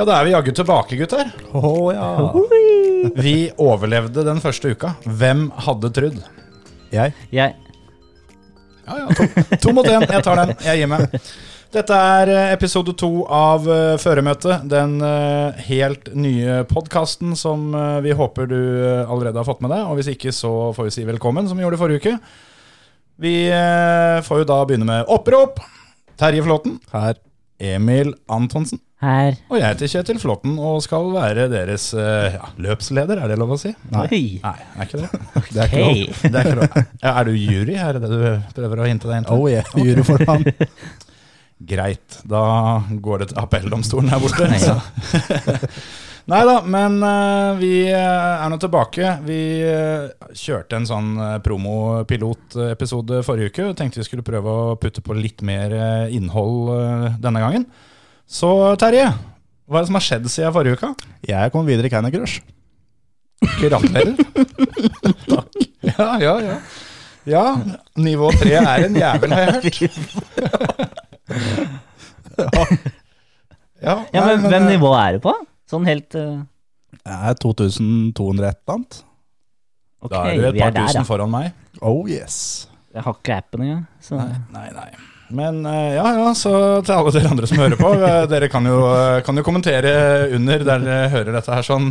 Ja, 0.00 0.04
da 0.08 0.14
er 0.16 0.24
vi 0.24 0.30
jaggu 0.32 0.52
tilbake, 0.56 0.96
gutter. 0.96 1.28
Å 1.52 1.70
ja. 1.92 2.04
Vi 3.20 3.50
overlevde 3.60 4.22
den 4.24 4.38
første 4.40 4.70
uka. 4.72 4.94
Hvem 5.04 5.50
hadde 5.66 5.90
trudd? 5.92 6.22
Jeg? 6.88 7.12
Jeg 7.28 7.52
Ja, 8.86 8.96
ja, 8.96 9.10
to, 9.12 9.26
to 9.60 9.74
mot 9.76 9.84
én. 9.84 10.06
Jeg 10.08 10.24
tar 10.24 10.40
den. 10.40 10.54
Jeg 10.64 10.80
gir 10.80 10.88
meg. 10.88 11.20
Dette 11.76 12.00
er 12.16 12.32
eh, 12.32 12.54
episode 12.54 12.96
to 12.96 13.12
av 13.28 13.68
uh, 13.68 14.00
Føremøtet. 14.00 14.64
Den 14.72 14.96
eh, 15.04 15.60
helt 15.68 16.08
nye 16.16 16.62
podkasten 16.72 17.36
som 17.36 17.68
eh, 17.76 18.00
vi 18.08 18.16
håper 18.16 18.48
du 18.48 18.56
eh, 18.56 19.04
allerede 19.04 19.36
har 19.36 19.52
fått 19.52 19.60
med 19.60 19.76
deg. 19.76 19.84
Og 19.84 20.00
hvis 20.00 20.14
ikke, 20.16 20.32
så 20.32 20.72
får 20.80 20.88
vi 20.88 20.96
si 20.96 21.08
velkommen, 21.12 21.44
som 21.44 21.60
vi 21.60 21.68
gjorde 21.68 21.84
forrige 21.84 22.00
uke. 22.00 22.16
Vi 23.20 23.36
eh, 23.52 24.18
får 24.24 24.46
jo 24.46 24.52
da 24.56 24.62
begynne 24.64 24.88
med 24.96 25.12
opprop. 25.12 25.60
Terje 26.16 26.48
Flåten. 26.48 26.80
Her. 26.88 27.20
Emil 27.60 28.16
Antonsen. 28.32 28.80
Her. 29.00 29.36
Og 29.48 29.58
jeg 29.58 29.72
heter 29.72 29.90
Kjetil 29.94 30.20
Flåtten 30.20 30.56
og 30.60 30.80
skal 30.84 31.08
være 31.14 31.48
deres 31.52 31.90
eh, 31.96 32.36
ja, 32.36 32.50
løpsleder, 32.60 33.22
er 33.22 33.32
det 33.32 33.38
lov 33.40 33.54
å 33.56 33.60
si? 33.60 33.72
Nei. 33.94 34.06
Nei, 34.42 34.56
er 34.76 34.88
ikke 34.88 35.00
det? 35.00 35.10
Det 35.54 35.62
er 35.62 35.70
ikke 35.70 35.84
lov. 35.84 36.20
Det 36.20 36.34
er, 36.34 36.50
ikke 36.50 36.58
lov. 36.60 36.76
Ja, 37.00 37.14
er 37.14 37.30
du 37.30 37.32
jury, 37.34 37.78
er 37.80 37.96
det 37.96 38.04
det 38.04 38.12
du 38.12 38.52
prøver 38.56 38.84
å 38.84 38.90
hinte 38.90 39.10
deg 39.10 39.22
inn 39.22 39.30
til? 39.30 39.40
Oh 39.40 39.48
yeah, 39.50 39.72
juryformann. 39.76 40.46
Greit, 41.70 42.20
da 42.28 42.44
går 43.04 43.24
det 43.24 43.32
til 43.32 43.42
appelldomstolen 43.42 44.12
her 44.12 44.22
borte. 44.22 44.46
så. 44.60 44.78
Nei 46.30 46.40
da, 46.46 46.60
men 46.62 47.00
eh, 47.02 47.58
vi 47.58 47.74
eh, 47.88 47.96
er 47.96 48.48
nå 48.52 48.60
tilbake. 48.60 49.16
Vi 49.26 49.40
kjørte 50.36 50.78
en 50.78 50.88
sånn 50.88 51.14
promopilotepisode 51.44 53.24
forrige 53.26 53.50
uke. 53.50 53.70
og 53.70 53.78
Tenkte 53.80 54.04
vi 54.04 54.08
skulle 54.08 54.26
prøve 54.26 54.52
å 54.52 54.74
putte 54.80 55.02
på 55.04 55.16
litt 55.16 55.40
mer 55.44 55.72
innhold 56.12 57.16
denne 57.24 57.42
gangen. 57.42 57.66
Så 58.30 58.48
Terje, 58.78 59.08
hva 59.66 59.80
er 59.80 59.82
det 59.82 59.90
som 59.90 59.98
har 59.98 60.04
skjedd 60.06 60.28
siden 60.30 60.54
forrige 60.54 60.78
uka? 60.78 60.92
Jeg 61.26 61.50
kom 61.54 61.66
videre 61.66 61.90
i 61.90 61.92
Candy 61.92 62.12
Crush. 62.14 62.38
Gratulerer. 63.58 64.14
Takk. 65.26 65.58
Ja, 65.88 66.08
ja, 66.22 66.34
ja. 66.44 66.56
Ja, 67.28 67.42
nivå 68.00 68.30
tre 68.38 68.54
er 68.60 68.86
en 68.86 68.96
jævel, 68.96 69.32
har 69.34 69.40
jeg 69.40 69.52
hørt. 69.54 69.66
Ja, 72.40 72.64
Ja, 73.80 73.94
ja, 74.12 74.22
men 74.26 74.42
Hvem 74.44 74.62
eh, 74.62 74.70
nivå 74.74 74.90
er 74.96 75.16
du 75.16 75.22
på? 75.24 75.32
Sånn 75.70 75.86
helt 75.88 76.12
uh, 76.18 76.42
Jeg 77.00 77.30
er 77.30 77.38
2200 77.40 78.50
et 78.50 78.58
eller 78.60 78.74
annet. 78.74 78.98
Okay, 80.04 80.12
Da 80.12 80.24
er 80.28 80.36
du 80.36 80.48
et 80.50 80.58
par 80.60 80.74
tusen 80.76 81.06
foran 81.08 81.32
meg. 81.32 81.54
Oh 81.80 82.04
yes. 82.08 82.36
Jeg 82.92 83.04
har 83.06 83.16
ikke 83.16 83.38
appen 83.40 83.64
engang. 83.64 83.86
Så 84.04 84.20
Nei, 84.20 84.68
nei. 84.76 84.90
Men 85.30 85.60
eh, 85.66 85.92
ja, 85.94 86.06
ja, 86.16 86.30
så 86.34 86.52
til 86.82 86.96
alle 86.96 87.12
dere 87.14 87.30
andre 87.30 87.46
som 87.46 87.60
hører 87.62 87.78
på, 87.78 87.92
eh, 88.02 88.22
dere 88.32 88.48
kan 88.50 88.66
jo, 88.66 88.80
eh, 88.90 89.20
kan 89.26 89.38
jo 89.38 89.44
kommentere 89.46 89.92
under 90.36 90.64
der 90.66 90.82
dere 90.86 91.12
hører 91.12 91.36
dette 91.38 91.54
her 91.54 91.66
sånn. 91.66 91.90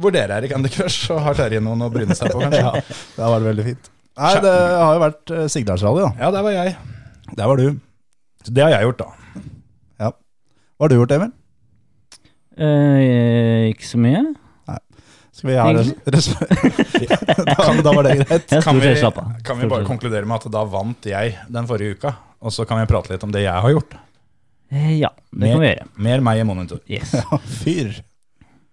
Hvor 0.00 0.14
dere 0.14 0.36
er 0.36 0.46
i 0.46 0.50
Candy 0.52 0.70
Crush, 0.72 1.10
og 1.14 1.22
har 1.24 1.38
Terje 1.38 1.62
noen 1.64 1.86
å 1.86 1.90
bryne 1.92 2.16
seg 2.16 2.32
på, 2.32 2.42
kanskje? 2.42 2.60
Ja, 2.62 3.00
det 3.16 3.30
var 3.32 3.42
det 3.42 3.50
veldig 3.50 3.66
fint. 3.70 3.90
Nei, 4.20 4.34
det 4.44 4.52
har 4.52 4.94
jo 4.96 5.00
vært 5.00 5.32
uh, 5.32 5.44
Sigdalsrally, 5.48 6.02
da. 6.04 6.10
Ja, 6.20 6.30
der 6.34 6.44
var 6.44 6.52
jeg. 6.54 6.74
Der 7.38 7.48
var 7.48 7.60
du. 7.60 7.66
Så 8.44 8.52
det 8.56 8.64
har 8.64 8.72
jeg 8.74 8.88
gjort, 8.88 9.02
da. 9.02 9.44
Ja. 10.00 10.10
Hva 10.12 10.84
har 10.86 10.92
du 10.92 10.96
gjort, 10.98 11.14
Emil? 11.16 11.30
Eh, 12.60 13.70
Ikke 13.70 13.88
så 13.88 14.00
mye. 14.00 14.22
Skal 15.40 15.50
vi 15.50 15.56
ha 15.56 15.70
res 15.72 15.90
res 16.12 16.26
da, 17.48 17.66
da 17.80 17.94
var 17.96 18.04
det 18.04 18.18
greit. 18.20 18.52
Kan 18.60 18.76
vi, 18.82 18.92
kan 19.46 19.56
vi 19.60 19.68
bare 19.70 19.86
konkludere 19.88 20.28
med 20.28 20.36
at 20.36 20.52
da 20.52 20.66
vant 20.68 21.08
jeg 21.08 21.38
den 21.48 21.68
forrige 21.70 21.96
uka? 21.96 22.12
Og 22.44 22.52
så 22.52 22.66
kan 22.68 22.80
vi 22.80 22.88
prate 22.90 23.12
litt 23.14 23.24
om 23.24 23.32
det 23.32 23.46
jeg 23.46 23.64
har 23.64 23.72
gjort. 23.72 23.96
Eh, 24.70 24.92
Ja, 25.00 25.10
det 25.32 25.50
kan 25.54 25.64
vi 25.64 25.72
gjøre. 25.72 25.88
Mer 25.96 26.22
meg 26.24 26.40
i 26.42 26.46
monitor. 26.48 26.80
Yes. 26.88 27.14
Fyr. 27.62 28.02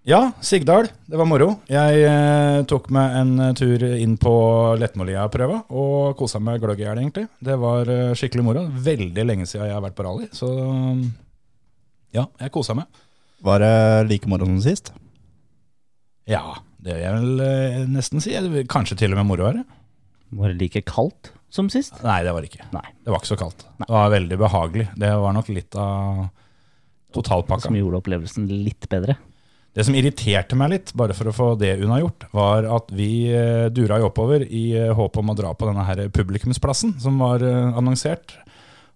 Ja, 0.07 0.31
Sigdal. 0.39 0.87
Det 1.07 1.19
var 1.19 1.27
moro. 1.27 1.49
Jeg 1.71 2.03
eh, 2.07 2.59
tok 2.69 2.85
meg 2.95 3.15
en 3.21 3.33
tur 3.59 3.81
inn 3.89 4.13
på 4.19 4.33
Lettmålia-prøva 4.79 5.65
og 5.75 6.13
kosa 6.19 6.39
meg 6.39 6.61
gløgg 6.63 6.79
i 6.79 6.85
hjel, 6.85 7.01
egentlig. 7.01 7.25
Det 7.43 7.57
var 7.59 7.91
eh, 7.91 8.13
skikkelig 8.15 8.45
moro. 8.47 8.63
Veldig 8.87 9.25
lenge 9.27 9.47
siden 9.49 9.67
jeg 9.67 9.75
har 9.75 9.83
vært 9.83 9.97
på 9.97 10.07
rally, 10.07 10.29
så 10.35 10.51
ja, 12.15 12.23
jeg 12.39 12.53
kosa 12.55 12.77
meg. 12.77 12.87
Var 13.43 13.59
det 13.65 13.73
like 14.11 14.31
moro 14.31 14.47
som 14.47 14.61
sist? 14.63 14.93
Ja, 16.27 16.57
det 16.83 16.95
vil 16.95 17.03
jeg 17.05 17.17
vel 17.17 17.43
eh, 17.45 17.81
nesten 17.91 18.23
si. 18.23 18.35
Kanskje 18.71 18.99
til 18.99 19.15
og 19.15 19.21
med 19.21 19.29
moroere. 19.29 19.63
Var 20.35 20.51
det 20.51 20.59
like 20.61 20.83
kaldt 20.87 21.31
som 21.53 21.69
sist? 21.71 21.95
Nei, 22.03 22.19
det 22.25 22.33
var 22.35 22.43
det 22.43 22.51
ikke. 22.51 22.67
Nei. 22.75 22.83
Det 23.03 23.13
var 23.13 23.21
ikke 23.21 23.31
så 23.31 23.39
kaldt. 23.39 23.63
Det 23.79 23.87
var 23.93 24.11
veldig 24.11 24.39
behagelig. 24.41 24.89
Det 24.99 25.13
var 25.23 25.35
nok 25.37 25.53
litt 25.55 25.77
av 25.79 26.27
totalpakka. 27.15 27.69
Som 27.69 27.79
gjorde 27.79 28.01
opplevelsen 28.01 28.49
litt 28.51 28.89
bedre. 28.91 29.15
Det 29.77 29.85
som 29.85 29.93
irriterte 29.93 30.57
meg 30.57 30.71
litt, 30.73 30.91
bare 30.97 31.13
for 31.13 31.29
å 31.29 31.35
få 31.35 31.47
det 31.61 31.75
unnagjort, 31.85 32.25
var 32.33 32.65
at 32.79 32.89
vi 32.97 33.29
eh, 33.29 33.67
dura 33.69 33.99
jo 34.01 34.07
oppover 34.09 34.41
i 34.43 34.71
eh, 34.73 34.89
håp 34.97 35.19
om 35.21 35.29
å 35.29 35.35
dra 35.37 35.51
på 35.53 35.67
denne 35.69 35.85
her 35.85 36.01
publikumsplassen 36.09 36.95
som 37.03 37.19
var 37.21 37.45
eh, 37.45 37.77
annonsert. 37.77 38.33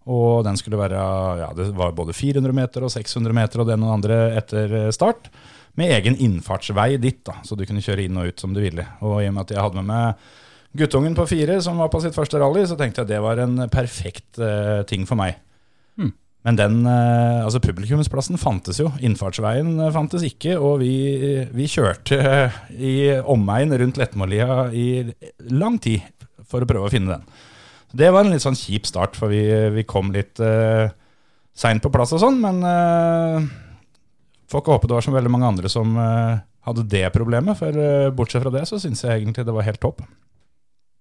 Og 0.10 0.42
den 0.48 0.58
skulle 0.58 0.80
være 0.82 0.98
ja, 1.44 1.52
det 1.54 1.70
var 1.78 1.94
både 1.94 2.16
400 2.18 2.56
meter 2.58 2.88
og 2.88 2.90
600 2.90 3.38
meter 3.38 3.62
og 3.62 3.70
det 3.70 3.76
ene 3.78 3.86
og 3.86 3.92
det 3.92 3.98
andre 4.00 4.20
etter 4.42 4.74
eh, 4.80 4.94
start. 4.96 5.30
Med 5.80 5.94
egen 5.96 6.18
innfartsvei 6.20 6.96
dit, 7.00 7.22
da, 7.28 7.38
så 7.48 7.56
du 7.56 7.64
kunne 7.68 7.84
kjøre 7.84 8.06
inn 8.08 8.18
og 8.20 8.32
ut 8.32 8.44
som 8.44 8.56
du 8.56 8.60
ville. 8.64 8.86
Og 9.06 9.22
i 9.22 9.30
og 9.30 9.36
med 9.36 9.46
at 9.46 9.54
jeg 9.56 9.64
hadde 9.64 9.80
med 9.80 9.92
meg 9.92 10.32
guttungen 10.78 11.16
på 11.16 11.28
fire 11.28 11.60
som 11.64 11.80
var 11.82 11.92
på 11.92 12.02
sitt 12.04 12.16
første 12.16 12.40
rally, 12.40 12.64
så 12.68 12.78
tenkte 12.80 13.04
jeg 13.04 13.12
det 13.12 13.22
var 13.24 13.42
en 13.44 13.68
perfekt 13.72 14.40
uh, 14.40 14.84
ting 14.88 15.06
for 15.08 15.20
meg. 15.20 15.38
Hmm. 16.00 16.14
Men 16.48 16.60
den, 16.60 16.78
uh, 16.88 17.44
altså 17.44 17.62
publikumsplassen 17.64 18.40
fantes 18.42 18.80
jo, 18.82 18.90
innfartsveien 19.04 19.76
eh, 19.78 19.94
fantes 19.94 20.26
ikke, 20.26 20.56
og 20.58 20.80
vi, 20.82 20.94
vi 21.54 21.70
kjørte 21.70 22.22
i 22.80 22.96
omegn 23.20 23.76
rundt 23.84 24.00
Lettmålia 24.02 24.66
i 24.74 24.88
lang 25.52 25.78
tid 25.84 26.08
for 26.48 26.64
å 26.64 26.70
prøve 26.70 26.88
å 26.88 26.94
finne 26.94 27.18
den. 27.18 27.28
Det 27.92 28.08
var 28.12 28.24
en 28.24 28.32
litt 28.32 28.44
sånn 28.44 28.58
kjip 28.58 28.88
start, 28.88 29.20
for 29.20 29.32
vi, 29.32 29.44
vi 29.76 29.84
kom 29.88 30.14
litt 30.16 30.40
uh, 30.40 30.88
seint 31.52 31.84
på 31.84 31.92
plass 31.92 32.16
og 32.16 32.24
sånn, 32.24 32.40
men 32.44 32.64
uh, 32.64 33.52
får 34.52 34.64
ikke 34.64 34.76
håpe 34.76 34.90
det 34.90 34.98
var 34.98 35.06
så 35.06 35.14
veldig 35.16 35.32
mange 35.34 35.50
andre 35.50 35.72
som 35.72 35.94
uh, 35.98 36.42
hadde 36.68 36.88
det 36.92 37.06
problemet, 37.16 37.58
for 37.60 37.78
uh, 37.78 38.12
bortsett 38.16 38.44
fra 38.44 38.54
det 38.54 38.66
så 38.70 38.80
syns 38.82 39.04
jeg 39.06 39.22
egentlig 39.22 39.46
det 39.48 39.56
var 39.56 39.68
helt 39.68 39.82
topp. 39.84 40.04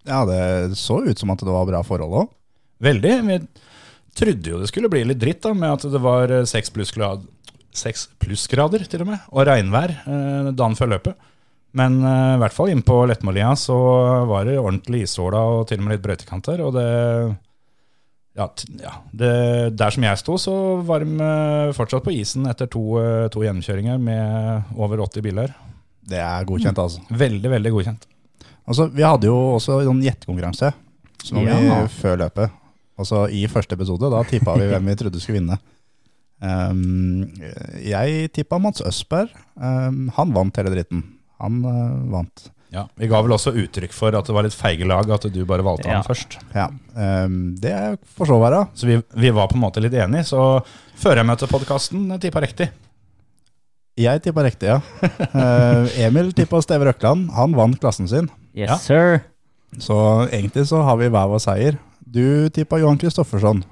Ja, 0.07 0.23
det 0.25 0.79
så 0.79 1.01
ut 1.05 1.19
som 1.19 1.33
at 1.33 1.43
det 1.43 1.51
var 1.53 1.67
bra 1.69 1.83
forhold 1.85 2.15
òg. 2.23 2.31
Veldig. 2.81 3.11
Vi 3.27 3.37
trodde 4.17 4.53
jo 4.53 4.61
det 4.61 4.71
skulle 4.71 4.89
bli 4.89 5.03
litt 5.05 5.21
dritt 5.21 5.43
da, 5.43 5.53
med 5.53 5.75
at 5.75 5.85
det 5.93 6.01
var 6.01 6.31
eh, 6.33 6.47
seks 6.49 6.73
plussgrad, 6.73 7.27
seks 7.77 8.07
plussgrader 8.19 8.87
til 8.89 9.03
og 9.05 9.11
med, 9.11 9.27
og 9.29 9.45
regnvær 9.47 9.93
uh, 10.07 10.49
dagen 10.49 10.79
før 10.79 10.95
løpet. 10.95 11.27
Men 11.77 12.01
i 12.03 12.39
hvert 12.41 12.51
fall 12.51 12.67
inne 12.67 12.83
på 12.83 12.97
Lettmålia 13.07 13.53
så 13.55 13.75
var 14.27 14.43
det 14.43 14.57
ordentlig 14.59 15.05
isåla 15.05 15.39
og 15.53 15.69
til 15.69 15.79
og 15.79 15.85
med 15.85 15.93
litt 15.93 16.01
brøytekanter. 16.03 16.59
Og 16.65 16.73
det, 16.75 16.87
ja, 18.37 18.45
ja, 18.79 18.91
det 19.11 19.31
Der 19.75 19.91
som 19.91 20.05
jeg 20.05 20.19
sto, 20.21 20.37
så 20.39 20.53
var 20.87 21.03
de 21.03 21.31
fortsatt 21.75 22.05
på 22.05 22.13
isen 22.15 22.47
etter 22.47 22.69
to, 22.71 22.83
eh, 23.01 23.27
to 23.33 23.43
gjennomkjøringer 23.43 23.99
med 23.99 24.77
over 24.77 25.03
80 25.03 25.25
biler. 25.25 25.51
Det 26.07 26.19
er 26.19 26.47
godkjent, 26.47 26.79
altså. 26.79 27.03
Veldig, 27.11 27.49
veldig 27.51 27.73
godkjent. 27.75 28.07
Altså, 28.67 28.87
vi 28.93 29.03
hadde 29.03 29.27
jo 29.27 29.35
også 29.57 29.81
en 29.83 30.01
gjettekonkurranse 30.05 30.71
Ja. 31.35 31.87
før 31.87 32.17
løpet. 32.23 32.49
Altså 32.97 33.25
i 33.33 33.45
første 33.47 33.75
episode, 33.75 34.09
da 34.13 34.23
tippa 34.23 34.55
vi 34.57 34.69
hvem 34.69 34.89
vi 34.91 34.95
trodde 34.95 35.21
skulle 35.21 35.39
vinne. 35.39 35.57
Um, 36.41 37.27
jeg 37.77 38.31
tippa 38.33 38.57
Mats 38.61 38.81
Østberg. 38.81 39.29
Um, 39.55 40.09
han 40.15 40.33
vant 40.33 40.57
hele 40.57 40.73
dritten. 40.73 41.03
Han 41.41 41.61
uh, 41.65 42.11
vant. 42.13 42.47
Ja, 42.71 42.85
Vi 42.95 43.07
ga 43.11 43.19
vel 43.21 43.33
også 43.35 43.51
uttrykk 43.51 43.91
for 43.91 44.15
at 44.15 44.25
det 44.29 44.33
var 44.35 44.43
litt 44.47 44.55
feige 44.55 44.85
lag, 44.87 45.09
at 45.11 45.25
du 45.33 45.41
bare 45.45 45.63
valgte 45.65 45.89
Ja. 45.89 45.97
han 45.99 46.05
først. 46.07 46.37
Ja, 46.55 46.69
um, 47.25 47.55
det 47.59 47.73
får 48.15 48.29
så 48.29 48.37
være. 48.39 48.61
Så 48.79 48.87
vi, 48.87 48.95
vi 49.19 49.29
var 49.35 49.49
på 49.51 49.57
en 49.59 49.65
måte 49.65 49.81
litt 49.83 49.93
enige. 49.93 50.23
Så 50.29 50.39
Førermøtepodkasten 51.01 52.05
tippa 52.23 52.39
riktig. 52.45 52.69
Jeg 53.99 54.21
tippa 54.23 54.43
riktig, 54.45 54.69
ja. 54.71 54.79
Uh, 55.35 55.83
Emil 56.05 56.31
tippa 56.33 56.61
Steve 56.63 56.87
Røkland. 56.87 57.29
Han 57.35 57.55
vant 57.57 57.79
klassen 57.81 58.07
sin. 58.07 58.29
Yes, 58.55 58.69
Ja. 58.69 58.77
sir. 58.79 59.19
Så 59.79 59.95
egentlig 60.31 60.65
så 60.67 60.81
har 60.83 60.97
vi 60.99 61.07
hver 61.11 61.27
vår 61.31 61.39
seier. 61.43 61.77
Du 62.03 62.49
tippa 62.51 62.79
Johan 62.79 62.97
Kristoffersson. 62.99 63.63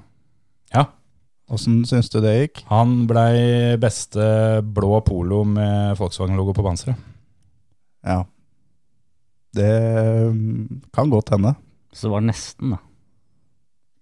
Ja. 0.74 0.86
Åssen 1.50 1.82
syns 1.88 2.08
du 2.12 2.20
det 2.20 2.34
gikk? 2.38 2.62
Han 2.70 3.06
blei 3.10 3.76
beste 3.80 4.60
blå 4.64 5.00
polo 5.04 5.42
med 5.44 5.96
Volkswagen-logo 5.98 6.54
på 6.56 6.62
panseret. 6.64 6.96
Ja. 8.06 8.22
Det 9.56 9.70
mm, 10.30 10.82
kan 10.94 11.10
godt 11.10 11.32
hende. 11.34 11.54
Så 11.92 12.06
det 12.06 12.14
var 12.14 12.26
nesten, 12.26 12.74
da. 12.76 12.80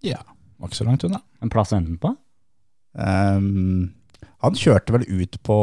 Ja. 0.04 0.20
Var 0.58 0.70
ikke 0.70 0.80
så 0.80 0.86
langt 0.88 1.06
unna. 1.06 1.22
En 1.42 1.52
plass 1.52 1.72
å 1.72 1.78
ende 1.78 1.96
på? 2.02 2.12
Um, 2.98 3.94
han 4.42 4.58
kjørte 4.58 4.94
vel 4.96 5.06
ut 5.06 5.38
på 5.46 5.58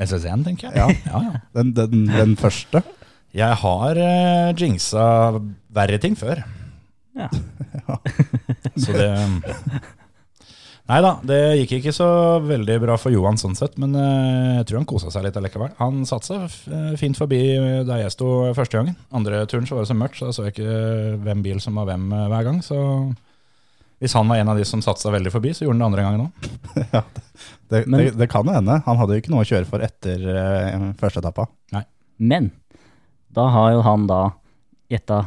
SS1, 0.00 0.44
tenker 0.46 0.70
jeg. 0.70 0.76
Ja. 0.78 0.88
ja, 1.12 1.22
ja. 1.28 1.42
den, 1.56 1.74
den, 1.76 2.06
den 2.10 2.36
første. 2.40 2.82
Jeg 3.34 3.58
har 3.64 3.98
uh, 3.98 4.54
jinxa 4.54 5.04
verre 5.74 5.98
ting 6.02 6.16
før. 6.18 6.44
Ja. 7.14 7.28
Så 8.82 8.94
det 8.94 9.10
Nei 10.84 10.98
da, 11.00 11.14
det 11.24 11.38
gikk 11.62 11.78
ikke 11.78 11.94
så 11.96 12.06
veldig 12.44 12.74
bra 12.82 12.94
for 13.00 13.12
Johan 13.14 13.38
sånn 13.40 13.54
sett, 13.56 13.78
men 13.80 13.94
eh, 13.96 14.58
jeg 14.58 14.66
tror 14.68 14.82
han 14.82 14.88
kosa 14.90 15.08
seg 15.12 15.24
litt 15.24 15.38
allikevel. 15.40 15.72
Han 15.78 16.02
satte 16.08 16.28
seg 16.28 16.74
eh, 16.76 16.90
fint 17.00 17.16
forbi 17.16 17.40
der 17.88 18.02
jeg 18.02 18.12
sto 18.12 18.28
første 18.56 18.76
gangen. 18.76 18.98
Andre 19.16 19.46
turen 19.48 19.64
så 19.68 19.78
var 19.78 19.86
det 19.86 19.92
så 19.94 19.96
mørkt, 19.96 20.18
så 20.20 20.28
da 20.28 20.34
så 20.36 20.44
jeg 20.44 20.58
ikke 20.58 20.74
hvem 21.24 21.46
bil 21.46 21.62
som 21.64 21.80
var 21.80 21.88
hvem 21.88 22.04
eh, 22.12 22.26
hver 22.34 22.44
gang. 22.50 22.60
Så 22.66 22.76
hvis 24.04 24.18
han 24.18 24.28
var 24.28 24.42
en 24.42 24.52
av 24.52 24.60
de 24.60 24.68
som 24.68 24.84
satte 24.84 25.00
seg 25.00 25.16
veldig 25.16 25.32
forbi, 25.32 25.54
så 25.56 25.64
gjorde 25.64 25.78
han 25.78 25.84
det 25.86 25.88
andre 25.88 26.04
gangen 26.04 26.26
òg. 26.26 27.04
Det, 27.74 27.80
det, 27.88 27.96
det, 27.96 28.10
det 28.20 28.26
kan 28.30 28.46
jo 28.46 28.52
hende. 28.54 28.74
Han 28.84 28.98
hadde 29.00 29.16
jo 29.16 29.22
ikke 29.22 29.30
noe 29.32 29.42
å 29.42 29.46
kjøre 29.48 29.66
for 29.66 29.82
etter 29.82 30.20
uh, 30.28 30.82
første 31.00 31.18
etappa. 31.18 31.46
Men 32.22 32.50
da 33.34 33.48
har 33.50 33.70
jo 33.74 33.80
han 33.82 34.04
da 34.06 34.18
gjetta 34.92 35.22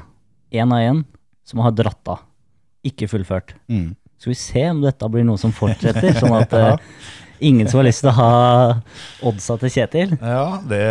én 0.56 0.72
av 0.72 0.84
én 0.86 1.02
som 1.44 1.60
har 1.66 1.74
dratt 1.76 2.14
av. 2.14 2.22
Ikke 2.88 3.10
fullført. 3.12 3.56
Mm. 3.68 3.98
Skal 4.18 4.34
vi 4.34 4.40
se 4.40 4.66
om 4.72 4.82
dette 4.82 5.10
blir 5.14 5.26
noe 5.28 5.38
som 5.42 5.54
fortsetter, 5.54 6.10
sånn 6.18 6.36
at 6.40 6.54
ja. 6.58 6.74
ingen 7.46 7.70
som 7.70 7.82
har 7.82 7.88
lyst 7.88 8.02
til 8.02 8.10
å 8.10 8.18
ha 8.18 8.32
oddsa 9.30 9.60
til 9.62 9.74
Kjetil? 9.76 10.16
Ja, 10.18 10.58
det 10.66 10.84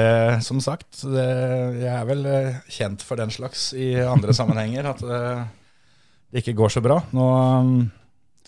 som 0.47 0.63
sagt. 0.63 0.89
Det, 1.03 1.27
jeg 1.83 1.93
er 1.93 2.07
vel 2.07 2.27
eh, 2.31 2.59
kjent 2.71 3.03
for 3.07 3.19
den 3.19 3.35
slags 3.35 3.73
i 3.75 3.95
andre 4.07 4.37
sammenhenger, 4.39 4.93
at 4.95 5.03
det, 5.03 5.23
det 6.31 6.45
ikke 6.45 6.59
går 6.63 6.77
så 6.77 6.85
bra. 6.87 7.01
Nå 7.17 7.27
um, 7.67 7.73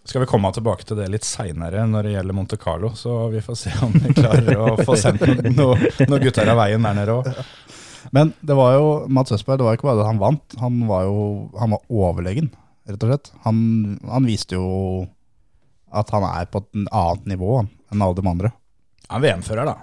skal 0.09 0.23
vi 0.23 0.31
komme 0.31 0.53
tilbake 0.55 0.87
til 0.89 0.97
det 0.97 1.11
litt 1.13 1.27
seinere 1.27 1.83
når 1.91 2.07
det 2.07 2.15
gjelder 2.15 2.39
Monte 2.39 2.61
Carlo, 2.61 2.95
så 2.97 3.27
vi 3.35 3.43
får 3.45 3.59
se 3.61 3.75
om 3.85 3.93
vi 3.93 4.15
klarer 4.17 4.55
å 4.63 4.71
få 4.79 4.95
sendt 4.97 5.27
noen 5.59 5.85
noe 6.09 6.23
gutter 6.23 6.49
av 6.49 6.63
veien 6.63 6.87
der 6.87 6.97
nede 6.97 7.19
òg. 7.19 7.29
Men 8.15 8.31
det 8.41 8.55
var 8.57 8.79
jo 8.79 8.87
Mats 9.13 9.35
Østberg, 9.35 9.59
det 9.61 9.67
var 9.67 9.77
ikke 9.77 9.91
bare 9.91 10.01
det 10.01 10.09
han 10.09 10.23
vant, 10.23 10.57
han 10.63 10.81
var 10.89 11.05
jo 11.11 11.27
han 11.59 11.75
var 11.75 11.83
overlegen, 11.91 12.49
rett 12.89 13.05
og 13.05 13.13
slett. 13.13 13.31
Han, 13.45 13.59
han 14.09 14.27
viste 14.29 14.57
jo 14.59 14.69
at 15.89 16.11
han 16.13 16.25
er 16.29 16.49
på 16.53 16.61
et 16.63 16.81
annet 16.93 17.29
nivå 17.31 17.61
enn 17.63 18.03
alle 18.05 18.17
de 18.19 18.25
andre. 18.29 18.51
Han 19.09 19.23
er 19.23 19.25
VM-fører, 19.31 19.69
da. 19.71 19.77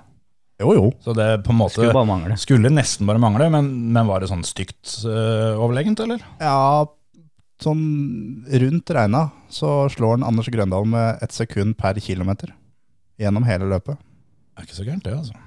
Jo, 0.62 0.70
jo. 0.78 0.84
Så 1.04 1.12
det 1.18 1.26
på 1.44 1.52
en 1.52 1.58
måte 1.60 1.76
Skulle 1.80 1.96
bare 1.96 2.08
mangle. 2.08 2.36
skulle 2.40 2.70
nesten 2.72 3.08
bare 3.10 3.20
mangle, 3.20 3.50
men, 3.52 3.72
men 3.92 4.08
var 4.08 4.22
det 4.24 4.30
sånn 4.32 4.46
stygt 4.48 5.02
eh, 5.04 5.56
overlegent, 5.60 6.00
eller? 6.06 6.22
Ja, 6.40 6.86
sånn 7.64 7.82
rundt 8.64 8.94
regna 8.96 9.26
så 9.52 9.90
slår 9.92 10.18
han 10.18 10.28
Anders 10.28 10.48
Grøndal 10.54 10.88
med 10.88 11.24
ett 11.26 11.36
sekund 11.36 11.76
per 11.80 12.00
kilometer 12.04 12.54
gjennom 13.20 13.48
hele 13.48 13.68
løpet. 13.72 14.00
Det 14.00 14.62
er 14.64 14.70
ikke 14.70 14.78
så 14.78 14.88
gærent, 14.88 15.04
det, 15.08 15.18
altså. 15.18 15.42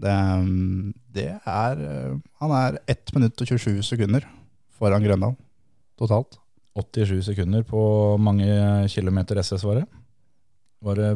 Det, 0.00 0.16
det 1.14 1.28
er 1.36 1.80
eh, 1.84 2.12
Han 2.40 2.54
er 2.56 2.78
1 2.88 3.14
minutt 3.18 3.42
og 3.44 3.50
27 3.52 3.82
sekunder 3.86 4.24
foran 4.80 5.04
Grøndal 5.04 5.36
totalt. 6.00 6.38
87 6.78 7.22
sekunder 7.26 7.64
på 7.66 7.82
mange 8.22 8.88
kilometer 8.92 9.40
SS, 9.42 9.64
var 9.66 9.80
det? 9.80 9.86
Var 10.84 11.00
det 11.00 11.10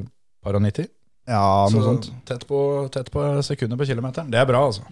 par 0.44 0.58
og 0.58 0.64
90? 0.64 0.88
Ja, 1.30 1.44
noe 1.72 1.84
sånt. 1.84 2.10
Tett 2.28 2.44
på, 2.48 2.58
tett 2.92 3.10
på 3.12 3.22
sekunder 3.46 3.80
på 3.80 3.86
kilometeren. 3.88 4.32
Det 4.32 4.40
er 4.40 4.48
bra, 4.48 4.64
altså. 4.68 4.84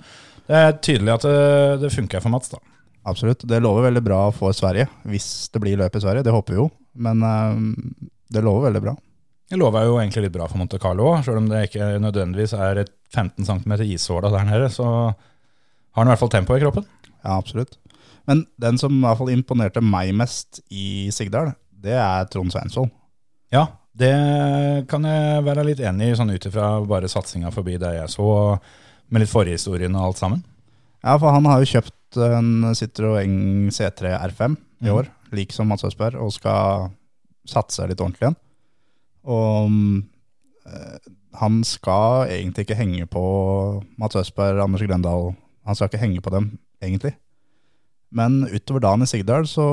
Det 0.46 0.58
er 0.58 0.76
tydelig 0.80 1.12
at 1.16 1.26
det, 1.28 1.40
det 1.82 1.92
funker 1.92 2.22
for 2.24 2.32
Mats, 2.32 2.52
da. 2.54 2.62
Absolutt. 3.08 3.44
Det 3.48 3.58
lover 3.60 3.88
veldig 3.88 4.02
bra 4.06 4.20
for 4.34 4.54
Sverige, 4.56 4.86
hvis 5.10 5.28
det 5.52 5.60
blir 5.62 5.80
løp 5.80 5.96
i 5.98 6.02
Sverige. 6.02 6.24
Det 6.24 6.34
håper 6.34 6.54
vi 6.54 6.60
jo, 6.60 6.68
men 7.02 7.24
eh, 7.26 8.06
det 8.32 8.44
lover 8.46 8.70
veldig 8.70 8.84
bra. 8.84 8.94
Det 9.52 9.58
lover 9.60 9.84
jo 9.84 9.98
egentlig 10.00 10.28
litt 10.28 10.36
bra 10.38 10.46
for 10.48 10.56
Monte 10.60 10.78
Carlo 10.80 11.10
òg, 11.10 11.26
sjøl 11.26 11.42
om 11.42 11.48
det 11.50 11.66
ikke 11.66 11.90
nødvendigvis 12.00 12.54
er 12.56 12.84
et 12.86 12.92
15 13.12 13.44
cm 13.44 13.74
ishåla 13.84 14.30
der 14.32 14.46
nede. 14.48 14.70
Så 14.72 14.86
har 14.86 15.98
han 15.98 16.08
i 16.08 16.12
hvert 16.14 16.22
fall 16.22 16.32
tempo 16.32 16.56
i 16.56 16.62
kroppen. 16.62 16.86
Ja, 17.18 17.36
absolutt. 17.36 17.76
Men 18.28 18.44
den 18.60 18.78
som 18.78 18.94
i 18.94 19.02
hvert 19.04 19.18
fall 19.18 19.32
imponerte 19.34 19.82
meg 19.82 20.12
mest 20.14 20.60
i 20.70 21.08
Sigdal, 21.14 21.52
det 21.82 21.96
er 21.98 22.28
Trond 22.30 22.52
Sveinsvold. 22.54 22.90
Ja, 23.52 23.66
det 23.98 24.12
kan 24.88 25.04
jeg 25.04 25.42
være 25.44 25.64
litt 25.66 25.80
enig 25.84 26.12
i, 26.12 26.14
sånn 26.16 26.30
ut 26.32 26.46
ifra 26.48 26.68
bare 26.88 27.10
satsinga 27.10 27.50
forbi 27.52 27.74
det 27.82 27.90
jeg 27.98 28.08
så, 28.14 28.58
med 29.12 29.20
litt 29.24 29.32
forhistorien 29.32 29.94
og 29.98 30.06
alt 30.12 30.22
sammen. 30.22 30.44
Ja, 31.02 31.16
for 31.18 31.34
han 31.34 31.44
har 31.50 31.60
jo 31.60 31.68
kjøpt 31.74 32.20
en 32.22 32.70
Citroën 32.78 33.68
C3 33.74 34.14
R5 34.30 34.56
i 34.56 34.86
Mhm. 34.88 34.94
år, 34.94 35.08
lik 35.32 35.52
som 35.52 35.68
Mats 35.68 35.84
Østberg, 35.84 36.14
og 36.20 36.32
skal 36.32 36.90
satse 37.46 37.86
litt 37.88 38.00
ordentlig 38.00 38.22
igjen. 38.28 38.36
Og 39.24 39.70
øh, 40.66 40.98
han 41.40 41.62
skal 41.64 42.28
egentlig 42.30 42.66
ikke 42.66 42.78
henge 42.78 43.06
på 43.10 43.22
Mats 43.98 44.16
Østberg, 44.16 44.60
Anders 44.62 44.82
Grendal 44.82 45.34
Han 45.66 45.74
skal 45.78 45.88
ikke 45.88 46.00
henge 46.02 46.20
på 46.20 46.30
dem, 46.34 46.58
egentlig. 46.82 47.12
Men 48.12 48.42
utover 48.52 48.82
dagen 48.84 49.04
i 49.06 49.08
Sigdal 49.08 49.46
så 49.48 49.64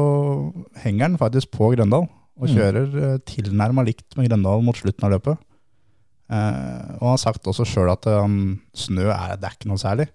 henger 0.84 1.10
han 1.10 1.18
faktisk 1.20 1.52
på 1.58 1.74
Grøndal, 1.76 2.06
og 2.40 2.48
Mm. 2.48 2.54
kjører 2.56 2.86
mm. 2.94 3.24
tilnærma 3.28 3.84
likt 3.84 4.16
med 4.16 4.30
Grøndal 4.30 4.62
mot 4.64 4.78
slutten 4.80 5.04
av 5.04 5.12
løpet. 5.18 5.38
Eh, 6.30 6.96
og 7.00 7.04
han 7.04 7.16
har 7.16 7.22
sagt 7.26 7.48
også 7.50 7.66
sjøl 7.68 7.90
at 7.92 8.06
um, 8.08 8.60
snø 8.78 9.10
er, 9.12 9.36
det 9.36 9.50
er 9.50 9.56
ikke 9.58 9.68
noe 9.72 9.82
særlig. 9.82 10.08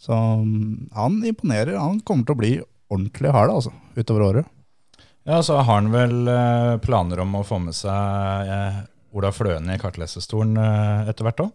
Så 0.00 0.14
um, 0.14 0.88
han 0.96 1.18
imponerer. 1.28 1.76
Han 1.78 2.00
kommer 2.00 2.24
til 2.26 2.34
å 2.36 2.40
bli 2.40 2.52
ordentlig 2.92 3.32
hard 3.34 3.50
altså, 3.52 3.72
utover 3.98 4.24
året. 4.30 4.46
Ja, 5.28 5.38
så 5.44 5.60
har 5.60 5.68
han 5.76 5.92
vel 5.92 6.26
eh, 6.26 6.76
planer 6.82 7.20
om 7.22 7.36
å 7.38 7.44
få 7.46 7.60
med 7.62 7.76
seg 7.78 8.48
eh, 8.50 8.80
Ola 9.14 9.30
Fløen 9.34 9.68
i 9.70 9.76
kartlesestolen 9.78 10.56
eh, 10.58 11.10
etter 11.12 11.28
hvert 11.28 11.44
òg? 11.44 11.52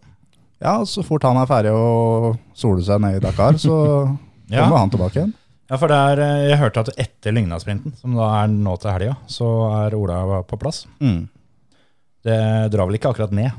Ja, 0.62 0.78
så 0.88 1.02
fort 1.06 1.26
han 1.28 1.36
er 1.38 1.46
ferdig 1.50 1.74
å 1.76 2.32
sole 2.56 2.82
seg 2.86 3.02
ned 3.04 3.18
i 3.18 3.24
Dakar, 3.26 3.58
så 3.60 3.74
Ja. 4.48 4.62
kommer 4.64 4.78
han 4.80 4.90
tilbake 4.94 5.18
igjen. 5.20 5.34
Ja, 5.68 5.76
for 5.76 5.90
det 5.92 5.96
er, 6.00 6.20
eh, 6.24 6.46
jeg 6.48 6.60
hørte 6.62 6.80
at 6.80 6.94
etter 6.96 7.34
Lygna-sprinten, 7.36 7.92
som 7.98 8.14
da 8.16 8.28
er 8.38 8.48
nå 8.48 8.72
til 8.80 8.94
helga, 8.94 9.18
så 9.28 9.48
er 9.82 9.96
Ola 9.98 10.40
på 10.48 10.56
plass. 10.60 10.86
Mm. 11.04 11.28
Det 12.24 12.40
drar 12.72 12.88
vel 12.88 12.96
ikke 12.96 13.12
akkurat 13.12 13.34
ned. 13.36 13.52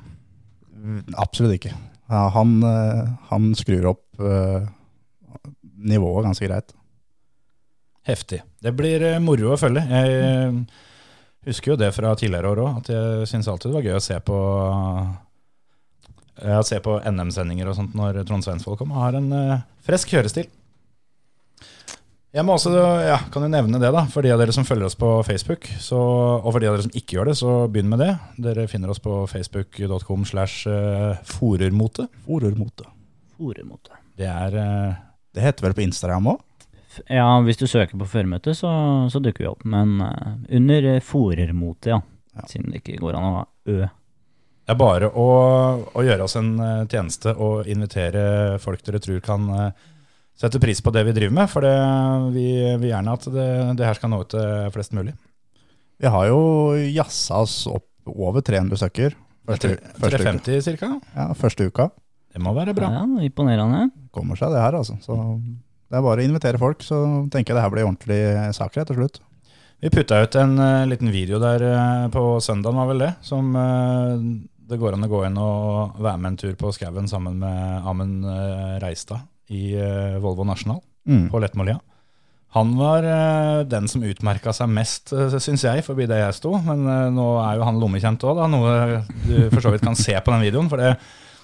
Absolutt 1.22 1.60
ikke. 1.60 1.76
Ja, 2.10 2.26
han, 2.34 2.58
eh, 2.66 3.14
han 3.30 3.54
skrur 3.54 3.92
opp 3.92 4.04
uh, 4.20 4.66
nivået 5.78 6.26
ganske 6.26 6.48
greit. 6.50 6.74
Heftig. 8.10 8.42
Det 8.58 8.74
blir 8.74 9.06
moro 9.22 9.54
å 9.54 9.60
følge. 9.62 9.84
Jeg 9.86 10.66
husker 11.46 11.76
jo 11.76 11.78
det 11.78 11.94
fra 11.94 12.16
tidligere 12.18 12.50
år 12.50 12.64
òg, 12.64 12.80
at 12.82 12.90
jeg 12.90 13.28
syns 13.30 13.48
alltid 13.52 13.70
det 13.70 13.78
var 13.78 13.86
gøy 13.86 14.00
å 14.00 14.02
se 14.04 14.18
på 14.26 14.40
å 16.40 16.64
se 16.66 16.80
på 16.82 16.96
NM-sendinger 17.04 17.70
og 17.70 17.78
sånt 17.78 17.94
når 18.00 18.24
Trond 18.26 18.48
Svensvold 18.48 18.80
kom. 18.80 18.96
Han 18.96 19.06
har 19.06 19.20
en 19.20 19.30
uh, 19.36 19.62
fresk 19.86 20.16
kjørestil. 20.16 20.50
Jeg 22.30 22.46
må 22.46 22.54
også, 22.54 22.72
ja, 23.02 23.16
kan 23.34 23.42
jo 23.42 23.50
nevne 23.50 23.80
det, 23.82 23.90
da, 23.96 24.04
for 24.12 24.22
de 24.22 24.30
av 24.30 24.38
dere 24.38 24.54
som 24.54 24.66
følger 24.68 24.86
oss 24.86 24.98
på 25.00 25.08
Facebook. 25.26 25.66
Så, 25.82 25.98
og 25.98 26.52
for 26.52 26.62
de 26.62 26.70
av 26.70 26.76
dere 26.78 26.86
som 26.86 26.94
ikke 26.94 27.18
gjør 27.18 27.32
det, 27.32 27.38
så 27.40 27.54
begynn 27.72 27.90
med 27.90 28.04
det. 28.04 28.12
Dere 28.46 28.68
finner 28.70 28.94
oss 28.94 29.02
på 29.02 29.24
facebook.com 29.32 30.28
slash 30.30 30.70
forermote. 31.26 32.06
forermote. 32.28 32.86
Forermote. 33.40 33.98
Det 34.20 34.28
er 34.30 34.60
eh, 34.62 35.02
Det 35.34 35.42
heter 35.42 35.70
vel 35.70 35.76
på 35.78 35.86
Instagram 35.88 36.34
òg? 36.34 36.46
Ja, 37.08 37.28
hvis 37.46 37.60
du 37.60 37.68
søker 37.70 37.98
på 37.98 38.08
førmøte, 38.10 38.54
så, 38.58 38.70
så 39.12 39.22
dukker 39.24 39.46
vi 39.46 39.50
opp. 39.50 39.66
Men 39.66 40.00
eh, 40.04 40.34
under 40.60 40.90
uh, 40.96 41.04
forermote, 41.06 41.94
ja. 41.94 42.02
Ja. 42.36 42.46
Siden 42.48 42.70
det 42.72 42.84
ikke 42.84 43.00
går 43.02 43.18
an 43.18 43.26
å 43.26 43.38
ha 43.40 43.46
ø. 43.74 43.80
Det 44.70 44.76
er 44.76 44.78
bare 44.78 45.08
å, 45.10 45.30
å 45.98 46.04
gjøre 46.06 46.26
oss 46.28 46.36
en 46.38 46.52
eh, 46.62 46.84
tjeneste 46.92 47.34
og 47.42 47.66
invitere 47.72 48.60
folk 48.62 48.84
dere 48.86 49.00
tror 49.02 49.24
kan 49.26 49.48
eh, 49.56 49.88
sette 50.40 50.62
pris 50.62 50.82
på 50.82 50.94
det 50.96 51.04
vi 51.10 51.16
driver 51.16 51.36
med. 51.42 51.52
For 51.52 51.66
det, 51.66 51.76
vi 52.36 52.50
vil 52.82 52.92
gjerne 52.92 53.16
at 53.18 53.28
det, 53.34 53.50
det 53.80 53.88
her 53.88 54.00
skal 54.00 54.14
nå 54.14 54.22
ut 54.24 54.34
til 54.34 54.74
flest 54.76 54.96
mulig. 54.98 55.16
Vi 56.00 56.12
har 56.12 56.30
jo 56.30 56.42
jazza 56.80 57.42
oss 57.44 57.62
opp 57.68 57.88
over 58.10 58.42
300 58.46 58.80
stykker 58.80 59.16
første, 59.50 59.74
første, 60.00 60.22
350 60.24 60.78
ca. 60.80 60.92
Ja, 61.16 61.32
første 61.38 61.68
uka. 61.70 61.90
Det 62.34 62.42
må 62.44 62.54
være 62.56 62.76
bra. 62.78 62.92
Ja, 62.94 63.08
imponerende. 63.26 63.90
Kommer 64.16 64.40
seg 64.40 64.54
det 64.54 64.62
her, 64.62 64.78
altså. 64.80 64.96
Så 65.04 65.18
det 65.90 65.98
er 65.98 66.06
bare 66.06 66.22
å 66.22 66.28
invitere 66.30 66.62
folk, 66.62 66.86
så 66.86 67.02
tenker 67.34 67.52
jeg 67.52 67.58
det 67.58 67.66
her 67.66 67.74
blir 67.74 67.88
ordentlig 67.88 68.22
sak 68.56 68.78
etter 68.78 68.94
til 68.94 69.02
slutt. 69.02 69.20
Vi 69.80 69.92
putta 69.94 70.20
ut 70.20 70.36
en 70.36 70.58
uh, 70.60 70.88
liten 70.90 71.10
video 71.12 71.40
der 71.40 71.64
uh, 71.64 72.08
på 72.12 72.24
søndagen, 72.44 72.78
var 72.78 72.90
vel 72.92 73.04
det, 73.06 73.14
som 73.24 73.54
uh, 73.56 74.20
det 74.70 74.78
går 74.78 74.98
an 74.98 75.08
å 75.08 75.12
gå 75.12 75.24
inn 75.26 75.40
og 75.40 76.02
være 76.04 76.20
med 76.20 76.34
en 76.34 76.40
tur 76.42 76.58
på 76.60 76.72
skauen 76.76 77.08
sammen 77.10 77.40
med 77.42 77.88
Amund 77.90 78.28
Reistad 78.84 79.24
i 79.50 79.74
eh, 79.76 80.18
Volvo 80.24 80.46
National 80.48 80.82
Mm. 81.10 81.30
på 81.32 81.40
Lettmålia. 81.42 81.80
Han 82.54 82.76
var 82.78 83.06
eh, 83.06 83.64
den 83.66 83.88
som 83.90 84.04
utmerka 84.06 84.52
seg 84.54 84.70
mest, 84.70 85.14
uh, 85.14 85.32
syns 85.42 85.64
jeg, 85.64 85.84
forbi 85.86 86.06
det 86.10 86.18
jeg 86.20 86.36
sto. 86.38 86.52
Men 86.66 86.84
eh, 86.86 87.08
nå 87.14 87.26
er 87.42 87.58
jo 87.58 87.66
han 87.66 87.80
lommekjent 87.82 88.26
òg, 88.30 88.42
noe 88.52 89.04
du 89.26 89.50
for 89.50 89.62
så 89.62 89.72
vidt 89.74 89.86
kan 89.86 89.98
se 89.98 90.14
på 90.18 90.34
den 90.34 90.44
videoen. 90.48 90.70
For 90.70 90.82
det, 90.82 90.96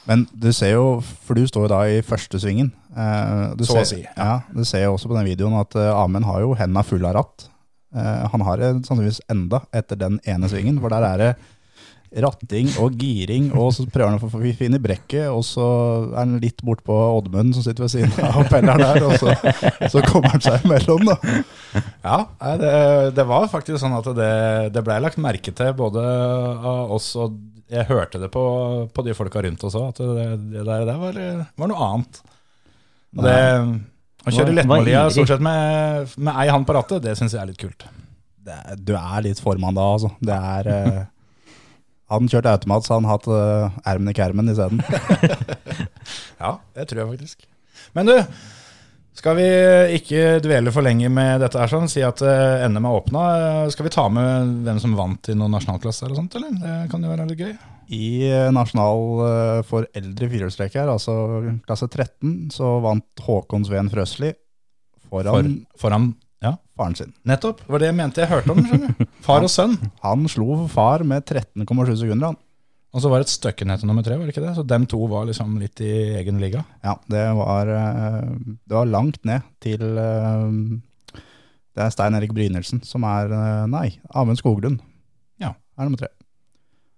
Men 0.06 0.28
du 0.34 0.52
ser 0.54 0.76
jo, 0.76 1.00
for 1.26 1.34
du 1.38 1.48
står 1.50 1.66
jo 1.66 1.72
da 1.72 1.80
i 1.90 2.04
første 2.06 2.38
svingen. 2.42 2.72
Eh, 2.94 3.56
du 3.58 3.64
Så 3.66 3.74
å 3.74 3.82
ser, 3.82 3.90
si, 3.96 4.06
Ja. 4.18 4.42
Du 4.54 4.62
ser 4.66 4.84
jo 4.86 4.94
også 5.00 5.10
på 5.10 5.18
den 5.18 5.30
videoen 5.32 5.58
at 5.62 5.74
eh, 5.78 5.94
Amund 5.94 6.26
har 6.26 6.42
jo 6.42 6.54
hendene 6.58 6.86
fulle 6.86 7.10
av 7.10 7.16
ratt. 7.22 7.48
Eh, 7.96 8.28
han 8.34 8.42
har 8.46 8.58
det 8.62 8.74
sannsynligvis 8.86 9.22
enda 9.32 9.64
etter 9.74 9.96
den 9.98 10.20
ene 10.26 10.50
svingen, 10.52 10.78
for 10.82 10.94
der 10.94 11.06
er 11.10 11.18
det 11.18 11.32
ratting 12.24 12.70
og 12.80 12.94
giring, 13.02 13.50
og 13.60 13.74
så 13.76 13.84
prøver 13.92 14.14
han 14.14 14.20
å 14.24 14.30
få 14.32 14.42
finne 14.56 14.80
brekket, 14.80 15.26
og 15.34 15.42
så 15.44 15.66
er 16.14 16.22
han 16.22 16.38
litt 16.40 16.62
bort 16.64 16.84
på 16.88 16.96
Oddmund 16.96 17.56
som 17.58 17.66
sitter 17.66 17.86
ved 17.86 17.92
siden 17.92 18.14
av 18.30 18.46
Pelleren 18.54 18.84
der, 18.84 19.04
og 19.08 19.18
så, 19.20 19.34
så 19.92 20.04
kommer 20.08 20.36
han 20.36 20.44
seg 20.46 20.64
imellom, 20.68 21.04
da. 21.10 21.18
ja, 22.06 22.20
det, 22.62 22.72
det 23.18 23.26
var 23.28 23.50
faktisk 23.52 23.82
sånn 23.84 23.98
at 23.98 24.08
det, 24.16 24.30
det 24.78 24.86
blei 24.86 25.00
lagt 25.04 25.20
merke 25.22 25.52
til 25.56 25.74
både 25.76 26.04
av 26.06 26.94
oss 26.96 27.10
og 27.20 27.36
jeg 27.66 27.88
hørte 27.90 28.20
det 28.22 28.28
på, 28.30 28.42
på 28.94 29.04
de 29.08 29.14
folka 29.18 29.42
rundt 29.42 29.64
oss 29.66 29.76
òg, 29.80 29.88
at 29.90 30.00
det, 30.06 30.26
det 30.54 30.64
der, 30.68 30.84
der 30.86 31.00
var, 31.02 31.16
var 31.58 31.72
noe 31.72 31.88
annet. 31.90 32.20
Og 33.18 33.24
det, 33.26 33.38
å 34.26 34.32
kjøre 34.34 34.52
Var- 34.52 34.58
lettmålia 34.60 35.02
stort 35.16 35.32
sett 35.34 35.42
med, 35.44 36.14
med 36.22 36.38
ei 36.44 36.48
hand 36.54 36.68
på 36.70 36.76
rattet, 36.78 37.02
det 37.04 37.16
syns 37.18 37.34
jeg 37.34 37.42
er 37.42 37.50
litt 37.50 37.62
kult. 37.62 37.88
Er- 38.46 38.78
du 38.78 38.94
er 38.94 39.26
litt 39.26 39.42
formann 39.42 39.74
da, 39.78 39.88
altså. 39.96 40.12
Det 40.22 40.38
er 40.38 40.70
eh, 40.76 41.00
Han 42.14 42.30
kjørte 42.30 42.52
automat, 42.54 42.86
så 42.86 43.00
han 43.00 43.08
hatt 43.10 43.26
uh, 43.32 43.74
ermen 43.88 44.12
i 44.12 44.18
kermen 44.18 44.52
isteden. 44.54 44.84
Ja, 46.44 46.58
det 46.76 46.90
tror 46.90 47.02
jeg 47.02 47.12
faktisk. 47.16 47.48
Men 47.96 48.10
du, 48.10 48.16
skal 49.16 49.38
vi 49.40 49.46
ikke 49.96 50.40
dvele 50.44 50.74
for 50.76 50.86
lenge 50.86 51.08
med 51.14 51.40
dette 51.44 51.60
her 51.62 51.72
sånn, 51.72 51.88
si 51.92 52.04
at 52.06 52.20
eh, 52.26 52.66
NM 52.68 52.84
er 52.84 52.98
åpna. 52.98 53.22
Eh, 53.40 53.70
Skal 53.74 53.88
vi 53.88 53.94
ta 53.96 54.04
med 54.12 54.66
hvem 54.66 54.82
som 54.84 54.96
vant 54.98 55.32
i 55.32 55.38
noen 55.38 55.56
nasjonalklasse 55.56 56.06
eller 56.06 56.20
sånt, 56.20 56.36
eller? 56.36 56.52
Det 56.60 56.76
kan 56.92 57.06
jo 57.06 57.14
være 57.14 57.30
litt 57.30 57.46
gøy. 57.46 57.54
I 57.96 58.10
eh, 58.28 58.50
nasjonal 58.54 59.06
eh, 59.30 59.62
for 59.70 59.88
eldre 59.96 60.30
firehjulstrekker, 60.34 60.84
her, 60.84 60.92
altså 60.92 61.16
klasse 61.68 61.88
13, 61.88 62.36
så 62.54 62.76
vant 62.84 63.26
Håkon 63.26 63.66
Sveen 63.68 63.92
Frøsli 63.94 64.34
For, 65.06 65.24
foran 65.24 65.58
foran 65.80 66.12
Ja, 66.44 66.56
faren 66.78 66.96
sin. 66.96 67.14
nettopp. 67.26 67.62
Det 67.64 67.72
var 67.72 67.80
det 67.82 67.88
jeg 67.92 67.96
mente 67.98 68.22
jeg 68.22 68.30
hørte 68.30 68.52
om. 68.52 68.60
skjønner 68.66 68.96
du. 69.00 69.06
Far 69.26 69.46
og 69.46 69.50
sønn. 69.50 69.78
Han 70.04 70.28
slo 70.30 70.68
far 70.70 71.04
med 71.08 71.24
13,7 71.26 71.96
sekunder, 72.04 72.34
han. 72.34 72.38
Og 72.96 73.02
så 73.04 73.10
var 73.12 73.20
det 73.20 73.26
et 73.28 73.34
stykke 73.34 73.66
ned 73.68 73.82
til 73.82 73.90
nummer 73.90 74.06
tre, 74.06 74.16
var 74.16 74.24
det 74.28 74.32
ikke 74.36 74.44
det? 74.46 74.54
Så 74.56 74.64
dem 74.64 74.86
to 74.88 75.00
var 75.12 75.26
liksom 75.28 75.58
litt 75.60 75.82
i 75.84 75.90
egen 76.22 76.38
liga. 76.40 76.62
Ja, 76.86 76.94
det 77.12 77.24
var, 77.36 77.68
eh, 77.68 78.30
det 78.64 78.72
var 78.78 78.88
langt 78.88 79.20
ned 79.28 79.44
til 79.64 79.82
eh, 80.00 81.20
Det 81.76 81.84
er 81.84 81.92
Stein 81.92 82.16
Erik 82.16 82.32
Brynildsen 82.32 82.80
som 82.88 83.04
er 83.04 83.34
eh, 83.36 83.66
Nei, 83.68 83.90
Amund 84.16 84.40
Skoglund 84.40 84.80
Ja. 85.44 85.52
er 85.76 85.84
nummer 85.90 86.00
tre. 86.00 86.08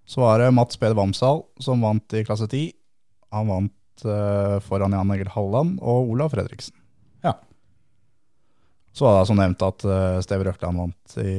Så 0.06 0.22
var 0.22 0.38
det 0.44 0.52
Mats 0.54 0.78
Peder 0.78 0.94
Vamsdal 1.00 1.42
som 1.66 1.82
vant 1.82 2.14
i 2.14 2.22
klasse 2.28 2.46
10. 2.46 2.70
Han 3.34 3.50
vant 3.50 3.74
foran 4.70 4.94
Jan 4.94 5.10
Egil 5.16 5.32
Halland 5.34 5.80
og 5.82 6.12
Olav 6.14 6.30
Fredriksen. 6.36 6.76
Så 8.98 9.06
var 9.06 9.20
det 9.20 9.28
som 9.30 9.38
nevnt 9.38 9.62
at 9.62 9.84
uh, 9.86 10.20
Steve 10.26 10.48
Røkland 10.48 10.80
vant 10.82 11.18
i 11.22 11.34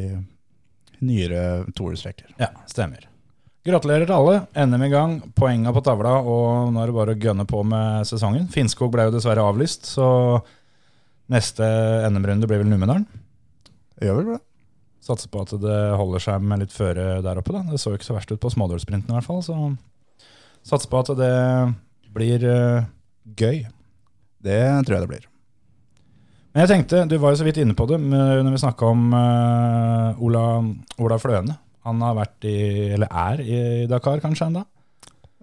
nyere 1.02 1.64
toerstreker. 1.74 2.30
Ja, 2.38 2.52
stemmer. 2.70 3.08
Gratulerer 3.66 4.06
til 4.06 4.14
alle. 4.14 4.36
NM 4.54 4.84
i 4.86 4.90
gang, 4.92 5.16
poenga 5.36 5.72
på 5.74 5.82
tavla, 5.84 6.20
og 6.22 6.70
nå 6.72 6.80
er 6.80 6.90
det 6.90 6.96
bare 6.96 7.16
å 7.16 7.20
gønne 7.20 7.46
på 7.50 7.62
med 7.66 8.06
sesongen. 8.08 8.46
Finnskog 8.52 8.92
ble 8.94 9.08
jo 9.08 9.14
dessverre 9.16 9.42
avlyst, 9.44 9.90
så 9.90 10.06
neste 11.34 11.66
NM-runde 12.08 12.48
blir 12.48 12.62
vel 12.62 12.70
Numedalen. 12.70 13.04
Gjør 14.00 14.20
vel 14.20 14.30
det? 14.32 14.38
Satser 15.04 15.30
på 15.32 15.42
at 15.42 15.56
det 15.60 15.80
holder 15.98 16.22
seg 16.22 16.44
med 16.44 16.62
litt 16.62 16.74
føre 16.74 17.18
der 17.24 17.40
oppe. 17.40 17.56
da. 17.56 17.64
Det 17.72 17.80
så 17.82 17.92
jo 17.92 17.98
ikke 17.98 18.08
så 18.08 18.16
verst 18.16 18.32
ut 18.32 18.40
på 18.42 18.52
smådølsprinten 18.54 19.10
i 19.10 19.18
hvert 19.18 19.26
fall, 19.26 19.42
så 19.42 19.56
satser 20.68 20.92
på 20.92 21.02
at 21.02 21.12
det 21.18 21.34
blir 22.14 22.46
uh, 22.46 22.86
gøy. 23.34 23.66
Det 24.46 24.62
tror 24.86 24.96
jeg 24.96 25.04
det 25.04 25.10
blir. 25.10 25.28
Men 26.54 26.64
jeg 26.64 26.70
tenkte, 26.72 27.04
du 27.10 27.18
var 27.20 27.34
jo 27.34 27.40
så 27.40 27.46
vidt 27.46 27.60
inne 27.62 27.76
på 27.76 27.86
det 27.90 27.98
når 28.00 28.50
vi 28.50 28.60
snakka 28.62 28.88
om 28.88 29.12
uh, 29.12 30.24
Ola, 30.24 30.44
Ola 30.98 31.18
Fløene. 31.20 31.58
Han 31.88 32.02
har 32.04 32.16
vært 32.18 32.48
i, 32.48 32.58
eller 32.96 33.08
er 33.08 33.42
i 33.44 33.60
Dakar 33.88 34.20
kanskje 34.24 34.48
enda? 34.48 34.64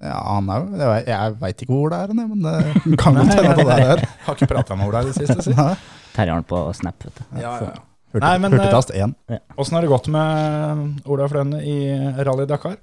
Ja, 0.03 0.17
han 0.27 0.49
er 0.51 0.59
jo 0.59 0.79
Jeg, 0.81 1.03
jeg 1.07 1.35
veit 1.41 1.61
ikke 1.63 1.71
hvor 1.71 1.85
Ola 1.87 2.01
er, 2.03 2.13
men 2.17 2.41
det 2.89 2.99
kan 3.01 3.17
godt 3.17 3.31
hende 3.33 3.53
at 3.53 3.61
det 3.61 3.67
er 3.77 3.83
her. 3.91 4.05
Har 4.25 4.37
ikke 4.37 4.49
prata 4.51 4.77
med 4.77 4.89
Ola 4.89 5.03
i 5.05 5.11
det 5.11 5.17
siste, 5.17 5.37
si. 5.45 5.55
Nei. 5.57 5.73
Terjer 6.15 6.37
han 6.37 6.47
på 6.47 6.61
Snap, 6.77 6.97
vet 7.05 7.19
du. 7.21 7.27
Ja, 7.39 7.53
ja. 7.63 7.75
Hurtig, 8.15 8.23
Nei, 8.23 8.35
men, 8.39 8.53
hurtigtast 8.55 8.93
1. 8.95 9.15
Åssen 9.59 9.75
har 9.75 9.83
det 9.83 9.91
gått 9.91 10.05
med 10.13 11.07
Ola 11.11 11.27
Fløene 11.31 11.59
i 11.67 11.77
Rally 12.23 12.45
Dakar? 12.47 12.77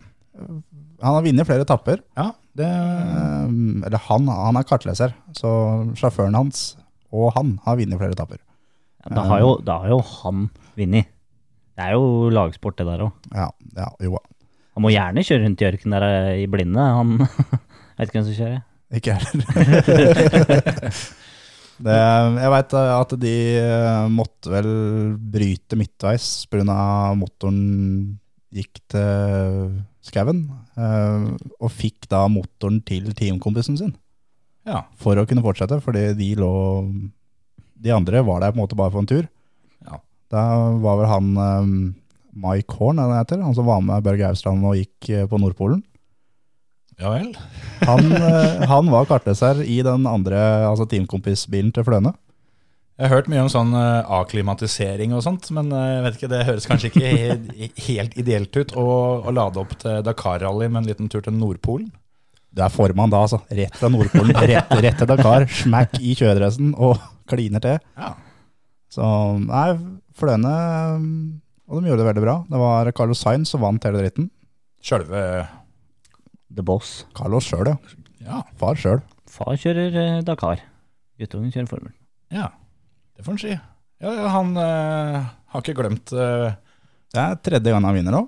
Han 1.02 1.16
har 1.16 1.24
vunnet 1.24 1.48
flere 1.48 1.64
etapper. 1.64 2.02
Ja, 2.18 2.30
det 2.58 2.68
eller 2.68 4.02
han, 4.08 4.28
han 4.28 4.58
er 4.60 4.66
kartleser, 4.68 5.14
så 5.38 5.50
sjåføren 5.96 6.36
hans 6.36 6.72
og 7.12 7.32
han 7.36 7.54
har 7.66 7.78
vunnet 7.80 8.00
flere 8.00 8.16
etapper. 8.16 8.40
Ja, 9.02 9.14
da, 9.16 9.22
har 9.30 9.40
jo, 9.42 9.52
da 9.66 9.78
har 9.82 9.92
jo 9.92 10.00
han 10.08 10.46
vunnet. 10.78 11.08
Det 11.72 11.86
er 11.86 11.94
jo 11.96 12.28
lagsport, 12.32 12.76
det 12.78 12.86
der 12.86 13.06
òg. 13.06 13.12
Ja, 13.34 13.48
ja, 13.78 13.88
jo. 14.04 14.18
Han 14.76 14.84
må 14.86 14.92
gjerne 14.92 15.24
kjøre 15.26 15.44
rundt 15.46 15.62
i 15.62 15.68
ørkenen 15.68 15.96
der 15.98 16.04
eh, 16.08 16.42
i 16.44 16.46
blinde. 16.50 16.84
Han 16.98 17.16
vet 17.98 18.06
ikke 18.08 18.18
hvem 18.20 18.28
som 18.28 18.38
kjører. 18.38 18.62
Ikke 18.92 19.16
heller. 19.16 19.46
Det, 21.82 21.94
jeg 21.96 22.50
veit 22.52 22.74
at 22.78 23.12
de 23.18 23.30
eh, 23.58 24.04
måtte 24.12 24.50
vel 24.52 24.68
bryte 25.32 25.78
midtveis 25.80 26.26
pga. 26.52 26.76
motoren 27.18 27.56
gikk 28.54 28.78
til 28.92 29.72
skauen. 30.04 30.44
eh, 30.76 31.24
Og 31.58 31.72
fikk 31.74 32.06
da 32.12 32.26
motoren 32.30 32.78
til 32.86 33.08
teamkompisen 33.18 33.80
sin 33.80 33.96
Ja. 34.68 34.84
for 34.98 35.18
å 35.18 35.26
kunne 35.26 35.42
fortsette, 35.44 35.80
fordi 35.82 36.12
de 36.18 36.28
lå 36.38 36.52
De 37.82 37.90
andre 37.90 38.22
var 38.22 38.42
der 38.42 38.52
på 38.52 38.60
en 38.60 38.62
måte 38.62 38.78
bare 38.78 38.92
for 38.94 39.02
en 39.02 39.10
tur. 39.10 39.26
Ja. 39.88 39.98
Da 40.30 40.42
var 40.78 41.00
vel 41.00 41.08
han 41.10 41.30
um, 41.34 41.72
Mike 42.30 42.76
Horn, 42.78 43.00
er 43.00 43.08
det 43.08 43.16
han 43.16 43.24
heter, 43.24 43.40
han 43.42 43.56
som 43.58 43.66
var 43.66 43.80
med 43.82 44.04
Børge 44.06 44.28
Austrand 44.28 44.62
og 44.64 44.78
gikk 44.78 45.10
eh, 45.10 45.26
på 45.28 45.40
Nordpolen. 45.42 45.82
ja 47.02 47.10
vel. 47.10 47.32
Han, 47.88 48.12
eh, 48.20 48.62
han 48.70 48.92
var 48.92 49.08
kartleser 49.10 49.64
i 49.66 49.80
den 49.82 50.06
andre 50.06 50.38
altså 50.68 50.86
teamkompisbilen 50.86 51.74
til 51.74 51.88
Fløne. 51.88 52.14
Jeg 53.00 53.08
har 53.08 53.16
hørt 53.16 53.28
mye 53.32 53.42
om 53.42 53.50
sånn 53.50 53.72
aklimatisering 53.74 55.14
og 55.16 55.24
sånt, 55.26 55.48
men 55.56 55.72
jeg 55.74 56.02
vet 56.04 56.18
ikke, 56.18 56.30
det 56.30 56.44
høres 56.46 56.68
kanskje 56.70 56.92
ikke 56.92 57.10
he 57.10 57.68
helt 57.88 58.14
ideelt 58.20 58.54
ut 58.54 58.76
å, 58.78 58.86
å 59.26 59.34
lade 59.34 59.58
opp 59.58 59.74
til 59.82 60.04
Dakar-rally 60.06 60.68
med 60.70 60.84
en 60.84 60.90
liten 60.92 61.10
tur 61.10 61.24
til 61.24 61.34
Nordpolen. 61.34 61.90
Du 62.52 62.60
er 62.64 62.72
formann 62.72 63.12
da, 63.12 63.22
altså. 63.24 63.38
Rett 63.48 63.76
fra 63.80 63.88
Nordpolen, 63.92 64.36
rett, 64.36 64.72
rett 64.84 64.98
til 65.00 65.08
Dakar. 65.08 65.46
Smack 65.62 65.96
i 66.00 66.12
kjøredressen 66.18 66.74
og 66.76 67.00
kliner 67.30 67.62
til. 67.64 67.78
Ja. 67.96 68.12
Så 68.92 69.06
nei, 69.40 69.70
Fløne 70.18 70.50
um, 70.98 71.06
Og 71.72 71.80
de 71.80 71.88
gjorde 71.88 72.02
det 72.02 72.08
veldig 72.10 72.24
bra. 72.26 72.34
Det 72.50 72.60
var 72.60 72.90
Carlos 72.98 73.22
Sainz 73.24 73.48
som 73.54 73.62
vant 73.64 73.84
hele 73.88 74.02
dritten. 74.02 74.28
Sjølve 74.84 75.22
The 76.52 76.64
Boss. 76.66 77.06
Carlos 77.16 77.46
sjøl, 77.48 77.70
ja. 77.72 77.78
Ja. 78.22 78.42
Far 78.60 78.76
sjøl. 78.76 79.00
Far 79.32 79.56
kjører 79.56 79.96
eh, 79.96 80.18
Dakar. 80.26 80.60
Guttungen 81.18 81.52
kjører 81.54 81.70
Formel. 81.70 81.94
ja. 82.34 82.50
Det 83.16 83.24
får 83.26 83.34
han 83.34 83.40
si. 83.42 83.54
Ja, 84.02 84.12
ja, 84.16 84.28
han 84.32 84.52
øh, 84.56 85.16
har 85.52 85.62
ikke 85.62 85.74
glemt 85.78 86.12
øh. 86.16 86.48
Det 87.12 87.20
er 87.20 87.34
tredje 87.44 87.70
gang 87.74 87.84
han 87.84 87.94
vinner 87.94 88.14
nå. 88.16 88.22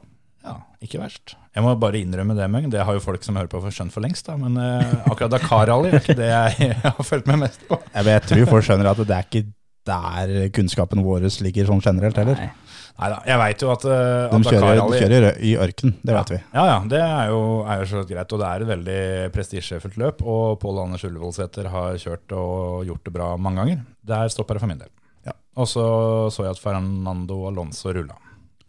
Ja, 0.45 0.59
ikke 0.85 1.01
verst. 1.01 1.37
Jeg 1.55 1.63
må 1.63 1.75
bare 1.79 2.01
innrømme 2.03 2.35
det, 2.35 2.47
Møgn. 2.51 2.71
Det 2.73 2.83
har 2.83 2.97
jo 2.97 3.03
folk 3.03 3.23
som 3.23 3.37
hører 3.39 3.51
på 3.51 3.61
skjønt 3.71 3.95
for 3.95 4.03
lengst, 4.03 4.27
da. 4.27 4.35
Men 4.41 4.59
uh, 4.59 5.05
akkurat 5.07 5.37
Dakar-rally 5.37 5.93
er 5.93 6.01
ikke 6.01 6.17
det 6.19 6.31
jeg, 6.33 6.73
har 6.83 7.07
fulgt 7.07 7.31
med 7.31 7.45
mest 7.45 7.63
på. 7.69 7.79
Jeg, 7.95 8.25
tror 8.27 8.49
folk 8.51 8.67
skjønner 8.67 8.91
at 8.91 9.03
det 9.05 9.15
er 9.15 9.29
ikke 9.29 9.45
der 9.85 10.33
kunnskapen 10.57 11.05
vår 11.05 11.29
ligger 11.45 11.69
sånn 11.69 11.83
generelt 11.85 12.19
heller. 12.19 12.41
Nei. 12.41 12.51
Neida, 12.95 13.17
jeg 13.27 13.39
veit 13.41 13.63
jo 13.65 13.71
at, 13.73 13.85
uh, 13.91 13.95
De 14.31 14.39
at 14.39 14.49
kjører, 14.49 14.65
de 14.65 14.75
Dakar, 14.79 14.91
de 14.91 14.99
kjører 15.03 15.39
i 15.43 15.55
ørken, 15.65 15.95
det 16.07 16.15
vet 16.15 16.35
vi. 16.35 16.41
Ja, 16.55 16.67
ja, 16.71 16.77
det 16.91 17.01
er 17.03 17.31
jo, 17.33 17.41
er 17.67 17.83
jo 17.83 18.03
greit. 18.11 18.35
Og 18.35 18.43
det 18.43 18.51
er 18.51 18.67
et 18.67 18.71
veldig 18.71 18.99
prestisjefullt 19.35 19.99
løp. 20.03 20.27
Og 20.27 20.59
Pål 20.63 20.85
Anders 20.85 21.07
Ullevålsæter 21.07 21.71
har 21.71 21.99
kjørt 22.03 22.37
og 22.39 22.85
gjort 22.91 23.07
det 23.07 23.15
bra 23.15 23.33
mange 23.39 23.63
ganger. 23.63 23.89
Der 24.15 24.31
stopper 24.31 24.59
det 24.59 24.67
for 24.67 24.71
min 24.71 24.83
del. 24.83 24.91
Ja. 25.27 25.35
Og 25.59 25.71
så 25.71 25.87
så 26.35 26.47
jeg 26.47 26.55
at 26.55 26.63
Fernando 26.63 27.41
Alonso 27.51 27.95
rulla. 27.95 28.19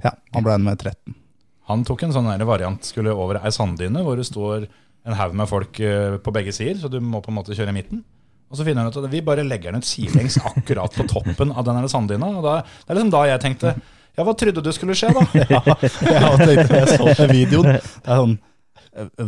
Ja, 0.01 0.17
Han 0.33 0.45
ble 0.45 0.57
med 0.61 0.81
13. 0.81 1.21
Han 1.69 1.85
tok 1.87 2.05
en 2.05 2.13
sånn 2.13 2.29
variant, 2.45 2.83
skulle 2.85 3.13
over 3.13 3.39
ei 3.41 3.53
sanddyne 3.53 4.03
hvor 4.05 4.19
det 4.19 4.27
står 4.27 4.67
en 5.05 5.17
haug 5.17 5.35
med 5.37 5.49
folk 5.49 5.79
eh, 5.81 6.17
på 6.21 6.33
begge 6.33 6.53
sider, 6.55 6.77
så 6.81 6.89
du 6.89 6.99
må 7.01 7.21
på 7.21 7.31
en 7.33 7.39
måte 7.39 7.57
kjøre 7.57 7.73
i 7.73 7.77
midten. 7.77 8.01
Og 8.49 8.57
så 8.59 8.65
finner 8.65 8.85
han 8.85 8.93
ut 8.93 8.97
at 9.01 9.11
vi 9.11 9.21
bare 9.25 9.45
legger 9.45 9.73
den 9.73 9.81
ut 9.81 9.87
sidelengs 9.89 10.37
akkurat 10.45 10.93
på 10.93 11.05
toppen 11.09 11.53
av 11.53 11.65
den 11.65 11.87
sanddyna. 11.89 12.29
Og 12.37 12.45
da, 12.45 12.57
det 12.61 12.93
er 12.93 12.99
liksom 12.99 13.13
da 13.13 13.23
jeg 13.29 13.41
tenkte 13.43 13.75
ja, 14.15 14.23
hva 14.23 14.33
trodde 14.37 14.63
du 14.63 14.69
skulle 14.71 14.95
skje, 14.95 15.09
da? 15.11 15.23
Ja, 15.51 15.61
jeg 16.39 16.45
tenkte 16.45 16.77
jeg 16.79 16.91
så 16.93 17.15
den 17.19 17.33
videoen. 17.33 17.71
Det 17.75 18.11
er 18.13 18.21
sånn 18.21 18.37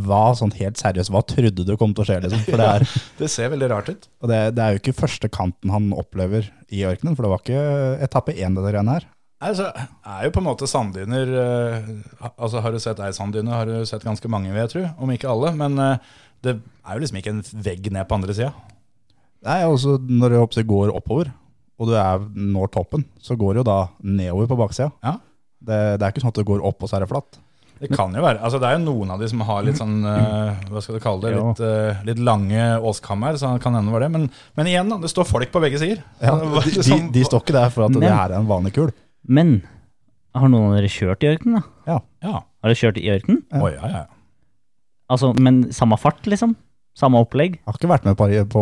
hva 0.08 0.30
sånn 0.38 0.54
helt 0.56 0.80
seriøst, 0.80 1.12
hva 1.12 1.20
trodde 1.28 1.66
du 1.68 1.74
kom 1.80 1.92
til 1.92 2.06
å 2.06 2.08
skje, 2.08 2.22
liksom? 2.24 2.44
For 2.46 2.62
det 2.62 2.68
er, 2.72 2.86
Det 3.20 3.28
ser 3.32 3.50
veldig 3.52 3.68
rart 3.74 3.90
ut. 3.92 4.08
og 4.24 4.32
det, 4.32 4.40
det 4.56 4.64
er 4.64 4.76
jo 4.76 4.80
ikke 4.80 4.96
første 4.96 5.28
kanten 5.34 5.74
han 5.74 5.90
opplever 5.92 6.48
i 6.72 6.86
ørkenen, 6.88 7.18
for 7.18 7.28
det 7.28 7.32
var 7.34 7.44
ikke 7.44 7.66
etappe 8.08 8.36
én 8.38 8.56
dette 8.56 8.72
greiene 8.72 8.96
her. 8.96 9.10
Altså, 9.38 9.68
er 10.02 10.24
jo 10.26 10.32
på 10.34 10.42
en 10.42 10.48
måte 10.48 10.66
sanddyner 10.66 11.30
eh, 11.38 11.90
Altså 12.32 12.62
Har 12.64 12.74
du 12.74 12.80
sett 12.82 12.98
ei 13.06 13.12
sanddyne, 13.14 13.54
har 13.54 13.70
du 13.70 13.86
sett 13.86 14.06
ganske 14.06 14.32
mange, 14.34 14.50
vil 14.50 14.64
jeg 14.64 14.72
tro. 14.74 14.86
Om 14.98 15.14
ikke 15.14 15.30
alle. 15.30 15.52
Men 15.60 15.78
eh, 15.84 16.16
det 16.46 16.56
er 16.58 16.98
jo 16.98 17.04
liksom 17.04 17.20
ikke 17.22 17.36
en 17.36 17.44
vegg 17.68 17.92
ned 17.94 18.10
på 18.10 18.18
andre 18.18 18.34
sida. 18.38 18.54
Nei, 19.46 19.62
også 19.70 20.00
når 20.02 20.34
det 20.58 20.66
går 20.66 20.94
oppover, 20.98 21.30
og 21.78 21.90
du 21.90 21.94
er, 21.94 22.24
når 22.34 22.72
toppen, 22.74 23.06
så 23.22 23.38
går 23.38 23.54
det 23.54 23.62
jo 23.62 23.68
da 23.70 23.80
nedover 24.02 24.50
på 24.50 24.58
baksida. 24.58 24.90
Ja. 25.06 25.20
Det, 25.62 25.78
det 26.00 26.06
er 26.06 26.14
ikke 26.14 26.24
sånn 26.24 26.34
at 26.34 26.40
det 26.42 26.48
går 26.50 26.66
opp, 26.66 26.82
og 26.82 26.90
så 26.90 26.98
er 26.98 27.06
det 27.06 27.12
flatt. 27.12 27.38
Det 27.78 27.92
kan 27.94 28.14
jo 28.16 28.24
være. 28.26 28.42
Altså 28.42 28.58
Det 28.58 28.66
er 28.66 28.80
jo 28.80 28.86
noen 28.88 29.12
av 29.14 29.22
de 29.22 29.28
som 29.30 29.42
har 29.46 29.66
litt 29.66 29.78
sånn 29.78 30.00
eh, 30.10 30.64
Hva 30.72 30.82
skal 30.82 30.98
du 30.98 31.02
kalle 31.04 31.22
det? 31.28 31.34
Litt, 31.38 31.60
uh, 31.62 32.00
litt 32.08 32.22
lange 32.26 32.64
åskammer, 32.90 33.38
så 33.38 33.52
det 33.54 33.62
kan 33.62 33.78
hende 33.78 33.94
var 33.94 34.02
det. 34.02 34.10
Men, 34.16 34.26
men 34.58 34.70
igjen, 34.72 34.90
da. 34.90 34.98
Det 35.04 35.12
står 35.14 35.28
folk 35.30 35.52
på 35.54 35.62
begge 35.62 35.82
sider. 35.82 36.02
Ja, 36.18 36.34
de, 36.42 36.74
de, 36.74 36.98
de 37.14 37.26
står 37.28 37.44
ikke 37.46 37.58
der 37.60 37.76
for 37.76 37.86
at 37.86 37.94
det 37.94 38.10
her 38.10 38.34
er 38.34 38.40
en 38.40 38.50
vanlig 38.50 38.74
kul. 38.80 38.90
Men 39.28 39.58
har 40.38 40.52
noen 40.52 40.70
av 40.72 40.78
dere 40.78 40.92
kjørt 40.92 41.24
i 41.26 41.32
ørkenen, 41.34 41.60
da? 41.60 41.66
Ja. 41.90 41.98
Ja. 42.24 42.36
Har 42.64 42.72
dere 42.72 42.80
kjørt 42.80 43.00
i 43.02 43.10
ørkenen? 43.14 43.44
Ja. 43.52 43.60
Oh, 43.64 43.68
ja, 43.74 43.92
ja. 43.94 44.06
Altså, 45.12 45.32
men 45.40 45.68
samme 45.76 45.98
fart, 46.00 46.26
liksom? 46.28 46.56
Samme 46.98 47.20
opplegg? 47.22 47.60
Jeg 47.60 47.70
har 47.70 47.78
ikke 47.78 47.90
vært 47.92 48.06
med 48.08 48.16
på, 48.18 48.26
på 48.52 48.62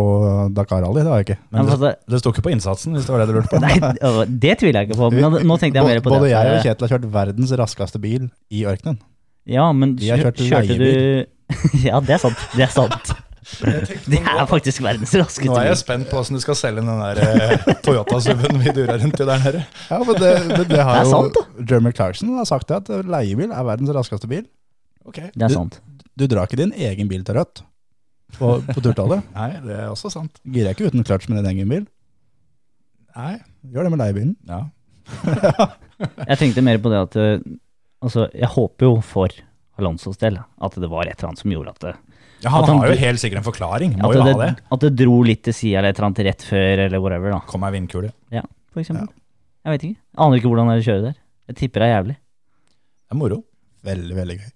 Dakar 0.55 0.81
Rally, 0.83 0.99
det 1.05 1.07
har 1.11 1.21
jeg 1.21 1.27
ikke. 1.29 1.37
Men 1.55 1.61
Ja, 1.61 1.63
det, 1.65 1.75
altså, 1.77 2.11
det 2.11 2.19
sto 2.19 2.33
ikke 2.33 2.43
på 2.45 2.51
innsatsen, 2.51 2.97
hvis 2.97 3.07
det 3.07 3.13
var 3.15 3.23
det 3.23 3.27
du 3.31 3.37
lurte 3.37 3.51
på. 3.53 3.61
Nei, 3.65 3.77
altså, 3.79 4.25
det 4.45 4.55
tviler 4.59 4.81
jeg 4.81 4.89
ikke 4.89 4.99
på. 4.99 5.09
Men 5.15 5.37
nå, 5.47 5.57
tenkte 5.61 5.79
jeg 5.79 5.87
mer 5.87 6.01
på 6.03 6.11
Både 6.11 6.27
det. 6.27 6.33
jeg 6.33 6.51
og 6.57 6.65
Kjetil 6.67 6.87
har 6.87 6.93
kjørt 6.95 7.07
verdens 7.15 7.53
raskeste 7.63 8.01
bil 8.03 8.27
i 8.51 8.65
ørkenen. 8.67 8.99
Ja, 9.47 9.69
men 9.77 9.95
kjørt 10.01 10.41
kjørte 10.41 10.77
du 10.81 10.89
Ja, 11.87 11.99
det 12.03 12.17
er 12.17 12.21
sant. 12.25 12.43
Det 12.57 12.65
er 12.65 12.73
sant. 12.73 13.13
Det 13.45 14.19
er 14.19 14.45
faktisk 14.49 14.81
verdens 14.81 15.11
raskeste 15.13 15.43
bil. 15.43 15.51
Nå 15.53 15.59
er 15.61 15.67
jeg 15.69 15.79
spent 15.83 16.07
på 16.09 16.17
hvordan 16.17 16.39
du 16.39 16.41
skal 16.41 16.57
selge 16.57 16.81
den 16.81 17.01
der 17.03 17.19
eh, 17.21 17.67
Toyota-suben 17.85 18.57
vi 18.63 18.73
durer 18.73 18.97
rundt 19.03 19.21
i 19.21 19.27
der 19.29 19.43
nede. 19.43 19.61
Ja, 19.91 19.99
men 20.01 20.17
det, 20.17 20.31
det, 20.49 20.63
det 20.71 20.79
har 20.81 20.97
Det 20.97 21.03
er 21.03 21.05
jo 21.05 21.11
sant, 21.13 21.39
Jeremy 21.61 21.93
Clarkson 21.95 22.33
har 22.39 22.49
sagt 22.49 22.71
det, 22.71 22.79
at 22.81 23.09
leiebil 23.15 23.53
er 23.53 23.67
verdens 23.67 23.93
raskeste 23.93 24.29
bil. 24.31 24.47
Okay. 25.05 25.29
Det 25.35 25.45
er 25.45 25.53
sant. 25.53 25.77
Du 26.17 26.25
drar 26.31 26.49
ikke 26.49 26.57
din 26.63 26.73
egen 26.73 27.11
bil 27.11 27.25
til 27.27 27.37
rødt 27.37 27.61
på, 28.39 28.55
på 28.65 28.81
turtallet. 28.81 29.21
Nei, 29.37 29.51
det 29.65 29.77
er 29.77 29.91
også 29.91 30.09
sant. 30.13 30.41
Girer 30.47 30.71
jeg 30.71 30.79
ikke 30.79 30.89
uten 30.89 31.05
clutch 31.05 31.29
med 31.29 31.43
din 31.43 31.51
egen 31.53 31.69
bil. 31.75 31.85
Nei. 33.15 33.35
Gjør 33.71 33.87
det 33.87 33.93
med 33.93 34.01
leiebilen. 34.01 34.33
Ja. 34.49 34.63
Jeg 36.31 36.37
tenkte 36.41 36.63
mer 36.65 36.81
på 36.81 36.89
det 36.91 36.97
at 37.05 37.15
eh, 37.21 37.37
Altså, 38.05 38.25
jeg 38.35 38.49
håper 38.51 38.85
jo 38.85 38.95
for 39.01 39.31
Alonsos 39.79 40.19
del 40.21 40.35
at 40.37 40.75
det 40.77 40.89
var 40.91 41.07
et 41.07 41.15
eller 41.15 41.31
annet 41.31 41.41
som 41.41 41.53
gjorde 41.53 41.71
at 41.71 41.79
det, 41.81 41.93
ja 42.45 42.51
han 42.53 42.67
han- 42.67 42.79
har 42.83 42.91
jo 42.93 42.97
helt 43.01 43.21
sikkert 43.21 43.41
en 43.41 43.47
forklaring. 43.47 43.95
Må 43.97 44.13
jo 44.13 44.21
det, 44.21 44.33
ha 44.37 44.41
det. 44.45 44.63
at 44.77 44.83
det 44.85 44.91
dro 45.01 45.21
litt 45.25 45.41
til 45.47 45.55
sida 45.57 45.79
eller 45.81 45.93
et 45.95 45.99
eller 45.99 46.11
annet 46.11 46.25
rett 46.29 46.45
før, 46.45 46.83
eller 46.85 47.01
whatever, 47.01 47.33
da. 47.33 47.39
Kom 47.49 47.65
ei 47.65 47.71
vindkule. 47.73 48.11
Ja, 48.33 48.43
for 48.71 48.83
eksempel. 48.83 49.09
Jeg 49.65 49.73
vet 49.73 49.85
ikke. 49.89 49.99
Aner 50.21 50.37
ikke 50.37 50.51
hvordan 50.51 50.69
det 50.69 50.75
er 50.75 50.83
å 50.83 50.89
kjøre 50.91 51.05
der. 51.07 51.15
Jeg 51.49 51.57
tipper 51.63 51.81
det 51.81 51.87
er 51.89 51.95
jævlig. 51.95 52.15
Det 53.05 53.15
er 53.15 53.17
moro. 53.17 53.39
Veldig, 53.85 54.15
veldig 54.17 54.37
gøy. 54.37 54.51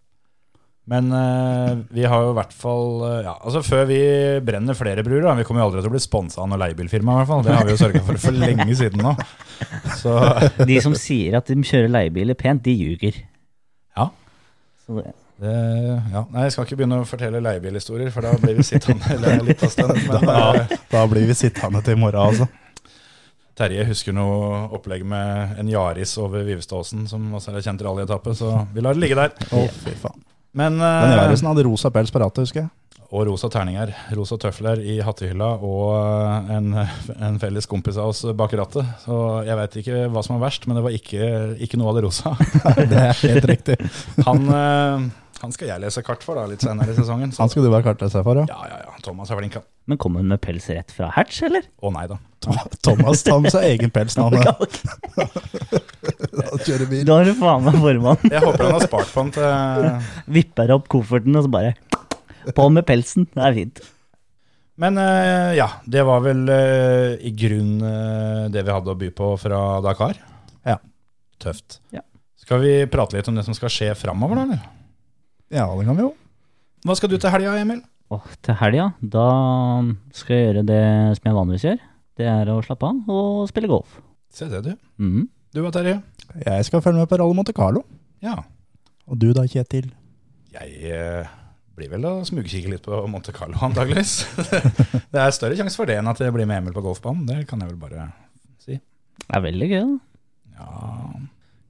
Men 0.89 1.11
uh, 1.13 1.77
vi 1.93 2.05
har 2.09 2.23
jo 2.25 2.31
i 2.31 2.37
hvert 2.37 2.53
fall 2.55 3.03
uh, 3.03 3.17
ja, 3.21 3.35
altså 3.45 3.61
Før 3.61 3.83
vi 3.85 3.99
brenner 4.41 4.73
flere 4.73 5.03
bruer 5.05 5.21
da, 5.21 5.35
Vi 5.37 5.43
kommer 5.45 5.61
jo 5.61 5.67
aldri 5.67 5.83
til 5.83 5.91
å 5.91 5.93
bli 5.93 6.01
sponsa 6.01 6.41
av 6.41 6.47
noe 6.49 6.57
leiebilfirma. 6.63 7.13
i 7.13 7.19
hvert 7.19 7.29
fall 7.29 7.43
Det 7.45 7.53
har 7.53 7.67
vi 7.67 7.75
jo 7.75 7.81
sørga 7.83 8.01
for 8.07 8.17
for 8.23 8.33
lenge 8.33 8.73
siden 8.79 9.03
nå. 9.05 9.13
Så 10.01 10.15
De 10.71 10.79
som 10.81 10.95
sier 10.97 11.37
at 11.37 11.51
de 11.51 11.59
kjører 11.61 11.93
leiebiler 11.93 12.37
pent, 12.39 12.63
de 12.65 12.73
ljuger. 12.73 13.19
Ja. 13.97 14.07
Så 14.85 14.97
det, 14.97 15.13
det, 15.39 15.57
ja. 16.13 16.23
Nei, 16.33 16.45
Jeg 16.47 16.55
skal 16.55 16.67
ikke 16.67 16.79
begynne 16.81 17.01
å 17.01 17.07
fortelle 17.07 17.41
leiebilhistorier, 17.43 18.11
for 18.13 18.25
da 18.27 18.33
blir 18.41 18.57
vi 18.59 18.65
sittende 18.67 19.19
litt 19.47 19.63
av 19.63 19.71
stund. 19.73 20.01
Men 20.09 20.25
da, 20.27 20.65
Da 20.91 21.05
blir 21.11 21.27
vi 21.29 21.37
sittende 21.37 21.83
til 21.85 21.95
i 21.97 22.01
morgen, 22.01 22.19
altså. 22.19 22.49
Terje 23.59 23.83
husker 23.89 24.15
noe 24.15 24.65
opplegg 24.75 25.03
med 25.07 25.59
en 25.59 25.67
Yaris 25.71 26.13
over 26.21 26.45
Vivestadåsen, 26.47 27.03
som 27.11 27.25
også 27.35 27.51
er 27.51 27.65
kjent 27.65 27.81
rallyetappe, 27.83 28.31
så 28.37 28.53
vi 28.71 28.83
lar 28.85 28.95
det 28.95 29.03
ligge 29.03 29.17
der. 29.19 29.33
Å, 29.51 29.65
fy 29.83 29.95
faen. 29.99 30.21
Men 30.55 30.79
Den 30.79 31.11
eh, 31.11 31.17
Yarisen 31.19 31.49
hadde 31.51 31.65
rosa 31.67 31.91
pels 31.93 32.13
på 32.13 32.21
rattet, 32.23 32.47
husker 32.47 32.63
jeg. 32.63 32.71
Og 33.09 33.23
rosa 33.25 33.49
terninger, 33.49 33.89
rosa 34.13 34.37
tøfler 34.37 34.83
i 34.85 34.99
hattehylla 35.01 35.47
og 35.65 35.95
eh, 35.97 36.51
en, 36.55 36.67
en 37.27 37.39
felles 37.41 37.67
kompis 37.69 37.97
av 37.99 38.13
oss 38.13 38.23
bak 38.37 38.53
rattet. 38.59 38.87
Så 39.03 39.17
jeg 39.47 39.59
veit 39.59 39.79
ikke 39.81 40.03
hva 40.13 40.23
som 40.25 40.37
er 40.37 40.43
verst, 40.45 40.67
men 40.69 40.79
det 40.79 40.85
var 40.85 40.95
ikke, 40.95 41.29
ikke 41.65 41.79
noe 41.81 41.91
av 41.91 41.99
det 41.99 42.05
rosa. 42.07 42.35
Det 42.93 43.01
er 43.09 43.23
helt 43.25 43.49
riktig. 43.49 43.79
Han, 44.27 44.45
eh, 44.55 45.09
han 45.39 45.53
skal 45.55 45.69
jeg 45.69 45.81
lese 45.83 46.01
kart 46.05 46.23
for 46.25 46.35
da, 46.39 46.43
litt 46.49 46.63
senere 46.65 46.91
i 46.91 46.97
sesongen. 46.97 47.31
Så. 47.31 47.41
Han 47.43 47.51
skal 47.51 47.63
du 47.65 47.69
være 47.71 47.85
kartleser 47.85 48.23
for, 48.25 48.41
ja. 48.41 48.45
Ja, 48.49 48.65
ja, 48.67 48.79
ja. 48.87 48.95
Thomas 49.05 49.31
er 49.31 49.39
flink, 49.39 49.55
han. 49.59 49.65
men 49.89 49.99
kom 50.01 50.17
hun 50.19 50.27
med 50.27 50.41
pels 50.43 50.67
rett 50.73 50.91
fra 50.95 51.07
hatch, 51.15 51.41
eller? 51.47 51.63
Å 51.79 51.91
nei 51.95 52.05
da. 52.11 52.17
Thomas 52.85 53.23
tar 53.27 53.39
med 53.43 53.51
seg 53.53 53.67
egen 53.73 53.91
pels 53.95 54.15
når 54.19 54.37
han 54.39 54.55
kjører 56.65 56.87
bil. 56.89 57.05
Da 57.07 57.19
er 57.21 57.29
du 57.29 57.37
faen 57.39 57.63
meg 57.67 57.79
formann. 57.83 58.25
Jeg 58.27 58.43
håper 58.43 58.65
han 58.65 58.75
har 58.77 58.85
spart 58.87 59.13
på 59.13 59.23
den 59.25 59.31
til 59.37 59.47
Vipper 60.39 60.75
opp 60.75 60.89
kofferten 60.91 61.39
og 61.39 61.47
så 61.47 61.53
bare 61.53 61.71
På 62.55 62.67
med 62.73 62.87
pelsen. 62.87 63.27
Det 63.35 63.43
er 63.45 63.57
fint. 63.57 63.81
Men 64.79 64.95
eh, 65.01 65.57
ja, 65.59 65.67
det 65.91 66.03
var 66.07 66.23
vel 66.23 66.45
eh, 66.55 67.17
i 67.27 67.33
grunn 67.35 67.79
eh, 67.83 68.45
det 68.51 68.63
vi 68.63 68.71
hadde 68.71 68.93
å 68.93 68.99
by 68.99 69.09
på 69.15 69.33
fra 69.41 69.59
Dakar. 69.83 70.15
Ja. 70.67 70.77
Tøft. 71.43 71.81
Ja. 71.95 72.05
Skal 72.39 72.63
vi 72.63 72.71
prate 72.89 73.17
litt 73.17 73.27
om 73.27 73.35
det 73.35 73.43
som 73.45 73.57
skal 73.57 73.73
skje 73.73 73.91
framover, 73.99 74.39
da? 74.39 74.45
eller? 74.47 74.78
Ja, 75.49 75.65
det 75.73 75.85
kan 75.87 75.97
vi 75.97 76.03
jo. 76.05 76.11
Hva 76.85 76.95
skal 76.95 77.09
du 77.09 77.17
til 77.17 77.31
helga, 77.33 77.55
Emil? 77.57 77.79
Og 78.13 78.25
til 78.45 78.57
helga, 78.59 78.91
da 79.01 79.25
skal 80.13 80.35
jeg 80.35 80.45
gjøre 80.47 80.63
det 80.67 80.83
som 81.17 81.29
jeg 81.29 81.37
vanligvis 81.37 81.65
gjør. 81.65 81.81
Det 82.19 82.27
er 82.29 82.51
å 82.53 82.59
slappe 82.65 82.85
av 82.85 83.09
og 83.13 83.49
spille 83.49 83.69
golf. 83.71 83.97
Se 84.33 84.45
det, 84.51 84.61
du. 84.65 84.71
Mm. 85.01 85.25
Du 85.55 85.63
og 85.63 85.73
Terje? 85.73 85.97
Jeg 86.45 86.67
skal 86.67 86.83
følge 86.85 87.01
med 87.01 87.09
på 87.09 87.17
Rally 87.17 87.37
Monte 87.37 87.55
Carlo. 87.57 87.81
Ja. 88.21 88.35
Og 89.09 89.17
du 89.17 89.31
da, 89.33 89.47
Kjetil? 89.49 89.89
Jeg 90.53 90.93
eh, 90.93 91.29
blir 91.77 91.89
vel 91.95 92.05
å 92.05 92.15
smugkikke 92.27 92.69
litt 92.75 92.85
på 92.85 93.01
Monte 93.09 93.33
Carlo, 93.33 93.57
antageligvis. 93.65 94.19
det 95.13 95.23
er 95.23 95.33
større 95.33 95.57
sjanse 95.57 95.79
for 95.79 95.89
det 95.89 95.97
enn 95.97 96.11
at 96.11 96.21
jeg 96.21 96.35
blir 96.35 96.49
med 96.49 96.61
Emil 96.61 96.77
på 96.77 96.85
golfbanen. 96.85 97.25
Det 97.29 97.41
kan 97.49 97.65
jeg 97.65 97.71
vel 97.71 97.81
bare 97.81 98.11
si. 98.61 98.77
Det 98.77 99.31
er 99.33 99.45
veldig 99.49 99.71
gøy, 99.73 99.95
da. 99.95 100.59
Ja, 100.59 101.23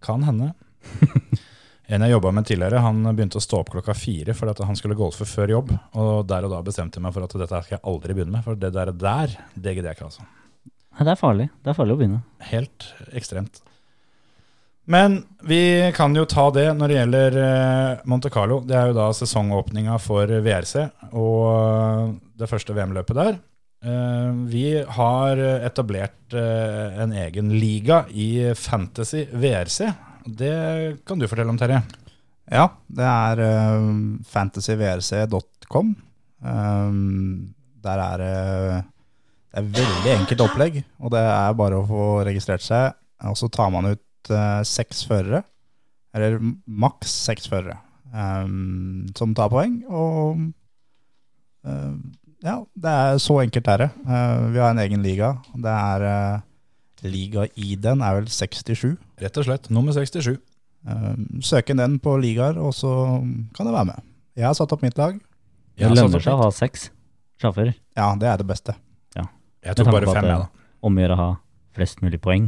kan 0.04 0.28
hende. 0.28 0.52
En 1.90 2.04
jeg 2.06 2.12
jobba 2.14 2.32
med 2.38 2.46
tidligere, 2.46 2.82
han 2.86 3.00
begynte 3.16 3.40
å 3.40 3.42
stå 3.42 3.64
opp 3.64 3.72
klokka 3.74 3.96
fire 3.98 4.36
fordi 4.38 4.52
at 4.54 4.60
han 4.70 4.78
skulle 4.78 4.98
golfe 5.00 5.26
før 5.26 5.56
jobb. 5.56 5.72
Og 5.98 6.28
der 6.30 6.46
og 6.46 6.52
da 6.54 6.60
bestemte 6.66 7.00
jeg 7.00 7.06
meg 7.08 7.16
for 7.16 7.26
at 7.26 7.34
dette 7.42 7.62
skal 7.66 7.78
jeg 7.80 7.86
aldri 7.90 8.14
begynne 8.18 8.36
med, 8.36 8.44
for 8.46 8.60
det 8.62 8.70
der, 8.76 8.92
der 8.94 9.34
det 9.56 9.74
gidder 9.74 9.90
jeg 9.90 9.98
ikke. 9.98 10.10
altså. 10.12 10.28
Nei, 11.00 11.08
Det 11.08 11.14
er 11.16 11.20
farlig. 11.24 11.48
Det 11.64 11.72
er 11.74 11.78
farlig 11.80 11.96
å 11.96 12.00
begynne. 12.04 12.22
Helt 12.52 12.86
ekstremt. 13.18 13.62
Men 14.90 15.20
vi 15.46 15.60
kan 15.94 16.16
jo 16.18 16.24
ta 16.30 16.48
det 16.54 16.68
når 16.78 16.90
det 16.90 16.96
gjelder 16.98 17.36
eh, 17.44 18.00
Monte 18.10 18.30
Carlo. 18.34 18.62
Det 18.66 18.74
er 18.78 18.90
jo 18.90 18.98
da 18.98 19.10
sesongåpninga 19.14 19.98
for 20.02 20.26
VRC 20.46 20.88
og 21.14 22.16
det 22.40 22.50
første 22.50 22.74
VM-løpet 22.78 23.18
der. 23.20 23.38
Eh, 23.86 24.30
Vi 24.50 24.64
har 24.98 25.42
etablert 25.70 26.34
eh, 26.34 27.02
en 27.06 27.14
egen 27.26 27.54
liga 27.62 28.04
i 28.10 28.50
Fantasy 28.58 29.26
VRC. 29.30 29.92
Det 30.38 31.00
kan 31.08 31.20
du 31.20 31.28
fortelle 31.30 31.52
om, 31.52 31.58
Terje. 31.60 31.82
Ja, 32.50 32.66
det 32.88 33.06
er 33.06 33.42
uh, 33.46 33.90
fantasyvrc.com. 34.26 35.92
Um, 36.40 37.54
der 37.84 38.02
er 38.04 38.22
det 38.22 38.84
Det 39.50 39.60
er 39.60 39.70
veldig 39.76 40.12
enkelt 40.14 40.42
opplegg, 40.46 40.80
og 41.02 41.12
det 41.14 41.22
er 41.26 41.58
bare 41.58 41.80
å 41.80 41.88
få 41.90 42.06
registrert 42.28 42.66
seg. 42.66 42.94
Og 43.26 43.38
så 43.38 43.50
tar 43.52 43.72
man 43.74 43.90
ut 43.90 44.32
uh, 44.34 44.62
seks 44.68 45.04
førere, 45.10 45.42
eller 46.14 46.38
maks 46.66 47.12
seks 47.26 47.50
førere, 47.50 47.80
um, 48.14 49.08
som 49.18 49.34
tar 49.38 49.50
poeng. 49.52 49.82
Og 49.90 50.46
uh, 51.66 51.98
ja, 52.46 52.56
det 52.74 52.92
er 52.92 53.18
så 53.20 53.42
enkelt 53.42 53.68
er 53.68 53.82
det. 53.84 53.90
Eh, 54.08 54.44
vi 54.54 54.62
har 54.62 54.72
en 54.72 54.80
egen 54.86 55.04
liga. 55.04 55.34
Det 55.60 55.74
er 55.74 56.06
uh, 56.08 56.46
Liga 57.06 57.46
i 57.56 57.76
den 57.80 58.02
er 58.06 58.20
vel 58.20 58.28
67. 58.32 58.98
Rett 59.24 59.40
og 59.40 59.48
slett. 59.48 59.70
Nummer 59.74 59.96
67. 59.96 60.36
Um, 60.88 61.26
søk 61.44 61.72
inn 61.74 61.80
den 61.82 61.98
på 62.04 62.14
ligaer, 62.22 62.60
og 62.60 62.72
så 62.76 62.92
kan 63.56 63.68
du 63.68 63.74
være 63.74 63.92
med. 63.92 64.06
Jeg 64.40 64.48
har 64.48 64.56
satt 64.58 64.72
opp 64.76 64.84
mitt 64.86 64.98
lag. 65.00 65.18
Det 65.80 65.90
lønner 65.92 66.24
seg 66.24 66.36
å 66.36 66.46
ha 66.46 66.52
seks 66.56 66.90
sjåfører. 67.40 67.76
Ja, 68.00 68.14
det 68.20 68.28
er 68.32 68.40
det 68.42 68.48
beste. 68.50 68.76
Jeg 69.60 69.76
tok 69.76 69.90
bare 69.92 70.08
fem, 70.08 70.24
jeg, 70.30 70.40
da. 70.40 70.68
Omgjør 70.88 71.14
å 71.14 71.20
ha 71.20 71.30
flest 71.76 72.04
mulig 72.04 72.20
poeng. 72.24 72.46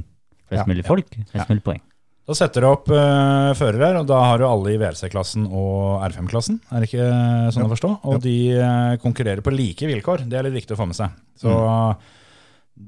Flest 0.47 0.61
Ja, 0.63 0.67
mulig 0.69 0.85
folk, 0.87 1.09
flest 1.11 1.41
ja. 1.43 1.47
mulig 1.49 1.63
poeng. 1.65 1.81
Da 2.29 2.35
setter 2.37 2.63
du 2.63 2.67
opp 2.69 2.87
uh, 2.93 3.51
førere, 3.57 3.89
og 3.99 4.07
da 4.07 4.19
har 4.23 4.39
du 4.39 4.45
alle 4.47 4.75
i 4.75 4.79
VRC-klassen 4.79 5.47
og 5.49 6.03
R5-klassen. 6.05 6.61
Er 6.71 6.83
det 6.83 6.87
ikke 6.91 7.07
sånn 7.51 7.65
å 7.65 7.71
forstå? 7.73 7.91
Og 8.07 8.15
Jo. 8.15 8.21
de 8.23 8.35
uh, 8.61 8.95
konkurrerer 9.03 9.43
på 9.43 9.51
like 9.51 9.89
vilkår. 9.89 10.23
Det 10.31 10.39
er 10.39 10.47
litt 10.47 10.55
viktig 10.61 10.77
å 10.77 10.79
få 10.79 10.87
med 10.87 10.99
seg. 10.99 11.17
Så 11.41 11.51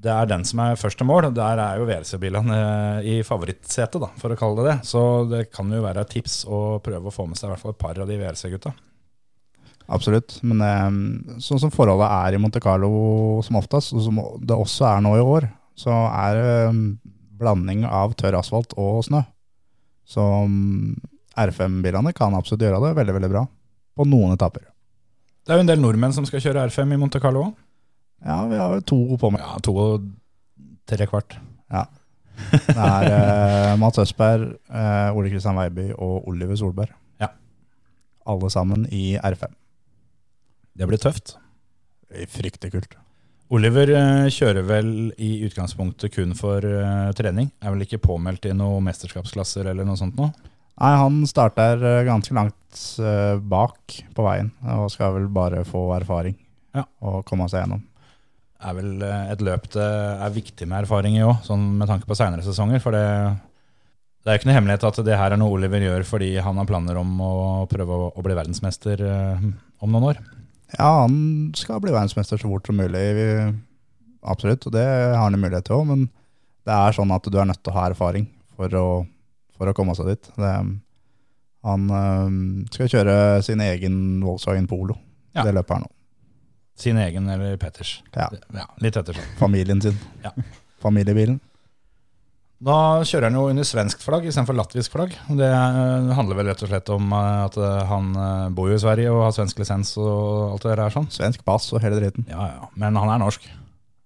det 0.04 0.12
er 0.12 0.30
den 0.30 0.46
som 0.48 0.62
er 0.64 0.80
først 0.80 0.98
til 1.00 1.08
mål. 1.08 1.30
Der 1.36 1.60
er 1.62 1.80
jo 1.80 1.88
VRC-bilene 1.88 2.58
eh, 2.58 3.10
i 3.14 3.16
favorittsetet, 3.26 4.00
da, 4.02 4.10
for 4.20 4.34
å 4.34 4.40
kalle 4.40 4.62
det 4.62 4.72
det. 4.72 4.78
Så 4.90 5.02
det 5.30 5.44
kan 5.54 5.70
jo 5.72 5.84
være 5.84 6.04
et 6.04 6.14
tips 6.16 6.42
å 6.48 6.64
prøve 6.84 7.12
å 7.12 7.14
få 7.14 7.28
med 7.30 7.40
seg 7.40 7.50
i 7.50 7.54
hvert 7.54 7.64
fall 7.64 7.76
et 7.76 7.82
par 7.84 8.02
av 8.02 8.10
de 8.10 8.18
WRC-gutta. 8.18 8.74
Absolutt. 9.94 10.38
Men 10.48 10.64
eh, 10.66 11.40
sånn 11.44 11.62
som 11.62 11.74
forholdet 11.74 12.10
er 12.10 12.36
i 12.36 12.42
Monte 12.42 12.64
Carlo 12.64 13.42
som 13.46 13.60
oftest, 13.60 13.96
og 13.96 14.06
som 14.08 14.22
det 14.42 14.58
også 14.58 14.90
er 14.90 15.06
nå 15.06 15.16
i 15.20 15.26
år, 15.36 15.50
så 15.80 16.04
er 16.10 16.40
det 16.40 16.52
eh, 16.66 16.84
blanding 17.44 17.88
av 17.90 18.16
tørr 18.20 18.40
asfalt 18.40 18.76
og 18.80 19.04
snø. 19.08 19.24
Så 20.08 20.24
mm, 20.24 20.94
R5-bilene 21.40 22.14
kan 22.16 22.36
absolutt 22.38 22.66
gjøre 22.66 22.82
det 22.84 22.96
veldig, 23.00 23.18
veldig 23.20 23.32
bra 23.32 23.48
på 23.94 24.08
noen 24.10 24.36
etapper. 24.36 24.68
Det 25.44 25.52
er 25.52 25.60
jo 25.60 25.66
en 25.66 25.70
del 25.70 25.82
nordmenn 25.84 26.16
som 26.16 26.26
skal 26.28 26.42
kjøre 26.44 26.70
R5 26.70 26.96
i 26.96 27.00
Monte 27.00 27.20
Carlo 27.24 27.50
òg. 27.50 27.63
Ja, 28.26 28.38
vi 28.48 28.58
har 28.60 28.78
jo 28.78 28.86
to 28.88 29.00
på 29.20 29.32
meg. 29.34 29.42
Ja, 29.44 29.58
to 29.64 29.74
og 29.80 30.08
tre 30.90 31.08
kvart. 31.10 31.36
Ja. 31.74 31.86
Det 32.54 32.74
er 32.76 33.08
eh, 33.14 33.74
Mats 33.82 34.00
Østberg, 34.02 34.56
eh, 34.72 35.10
Ole 35.16 35.30
Kristian 35.32 35.58
Weiby 35.60 35.90
og 35.94 36.28
Oliver 36.32 36.58
Solberg. 36.60 36.94
Ja. 37.22 37.30
Alle 38.30 38.50
sammen 38.54 38.88
i 38.96 39.14
R5. 39.20 39.46
Det 40.74 40.88
blir 40.90 41.02
tøft. 41.04 41.36
Fryktelig 42.34 42.74
kult. 42.74 42.96
Oliver 43.54 43.92
eh, 43.94 44.30
kjører 44.34 44.66
vel 44.66 44.90
i 45.22 45.36
utgangspunktet 45.46 46.14
kun 46.16 46.34
for 46.38 46.64
eh, 46.66 47.12
trening. 47.18 47.52
Er 47.62 47.76
vel 47.76 47.86
ikke 47.86 48.00
påmeldt 48.02 48.48
i 48.50 48.56
noen 48.58 48.86
mesterskapsklasser 48.88 49.70
eller 49.70 49.86
noe 49.86 50.00
sånt 50.00 50.18
nå? 50.18 50.32
Nei, 50.82 50.94
han 50.98 51.20
starter 51.30 51.84
eh, 51.86 52.00
ganske 52.08 52.34
langt 52.34 52.80
eh, 53.04 53.36
bak 53.38 54.00
på 54.18 54.26
veien, 54.26 54.50
og 54.74 54.88
skal 54.94 55.14
vel 55.20 55.28
bare 55.34 55.62
få 55.70 55.86
erfaring 56.00 56.34
Ja. 56.74 56.88
og 57.06 57.22
komme 57.30 57.46
seg 57.52 57.62
gjennom. 57.68 57.84
Er 58.64 58.76
vel 58.78 59.02
eh, 59.06 59.32
et 59.34 59.42
løp 59.46 59.66
det 59.76 59.88
er 60.28 60.34
viktig 60.36 60.68
med 60.70 60.84
erfaring 60.84 61.18
i 61.18 61.24
òg, 61.26 61.42
sånn 61.48 61.66
med 61.80 61.90
tanke 61.92 62.08
på 62.10 62.16
seinere 62.18 62.46
sesonger. 62.46 62.80
For 62.84 62.96
det, 62.96 63.04
det 64.24 64.30
er 64.32 64.38
jo 64.38 64.42
ikke 64.42 64.50
noe 64.52 64.58
hemmelighet 64.60 64.86
at 64.90 65.02
det 65.08 65.18
her 65.20 65.36
er 65.36 65.42
noe 65.42 65.52
Oliver 65.58 65.84
gjør 65.84 66.06
fordi 66.08 66.32
han 66.44 66.60
har 66.62 66.70
planer 66.70 67.00
om 67.02 67.12
å 67.24 67.32
prøve 67.72 68.00
å, 68.08 68.10
å 68.16 68.24
bli 68.26 68.38
verdensmester 68.40 69.04
eh, 69.08 69.46
om 69.84 69.92
noen 69.94 70.10
år. 70.14 70.22
Ja, 70.78 70.90
han 71.04 71.52
skal 71.60 71.82
bli 71.84 71.92
verdensmester 71.94 72.40
så 72.42 72.50
fort 72.50 72.66
som 72.72 72.80
mulig, 72.82 73.04
vi- 73.20 73.54
absolutt, 74.24 74.66
og 74.70 74.74
det 74.74 74.86
har 74.88 75.20
han 75.28 75.36
mulighet 75.38 75.68
til 75.68 75.76
òg, 75.82 75.90
men 75.92 76.06
det 76.64 76.72
er 76.74 76.96
sånn 76.96 77.12
at 77.14 77.26
du 77.28 77.36
er 77.38 77.46
nødt 77.50 77.60
til 77.62 77.74
å 77.74 77.78
ha 77.78 77.90
erfaring 77.92 78.26
for 78.56 78.72
å, 78.80 78.86
for 79.58 79.70
å 79.70 79.74
komme 79.78 79.94
seg 80.00 80.14
dit. 80.14 80.30
Det, 80.40 80.54
han 81.68 81.84
øh, 81.96 82.38
skal 82.74 82.90
kjøre 82.92 83.18
sin 83.46 83.62
egen 83.64 83.98
Volkswagen 84.26 84.66
Polo, 84.72 84.96
Ja. 85.36 85.44
det 85.48 85.54
løpet 85.58 85.76
her 85.78 85.84
nå. 85.86 85.92
Sin 86.84 86.98
egen 87.00 87.30
eller 87.32 87.56
Petters. 87.62 88.02
Ja, 88.16 88.30
Ja, 88.54 88.68
litt 88.84 88.98
ettersom. 89.00 89.24
familien 89.40 89.82
sin. 89.82 89.98
Ja. 90.24 90.32
Familiebilen. 90.84 91.40
Da 92.64 92.76
kjører 93.04 93.28
han 93.28 93.36
jo 93.36 93.42
under 93.52 93.66
svensk 93.68 94.00
flagg 94.04 94.24
istedenfor 94.30 94.56
latvisk 94.56 94.94
flagg. 94.94 95.16
Det 95.36 95.50
eh, 95.50 96.12
handler 96.16 96.38
vel 96.40 96.48
rett 96.48 96.62
og 96.64 96.70
slett 96.72 96.92
om 96.96 97.10
eh, 97.12 97.40
at 97.50 97.58
eh, 97.60 97.82
han 97.90 98.14
bor 98.56 98.70
jo 98.72 98.78
i 98.78 98.84
Sverige 98.84 99.12
og 99.12 99.26
har 99.26 99.34
svensk 99.36 99.60
lisens 99.60 99.92
og 100.00 100.54
alt 100.54 100.64
det 100.64 100.72
der 100.78 100.84
er 100.86 100.94
sånn. 100.96 101.10
Svensk 101.12 101.44
pass 101.48 101.68
og 101.76 101.84
hele 101.84 102.00
dritten. 102.00 102.24
Ja, 102.32 102.46
ja. 102.54 102.70
Men 102.80 102.96
han 103.00 103.12
er 103.12 103.20
norsk. 103.26 103.50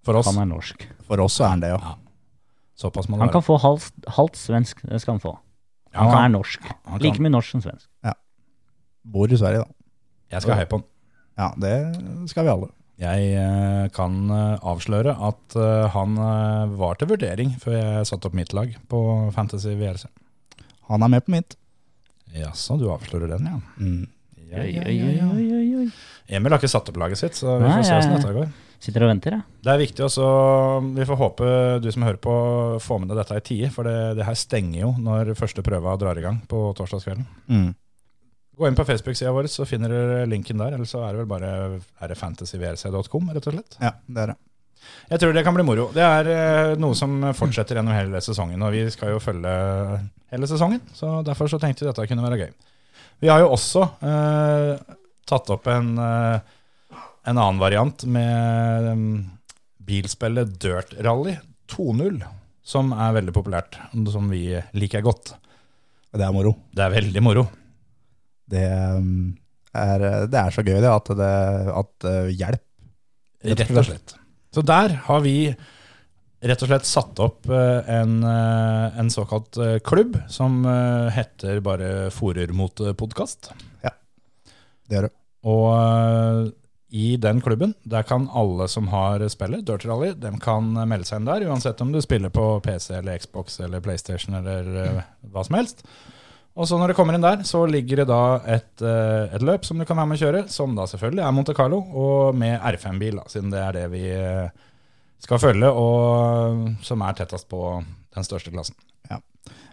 For 0.06 0.18
oss. 0.18 0.26
Han 0.30 0.40
er 0.42 0.48
norsk. 0.50 0.82
For 1.06 1.22
oss 1.22 1.36
så 1.38 1.46
er 1.46 1.54
han 1.54 1.62
det, 1.62 1.70
jo. 1.76 1.78
Ja. 1.84 1.94
Såpass 2.78 3.06
må 3.10 3.16
det 3.18 3.22
Han 3.22 3.28
være. 3.28 3.36
kan 3.38 3.46
få 3.46 3.58
halvt, 3.62 3.94
halvt 4.18 4.36
svensk, 4.38 4.82
det 4.90 5.00
skal 5.02 5.16
han 5.18 5.22
få. 5.22 5.36
Ja, 5.94 6.00
Han 6.02 6.10
kan- 6.12 6.24
er 6.24 6.28
norsk. 6.34 6.66
han 6.86 7.00
Like 7.02 7.22
mye 7.22 7.30
norsk 7.34 7.50
som 7.54 7.62
svensk. 7.62 7.86
Ja. 8.06 8.12
Bor 9.04 9.26
i 9.30 9.38
Sverige, 9.38 9.62
da. 9.64 9.70
Jeg 10.34 10.42
skal 10.42 10.54
heie 10.60 10.66
på 10.70 10.78
han. 10.78 10.84
Ja, 11.38 11.52
det 11.56 11.76
skal 12.30 12.46
vi 12.46 12.52
alle. 12.52 12.72
Jeg 12.98 13.30
eh, 13.38 13.86
kan 13.94 14.14
eh, 14.34 14.58
avsløre 14.66 15.14
at 15.22 15.54
eh, 15.54 15.86
han 15.94 16.18
var 16.80 16.98
til 16.98 17.12
vurdering 17.12 17.54
før 17.62 17.76
jeg 17.78 18.08
satte 18.10 18.26
opp 18.26 18.34
mitt 18.34 18.54
lag 18.56 18.74
på 18.90 19.00
Fantasy 19.36 19.76
VRC. 19.78 20.08
Han 20.90 21.04
er 21.06 21.12
med 21.12 21.26
på 21.26 21.36
mitt. 21.36 21.54
Jaså, 22.34 22.76
du 22.80 22.88
avslører 22.90 23.36
den, 23.36 23.46
ja. 23.46 23.60
Mm. 23.78 24.08
Ja, 24.48 24.64
ja, 24.64 24.84
ja, 24.88 25.10
ja. 25.20 25.84
Emil 26.28 26.52
har 26.52 26.58
ikke 26.58 26.70
satt 26.72 26.88
opp 26.90 26.98
laget 27.00 27.20
sitt, 27.20 27.36
så 27.36 27.58
vi 27.60 27.68
Nei, 27.68 27.76
får 27.76 27.86
se 27.86 27.98
åssen 28.00 28.16
dette 28.16 28.34
går. 28.34 28.50
Sitter 28.82 29.04
og 29.04 29.10
venter, 29.12 29.36
jeg. 29.36 29.58
Det 29.66 29.72
er 29.72 29.80
viktig 29.80 30.04
også, 30.06 30.26
vi 30.96 31.06
får 31.06 31.18
håpe 31.20 31.48
du 31.84 31.88
som 31.92 32.06
hører 32.06 32.20
på 32.22 32.34
får 32.82 33.02
med 33.02 33.12
deg 33.12 33.20
dette 33.20 33.38
i 33.38 33.44
tide, 33.44 33.70
for 33.74 33.88
det, 33.88 33.96
det 34.18 34.26
her 34.26 34.38
stenger 34.38 34.80
jo 34.80 34.94
når 35.02 35.34
første 35.38 35.64
prøva 35.66 35.94
drar 36.00 36.18
i 36.18 36.24
gang 36.24 36.40
på 36.50 36.70
torsdagskvelden. 36.78 37.28
Mm. 37.50 37.70
Gå 38.58 38.66
inn 38.66 38.76
på 38.78 38.84
Facebook-sida 38.84 39.30
vår, 39.34 39.46
så 39.52 39.66
finner 39.68 39.92
dere 39.92 40.26
linken 40.26 40.58
der, 40.58 40.74
eller 40.74 40.88
så 40.88 41.04
er 41.06 41.14
det 41.14 41.22
vel 41.22 41.30
bare 41.30 41.50
er 41.78 42.10
det 42.10 42.18
fantasyvrc.com, 42.18 43.32
rett 43.36 43.46
og 43.46 43.54
slett. 43.54 43.76
Ja, 43.78 43.92
det 44.06 44.24
er 44.24 44.32
det. 44.32 44.38
Jeg 45.08 45.20
tror 45.22 45.34
det 45.34 45.44
kan 45.46 45.56
bli 45.56 45.64
moro. 45.66 45.88
Det 45.94 46.04
er 46.04 46.30
eh, 46.32 46.72
noe 46.80 46.96
som 46.98 47.20
fortsetter 47.36 47.78
gjennom 47.78 47.94
hele 47.96 48.20
sesongen, 48.24 48.62
og 48.64 48.74
vi 48.74 48.82
skal 48.92 49.14
jo 49.14 49.22
følge 49.22 49.52
hele 50.32 50.48
sesongen, 50.50 50.82
så 50.96 51.20
derfor 51.26 51.50
så 51.50 51.60
tenkte 51.62 51.84
vi 51.84 51.90
dette 51.90 52.06
kunne 52.10 52.24
være 52.24 52.40
gøy. 52.42 52.52
Vi 53.22 53.30
har 53.30 53.42
jo 53.42 53.52
også 53.54 53.84
eh, 54.06 54.96
tatt 55.28 55.52
opp 55.54 55.68
en, 55.72 55.94
eh, 56.02 56.98
en 57.28 57.36
annen 57.36 57.62
variant 57.62 58.04
med 58.10 58.90
um, 58.92 59.06
bilspillet 59.88 60.58
Dirt 60.62 60.94
Rally 61.04 61.36
2.0, 61.72 62.20
som 62.64 62.92
er 62.94 63.16
veldig 63.16 63.34
populært, 63.36 63.80
som 64.12 64.28
vi 64.32 64.44
liker 64.76 65.04
godt. 65.04 65.34
Det 66.14 66.24
er 66.24 66.34
moro. 66.34 66.54
Det 66.72 66.84
er 66.84 66.94
veldig 66.94 67.24
moro. 67.24 67.48
Det 68.48 68.66
um, 68.96 69.36
er, 69.76 70.04
det 70.30 70.40
er 70.40 70.54
så 70.54 70.64
gøy 70.64 70.78
det 70.80 70.92
at 70.92 71.10
det 71.18 71.32
at 71.80 72.08
uh, 72.08 72.30
hjelp. 72.32 72.64
Rett 73.48 73.66
og 73.70 73.84
slett. 73.86 74.14
Så 74.54 74.64
der 74.66 74.94
har 75.06 75.20
vi 75.22 75.36
rett 76.48 76.62
og 76.64 76.70
slett 76.70 76.86
satt 76.86 77.20
opp 77.22 77.48
eh, 77.50 77.88
en, 77.90 78.20
eh, 78.26 78.98
en 78.98 79.10
såkalt 79.10 79.58
klubb 79.86 80.16
som 80.30 80.62
heter 81.14 81.58
bare 81.66 81.88
Forer 82.14 82.50
mot 82.54 82.82
podkast. 82.98 83.50
Det 83.82 84.96
gjør 84.96 85.06
det. 85.06 85.12
Og 85.50 86.52
i 86.88 87.10
den 87.20 87.42
klubben, 87.44 87.74
der 87.84 88.06
kan 88.08 88.26
alle 88.32 88.66
som 88.70 88.88
har 88.90 89.22
spillet 89.30 89.66
Dirt 89.68 89.84
Rally, 89.86 90.14
dem 90.18 90.38
kan 90.42 90.72
melde 90.78 91.06
seg 91.06 91.20
inn 91.20 91.28
der, 91.28 91.46
uansett 91.50 91.82
om 91.84 91.92
du 91.92 92.00
spiller 92.02 92.32
på 92.34 92.46
PC 92.64 92.94
eller 92.96 93.18
Xbox 93.20 93.60
eller 93.62 93.84
PlayStation 93.84 94.38
eller 94.40 95.02
hva 95.28 95.44
som 95.46 95.58
helst. 95.58 95.84
Og 96.58 96.66
så 96.66 96.78
når 96.78 96.90
du 96.90 96.96
kommer 96.98 97.14
inn 97.14 97.22
der, 97.22 97.44
så 97.46 97.62
ligger 97.70 98.02
det 98.02 98.08
da 98.10 98.22
et, 98.50 98.82
eh, 98.82 99.34
et 99.36 99.44
løp 99.46 99.66
som 99.66 99.78
du 99.78 99.86
kan 99.86 99.98
være 100.00 100.10
med 100.10 100.18
å 100.18 100.22
kjøre, 100.24 100.40
som 100.50 100.74
da 100.74 100.88
selvfølgelig 100.90 101.22
er 101.22 101.36
Monte 101.36 101.54
Carlo, 101.54 101.78
og 101.94 102.34
med 102.34 102.58
R5-bil, 102.58 103.20
da, 103.20 103.28
siden 103.30 103.54
det 103.54 103.62
er 103.62 103.78
det 103.78 103.86
vi 103.94 104.02
eh, 104.10 104.50
skal 105.22 105.38
følge, 105.42 105.70
og 105.70 106.82
som 106.82 107.06
er 107.06 107.14
tettest 107.20 107.46
på 107.52 107.62
den 107.78 108.26
største 108.26 108.50
klassen. 108.54 108.74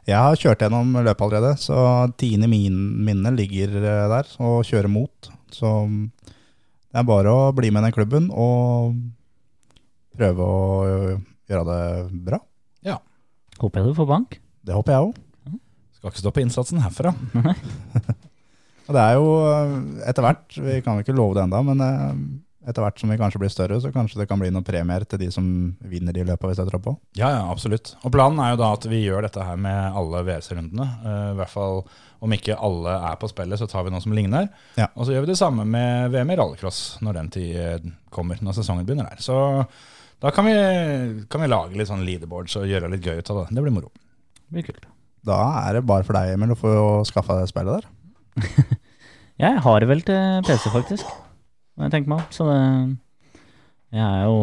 Jeg 0.06 0.22
har 0.22 0.38
kjørt 0.38 0.62
gjennom 0.62 0.92
løpet 1.02 1.24
allerede, 1.26 1.56
så 1.58 1.76
tiende 2.22 2.46
min 2.46 2.76
minne 3.08 3.32
ligger 3.34 3.72
der 3.82 4.28
og 4.38 4.60
kjører 4.68 4.92
mot. 4.92 5.30
Så 5.50 5.72
det 5.90 7.00
er 7.02 7.08
bare 7.10 7.34
å 7.34 7.48
bli 7.58 7.72
med 7.74 7.82
i 7.82 7.88
den 7.88 7.96
klubben 7.96 8.28
og 8.30 8.94
prøve 10.14 10.46
å 10.46 10.68
gjøre 11.50 11.66
det 11.72 12.22
bra. 12.28 12.40
Ja. 12.86 13.00
Håper 13.58 13.82
jeg 13.82 13.96
du 13.96 13.98
får 13.98 14.12
bank. 14.14 14.38
Det 14.62 14.78
håper 14.78 14.94
jeg 14.94 15.08
òg. 15.08 15.25
Skal 16.06 16.14
ikke 16.14 16.22
stoppe 16.22 16.42
innsatsen 16.46 16.82
herfra. 16.86 17.16
Og 18.86 18.94
det 18.94 19.02
er 19.02 19.16
jo 19.18 19.30
uh, 19.42 19.72
etter 20.06 20.22
hvert, 20.22 20.58
vi 20.62 20.82
kan 20.86 21.00
jo 21.00 21.02
ikke 21.02 21.16
love 21.18 21.34
det 21.34 21.48
enda, 21.48 21.64
men 21.66 21.82
uh, 21.82 22.12
etter 22.70 22.86
hvert 22.86 23.02
som 23.02 23.10
vi 23.10 23.18
kanskje 23.18 23.42
blir 23.42 23.50
større, 23.50 23.80
så 23.82 23.90
kanskje 23.94 24.20
det 24.22 24.28
kan 24.30 24.38
bli 24.38 24.52
noen 24.54 24.66
premier 24.66 25.02
til 25.10 25.24
de 25.24 25.32
som 25.34 25.48
vinner 25.82 26.14
de 26.14 26.28
løpene 26.28 26.52
vi 26.52 26.60
setter 26.60 26.78
opp 26.78 26.86
på. 26.86 26.94
Ja, 27.18 27.32
ja, 27.34 27.42
absolutt. 27.50 27.96
Og 28.06 28.14
planen 28.14 28.38
er 28.46 28.54
jo 28.54 28.62
da 28.62 28.70
at 28.78 28.86
vi 28.90 29.02
gjør 29.02 29.26
dette 29.26 29.42
her 29.48 29.58
med 29.58 29.98
alle 29.98 30.22
VRC-rundene. 30.30 30.88
Uh, 31.02 31.32
I 31.34 31.40
hvert 31.42 31.54
fall 31.56 31.82
om 32.26 32.38
ikke 32.38 32.62
alle 32.70 32.94
er 33.10 33.18
på 33.22 33.30
spillet, 33.34 33.58
så 33.62 33.70
tar 33.70 33.86
vi 33.86 33.94
noe 33.94 34.06
som 34.06 34.14
ligner. 34.14 34.50
Ja. 34.78 34.92
Og 34.94 35.10
så 35.10 35.14
gjør 35.16 35.26
vi 35.26 35.34
det 35.34 35.42
samme 35.42 35.66
med 35.66 36.14
VM 36.14 36.34
i 36.34 36.40
rallycross 36.40 36.82
når 37.06 37.20
den 37.20 37.34
tid 37.34 37.60
eh, 37.60 37.92
kommer, 38.14 38.40
når 38.46 38.60
sesongen 38.62 38.86
begynner 38.88 39.10
der. 39.12 39.22
Så 39.22 39.36
da 40.24 40.32
kan 40.34 40.48
vi, 40.48 40.56
kan 41.30 41.44
vi 41.44 41.52
lage 41.52 41.78
litt 41.78 41.90
sånn 41.92 42.06
leaderboards 42.08 42.56
og 42.62 42.70
gjøre 42.70 42.90
litt 42.94 43.06
gøy 43.06 43.20
ut 43.20 43.34
av 43.34 43.44
det. 43.44 43.48
Det 43.58 43.66
blir 43.66 43.76
moro. 43.76 43.92
Det 44.46 44.58
blir 44.58 44.70
kult. 44.72 44.88
Da 45.26 45.40
er 45.66 45.80
det 45.80 45.88
bare 45.90 46.06
for 46.06 46.18
deg, 46.18 46.36
Emil, 46.36 46.54
å 46.54 46.60
få 46.60 46.74
skaffa 47.10 47.40
deg 47.40 47.50
spillet 47.50 47.80
der. 47.80 48.76
Jeg 49.46 49.64
har 49.66 49.82
det 49.82 49.90
vel 49.90 50.04
til 50.06 50.46
PC, 50.48 50.70
faktisk. 50.72 51.10
Når 51.76 51.90
jeg 51.90 51.92
tenker 51.92 52.12
meg 52.14 52.22
opp. 52.24 52.32
Så 52.32 52.46
det 52.48 52.60
Jeg 53.96 54.06
er 54.06 54.22
jo 54.30 54.38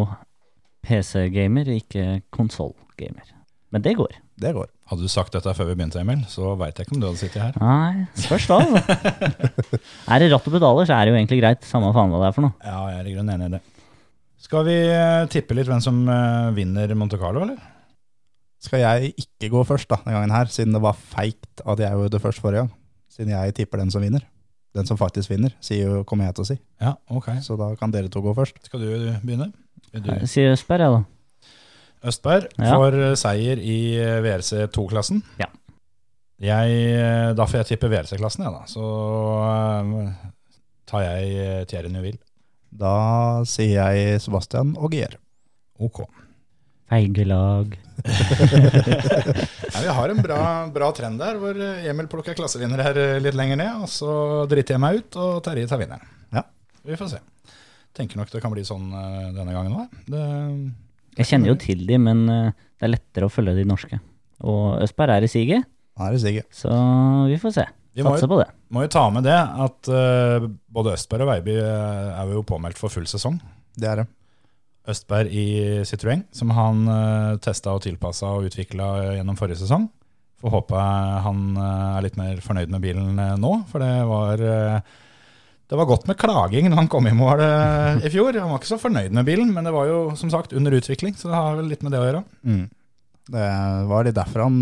PC-gamer, 0.85 1.71
ikke 1.79 2.03
konsoll-gamer. 2.35 3.31
Men 3.73 3.81
det 3.81 3.95
går. 3.97 4.13
Det 4.37 4.51
går. 4.53 4.67
Hadde 4.91 5.07
du 5.07 5.09
sagt 5.09 5.33
dette 5.33 5.53
før 5.57 5.71
vi 5.71 5.77
begynte, 5.79 6.01
Emil, 6.03 6.21
så 6.29 6.53
veit 6.59 6.77
jeg 6.77 6.85
ikke 6.85 6.97
om 6.97 7.01
du 7.01 7.07
hadde 7.07 7.21
sittet 7.23 7.41
her. 7.41 7.57
Nei, 7.57 8.05
spørs 8.19 8.45
da. 8.51 8.59
altså. 8.61 8.99
er 10.13 10.21
det 10.21 10.29
ratt 10.33 10.49
og 10.51 10.57
pedaler, 10.59 10.89
så 10.89 10.97
er 10.99 11.07
det 11.07 11.13
jo 11.13 11.19
egentlig 11.23 11.41
greit. 11.41 11.65
Samme 11.65 11.89
faen 11.95 12.13
hva 12.13 12.21
det 12.21 12.29
er 12.29 12.37
for 12.37 12.45
noe. 12.45 12.57
Ja, 12.61 12.83
jeg 12.91 12.99
er 12.99 13.09
i 13.09 13.15
grunnen 13.15 13.33
enig 13.33 13.49
i 13.49 13.55
det. 13.55 13.63
Skal 14.43 14.67
vi 14.67 14.77
eh, 14.91 15.25
tippe 15.33 15.57
litt 15.57 15.71
hvem 15.71 15.81
som 15.81 16.03
eh, 16.05 16.51
vinner 16.53 16.93
Monte 16.99 17.17
Carlo, 17.21 17.47
eller? 17.47 17.72
Skal 18.63 18.79
jeg 18.79 19.13
ikke 19.19 19.49
gå 19.51 19.63
først 19.67 19.89
da, 19.91 19.97
denne 20.05 20.15
gangen 20.15 20.35
her, 20.35 20.51
siden 20.51 20.75
det 20.75 20.81
var 20.83 20.95
feigt 20.95 21.63
at 21.67 21.81
jeg 21.83 21.91
gjorde 21.97 22.13
det 22.15 22.21
først 22.23 22.39
forrige 22.43 22.63
gang. 22.63 22.71
Siden 23.11 23.33
jeg 23.33 23.55
tipper 23.57 23.81
den 23.83 23.91
som 23.91 24.03
vinner. 24.03 24.23
Den 24.73 24.87
som 24.89 24.97
faktisk 24.97 25.29
vinner, 25.29 25.51
sier 25.61 25.89
jo, 25.89 26.03
kommer 26.07 26.29
jeg 26.29 26.37
til 26.37 26.45
å 26.45 26.47
si. 26.49 26.55
Ja, 26.81 26.95
ok. 27.13 27.27
Så 27.45 27.57
da 27.59 27.67
kan 27.77 27.91
dere 27.93 28.09
to 28.09 28.23
gå 28.25 28.31
først. 28.33 28.57
Skal 28.65 28.81
du 28.81 28.87
begynne? 29.21 29.51
Du? 29.93 30.09
Sier 30.25 30.55
Østberg, 30.55 30.81
jeg, 30.81 30.95
da. 30.95 31.49
Østberg 32.09 32.47
Ja. 32.57 32.71
får 32.73 32.97
eh, 32.99 33.13
seier 33.19 33.59
i 33.61 33.77
eh, 34.01 34.21
VRC 34.25 34.65
2-klassen. 34.73 35.21
Ja. 35.39 35.51
Jeg, 36.43 36.79
eh, 36.97 37.29
da 37.37 37.45
får 37.45 37.61
jeg 37.61 37.69
tippe 37.73 37.91
VRC-klassen, 37.91 38.47
jeg, 38.47 38.55
da. 38.55 38.63
Så 38.67 38.81
uh, 38.81 40.09
tar 40.89 41.05
jeg 41.05 41.67
Thierry 41.69 41.93
Neuville. 41.93 42.19
Da 42.73 43.43
sier 43.45 43.77
jeg 43.93 44.19
Sebastian 44.23 44.73
Ogier. 44.81 45.19
Ok. 45.77 46.01
Feigelag. 46.93 47.79
Ja, 49.73 49.79
vi 49.81 49.87
har 49.87 50.09
en 50.09 50.21
bra, 50.21 50.39
bra 50.73 50.91
trend 50.93 51.17
der, 51.21 51.37
hvor 51.41 51.57
Emil 51.57 52.07
plukker 52.11 52.35
klassevinner 52.37 52.81
her 52.85 52.97
eh, 53.01 53.19
litt 53.23 53.33
lenger 53.37 53.57
ned, 53.57 53.79
og 53.81 53.89
så 53.89 54.11
driter 54.49 54.75
jeg 54.75 54.81
meg 54.83 54.99
ut, 54.99 55.17
og 55.17 55.39
Terje 55.45 55.69
tar 55.69 55.81
vinneren. 55.81 56.05
Ja. 56.35 56.43
Vi 56.85 56.97
får 56.99 57.09
se. 57.15 57.21
Tenker 57.97 58.19
nok 58.21 58.29
det 58.29 58.41
kan 58.43 58.53
bli 58.53 58.65
sånn 58.67 58.85
eh, 58.93 59.31
denne 59.33 59.55
gangen 59.55 59.73
òg. 59.81 59.97
Jeg 61.17 61.29
kjenner 61.31 61.53
jo 61.53 61.57
til 61.63 61.81
de, 61.89 61.97
men 62.05 62.23
eh, 62.29 62.51
det 62.77 62.87
er 62.87 62.93
lettere 62.93 63.29
å 63.29 63.33
følge 63.33 63.57
de 63.57 63.65
norske. 63.69 63.97
Og 64.45 64.83
Østberg 64.85 65.17
er 65.17 65.25
i 65.25 65.31
siget, 65.33 65.69
er 65.97 66.13
i 66.13 66.21
siget. 66.21 66.49
så 66.53 66.73
vi 67.31 67.39
får 67.41 67.57
se. 67.57 67.67
Vi 67.97 68.05
må 68.05 68.13
Satser 68.13 68.29
jo, 68.29 68.35
på 68.35 68.41
det. 68.43 68.49
må 68.73 68.85
jo 68.85 68.93
ta 68.93 69.07
med 69.13 69.25
det 69.25 69.37
at 69.37 69.89
uh, 69.93 70.45
både 70.73 70.95
Østberg 70.97 71.25
og 71.25 71.29
Veiby 71.29 71.57
er 71.61 72.31
jo 72.33 72.41
påmeldt 72.49 72.79
for 72.81 72.93
full 72.93 73.05
sesong. 73.09 73.37
Det 73.77 73.89
er 73.89 74.01
det. 74.01 74.11
Østberg 74.89 75.31
i 75.31 75.47
Citroën, 75.87 76.25
som 76.35 76.51
han 76.57 76.87
uh, 76.89 77.35
testa 77.43 77.71
og 77.71 77.85
tilpassa 77.85 78.33
og 78.35 78.49
utvikla 78.49 79.17
gjennom 79.17 79.37
forrige 79.39 79.61
sesong. 79.63 79.87
Får 80.43 80.51
håpe 80.51 80.83
han 81.23 81.55
eh, 81.55 81.95
er 81.95 82.03
litt 82.03 82.19
mer 82.19 82.39
fornøyd 82.43 82.71
med 82.73 82.83
bilen 82.83 83.19
eh, 83.21 83.35
nå, 83.39 83.53
for 83.69 83.83
det 83.83 83.91
var 84.09 84.41
eh, 84.43 84.93
det 85.71 85.77
var 85.79 85.87
godt 85.87 86.09
med 86.09 86.19
klaging 86.19 86.67
når 86.67 86.81
han 86.81 86.89
kom 86.91 87.07
i 87.07 87.13
mål 87.15 87.41
eh, 87.45 88.03
i 88.03 88.11
fjor. 88.11 88.35
Han 88.35 88.51
var 88.51 88.59
ikke 88.59 88.73
så 88.73 88.79
fornøyd 88.81 89.15
med 89.15 89.25
bilen, 89.29 89.53
men 89.55 89.63
det 89.63 89.71
var 89.73 89.87
jo 89.87 90.01
som 90.19 90.33
sagt 90.33 90.51
under 90.53 90.75
utvikling, 90.75 91.15
så 91.15 91.31
det 91.31 91.39
har 91.39 91.55
vel 91.61 91.71
litt 91.71 91.85
med 91.85 91.95
det 91.95 92.01
å 92.01 92.07
gjøre. 92.09 92.23
Mm. 92.43 92.65
Det 93.33 93.47
var 93.87 94.03
litt 94.03 94.17
derfor 94.19 94.43
han 94.43 94.57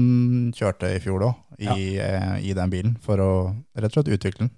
kjørte 0.53 0.93
i 0.93 1.01
fjor 1.01 1.25
òg, 1.31 1.41
i, 1.57 1.71
ja. 1.97 2.37
i 2.37 2.53
den 2.53 2.69
bilen. 2.69 2.93
For 3.01 3.17
å 3.17 3.31
rett 3.73 3.89
og 3.89 3.97
slett 3.97 4.13
utvikle 4.19 4.45
den. 4.45 4.53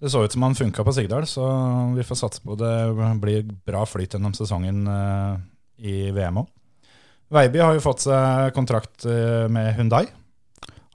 Det 0.00 0.08
så 0.08 0.22
ut 0.24 0.32
som 0.32 0.42
han 0.46 0.54
funka 0.56 0.84
på 0.84 0.92
Sigdal, 0.96 1.26
så 1.28 1.44
vi 1.92 2.04
får 2.08 2.16
satse 2.16 2.40
på 2.40 2.54
det 2.56 2.72
blir 3.20 3.42
bra 3.68 3.82
flyt 3.84 4.14
gjennom 4.16 4.32
sesongen 4.36 4.86
eh, 4.88 5.34
i 5.76 5.96
VM 6.16 6.40
òg. 6.40 6.48
Veiby 7.30 7.60
har 7.60 7.76
jo 7.76 7.82
fått 7.84 8.06
seg 8.06 8.54
kontrakt 8.56 9.04
eh, 9.04 9.44
med 9.52 9.74
Hundai. 9.76 10.06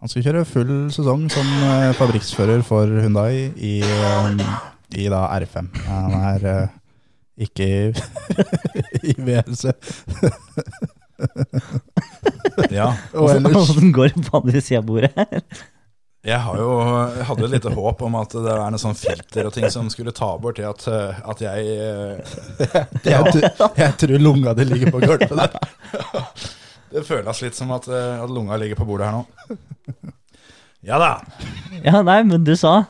Han 0.01 0.09
skal 0.11 0.25
kjøre 0.25 0.41
full 0.49 0.73
sesong 0.93 1.27
som 1.33 1.45
eh, 1.67 1.91
fabrikksfører 1.99 2.65
for 2.65 2.89
Hundai 2.89 3.53
i, 3.55 3.75
i 4.97 5.05
da 5.13 5.21
R5. 5.37 5.69
Han 5.85 6.17
er 6.33 6.49
ikke 7.45 7.69
i, 7.69 9.13
i 9.13 9.15
VRC. 9.21 9.69
Ja, 12.73 12.89
Og 13.13 13.29
ellers 13.31 13.55
Åssen 13.61 13.93
går 13.95 14.15
det 14.15 14.25
på 14.25 14.41
andre 14.41 14.65
sida 14.65 14.81
av 14.81 14.89
bordet 14.89 15.13
her? 15.13 15.45
Jeg 16.25 16.41
har 16.41 16.57
jo, 16.57 16.69
jeg 17.13 17.25
hadde 17.27 17.43
jo 17.43 17.47
et 17.47 17.53
lite 17.53 17.71
håp 17.75 17.99
om 18.07 18.15
at 18.17 18.31
det 18.33 18.49
er 18.49 18.71
noe 18.73 18.81
sånn 18.81 18.97
filter 18.97 19.45
og 19.45 19.53
ting 19.53 19.67
som 19.69 19.91
skulle 19.93 20.13
ta 20.15 20.31
bort 20.41 20.57
det 20.57 20.65
at, 20.65 20.85
eh, 20.89 21.19
at 21.21 21.43
jeg 21.43 21.75
eh, 21.75 22.37
jeg, 23.11 23.51
jeg 23.77 23.91
tror 24.01 24.23
lunga 24.23 24.55
di 24.57 24.65
ligger 24.65 24.93
på 24.95 25.03
gulvet 25.05 25.29
der. 25.29 25.53
Det 26.95 27.03
føles 27.03 27.41
litt 27.43 27.57
som 27.57 27.73
at, 27.75 27.89
eh, 27.91 28.23
at 28.23 28.31
lunga 28.31 28.57
ligger 28.57 28.79
på 28.79 28.87
bordet 28.89 29.09
her 29.11 29.19
nå. 29.19 29.59
Ja 30.85 30.97
da. 31.01 31.11
Ja, 31.81 32.01
nei, 32.05 32.19
men 32.29 32.43
du 32.45 32.53
sa. 32.57 32.83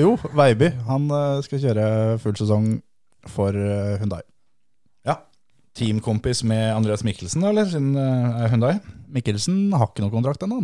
Jo, 0.00 0.14
Veiby. 0.32 0.70
Han 0.88 1.12
skal 1.44 1.60
kjøre 1.60 1.84
full 2.22 2.36
sesong 2.40 2.70
for 3.28 3.52
Hundai. 4.00 4.22
Teamkompis 5.78 6.42
med 6.44 6.74
Andreas 6.74 7.04
Mikkelsen, 7.06 7.44
eller? 7.48 7.68
Siden 7.68 7.94
uh, 7.96 8.42
er 8.44 8.52
Hundai? 8.52 8.76
Mikkelsen 9.12 9.72
har 9.72 9.88
ikke 9.88 10.04
noe 10.04 10.12
kontrakt 10.12 10.44
ennå. 10.44 10.62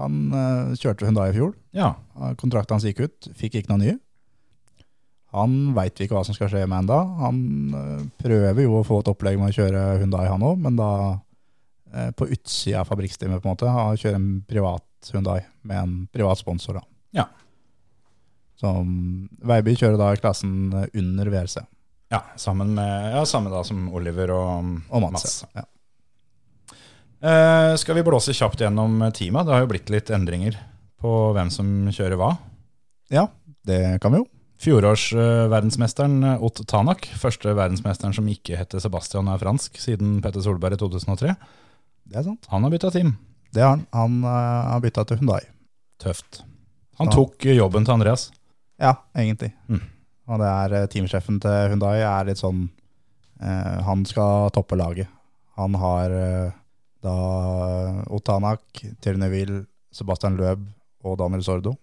han. 0.00 0.18
Eh, 0.32 0.72
kjørte 0.80 1.08
Hundai 1.08 1.30
i 1.30 1.36
fjor. 1.36 1.52
Ja. 1.76 1.94
Eh, 2.16 2.34
Kontrakten 2.40 2.76
hans 2.76 2.86
gikk 2.88 3.02
ut, 3.04 3.28
fikk 3.36 3.60
ikke 3.60 3.72
noe 3.72 3.80
ny. 3.82 3.96
Han 5.32 5.72
veit 5.76 6.00
ikke 6.00 6.16
hva 6.16 6.24
som 6.28 6.36
skal 6.36 6.50
skje 6.52 6.66
med 6.66 6.84
enda. 6.84 7.00
Han 7.22 7.36
uh, 7.72 8.00
prøver 8.20 8.66
jo 8.66 8.78
å 8.80 8.84
få 8.84 9.00
et 9.00 9.10
opplegg 9.12 9.38
med 9.40 9.52
å 9.52 9.56
kjøre 9.56 9.84
Hundai 10.02 10.26
han 10.28 10.44
òg, 10.44 10.60
men 10.60 10.76
da 10.76 10.90
uh, 11.16 12.10
på 12.16 12.28
utsida 12.28 12.82
av 12.82 12.90
fabrikkstimen, 12.92 13.40
på 13.40 13.48
en 13.48 13.54
måte. 13.54 13.72
Han 13.72 13.96
kjører 13.96 14.20
en 14.20 14.32
privat 14.48 15.12
Hundai 15.12 15.40
med 15.64 15.78
en 15.78 15.94
privat 16.12 16.40
sponsor, 16.40 16.80
da. 16.80 16.84
Ja. 17.22 17.28
Så 18.60 18.70
mm, 18.84 19.40
Veiby 19.48 19.74
kjører 19.80 19.98
da 19.98 20.12
i 20.12 20.20
klassen 20.20 20.72
eh, 20.76 20.90
under 21.00 21.32
VRC 21.32 21.64
ja 22.12 22.20
sammen 22.36 22.74
med 22.76 23.12
Ja, 23.16 23.22
samme 23.28 23.50
da 23.52 23.62
som 23.64 23.86
Oliver 23.94 24.30
og, 24.36 24.72
og 24.92 25.02
Mats. 25.06 25.42
Ja. 25.56 25.64
Eh, 27.22 27.72
skal 27.78 27.94
vi 27.98 28.02
blåse 28.06 28.34
kjapt 28.34 28.60
gjennom 28.60 28.98
teamet? 29.14 29.46
Det 29.46 29.54
har 29.54 29.62
jo 29.64 29.70
blitt 29.70 29.90
litt 29.94 30.10
endringer 30.14 30.56
på 31.02 31.12
hvem 31.36 31.50
som 31.54 31.68
kjører 31.94 32.18
hva. 32.20 32.32
ja, 33.10 33.28
det 33.66 33.98
kan 34.02 34.12
vi 34.14 34.18
jo. 34.22 34.26
Fjorårsverdensmesteren 34.62 36.22
Ott 36.42 36.60
Tanak, 36.70 37.06
første 37.18 37.50
verdensmesteren 37.54 38.14
som 38.14 38.28
ikke 38.30 38.54
heter 38.58 38.82
Sebastian 38.82 39.26
og 39.26 39.34
er 39.36 39.42
fransk 39.42 39.78
siden 39.82 40.20
Petter 40.22 40.42
Solberg 40.44 40.76
i 40.76 40.78
2003, 40.78 41.34
Det 42.06 42.18
er 42.20 42.26
sant. 42.26 42.46
han 42.50 42.62
har 42.66 42.70
bytta 42.70 42.90
team. 42.94 43.16
Det 43.52 43.62
har 43.62 43.74
han. 43.76 43.86
Han 43.92 44.22
eh, 44.24 44.70
har 44.72 44.80
bytta 44.84 45.04
til 45.08 45.18
Hundai. 45.22 45.40
Tøft. 46.02 46.42
Han 46.98 47.10
tok 47.10 47.44
jobben 47.46 47.84
til 47.86 47.94
Andreas. 47.94 48.30
Ja, 48.82 48.94
egentlig. 49.16 49.52
Mm. 49.68 49.82
Og 50.30 50.38
det 50.42 50.48
er 50.48 50.76
eh, 50.78 50.88
teamsjefen 50.90 51.40
til 51.42 51.72
Hundai 51.72 51.98
er 52.04 52.28
litt 52.28 52.40
sånn 52.40 52.66
eh, 53.42 53.78
Han 53.86 54.04
skal 54.08 54.52
toppe 54.54 54.78
laget. 54.78 55.10
Han 55.58 55.74
har 55.80 56.14
eh, 56.16 56.58
da 57.02 57.16
Otanak, 58.14 58.62
Thierry 59.02 59.18
Neville, 59.18 59.64
Sebastian 59.92 60.38
Løb 60.38 60.62
og 61.02 61.18
Daniel 61.18 61.42
Sordo. 61.44 61.74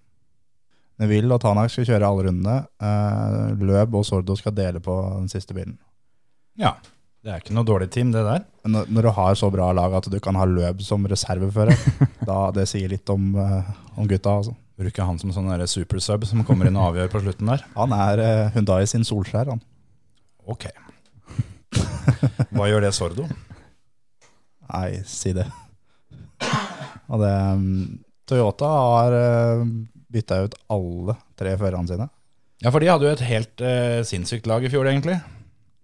Neville 1.00 1.32
og 1.32 1.42
Tanak 1.44 1.72
skal 1.72 1.88
kjøre 1.88 2.08
alle 2.08 2.28
rundene. 2.28 2.56
Eh, 2.84 3.60
Løb 3.60 4.00
og 4.00 4.08
Sordo 4.08 4.36
skal 4.40 4.56
dele 4.56 4.82
på 4.84 4.96
den 5.18 5.28
siste 5.32 5.56
bilen. 5.56 5.78
Ja. 6.60 6.78
Det 7.20 7.34
er 7.34 7.42
ikke 7.42 7.52
noe 7.52 7.68
dårlig 7.68 7.90
team, 7.92 8.14
det 8.14 8.22
der. 8.24 8.46
Men 8.64 8.78
når, 8.78 8.92
når 8.96 9.06
du 9.06 9.10
har 9.18 9.34
så 9.36 9.50
bra 9.52 9.66
lag 9.76 9.92
at 9.98 10.06
du 10.08 10.16
kan 10.24 10.38
ha 10.40 10.46
Løb 10.48 10.80
som 10.88 11.04
reservefører, 11.04 11.76
da 12.30 12.38
det 12.56 12.64
sier 12.72 12.92
litt 12.92 13.12
om, 13.12 13.34
eh, 13.36 13.72
om 14.00 14.08
gutta. 14.08 14.38
altså. 14.40 14.56
Bruker 14.80 15.04
han 15.04 15.20
som 15.20 15.34
sånn 15.36 15.50
supersub 15.68 16.24
som 16.28 16.46
kommer 16.48 16.70
inn 16.70 16.78
og 16.80 16.94
avgjør 16.94 17.12
på 17.12 17.24
slutten 17.26 17.50
der. 17.52 17.66
Han 17.76 17.96
er 17.96 18.22
eh, 18.24 18.52
Hundai 18.56 18.86
sin 18.88 19.04
Solskjær, 19.04 19.52
han. 19.52 19.64
Ok. 20.48 20.70
Hva 22.56 22.70
gjør 22.70 22.86
det 22.86 22.94
Sordo? 22.96 23.26
Nei, 24.70 25.02
si 25.10 25.34
det. 25.36 25.46
Og 27.10 27.20
det 27.20 27.34
mm, 27.60 27.84
Toyota 28.30 28.70
har 28.70 29.16
uh, 29.18 29.68
bytta 30.14 30.44
ut 30.46 30.56
alle 30.72 31.18
tre 31.40 31.56
førerne 31.60 31.90
sine. 31.90 32.08
Ja, 32.60 32.72
for 32.72 32.84
de 32.84 32.90
hadde 32.92 33.08
jo 33.08 33.12
et 33.16 33.24
helt 33.24 33.62
eh, 33.64 34.00
sinnssykt 34.08 34.48
lag 34.50 34.66
i 34.68 34.72
fjor, 34.72 34.88
egentlig. 34.90 35.16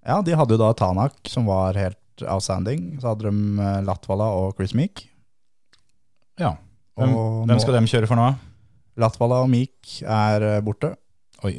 Ja, 0.05 0.19
de 0.21 0.35
hadde 0.35 0.57
jo 0.57 0.59
da 0.59 0.73
Tanak, 0.75 1.15
som 1.31 1.47
var 1.47 1.77
helt 1.79 2.25
outstanding. 2.25 2.97
Så 2.99 3.13
hadde 3.13 3.29
de 3.29 3.61
eh, 3.63 3.77
Latvala 3.87 4.27
og 4.41 4.59
Chris 4.59 4.75
Meek. 4.75 5.05
Ja. 6.41 6.57
Hvem, 6.99 7.15
Og 7.15 7.47
hvem 7.47 7.61
skal 7.63 7.77
de 7.77 7.87
kjøre 7.91 8.09
for 8.11 8.19
nå? 8.19 8.27
Latvala 9.01 9.41
og 9.43 9.49
Meek 9.51 9.97
er 10.07 10.45
eh, 10.55 10.61
borte. 10.65 10.93
Oi. 11.43 11.57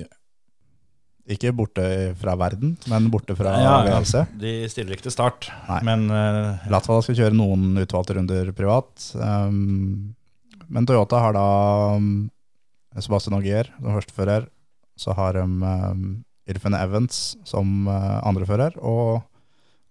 Ikke 1.27 1.51
borte 1.59 1.85
fra 2.21 2.37
verden, 2.39 2.77
men 2.87 3.09
borte 3.11 3.35
fra 3.37 3.57
Ja. 3.59 3.73
VLC. 3.83 4.21
De 4.39 4.53
stiller 4.71 4.95
ikke 4.95 5.09
til 5.09 5.15
start, 5.17 5.49
Nei. 5.67 5.81
men 5.89 6.05
uh, 6.13 6.63
Latvala 6.71 7.03
skal 7.03 7.19
kjøre 7.19 7.35
noen 7.35 7.75
utvalgte 7.83 8.15
runder 8.15 8.53
privat. 8.55 9.09
Um, 9.19 10.15
men 10.71 10.87
Toyota 10.87 11.19
har 11.25 11.35
da 11.35 11.47
um, 11.99 12.29
Sebastian 12.95 13.35
Augier 13.41 13.73
som 13.75 13.91
førstefører. 13.99 14.47
Så 14.97 15.13
har 15.19 15.35
de 15.37 15.43
um, 15.45 16.05
Irfen 16.49 16.77
Evans 16.79 17.35
som 17.45 17.89
uh, 17.91 18.21
andrefører, 18.23 18.79
og 18.79 19.19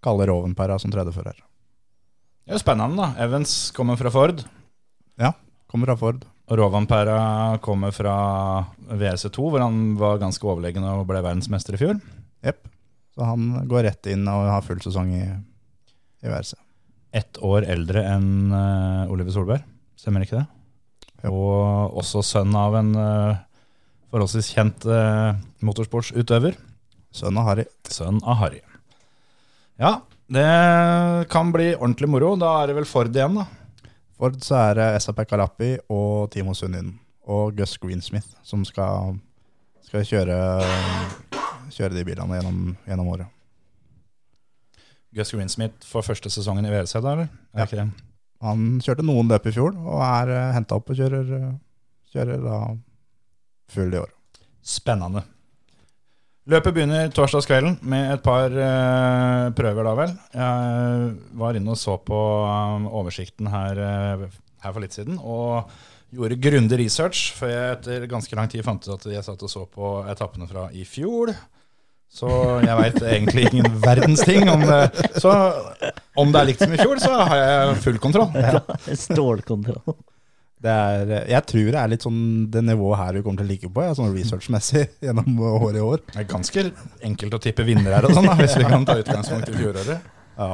Kalle 0.06 0.26
Rovenpera 0.32 0.80
som 0.80 0.94
tredjefører. 0.94 1.36
det 1.36 2.54
er 2.54 2.56
jo 2.56 2.64
spennende, 2.64 2.96
da. 2.96 3.12
Evans 3.28 3.72
kommer 3.76 4.00
fra 4.00 4.10
Ford, 4.14 4.46
Ja, 5.20 5.34
Kommer 5.68 5.92
fra 5.92 5.98
Ford. 6.00 6.24
Og 6.46 6.60
Rovanpera 6.60 7.58
kommer 7.66 7.94
fra 7.96 8.16
WC2, 8.86 9.48
hvor 9.50 9.64
han 9.64 9.96
var 9.98 10.22
ganske 10.22 10.46
overlegen 10.46 10.86
og 10.86 11.08
ble 11.10 11.24
verdensmester 11.26 11.74
i 11.74 11.82
fjor. 11.82 11.98
Jepp. 12.46 12.68
Så 13.16 13.26
han 13.26 13.64
går 13.70 13.88
rett 13.88 14.12
inn 14.12 14.28
og 14.30 14.52
har 14.52 14.66
full 14.66 14.82
sesong 14.84 15.10
i, 15.16 15.24
i 15.26 16.30
VRC. 16.30 16.54
Ett 17.16 17.40
år 17.48 17.66
eldre 17.72 18.04
enn 18.12 18.52
uh, 18.52 19.10
Oliver 19.10 19.34
Solberg, 19.34 19.66
stemmer 19.98 20.26
ikke 20.26 20.42
det? 20.42 20.46
Yep. 21.24 21.32
Og 21.32 21.98
også 22.04 22.22
sønn 22.28 22.54
av 22.60 22.76
en 22.78 22.92
uh, 22.94 23.42
forholdsvis 24.14 24.52
kjent 24.54 24.86
uh, 24.86 25.34
motorsportsutøver. 25.66 26.60
Sønn 27.16 27.40
av 27.42 27.50
Harry. 27.50 27.66
Sønn 27.90 28.20
av 28.22 28.38
Harry. 28.44 28.62
Ja, 29.82 29.98
det 30.30 30.50
kan 31.32 31.50
bli 31.56 31.72
ordentlig 31.74 32.12
moro. 32.12 32.36
Da 32.38 32.60
er 32.60 32.70
det 32.70 32.78
vel 32.84 32.90
Ford 32.90 33.16
igjen, 33.16 33.42
da. 33.42 33.48
Ford 34.16 34.38
så 34.44 34.56
er 34.70 34.78
det 34.80 34.88
SAP 35.04 35.26
Kalapi 35.28 35.74
og 35.92 36.30
Timo 36.32 36.54
Sundin 36.56 36.94
og 37.28 37.58
Gus 37.58 37.76
Greensmith 37.82 38.38
som 38.48 38.64
skal, 38.68 39.18
skal 39.84 40.06
kjøre, 40.08 40.38
kjøre 41.74 41.98
de 41.98 42.06
bilene 42.08 42.40
gjennom, 42.40 42.62
gjennom 42.88 43.12
året. 43.12 43.28
Gus 45.16 45.32
Greensmith 45.36 45.88
for 45.88 46.06
første 46.06 46.32
sesongen 46.32 46.68
i 46.68 46.72
VRC, 46.72 46.98
da, 47.00 47.12
eller? 47.16 47.32
Er 47.54 47.66
Ja. 47.66 47.68
Okay. 47.68 47.88
Han 48.44 48.80
kjørte 48.84 49.04
noen 49.08 49.30
løp 49.32 49.48
i 49.48 49.54
fjor 49.56 49.76
og 49.80 50.02
er 50.04 50.52
henta 50.54 50.76
opp 50.78 50.92
og 50.92 50.98
kjører, 51.00 51.30
eh, 51.38 51.54
kjører 52.14 52.44
da 52.44 52.58
full 53.72 53.94
i 53.96 53.98
år. 53.98 54.12
Spennende. 54.62 55.24
Løpet 56.46 56.76
begynner 56.76 57.08
torsdagskvelden 57.10 57.80
med 57.90 58.12
et 58.14 58.22
par 58.22 58.54
uh, 58.54 59.48
prøver, 59.58 59.88
da 59.88 59.94
vel. 59.98 60.12
Jeg 60.38 61.08
var 61.42 61.58
inne 61.58 61.74
og 61.74 61.80
så 61.82 61.96
på 62.06 62.20
um, 62.46 62.86
oversikten 63.02 63.50
her, 63.50 63.82
uh, 63.82 64.28
her 64.62 64.76
for 64.76 64.84
litt 64.84 64.94
siden, 64.94 65.18
og 65.18 65.72
gjorde 66.14 66.38
grundig 66.38 66.78
research 66.84 67.32
før 67.34 67.50
jeg 67.50 67.74
etter 67.80 68.06
ganske 68.12 68.38
lang 68.38 68.52
tid 68.52 68.62
fant 68.66 68.86
ut 68.86 68.94
at 68.94 69.10
jeg 69.10 69.26
satt 69.26 69.42
og 69.42 69.52
så 69.52 69.66
på 69.66 69.98
etappene 70.14 70.46
fra 70.52 70.68
i 70.70 70.86
fjor. 70.86 71.34
Så 72.14 72.30
jeg 72.62 72.78
veit 72.78 73.02
egentlig 73.02 73.50
ingen 73.50 73.80
verdens 73.88 74.22
ting 74.22 74.46
om 74.46 74.62
det. 74.70 74.84
Så 75.18 75.34
om 76.14 76.30
det 76.30 76.44
er 76.44 76.52
likt 76.52 76.62
som 76.62 76.78
i 76.78 76.84
fjor, 76.84 77.02
så 77.02 77.26
har 77.26 77.42
jeg 77.42 77.80
full 77.88 77.98
kontroll. 78.06 78.30
Stålkontroll. 79.08 79.98
Er, 80.72 81.12
jeg 81.30 81.46
tror 81.52 81.68
det 81.72 81.82
er 81.82 81.92
litt 81.92 82.06
sånn 82.06 82.22
det 82.52 82.64
nivået 82.66 83.00
her 83.02 83.18
vi 83.18 83.24
kommer 83.26 83.42
til 83.42 83.48
å 83.48 83.52
ligge 83.52 83.70
på, 83.72 83.84
ja, 83.86 83.94
sånn 83.98 84.16
researchmessig 84.16 84.86
gjennom 85.06 85.38
året 85.52 85.80
i 85.80 85.84
år. 85.86 86.02
Det 86.12 86.24
er 86.24 86.30
ganske 86.32 86.66
enkelt 87.10 87.38
å 87.38 87.42
tippe 87.44 87.68
vinner 87.68 87.98
her, 87.98 88.08
og 88.08 88.18
sånn, 88.18 88.32
hvis 88.40 88.58
vi 88.60 88.66
kan 88.70 88.88
ta 88.88 88.98
utgangspunkt 89.02 89.52
i 89.52 89.58
fjoråret. 89.60 90.10
Ja. 90.40 90.50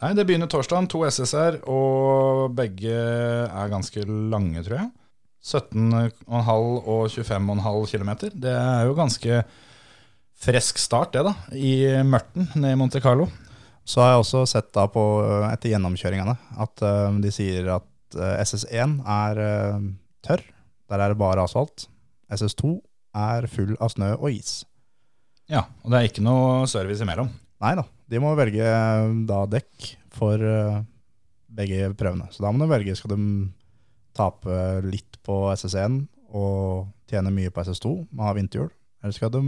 Nei, 0.00 0.14
Det 0.16 0.24
begynner 0.28 0.48
torsdag, 0.48 0.88
to 0.88 1.02
SSR, 1.08 1.60
og 1.68 2.54
begge 2.56 2.94
er 2.94 3.72
ganske 3.72 4.06
lange, 4.08 4.64
tror 4.64 4.78
jeg. 4.80 4.88
17,5 5.40 6.64
og 6.84 7.04
25,5 7.08 7.84
km. 7.92 8.10
Det 8.32 8.52
er 8.52 8.88
jo 8.88 8.96
ganske 8.96 9.42
frisk 10.40 10.80
start, 10.80 11.12
det, 11.16 11.24
da. 11.28 11.34
I 11.52 12.00
mørten 12.06 12.48
nede 12.54 12.74
i 12.74 12.80
Monte 12.80 13.00
Carlo. 13.04 13.28
Så 13.84 14.02
har 14.02 14.14
jeg 14.14 14.22
også 14.22 14.44
sett 14.48 14.68
da 14.76 14.86
på 14.92 15.02
etter 15.48 15.72
gjennomkjøringene 15.72 16.36
at 16.62 16.82
eh, 16.86 17.16
de 17.24 17.32
sier 17.34 17.70
at 17.74 17.89
eh, 18.16 18.40
SS1 18.42 18.98
er 19.06 19.40
eh, 19.44 19.86
tørr. 20.26 20.42
Der 20.90 21.02
er 21.02 21.12
det 21.12 21.20
bare 21.20 21.44
asfalt. 21.44 21.86
SS2 22.30 22.76
er 23.16 23.46
full 23.50 23.74
av 23.82 23.92
snø 23.94 24.12
og 24.16 24.30
is. 24.32 24.60
Ja, 25.50 25.64
og 25.82 25.90
det 25.90 25.98
er 25.98 26.08
ikke 26.10 26.24
noe 26.24 26.66
service 26.70 27.02
imellom. 27.02 27.30
Nei 27.60 27.74
da, 27.76 27.84
de 28.08 28.22
må 28.22 28.32
velge 28.38 28.64
eh, 28.64 29.12
da 29.28 29.44
dekk 29.50 29.92
for 30.14 30.42
begge 31.50 31.92
prøvene. 31.98 32.26
Så 32.34 32.42
da 32.44 32.50
må 32.52 32.62
de 32.62 32.70
velge, 32.70 32.96
skal 32.98 33.14
de 33.14 33.20
tape 34.14 34.56
litt 34.86 35.18
på 35.26 35.42
SS1 35.54 36.02
og 36.34 36.90
tjene 37.10 37.32
mye 37.34 37.50
på 37.50 37.62
SS2 37.62 37.92
og 37.94 38.26
ha 38.26 38.34
vinterhjul, 38.36 38.68
eller 39.02 39.14
skal 39.14 39.32
de 39.34 39.42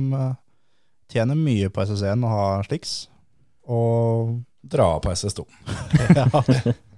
tjene 1.12 1.36
mye 1.38 1.70
på 1.70 1.84
SS1 1.84 2.24
og 2.24 2.32
ha 2.32 2.46
sliks, 2.66 2.94
og 3.70 4.40
Dra 4.62 5.00
på 5.00 5.10
SS2. 5.10 5.44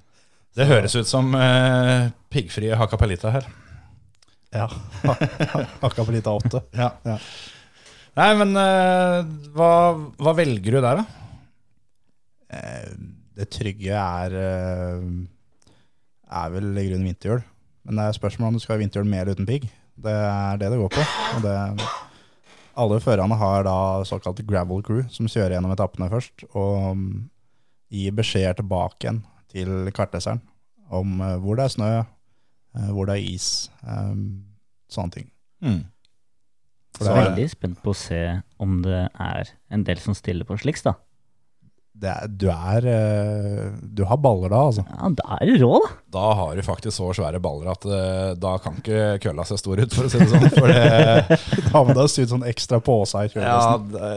Det 0.54 0.66
høres 0.70 0.94
ut 0.94 1.08
som 1.10 1.32
eh, 1.34 2.10
piggfrie 2.30 2.76
Hakapelita 2.78 3.32
her. 3.34 3.46
ja, 4.54 4.68
hakka 5.82 6.04
på 6.06 6.14
litt. 6.14 6.28
Ja. 6.78 6.92
Ja. 7.02 7.16
Nei, 8.14 8.28
men 8.38 8.54
eh, 8.60 9.24
hva, 9.56 9.70
hva 10.22 10.34
velger 10.38 10.76
du 10.76 10.80
der, 10.84 11.02
da? 11.02 11.06
Eh, 12.54 12.92
Det 13.34 13.48
trygge 13.50 13.98
er, 13.98 14.36
eh, 14.38 15.02
er 16.30 16.54
vel 16.54 16.70
i 16.78 16.86
grunnen 16.86 17.08
vinterhjul. 17.10 17.42
Men 17.84 17.98
det 17.98 18.06
er 18.06 18.16
spørsmål 18.20 18.52
om 18.52 18.60
du 18.60 18.62
skal 18.62 18.76
ha 18.76 18.84
vinterhjul 18.84 19.10
med 19.10 19.24
eller 19.24 19.34
uten 19.34 19.50
pigg. 19.50 19.66
Det 19.98 20.14
er 20.14 20.62
det 20.62 20.70
det 20.70 20.78
går 20.78 20.94
på. 20.94 21.02
Og 21.34 21.42
det, 21.42 21.58
alle 22.78 23.02
førerne 23.02 23.36
har 23.42 23.66
da 23.66 23.76
såkalt 24.06 24.46
gravel 24.46 24.86
crew, 24.86 25.02
som 25.10 25.26
kjører 25.26 25.56
gjennom 25.58 25.74
etappene 25.74 26.08
først, 26.14 26.46
og 26.54 26.94
mm, 26.94 27.10
gir 27.94 28.14
beskjeder 28.22 28.62
tilbake 28.62 29.02
igjen 29.08 29.24
til 29.54 29.90
kartleseren 29.94 30.42
om 30.94 31.14
eh, 31.24 31.36
hvor 31.42 31.56
det 31.58 31.68
er 31.68 31.74
snø, 31.76 31.90
eh, 32.02 32.90
hvor 32.92 33.06
det 33.08 33.16
er 33.20 33.30
is, 33.34 33.48
eh, 33.86 34.12
sånne 34.92 35.14
ting. 35.20 35.30
Mm. 35.64 35.80
For 36.94 37.06
Så 37.06 37.10
jeg 37.10 37.22
er- 37.24 37.30
veldig 37.30 37.48
spent 37.50 37.80
på 37.82 37.90
å 37.94 37.96
se 37.98 38.20
om 38.62 38.82
det 38.84 39.08
er 39.18 39.48
en 39.70 39.82
del 39.86 39.98
som 40.02 40.14
stiller 40.14 40.44
på 40.46 40.58
sliks, 40.60 40.82
da. 40.86 40.92
Det 41.94 42.10
er, 42.10 42.26
du 42.26 42.48
er 42.50 42.82
Du 43.94 44.00
har 44.04 44.16
baller 44.18 44.50
da, 44.50 44.62
altså. 44.66 44.82
Ja, 44.90 45.08
da 45.14 45.36
er 45.40 45.46
du 45.46 45.62
rå, 45.62 45.76
da. 45.84 45.90
Da 46.10 46.24
har 46.34 46.56
du 46.58 46.62
faktisk 46.66 46.96
så 46.98 47.12
svære 47.14 47.38
baller 47.42 47.70
at 47.70 47.86
da 48.42 48.56
kan 48.58 48.80
ikke 48.80 49.20
kølla 49.22 49.44
se 49.46 49.56
stor 49.60 49.78
ut, 49.78 49.94
for 49.94 50.08
å 50.08 50.10
si 50.10 50.18
det 50.18 50.26
sånn. 50.32 50.48
For 50.56 50.66
det, 50.66 51.38
Da 51.70 51.82
må 51.86 51.94
det 51.94 52.02
ha 52.02 52.08
sydd 52.10 52.32
sånn 52.34 52.42
ekstra 52.50 52.80
påse 52.82 53.14
her. 53.22 53.30
ja, 53.38 53.76
det, 53.78 54.10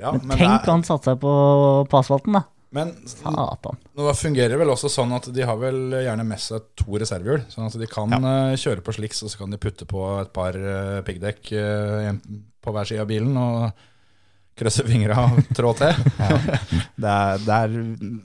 ja, 0.00 0.12
men, 0.14 0.30
Tenk 0.30 0.38
det 0.38 0.62
er- 0.62 0.70
han 0.76 0.86
satte 0.86 1.10
seg 1.10 1.18
på, 1.26 1.34
på 1.90 1.98
asfalten, 2.04 2.38
da. 2.38 2.44
Men 2.74 2.90
Satan. 3.06 3.78
nå 3.94 4.10
fungerer 4.18 4.58
vel 4.58 4.72
også 4.74 4.90
sånn 4.90 5.12
at 5.14 5.28
de 5.32 5.46
har 5.46 5.56
vel 5.60 5.94
gjerne 6.02 6.24
med 6.26 6.40
seg 6.42 6.64
to 6.80 6.98
reservehjul. 6.98 7.44
Sånn 7.52 7.68
at 7.70 7.76
de 7.78 7.86
kan 7.90 8.10
ja. 8.10 8.34
kjøre 8.58 8.82
på 8.84 8.94
sliks, 8.96 9.22
og 9.22 9.30
så 9.32 9.38
kan 9.44 9.54
de 9.54 9.60
putte 9.62 9.86
på 9.86 10.02
et 10.20 10.32
par 10.34 10.58
uh, 10.58 10.98
piggdekk 11.06 11.52
eh, 11.54 12.10
på 12.64 12.74
hver 12.74 12.88
side 12.90 13.04
av 13.04 13.10
bilen 13.10 13.36
og 13.38 13.70
Krøsse 14.54 14.84
fingra 14.86 15.16
og 15.32 15.38
trå 15.58 15.72
til. 15.74 15.96
Det 16.94 17.10
er, 17.10 17.40
det 17.42 17.54
er 17.56 17.72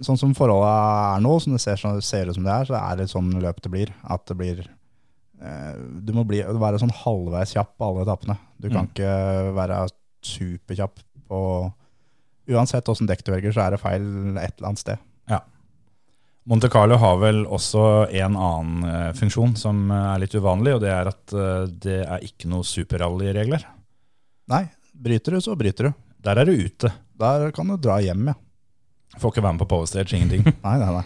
sånn 0.05 0.19
som 0.21 0.35
forholdet 0.37 0.69
er 0.69 1.23
nå, 1.25 1.31
som 1.41 1.55
det 1.55 1.61
ser, 1.63 1.79
sånn- 1.81 2.03
ser 2.05 2.29
ut 2.29 2.37
som 2.37 2.45
det 2.45 2.53
er, 2.53 2.67
så 2.69 2.75
er 2.77 2.99
det 2.99 3.07
sånn 3.09 3.31
løp 3.41 3.63
det 3.65 3.71
blir. 3.73 3.93
At 4.05 4.27
det 4.29 4.37
blir 4.37 4.59
eh, 5.41 5.73
Du 6.05 6.13
må 6.13 6.21
bli, 6.29 6.43
være 6.45 6.77
sånn 6.83 6.93
halvveis 7.01 7.55
kjapp 7.57 7.73
på 7.81 7.87
alle 7.89 8.05
etappene. 8.05 8.37
Du 8.61 8.69
kan 8.69 8.85
Mm. 8.85 8.91
ikke 8.93 9.15
være 9.57 9.79
superkjapp 10.21 11.01
på 11.29 11.41
Uansett 12.49 12.89
åssen 12.89 13.09
dekk 13.09 13.23
du 13.25 13.31
velger, 13.33 13.53
så 13.53 13.65
er 13.65 13.75
det 13.75 13.81
feil 13.81 14.03
et 14.39 14.55
eller 14.57 14.71
annet 14.71 14.81
sted. 14.81 15.01
Ja. 15.29 15.43
Monte 16.49 16.69
Carlo 16.73 16.97
har 16.97 17.19
vel 17.21 17.43
også 17.45 17.83
en 18.09 18.37
annen 18.39 18.89
eh, 18.89 19.09
funksjon 19.17 19.53
som 19.59 19.83
eh, 19.93 20.05
er 20.15 20.23
litt 20.23 20.33
uvanlig, 20.33 20.77
og 20.77 20.81
det 20.81 20.89
er 20.89 21.11
at 21.11 21.35
eh, 21.35 21.65
det 21.83 21.99
er 22.05 22.25
ikke 22.25 22.49
noe 22.49 22.65
superrally-regler. 22.65 23.67
Nei, 24.49 24.63
bryter 24.97 25.37
du, 25.37 25.43
så 25.45 25.53
bryter 25.59 25.89
du. 25.89 25.97
Der 26.25 26.41
er 26.41 26.49
du 26.49 26.55
ute. 26.57 26.89
Der 27.21 27.51
kan 27.53 27.69
du 27.69 27.77
dra 27.77 27.99
hjem, 28.01 28.31
ja. 28.31 28.37
Får 29.19 29.33
ikke 29.33 29.43
være 29.45 29.57
med 29.57 29.63
på 29.65 29.69
powerstage, 29.75 30.17
ingenting. 30.17 30.45
Nei, 30.65 30.75
nei, 30.81 30.89
nei. 30.99 31.05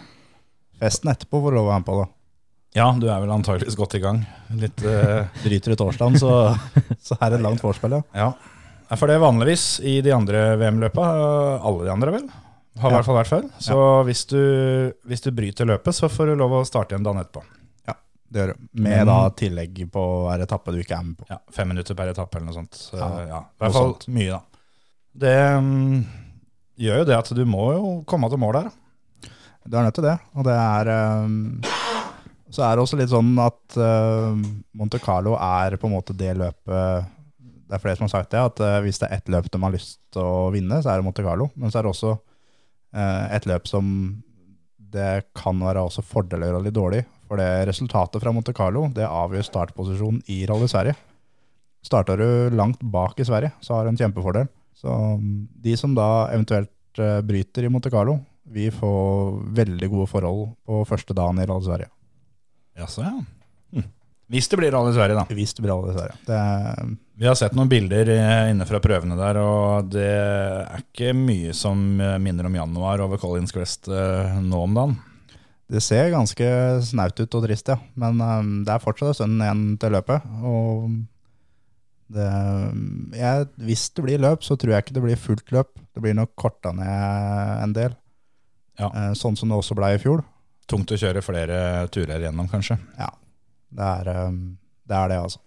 Festen 0.80 1.12
etterpå 1.12 1.40
får 1.40 1.52
du 1.52 1.58
lov 1.58 1.68
å 1.68 1.72
være 1.72 1.82
med 1.82 1.88
på, 1.88 1.98
da. 2.00 2.08
Ja, 2.74 2.88
du 2.98 3.06
er 3.06 3.20
vel 3.22 3.30
antageligvis 3.30 3.76
godt 3.78 3.94
i 3.94 4.02
gang. 4.02 4.24
Litt 4.58 4.80
uh... 4.82 5.28
Bryter 5.44 5.74
du 5.74 5.78
torsdagen, 5.78 6.18
så, 6.18 6.32
så 7.04 7.20
er 7.20 7.30
det 7.30 7.38
et 7.38 7.44
langt 7.44 7.62
forspill, 7.62 8.00
ja. 8.00 8.02
Ja. 8.16 8.53
Ja, 8.90 8.96
For 9.00 9.08
det 9.08 9.16
er 9.16 9.22
vanligvis 9.24 9.80
i 9.80 10.00
de 10.04 10.12
andre 10.14 10.56
VM-løpa, 10.60 11.04
øh, 11.16 11.66
alle 11.66 11.84
de 11.86 11.92
andre 11.94 12.12
vel, 12.18 12.26
har 12.28 12.90
i 12.90 12.92
Ja. 12.92 12.98
hvert 12.98 13.06
fall 13.06 13.16
vært 13.22 13.30
før. 13.32 13.44
Så 13.62 13.76
hvis, 14.04 14.24
du, 14.28 14.92
hvis 15.08 15.22
du 15.24 15.30
bryter 15.32 15.64
løpet, 15.66 15.94
så 15.94 16.08
får 16.10 16.26
du 16.26 16.34
lov 16.36 16.50
å 16.58 16.64
starte 16.66 16.92
igjen 16.94 17.04
dagen 17.06 17.22
etterpå. 17.22 17.42
Ja, 17.88 17.94
Det 18.30 18.40
gjør 18.42 18.52
du. 18.54 18.60
Med 18.82 18.98
Men- 18.98 19.06
da 19.06 19.30
tillegg 19.30 19.90
på 19.90 20.04
hver 20.28 20.42
etappe 20.46 20.72
du 20.72 20.78
ikke 20.82 20.98
er 20.98 21.02
med 21.04 21.16
på. 21.18 21.24
Ja, 21.30 21.38
Fem 21.50 21.68
minutter 21.68 21.94
per 21.94 22.08
etappe 22.12 22.36
eller 22.36 22.46
noe 22.52 22.54
sånt. 22.54 22.72
Så, 22.74 22.98
Ja, 22.98 23.26
ja, 23.26 23.38
I 23.40 23.58
hvert 23.64 23.72
fall 23.72 23.96
mye, 24.08 24.30
da. 24.30 24.40
Det 25.16 25.56
um, 25.58 26.06
gjør 26.78 26.98
jo 26.98 27.04
det 27.04 27.16
at 27.16 27.28
du 27.34 27.44
må 27.46 27.72
jo 27.72 28.04
komme 28.04 28.28
til 28.28 28.38
mål 28.38 28.52
der. 28.54 28.70
Du 29.66 29.76
er 29.78 29.84
nødt 29.84 29.94
til 29.94 30.04
det. 30.04 30.18
Og 30.36 30.44
det 30.44 30.52
er 30.52 30.88
um 31.24 31.62
Så 32.50 32.62
er 32.62 32.76
det 32.76 32.84
også 32.84 32.98
litt 32.98 33.08
sånn 33.10 33.38
at 33.38 33.76
uh, 33.78 34.34
Monte 34.74 34.98
Carlo 35.00 35.34
er 35.34 35.76
på 35.76 35.86
en 35.88 35.94
måte 35.94 36.14
det 36.16 36.36
løpet 36.36 37.06
Det 37.64 37.76
er 37.76 37.82
flere 37.82 37.96
som 37.98 38.06
har 38.06 38.12
sagt 38.12 38.34
det, 38.34 38.42
at 38.42 38.60
eh, 38.62 38.82
hvis 38.84 39.00
det 39.00 39.08
er 39.08 39.18
ett 39.18 39.32
løp 39.32 39.48
de 39.50 39.60
har 39.62 39.74
lyst 39.74 39.98
til 40.14 40.24
å 40.24 40.50
vinne, 40.54 40.80
så 40.82 40.92
er 40.92 41.00
det 41.00 41.06
Monte 41.06 41.24
Carlo. 41.24 41.48
Men 41.56 41.72
så 41.72 41.80
er 41.80 41.86
det 41.86 41.94
også 41.94 42.12
eh, 42.12 43.24
et 43.38 43.48
løp 43.50 43.68
som 43.70 43.88
det 44.94 45.24
kan 45.34 45.58
være 45.58 45.82
også 45.82 46.04
fordeler 46.06 46.54
av 46.54 46.64
litt 46.64 46.76
dårlig. 46.76 47.02
For 47.28 47.40
det 47.40 47.66
resultatet 47.70 48.22
fra 48.22 48.32
Monte 48.34 48.54
Carlo 48.56 48.86
det 48.94 49.08
avgjør 49.08 49.48
startposisjonen 49.48 50.22
i 50.30 50.44
Rally 50.48 50.68
Sverige. 50.70 50.94
Starter 51.84 52.20
du 52.20 52.56
langt 52.56 52.80
bak 52.80 53.18
i 53.20 53.26
Sverige, 53.26 53.52
så 53.64 53.76
har 53.76 53.84
du 53.84 53.92
en 53.92 54.00
kjempefordel. 54.00 54.48
Så 54.78 54.92
mm, 55.20 55.48
de 55.64 55.74
som 55.80 55.96
da 55.96 56.28
eventuelt 56.34 57.00
eh, 57.00 57.20
bryter 57.26 57.66
i 57.66 57.72
Monte 57.72 57.92
Carlo, 57.92 58.18
vi 58.44 58.68
får 58.72 59.38
veldig 59.56 59.88
gode 59.92 60.08
forhold 60.10 60.46
på 60.68 60.84
første 60.88 61.16
dagen 61.16 61.40
i 61.40 61.48
Rally 61.48 61.66
Sverige. 61.66 61.90
Jaså, 62.78 63.04
ja. 63.06 63.14
Hvis 64.32 64.48
det 64.48 64.56
blir 64.56 64.72
Rally 64.72 64.92
Sverige, 64.96 65.16
da. 65.18 65.36
Hvis 65.36 65.52
det 65.52 65.62
blir 65.64 65.74
Rally 65.74 65.92
Sverige. 65.92 66.16
Det 66.24 66.40
Vi 67.20 67.26
har 67.28 67.36
sett 67.36 67.54
noen 67.56 67.70
bilder 67.70 68.08
eh, 68.14 68.50
inne 68.50 68.66
fra 68.66 68.80
prøvene 68.82 69.18
der, 69.18 69.38
og 69.38 69.90
det 69.92 70.04
er 70.08 70.80
ikke 70.80 71.12
mye 71.16 71.52
som 71.56 72.00
eh, 72.00 72.16
minner 72.22 72.48
om 72.48 72.56
januar 72.56 73.04
over 73.04 73.20
Collins 73.20 73.52
Crest 73.54 73.90
eh, 73.92 74.38
nå 74.40 74.62
om 74.64 74.76
dagen. 74.76 74.94
det 75.68 75.82
ser 75.84 76.12
ganske 76.12 76.46
snaut 76.88 77.20
ut 77.20 77.36
og 77.36 77.44
trist, 77.44 77.68
ja. 77.68 77.76
Men 78.00 78.20
um, 78.20 78.54
det 78.64 78.72
er 78.72 78.82
fortsatt 78.82 79.12
en 79.12 79.18
stund 79.18 79.44
igjen 79.44 79.64
til 79.80 79.92
løpet. 79.96 80.28
Og 80.44 80.88
det, 82.14 82.28
jeg, 83.18 83.48
hvis 83.68 83.88
det 83.92 84.04
blir 84.06 84.22
løp, 84.24 84.44
så 84.46 84.56
tror 84.56 84.74
jeg 84.74 84.86
ikke 84.86 84.96
det 84.96 85.04
blir 85.04 85.20
fullt 85.20 85.52
løp. 85.52 85.74
Det 85.94 86.04
blir 86.04 86.16
nok 86.16 86.32
korta 86.38 86.72
ned 86.76 87.64
en 87.64 87.76
del. 87.76 87.96
Ja. 88.80 88.90
Sånn 89.14 89.36
som 89.38 89.50
det 89.50 89.60
også 89.60 89.76
ble 89.78 89.92
i 89.94 90.00
fjor. 90.02 90.24
Tungt 90.70 90.90
å 90.90 90.98
kjøre 90.98 91.22
flere 91.24 91.58
turer 91.94 92.24
gjennom, 92.24 92.48
kanskje. 92.50 92.78
Det 93.74 93.82
er 93.82 94.28
um, 94.28 94.38
det, 94.86 94.96
er 94.96 95.10
det 95.10 95.18
altså. 95.18 95.40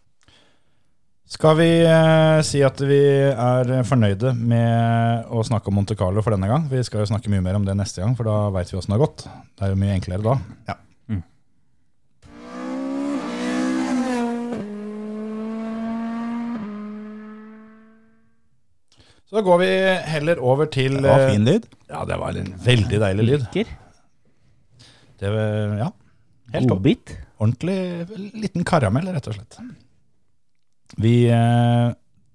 Skal 1.27 1.57
vi 1.59 1.67
eh, 1.83 2.39
si 2.47 2.61
at 2.63 2.79
vi 2.87 3.01
er 3.27 3.71
fornøyde 3.87 4.31
med 4.37 5.27
å 5.27 5.41
snakke 5.43 5.67
om 5.67 5.75
Monte 5.75 5.95
Carlo 5.99 6.23
for 6.23 6.31
denne 6.31 6.47
gang? 6.47 6.69
Vi 6.71 6.79
skal 6.87 7.03
jo 7.03 7.09
snakke 7.09 7.31
mye 7.33 7.43
mer 7.43 7.59
om 7.59 7.67
det 7.67 7.75
neste 7.75 7.99
gang, 7.99 8.15
for 8.15 8.27
da 8.27 8.47
veit 8.55 8.71
vi 8.71 8.79
åssen 8.79 8.95
det 8.95 8.99
har 8.99 9.03
gått. 9.03 9.25
Det 9.27 9.67
er 9.67 9.73
jo 9.73 9.79
mye 9.81 9.97
enklere 9.97 10.23
da. 10.23 10.37
Ja. 10.71 10.77
Mm. 11.11 11.23
Så 19.27 19.35
da 19.35 19.45
går 19.51 19.63
vi 19.65 19.71
heller 20.15 20.39
over 20.39 20.71
til 20.71 20.95
Det 21.01 21.11
var 21.11 21.27
eh, 21.27 21.35
fin 21.35 21.47
lyd. 21.51 21.71
Ja, 21.91 22.07
det 22.07 22.23
var 22.23 22.39
en 22.39 22.51
veldig 22.71 23.03
deilig 23.03 23.29
lyd. 23.33 23.47
Liker. 23.51 23.77
Det, 25.19 25.37
ja. 25.83 25.91
Helt 26.55 26.71
topp. 26.71 27.17
Ordentlig 27.37 28.33
liten 28.33 28.65
karamell, 28.67 29.09
rett 29.13 29.29
og 29.29 29.37
slett. 29.37 29.59
Vi 30.97 31.15
eh, 31.29 31.89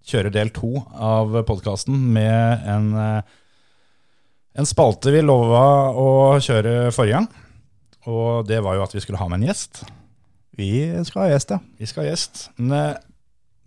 kjører 0.07 0.35
del 0.35 0.53
to 0.55 0.75
av 0.93 1.35
podkasten 1.49 1.97
med 2.15 2.67
en, 2.69 2.91
eh, 2.99 3.33
en 4.59 4.69
spalte 4.69 5.15
vi 5.15 5.25
lova 5.25 5.65
å 5.97 6.09
kjøre 6.43 6.93
forrige 6.95 7.19
gang. 7.19 7.31
Og 8.11 8.47
det 8.49 8.61
var 8.63 8.77
jo 8.77 8.85
at 8.85 8.95
vi 8.95 9.03
skulle 9.03 9.21
ha 9.21 9.29
med 9.31 9.43
en 9.43 9.51
gjest. 9.51 9.85
Vi 10.59 10.71
skal 11.07 11.25
ha 11.25 11.33
gjest, 11.33 11.55
ja. 11.55 11.61
Vi 11.79 11.89
skal 11.89 12.05
ha 12.05 12.11
gjest. 12.11 12.47
Men 12.59 12.79
eh, 12.79 13.03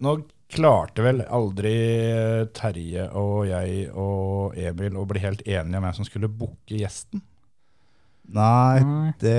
nå 0.06 0.18
klarte 0.56 1.04
vel 1.04 1.24
aldri 1.24 1.76
eh, 2.06 2.48
Terje 2.56 3.08
og 3.18 3.48
jeg 3.50 3.88
og 3.92 4.58
Emil 4.60 5.00
å 5.00 5.08
bli 5.10 5.24
helt 5.24 5.42
enige 5.48 5.80
om 5.80 5.88
hvem 5.88 5.98
som 5.98 6.08
skulle 6.08 6.32
booke 6.32 6.78
gjesten. 6.78 7.24
Nei, 8.34 8.80
Nei. 8.82 9.12
det 9.22 9.36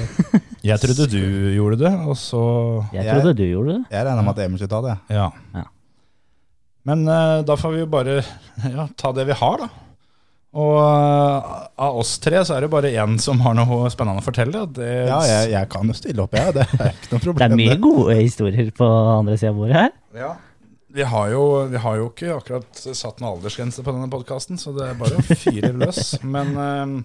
Jeg 0.70 0.78
trodde 0.82 1.06
du 1.10 1.20
gjorde 1.56 1.78
det, 1.82 1.92
og 2.06 2.16
så 2.20 2.40
Jeg 2.94 3.04
Jeg- 3.06 3.14
trodde 3.20 3.34
du 3.36 3.44
gjorde 3.48 3.74
det. 3.78 3.82
Jeg 3.90 4.06
regna 4.06 4.22
med 4.22 4.34
at 4.38 4.44
Emil 4.46 4.58
skulle 4.60 4.70
ta 4.76 4.80
det. 4.86 4.96
Ja. 5.16 5.28
Ja. 5.56 5.64
Men 6.88 7.02
uh, 7.08 7.40
da 7.44 7.56
får 7.60 7.72
vi 7.74 7.80
jo 7.82 7.86
bare 7.92 8.18
ja, 8.72 8.86
ta 8.96 9.10
det 9.12 9.26
vi 9.28 9.36
har, 9.36 9.64
da. 9.64 9.68
Og 10.50 10.76
uh, 10.82 11.66
av 11.78 11.98
oss 12.00 12.16
tre 12.18 12.40
så 12.42 12.56
er 12.56 12.64
det 12.64 12.70
bare 12.72 12.90
én 12.90 13.18
som 13.22 13.38
har 13.44 13.54
noe 13.54 13.90
spennende 13.92 14.22
å 14.22 14.26
fortelle. 14.26 14.64
Det, 14.74 14.88
Ja, 15.10 15.20
jeg, 15.28 15.50
jeg 15.52 15.68
kan 15.70 15.86
jo 15.92 15.94
stille 15.98 16.24
opp, 16.24 16.34
jeg. 16.34 16.54
Det 16.56 16.64
er 16.80 16.94
ikke 16.94 17.12
noe 17.12 17.24
problem. 17.26 17.56
Det 17.56 17.58
er 17.58 17.60
mye 17.60 17.80
gode 17.84 18.16
historier 18.22 18.70
på 18.74 18.88
andre 19.18 19.36
sida 19.38 19.52
av 19.52 19.60
bordet 19.60 19.76
her. 19.78 19.92
Ja. 20.18 20.30
Vi, 20.90 21.04
har 21.06 21.28
jo, 21.30 21.42
vi 21.70 21.78
har 21.84 22.00
jo 22.00 22.08
ikke 22.10 22.32
akkurat 22.34 22.80
satt 22.98 23.20
noen 23.22 23.36
aldersgrense 23.36 23.84
på 23.86 23.92
denne 23.94 24.08
podkasten, 24.10 24.58
så 24.58 24.72
det 24.74 24.88
er 24.88 24.96
bare 24.98 25.20
å 25.20 25.26
fyre 25.38 25.70
løs. 25.84 26.16
Men 26.26 26.50
eh, 26.58 26.96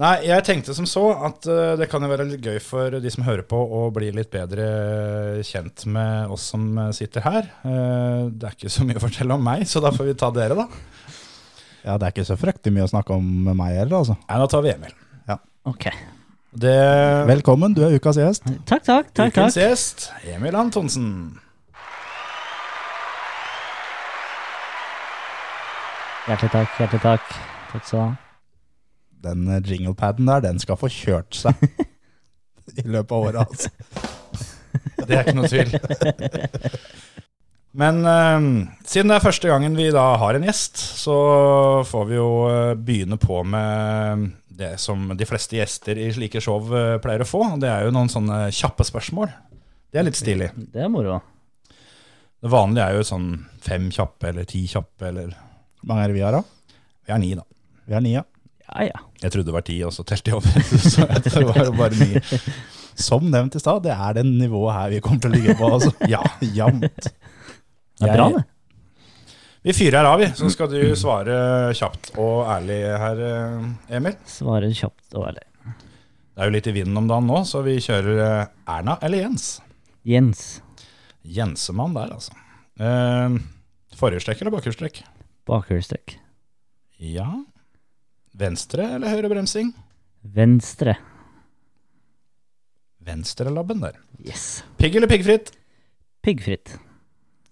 Nei, 0.00 0.14
jeg 0.24 0.44
tenkte 0.46 0.72
som 0.72 0.86
så 0.88 1.02
at 1.26 1.44
uh, 1.50 1.74
det 1.76 1.90
kan 1.92 2.00
jo 2.00 2.08
være 2.08 2.24
litt 2.30 2.44
gøy 2.46 2.56
for 2.64 2.94
de 3.02 3.10
som 3.12 3.26
hører 3.26 3.44
på, 3.44 3.58
å 3.58 3.82
bli 3.92 4.08
litt 4.16 4.30
bedre 4.32 5.42
kjent 5.44 5.84
med 5.92 6.32
oss 6.32 6.46
som 6.54 6.70
sitter 6.96 7.26
her. 7.26 7.50
Uh, 7.66 8.30
det 8.32 8.48
er 8.48 8.56
ikke 8.56 8.72
så 8.72 8.86
mye 8.88 8.96
å 8.96 9.04
fortelle 9.04 9.36
om 9.36 9.44
meg, 9.44 9.66
så 9.68 9.82
da 9.84 9.92
får 9.92 10.08
vi 10.08 10.14
ta 10.22 10.30
dere, 10.32 10.56
da. 10.56 10.64
Ja, 11.84 11.98
Det 11.98 12.06
er 12.06 12.14
ikke 12.14 12.28
så 12.28 12.36
fryktelig 12.40 12.74
mye 12.76 12.86
å 12.88 12.92
snakke 12.92 13.16
om 13.16 13.28
med 13.50 13.56
meg 13.60 13.76
heller, 13.76 14.00
altså. 14.00 14.16
Nei, 14.24 14.40
da 14.40 14.48
tar 14.52 14.64
vi 14.64 14.72
Emil. 14.72 14.96
Ja. 15.28 15.36
Ok. 15.68 15.86
Det 16.64 16.74
Velkommen, 17.28 17.76
du 17.76 17.84
er 17.86 17.94
ukas 17.94 18.18
gjest. 18.20 18.48
Takk, 18.68 18.82
takk. 18.88 19.12
takk, 19.12 19.36
Ukens 19.36 19.54
takk. 19.54 19.62
gjest, 19.62 20.08
Emil 20.32 20.56
Antonsen. 20.58 21.12
Hjertelig 26.26 26.52
takk. 26.56 26.74
Hjertelig 26.80 27.04
takk. 27.04 27.30
Takk 27.70 27.86
skal 27.86 27.96
du 27.98 28.02
ha. 28.04 28.29
Den 29.20 29.46
jinglepaden 29.66 30.28
der, 30.30 30.44
den 30.44 30.60
skal 30.62 30.78
få 30.80 30.90
kjørt 30.92 31.36
seg 31.36 31.56
i 32.80 32.86
løpet 32.86 33.12
av 33.12 33.28
året, 33.28 33.44
altså. 33.44 33.70
Det 35.06 35.16
er 35.16 35.26
ikke 35.26 35.34
noe 35.34 35.48
tvil. 35.50 35.72
Men 37.80 38.02
eh, 38.06 38.44
siden 38.86 39.10
det 39.10 39.16
er 39.16 39.24
første 39.24 39.50
gangen 39.50 39.76
vi 39.78 39.88
da 39.94 40.04
har 40.20 40.36
en 40.36 40.46
gjest, 40.46 40.78
så 41.00 41.16
får 41.86 42.06
vi 42.08 42.16
jo 42.18 42.30
eh, 42.50 42.76
begynne 42.78 43.18
på 43.20 43.42
med 43.46 44.30
det 44.60 44.74
som 44.82 45.08
de 45.16 45.28
fleste 45.28 45.56
gjester 45.56 45.98
i 45.98 46.10
slike 46.14 46.42
show 46.44 46.66
eh, 46.74 46.96
pleier 47.02 47.24
å 47.24 47.28
få. 47.28 47.44
Det 47.62 47.70
er 47.70 47.86
jo 47.86 47.94
noen 47.94 48.10
sånne 48.12 48.48
kjappe 48.54 48.86
spørsmål. 48.86 49.30
Det 49.90 50.00
er 50.00 50.06
litt 50.06 50.18
stilig. 50.18 50.50
Det 50.74 50.82
er 50.82 50.90
moro. 50.92 51.20
Det 52.40 52.50
vanlige 52.50 52.86
er 52.88 52.98
jo 52.98 53.06
sånn 53.06 53.30
fem 53.62 53.88
kjappe 53.92 54.30
eller 54.30 54.46
ti 54.48 54.64
kjappe 54.70 55.10
eller 55.10 55.32
Hvor 55.80 55.90
mange 55.90 56.04
er 56.04 56.10
det 56.10 56.16
vi 56.16 56.24
har, 56.24 56.36
da? 56.36 56.76
Vi 57.06 57.14
er 57.14 57.20
ni, 57.22 57.30
da. 57.36 57.44
Vi 57.86 57.96
har 57.96 58.04
ni, 58.04 58.14
ja. 58.18 58.24
Ja, 58.70 58.84
ja. 58.86 59.00
Jeg 59.22 59.32
trodde 59.34 59.50
det 59.50 59.54
var 59.56 59.64
ti, 59.66 59.76
og 59.86 59.92
så 59.94 60.04
telte 60.06 60.30
jeg 60.30 60.38
over. 60.38 60.62
Så 60.94 61.06
det 61.10 61.42
var 61.48 61.72
bare 61.76 61.96
ni. 61.98 62.20
Som 63.00 63.26
nevnt 63.32 63.56
i 63.56 63.60
stad, 63.62 63.82
det 63.86 63.92
er 63.94 64.16
det 64.18 64.24
nivået 64.28 64.74
her 64.76 64.90
vi 64.94 65.00
kommer 65.04 65.22
til 65.24 65.32
å 65.32 65.36
ligge 65.38 65.56
på. 65.58 65.68
altså. 65.76 65.92
Ja. 66.12 66.22
Jevnt. 66.44 67.10
Det 68.00 68.08
er 68.08 68.16
bra, 68.16 68.28
det. 68.38 68.44
Vi 69.66 69.74
fyrer 69.76 69.98
her 70.00 70.08
av, 70.08 70.20
vi. 70.22 70.28
Så 70.38 70.48
skal 70.54 70.70
du 70.72 70.78
svare 70.96 71.34
kjapt 71.76 72.14
og 72.20 72.46
ærlig 72.48 72.78
her, 73.02 73.18
eh, 73.26 73.96
Emil. 73.98 74.14
Svare 74.28 74.70
kjapt 74.72 75.18
og 75.20 75.26
ærlig. 75.28 75.44
Det 75.66 76.40
er 76.46 76.48
jo 76.48 76.54
litt 76.54 76.68
i 76.70 76.72
vinden 76.72 76.96
om 76.96 77.08
dagen 77.10 77.26
nå, 77.28 77.42
så 77.44 77.60
vi 77.66 77.74
kjører 77.84 78.22
eh, 78.24 78.52
Erna 78.72 78.96
eller 79.04 79.26
Jens. 79.26 79.48
Jens. 80.08 80.44
Jensemann 81.26 81.92
der, 81.98 82.14
altså. 82.16 82.32
Eh, 82.80 83.36
Forhjulstrekk 84.00 84.40
eller 84.40 84.54
bakhjulstrekk? 84.56 85.02
Bakhjulstrekk. 85.50 86.16
Ja. 87.04 87.28
Venstre 88.40 88.86
eller 88.96 89.12
høyre 89.12 89.28
bremsing? 89.32 89.72
Venstre. 90.36 90.94
Venstrelabben 93.04 93.80
der. 93.82 93.96
Yes. 94.26 94.62
Pigg 94.78 94.96
eller 94.98 95.08
piggfritt? 95.10 95.50
Piggfritt. 96.24 96.74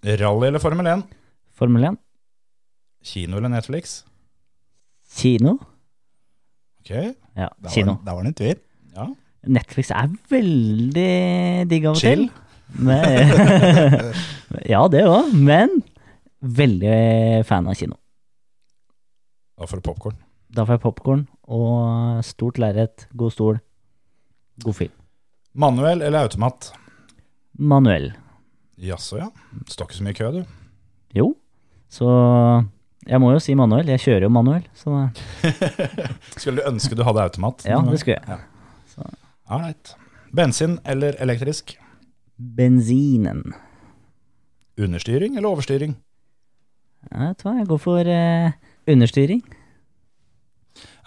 Rally 0.04 0.46
eller 0.50 0.62
Formel 0.62 0.86
1? 0.92 1.02
Formel 1.58 1.84
1. 1.90 1.96
Kino 3.08 3.38
eller 3.40 3.48
Netflix? 3.52 4.02
Kino. 5.16 5.56
Ok, 6.82 6.90
Ja, 7.36 7.48
der 7.62 7.70
kino. 7.72 7.94
var, 7.96 8.04
da 8.04 8.14
var 8.14 8.22
det 8.22 8.28
en 8.34 8.38
tvil. 8.42 8.60
ja. 8.96 9.06
Netflix 9.48 9.90
er 9.94 10.08
veldig 10.28 11.68
digg 11.70 11.84
av 11.86 11.94
og 11.94 12.00
Chill. 12.00 12.24
til. 12.28 12.32
Ja, 14.68 14.80
det 14.92 15.04
òg, 15.08 15.30
men 15.32 15.70
veldig 16.42 17.44
fan 17.48 17.68
av 17.70 17.74
kino. 17.78 17.96
Da 19.58 19.66
får 19.70 19.80
du 19.80 19.86
popkorn. 19.86 20.18
Da 20.54 20.64
får 20.64 20.78
jeg 20.78 20.84
popkorn 20.84 21.26
og 21.48 22.22
stort 22.24 22.58
lerret, 22.60 23.06
god 23.16 23.34
stol, 23.34 23.58
god 24.64 24.76
film. 24.78 24.94
Manuell 25.58 26.02
eller 26.04 26.24
automat? 26.28 26.70
Manuell. 27.58 28.12
Jaså, 28.78 29.18
ja. 29.18 29.28
Står 29.68 29.88
ikke 29.88 29.98
så 29.98 30.06
mye 30.06 30.14
i 30.14 30.18
kø, 30.18 30.30
du. 30.38 30.42
Jo, 31.18 31.28
så 31.90 32.08
jeg 33.08 33.20
må 33.20 33.32
jo 33.32 33.40
si 33.42 33.56
manuell. 33.58 33.88
Jeg 33.88 34.02
kjører 34.04 34.28
jo 34.28 34.32
manuell, 34.32 34.64
så 34.76 35.08
Skulle 36.40 36.60
du 36.62 36.68
ønske 36.70 36.96
du 36.96 37.04
hadde 37.06 37.24
automat? 37.24 37.64
ja, 37.68 37.80
det 37.84 38.00
skulle 38.00 38.18
jeg. 38.20 38.38
Ja. 39.48 39.72
Bensin 40.34 40.78
eller 40.84 41.16
elektrisk? 41.24 41.76
Bensinen. 42.38 43.42
Understyring 44.78 45.36
eller 45.36 45.48
overstyring? 45.48 45.96
Jeg 47.08 47.20
vet 47.22 47.42
hva, 47.42 47.54
jeg 47.58 47.68
går 47.70 47.80
for 47.80 48.10
eh, 48.12 48.52
understyring. 48.90 49.40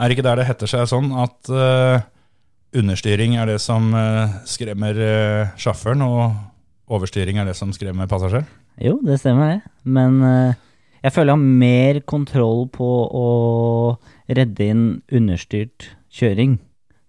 Er 0.01 0.09
det 0.09 0.17
ikke 0.17 0.25
der 0.25 0.39
det 0.41 0.47
heter 0.47 0.69
seg 0.69 0.87
sånn 0.89 1.11
at 1.21 1.49
uh, 1.53 2.01
understyring 2.73 3.35
er 3.37 3.51
det 3.51 3.59
som 3.61 3.91
uh, 3.93 4.33
skremmer 4.49 4.97
uh, 4.97 5.51
sjåføren, 5.61 6.01
og 6.01 6.95
overstyring 6.97 7.37
er 7.37 7.51
det 7.51 7.53
som 7.59 7.69
skremmer 7.75 8.09
passasjer? 8.09 8.47
Jo, 8.81 8.95
det 9.05 9.19
stemmer 9.21 9.51
det. 9.51 9.59
Men 9.85 10.17
jeg 11.03 11.13
føler 11.13 11.35
jeg 11.35 11.37
har 11.37 11.59
mer 11.61 11.99
kontroll 12.09 12.63
på 12.73 12.87
å 13.13 13.27
redde 14.25 14.67
inn 14.73 14.83
understyrt 15.13 15.91
kjøring. 16.09 16.57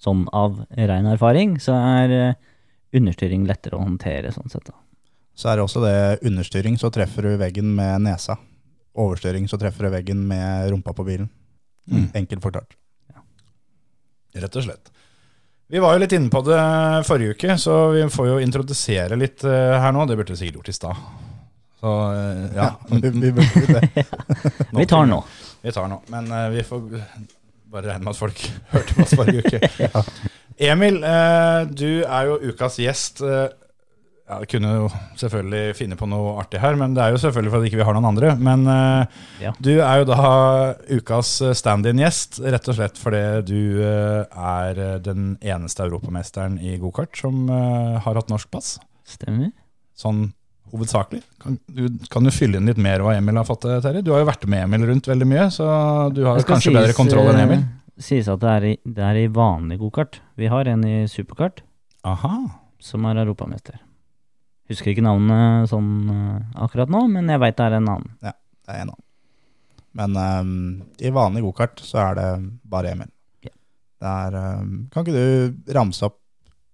Sånn 0.03 0.27
av 0.37 0.61
rein 0.77 1.09
erfaring, 1.09 1.57
så 1.63 1.79
er 1.79 2.35
understyring 2.93 3.47
lettere 3.49 3.79
å 3.79 3.87
håndtere 3.87 4.35
sånn 4.35 4.53
sett. 4.53 4.69
da. 4.69 4.77
Så 5.39 5.49
er 5.49 5.57
det 5.57 5.65
også 5.65 5.85
det 5.87 5.97
understyring, 6.29 6.77
så 6.77 6.93
treffer 6.93 7.31
du 7.31 7.39
veggen 7.41 7.73
med 7.79 8.05
nesa. 8.05 8.37
Overstyring, 8.99 9.49
så 9.49 9.57
treffer 9.63 9.89
du 9.89 9.95
veggen 9.95 10.27
med 10.29 10.69
rumpa 10.75 10.93
på 10.99 11.07
bilen. 11.09 11.31
Mm. 11.89 12.11
Enkelt 12.21 12.45
forklart. 12.45 12.77
Rett 14.33 14.57
og 14.57 14.65
slett. 14.65 14.93
Vi 15.73 15.81
var 15.81 15.95
jo 15.95 16.03
litt 16.03 16.13
inne 16.13 16.29
på 16.29 16.43
det 16.45 16.63
forrige 17.09 17.37
uke, 17.37 17.55
så 17.61 17.77
vi 17.95 18.03
får 18.13 18.27
jo 18.29 18.41
introdusere 18.45 19.17
litt 19.17 19.45
eh, 19.49 19.77
her 19.81 19.95
nå. 19.97 20.05
Det 20.09 20.19
burde 20.19 20.35
vi 20.35 20.41
sikkert 20.43 20.59
gjort 20.61 20.69
i 20.69 20.75
stad. 20.77 21.05
Så 21.83 21.93
ja. 22.53 22.67
ja. 22.67 22.67
vi, 23.03 23.33
burde 23.33 23.81
det. 23.81 24.05
Vi 24.79 24.87
tar 24.87 25.09
nå. 25.09 25.23
Vi 25.63 25.73
tar 25.73 25.89
nå. 25.89 25.97
Men 26.13 26.29
eh, 26.29 26.49
vi 26.55 26.63
får 26.67 26.85
bare 27.73 27.89
regne 27.89 28.05
med 28.05 28.13
at 28.13 28.21
folk 28.21 28.45
hørte 28.75 28.95
på 28.95 29.07
oss 29.07 29.17
forrige 29.17 29.43
uke. 29.49 30.05
Emil, 30.63 31.01
eh, 31.09 31.63
du 31.73 32.05
er 32.05 32.29
jo 32.29 32.39
ukas 32.53 32.79
gjest. 32.79 33.25
Ja, 34.33 34.39
jeg 34.41 34.49
kunne 34.55 34.71
jo 34.73 34.85
selvfølgelig 35.21 35.75
finne 35.77 35.97
på 36.01 36.07
noe 36.09 36.39
artig 36.41 36.61
her, 36.63 36.77
men 36.81 36.95
det 36.97 37.03
er 37.05 37.13
jo 37.13 37.21
selvfølgelig 37.21 37.53
fordi 37.53 37.67
vi 37.67 37.71
ikke 37.73 37.85
har 37.85 37.97
noen 37.99 38.09
andre. 38.09 38.31
Men 38.41 38.63
uh, 38.65 39.25
Ja. 39.43 39.53
du 39.61 39.75
er 39.75 40.01
jo 40.01 40.07
da 40.09 40.21
ukas 40.89 41.35
eh, 41.45 41.53
stand-in-gjest, 41.59 42.41
rett 42.41 42.71
og 42.71 42.79
slett 42.79 43.01
fordi 43.01 43.23
du 43.51 43.83
uh, 43.83 44.25
er 44.33 45.03
den 45.05 45.35
eneste 45.43 45.85
europamesteren 45.85 46.57
i 46.63 46.79
gokart 46.81 47.19
som 47.19 47.45
uh, 47.51 48.01
har 48.01 48.17
hatt 48.17 48.33
norsk 48.33 48.49
pass. 48.55 48.79
Stemmer. 49.05 49.51
Sånn 49.99 50.31
hovedsakelig. 50.73 51.21
Kan 51.43 51.61
du, 51.69 51.85
kan 52.09 52.25
du 52.25 52.33
fylle 52.33 52.57
inn 52.57 52.73
litt 52.73 52.81
mer 52.81 53.05
hva 53.05 53.19
Emil 53.19 53.37
har 53.37 53.49
fått 53.49 53.67
til, 53.67 53.77
Terje? 53.85 54.05
Du 54.07 54.15
har 54.15 54.25
jo 54.25 54.31
vært 54.31 54.49
med 54.49 54.65
Emil 54.65 54.89
rundt 54.89 55.13
veldig 55.13 55.29
mye, 55.29 55.47
så 55.53 55.69
du 56.15 56.25
har 56.25 56.41
kanskje 56.41 56.71
sies, 56.71 56.79
bedre 56.81 56.97
kontroll 56.97 57.29
enn 57.35 57.45
Emil? 57.45 57.69
Det 57.93 58.07
Sies 58.09 58.33
at 58.33 58.41
det 58.41 58.53
er, 58.57 58.65
i, 58.71 58.75
det 58.89 59.05
er 59.05 59.21
i 59.21 59.29
vanlig 59.29 59.77
gokart. 59.83 60.23
Vi 60.41 60.49
har 60.49 60.71
en 60.73 60.89
i 60.89 61.03
superkart 61.13 61.61
Aha. 62.09 62.39
som 62.81 63.05
er 63.11 63.21
europamester. 63.21 63.77
Husker 64.73 64.95
ikke 64.95 65.05
navnet 65.05 65.69
sånn 65.69 65.93
eh, 66.09 66.61
akkurat 66.65 66.93
nå, 66.93 67.05
men 67.13 67.29
jeg 67.29 67.43
veit 67.43 67.59
det 67.59 67.69
er 67.69 67.79
en 67.79 67.91
annen. 67.93 68.13
Ja, 68.25 68.33
Det 68.65 68.75
er 68.75 68.85
en 68.87 68.93
annen. 68.95 69.09
Men 69.93 70.17
um, 70.17 70.53
i 71.05 71.11
vanlig 71.13 71.43
gokart 71.45 71.83
så 71.85 71.99
er 72.07 72.17
det 72.17 72.29
bare 72.73 72.95
Emil. 72.95 73.11
Ja. 73.45 73.53
Det 74.01 74.13
er, 74.25 74.37
um, 74.63 74.71
kan 74.93 75.05
ikke 75.05 75.13
du 75.13 75.73
ramse 75.77 76.07
opp 76.09 76.17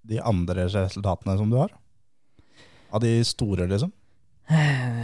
de 0.09 0.21
andre 0.23 0.69
resultatene 0.71 1.35
som 1.41 1.51
du 1.51 1.59
har? 1.59 1.73
Av 2.95 3.03
de 3.03 3.19
store, 3.27 3.67
liksom? 3.69 3.91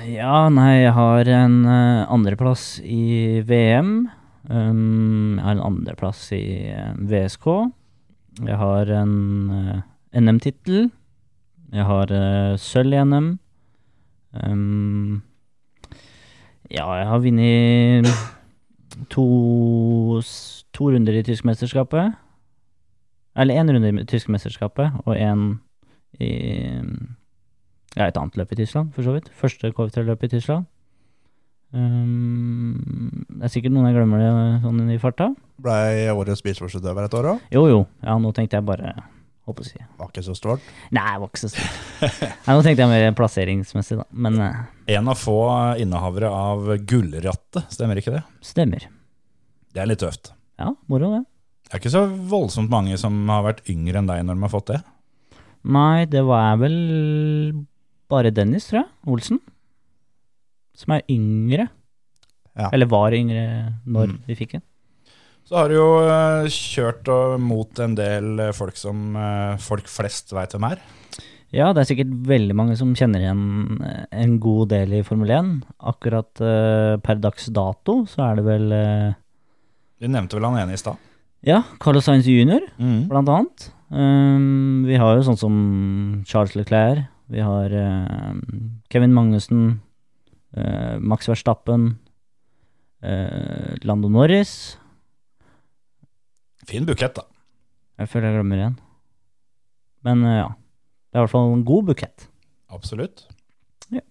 Ja, 0.08 0.46
nei, 0.48 0.84
jeg 0.86 0.94
har 0.96 1.28
en 1.34 1.56
uh, 1.66 2.06
andreplass 2.14 2.78
i 2.80 3.42
VM. 3.44 4.06
Um, 4.48 5.34
jeg 5.36 5.44
har 5.44 5.56
en 5.58 5.66
andreplass 5.72 6.22
i 6.36 6.44
VSK. 7.10 7.50
Jeg 8.46 8.60
har 8.62 8.94
en 9.02 9.18
uh, 9.50 9.82
NM-tittel. 10.16 10.88
Jeg 11.74 11.86
har 11.88 12.10
uh, 12.14 12.54
sølv 12.60 12.94
i 12.94 13.02
NM. 13.02 13.30
Um, 14.44 15.22
ja, 16.70 16.86
jeg 16.98 17.06
har 17.10 17.22
vunnet 17.22 18.10
to, 19.10 19.24
to 20.74 20.90
runder 20.90 21.18
i 21.18 21.24
tyskmesterskapet. 21.26 22.14
Eller 23.34 23.58
én 23.58 23.72
runde 23.74 23.90
i 23.90 24.06
tyskmesterskapet 24.06 25.00
og 25.04 25.16
én 25.18 25.56
i 26.22 26.30
ja, 27.96 28.06
et 28.06 28.16
annet 28.16 28.36
løp 28.38 28.52
i 28.54 28.60
Tyskland, 28.60 28.92
for 28.94 29.02
så 29.02 29.16
vidt. 29.16 29.30
Første 29.34 29.72
KV3-løp 29.74 30.22
i 30.22 30.30
Tyskland. 30.36 30.70
Um, 31.74 33.26
det 33.34 33.48
er 33.48 33.50
sikkert 33.50 33.74
noen 33.74 33.88
jeg 33.88 33.96
glemmer 33.96 34.22
det 34.22 34.30
sånn 34.62 34.94
i 34.94 35.00
farta. 35.02 35.32
Blei 35.62 36.06
årets 36.12 36.42
bilsportsutøver 36.46 37.08
et 37.08 37.18
år 37.18 37.32
òg. 37.32 37.50
Jo, 37.54 37.66
jo. 37.70 37.82
Ja, 38.06 38.14
nå 38.22 38.30
tenkte 38.36 38.60
jeg 38.60 38.66
bare 38.68 38.94
Håper 39.44 39.66
jeg. 39.68 39.84
Var 39.98 40.08
ikke 40.08 40.22
så 40.24 40.34
stort. 40.38 40.62
Nei, 40.96 41.04
det 41.12 41.20
var 41.20 41.28
ikke 41.28 41.42
så 41.42 41.50
stort. 41.52 42.22
Nei, 42.46 42.54
nå 42.56 42.62
tenkte 42.64 42.80
jeg 42.86 42.88
mer 42.94 43.16
plasseringsmessig, 43.18 43.98
da. 44.00 44.06
Men 44.24 44.38
eh, 44.40 44.62
En 44.96 45.10
av 45.12 45.18
få 45.20 45.34
innehavere 45.82 46.30
av 46.32 46.70
gullrattet, 46.88 47.66
stemmer 47.74 48.00
ikke 48.00 48.14
det? 48.16 48.22
stemmer. 48.44 48.86
Det 49.74 49.82
er 49.82 49.90
litt 49.90 50.00
tøft. 50.00 50.32
Ja, 50.60 50.70
moro, 50.88 51.10
det. 51.18 51.22
Det 51.68 51.74
er 51.76 51.82
ikke 51.82 51.92
så 51.92 52.04
voldsomt 52.30 52.70
mange 52.72 52.96
som 53.00 53.16
har 53.28 53.42
vært 53.44 53.62
yngre 53.72 53.98
enn 54.00 54.08
deg 54.08 54.22
når 54.24 54.36
de 54.38 54.44
har 54.46 54.52
fått 54.52 54.70
det. 54.72 54.80
Nei, 55.64 56.04
det 56.12 56.20
var 56.28 56.56
vel 56.60 56.76
bare 58.12 58.30
Dennis, 58.36 58.66
tror 58.68 58.82
jeg. 58.82 58.90
Olsen. 59.10 59.40
Som 60.76 60.94
er 60.96 61.04
yngre. 61.10 61.68
Ja. 62.54 62.68
Eller 62.72 62.86
var 62.90 63.12
yngre 63.16 63.44
når 63.84 64.12
Mm. 64.14 64.18
vi 64.28 64.34
fikk 64.38 64.52
den. 64.56 64.62
Så 65.54 65.60
har 65.62 65.68
du 65.70 65.76
jo 65.76 65.90
eh, 66.02 66.48
kjørt 66.50 67.06
mot 67.38 67.78
en 67.78 67.92
del 67.94 68.40
eh, 68.42 68.48
folk 68.58 68.74
som 68.74 69.14
eh, 69.14 69.52
folk 69.62 69.86
flest 69.86 70.32
veit 70.34 70.50
hvem 70.50 70.66
er. 70.66 70.80
Ja, 71.54 71.68
det 71.70 71.84
er 71.84 71.88
sikkert 71.92 72.10
veldig 72.26 72.56
mange 72.58 72.74
som 72.74 72.90
kjenner 72.98 73.22
igjen 73.22 73.78
en 74.10 74.34
god 74.42 74.72
del 74.72 74.96
i 74.98 75.04
Formel 75.06 75.30
1. 75.30 75.52
Akkurat 75.92 76.42
per 77.06 77.22
dags 77.22 77.46
dato 77.54 78.00
så 78.10 78.24
er 78.26 78.40
det 78.40 78.46
vel 78.48 78.66
Du 80.02 80.10
nevnte 80.10 80.40
vel 80.40 80.48
han 80.48 80.58
ene 80.64 80.74
i 80.74 80.82
stad. 80.82 80.98
Ja, 81.46 81.60
Carlos 81.78 82.10
Sainz 82.10 82.26
jr., 82.26 82.66
Mm. 82.74 83.06
blant 83.14 83.30
annet. 83.30 83.70
Um, 83.94 84.82
vi 84.90 84.98
har 84.98 85.14
jo 85.14 85.22
sånn 85.30 85.38
som 85.38 85.56
Charles 86.26 86.58
Leclerc. 86.58 87.06
Vi 87.30 87.46
har 87.46 87.70
uh, 87.70 88.34
Kevin 88.90 89.14
Magnussen. 89.14 89.76
Max 90.98 91.30
Verstappen. 91.30 91.92
Lando 93.86 94.10
Norris. 94.10 94.80
Fin 96.68 96.86
bukett, 96.88 97.16
da. 97.16 97.26
Jeg 98.00 98.10
føler 98.10 98.30
jeg 98.30 98.40
glemmer 98.40 98.60
igjen. 98.60 98.76
Men 100.04 100.26
eh, 100.26 100.40
ja. 100.42 100.50
Det 101.14 101.20
er 101.20 101.22
i 101.22 101.26
hvert 101.28 101.34
fall 101.36 101.52
en 101.52 101.66
god 101.66 101.88
bukett. 101.92 102.26
Absolutt. 102.74 103.22
Ja. 103.94 104.02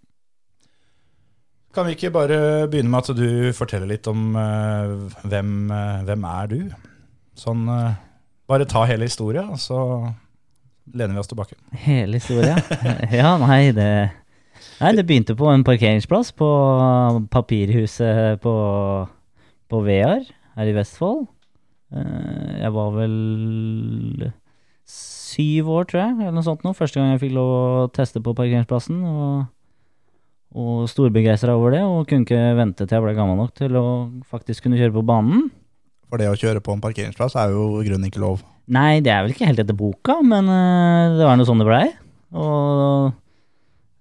Kan 1.76 1.90
vi 1.90 1.98
ikke 1.98 2.14
bare 2.16 2.38
begynne 2.72 2.94
med 2.94 3.04
at 3.04 3.18
du 3.18 3.52
forteller 3.58 3.90
litt 3.90 4.08
om 4.08 4.38
uh, 4.38 5.10
hvem, 5.28 5.50
uh, 5.68 6.00
hvem 6.08 6.28
er 6.30 6.52
du? 6.54 6.60
Sånn 7.36 7.66
uh, 7.68 7.98
Bare 8.48 8.68
ta 8.70 8.86
hele 8.88 9.08
historia, 9.08 9.44
så 9.60 9.78
lener 10.92 11.16
vi 11.16 11.22
oss 11.22 11.32
tilbake. 11.32 11.58
Hele 11.84 12.20
historia? 12.20 12.56
ja, 13.20 13.36
nei, 13.42 13.72
det 13.76 13.90
Nei, 14.80 14.94
det 14.96 15.06
begynte 15.08 15.36
på 15.36 15.48
en 15.52 15.64
parkeringsplass 15.68 16.32
på 16.40 16.48
papirhuset 17.32 18.40
på, 18.44 18.54
på 19.72 19.84
Vear 19.84 20.24
her 20.56 20.72
i 20.72 20.76
Vestfold. 20.76 21.26
Eh, 21.94 22.60
Jeg 22.64 22.72
var 22.74 22.92
vel 22.96 24.32
syv 24.90 25.70
år, 25.74 25.88
tror 25.90 26.02
jeg, 26.04 26.16
eller 26.20 26.36
noe 26.36 26.46
sånt 26.46 26.64
nå. 26.66 26.74
Første 26.78 27.00
gang 27.00 27.14
jeg 27.14 27.24
fikk 27.26 27.36
lov 27.38 27.52
å 27.56 27.90
teste 27.96 28.22
på 28.24 28.36
parkeringsplassen. 28.38 29.00
Og, 29.08 29.46
og 30.54 30.84
storbegeistra 30.92 31.56
over 31.58 31.74
det, 31.74 31.82
og 31.88 32.06
kunne 32.10 32.28
ikke 32.28 32.42
vente 32.60 32.86
til 32.86 32.98
jeg 33.00 33.06
ble 33.08 33.16
gammel 33.18 33.40
nok 33.42 33.56
til 33.58 33.78
å 33.80 33.86
faktisk 34.30 34.68
kunne 34.68 34.78
kjøre 34.78 34.94
på 35.00 35.06
banen. 35.10 35.48
For 36.12 36.22
det 36.22 36.28
å 36.30 36.38
kjøre 36.38 36.62
på 36.62 36.76
en 36.76 36.84
parkeringsplass 36.84 37.34
er 37.42 37.56
jo 37.56 37.82
i 37.82 37.88
grunnen 37.88 38.12
ikke 38.12 38.22
lov. 38.22 38.44
Nei, 38.74 39.00
det 39.04 39.12
er 39.12 39.24
vel 39.26 39.34
ikke 39.34 39.48
helt 39.50 39.64
etter 39.64 39.76
boka, 39.76 40.20
men 40.24 40.46
eh, 40.54 41.18
det 41.18 41.26
var 41.26 41.40
noe 41.40 41.50
sånn 41.50 41.64
det 41.64 41.68
blei. 41.68 41.88
Og 42.38 43.10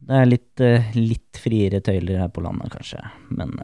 det 0.06 0.18
er 0.18 0.28
litt, 0.28 0.60
eh, 0.60 0.92
litt 0.98 1.40
friere 1.40 1.80
tøyler 1.84 2.20
her 2.26 2.30
på 2.34 2.44
landet, 2.44 2.68
kanskje. 2.74 3.00
Men 3.32 3.56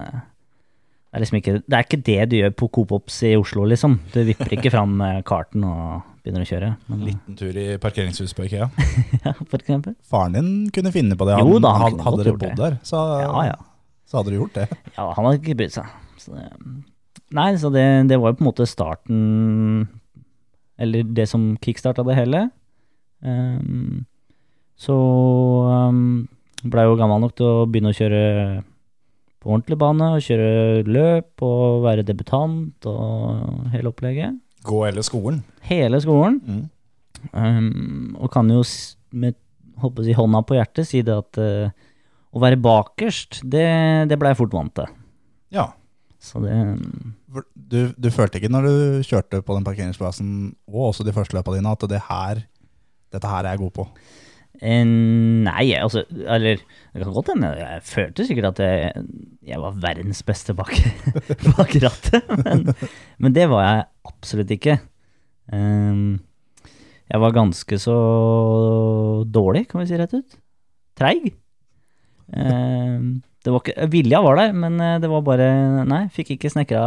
det 1.09 1.16
er 1.16 1.22
liksom 1.22 1.38
ikke 1.38 1.52
Det 1.64 1.76
er 1.76 1.86
ikke 1.86 2.02
det 2.04 2.18
du 2.28 2.36
gjør 2.36 2.50
på 2.61 2.66
Coop 2.76 2.90
Ops 2.98 3.22
i 3.24 3.32
Oslo, 3.38 3.64
liksom. 3.64 3.96
Du 4.12 4.20
vipper 4.28 4.52
ikke 4.59 4.72
fram 4.74 4.98
eh, 5.00 5.22
karten 5.26 5.64
og 5.64 6.02
begynner 6.20 6.44
å 6.44 6.48
kjøre. 6.50 6.68
En 6.92 7.06
Liten 7.06 7.38
tur 7.38 7.56
i 7.56 7.64
parkeringshuset 7.80 8.36
på 8.36 8.44
Ikea. 8.44 8.68
ja, 9.24 9.32
for 9.38 9.56
eksempel. 9.56 9.96
Faren 10.04 10.36
din 10.36 10.50
kunne 10.74 10.92
finne 10.92 11.16
på 11.16 11.24
det. 11.30 11.38
Jo 11.40 11.56
da, 11.64 11.72
han 11.78 11.96
hadde, 11.96 12.04
hadde 12.04 12.26
dere 12.26 12.36
bodd 12.42 12.61
der, 12.61 12.76
så, 12.84 13.00
Ja, 13.24 13.46
ja. 13.48 13.56
så 14.04 14.20
hadde 14.20 14.34
dere 14.34 14.42
gjort 14.42 14.61
det. 14.61 14.68
Ja, 14.98 15.09
han 15.16 15.24
hadde 15.30 15.40
ikke 15.40 15.56
brydd 15.62 15.76
seg. 15.78 15.96
Så 16.20 16.36
det, 16.36 16.44
nei, 17.40 17.48
så 17.62 17.72
det, 17.72 17.86
det 18.12 18.20
var 18.20 18.34
jo 18.34 18.40
på 18.40 18.44
en 18.44 18.50
måte 18.50 18.68
starten 18.68 19.18
Eller 20.76 21.09
det 21.09 21.28
som 21.30 21.54
kickstarta 21.64 22.04
det 22.04 22.18
hele. 22.20 22.48
Um, 23.24 24.04
så 24.78 24.94
um, 25.88 26.28
blei 26.62 26.84
jeg 26.84 26.92
jo 26.92 27.00
gammel 27.00 27.24
nok 27.24 27.38
til 27.38 27.48
å 27.48 27.64
begynne 27.66 27.94
å 27.94 27.96
kjøre 27.96 28.20
på 29.39 29.53
ordentlig 29.55 29.78
bane, 29.78 30.12
og 30.16 30.24
kjøre 30.24 30.84
løp 30.89 31.45
og 31.47 31.84
være 31.84 32.07
debutant 32.07 32.89
og 32.91 33.68
hele 33.74 33.93
opplegget. 33.93 34.39
Gå 34.66 34.82
hele 34.84 35.05
skolen. 35.07 35.43
Hele 35.68 36.01
skolen. 36.03 36.41
Mm. 36.45 36.64
Um, 37.32 38.16
og 38.18 38.30
kan 38.34 38.51
jo 38.51 38.62
med 39.18 39.36
håper 39.78 40.07
si, 40.07 40.14
hånda 40.14 40.43
på 40.47 40.57
hjertet 40.59 40.89
si 40.89 41.03
det 41.07 41.14
at 41.14 41.39
uh, 41.39 41.70
å 42.34 42.43
være 42.43 42.61
bakerst, 42.61 43.43
det, 43.47 43.66
det 44.11 44.18
blei 44.20 44.34
jeg 44.34 44.41
fort 44.43 44.57
vant 44.57 44.74
til. 44.80 44.97
Ja. 45.55 45.70
Så 46.18 46.43
det 46.43 46.51
um, 46.51 47.14
Du, 47.55 47.93
du 47.95 48.09
følte 48.11 48.41
ikke 48.41 48.51
når 48.51 48.66
du 48.66 48.76
kjørte 49.07 49.43
på 49.45 49.55
den 49.55 49.66
parkeringsplassen, 49.66 50.30
og 50.70 50.89
også 50.91 51.07
de 51.07 51.14
første 51.14 51.36
løpa 51.36 51.55
dine, 51.55 51.74
at 51.74 51.86
det 51.91 52.01
her, 52.09 52.43
dette 53.14 53.30
her 53.30 53.45
er 53.45 53.55
jeg 53.55 53.62
god 53.62 53.76
på? 53.76 53.86
Eh, 54.61 54.84
Nei, 54.84 55.66
altså 55.78 56.04
Eller 56.11 56.61
det 56.61 57.04
kan 57.04 57.14
godt 57.14 57.32
hende. 57.34 57.50
Jeg 57.59 57.84
følte 57.86 58.26
sikkert 58.26 58.50
at 58.52 58.62
jeg, 58.64 59.04
jeg 59.46 59.61
var 59.62 59.76
verdens 59.82 60.22
beste 60.26 60.54
bak, 60.59 60.72
bak 61.52 61.76
rattet. 61.84 62.32
Men, 62.42 62.64
men 63.18 63.36
det 63.36 63.46
var 63.50 63.64
jeg 63.64 63.84
absolutt 64.11 64.54
ikke. 64.56 64.78
Um, 65.52 66.18
jeg 67.09 67.22
var 67.22 67.36
ganske 67.36 67.78
så 67.80 67.96
dårlig, 69.24 69.68
kan 69.70 69.80
vi 69.80 69.88
si 69.88 70.00
rett 70.00 70.16
ut. 70.16 70.36
Treig. 70.98 71.30
Um, 72.34 73.22
det 73.44 73.54
var 73.54 73.62
ikke, 73.62 73.88
vilja 73.94 74.20
var 74.20 74.36
der, 74.36 74.52
men 74.52 74.76
eh, 74.82 74.98
det 75.00 75.09
var 75.09 75.22
bare 75.24 75.46
Nei, 75.88 76.02
fikk 76.12 76.34
ikke 76.34 76.50
snekra 76.52 76.82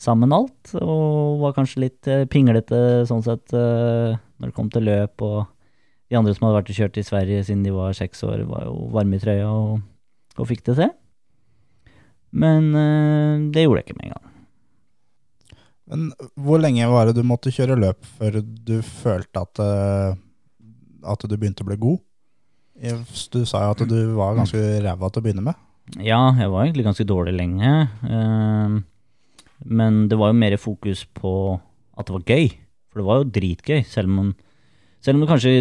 sammen 0.00 0.32
alt. 0.32 0.72
Og 0.78 1.42
var 1.42 1.56
kanskje 1.58 1.82
litt 1.82 2.08
eh, 2.08 2.24
pinglete 2.30 3.04
sånn 3.10 3.24
sett 3.26 3.52
når 3.52 4.46
det 4.46 4.54
kom 4.56 4.70
til 4.72 4.86
løp. 4.88 5.26
Og 5.26 5.42
de 6.08 6.16
andre 6.16 6.32
som 6.34 6.46
hadde 6.46 6.60
vært 6.60 6.72
og 6.72 6.78
kjørt 6.80 6.98
i 7.00 7.04
Sverige 7.06 7.44
siden 7.44 7.66
de 7.66 7.74
var 7.74 7.96
seks 7.96 8.24
år, 8.24 8.46
var 8.48 8.64
jo 8.68 8.88
varme 8.94 9.18
i 9.18 9.22
trøya 9.22 9.48
og, 9.50 9.82
og 10.38 10.48
fikk 10.48 10.64
det 10.68 10.78
til. 10.80 10.90
Men 12.32 12.72
eh, 12.76 13.46
det 13.52 13.64
gjorde 13.64 13.82
jeg 13.82 13.88
ikke 13.88 13.98
med 13.98 14.08
en 14.08 14.16
gang. 14.16 14.34
Men 15.88 16.08
hvor 16.36 16.60
lenge 16.60 16.88
var 16.92 17.08
det 17.08 17.16
du 17.16 17.24
måtte 17.24 17.52
kjøre 17.54 17.78
løp 17.80 18.04
før 18.18 18.42
du 18.44 18.76
følte 18.84 19.44
at, 19.44 19.62
eh, 19.64 20.18
at 21.08 21.24
du 21.24 21.36
begynte 21.36 21.64
å 21.64 21.70
bli 21.70 21.80
god? 21.80 22.04
Du 23.32 23.40
sa 23.48 23.64
jo 23.64 23.72
at 23.74 23.88
du 23.90 23.96
var 24.14 24.36
ganske 24.38 24.60
ræva 24.84 25.08
til 25.10 25.22
å 25.22 25.24
begynne 25.24 25.46
med. 25.48 25.64
Ja, 26.04 26.20
jeg 26.36 26.52
var 26.52 26.66
egentlig 26.66 26.84
ganske 26.86 27.08
dårlig 27.08 27.34
lenge. 27.38 27.72
eh, 28.04 28.78
men 29.64 30.04
det 30.08 30.18
var 30.20 30.30
jo 30.30 30.38
mer 30.38 30.54
fokus 30.60 31.02
på 31.18 31.32
at 31.98 32.06
det 32.06 32.14
var 32.14 32.28
gøy. 32.30 32.52
For 32.88 33.00
det 33.00 33.06
var 33.08 33.18
jo 33.18 33.32
dritgøy, 33.34 33.80
selv 33.88 34.08
om 34.08 34.14
man 34.20 34.28
selv 35.08 35.16
om 35.16 35.24
du 35.24 35.30
kanskje 35.30 35.52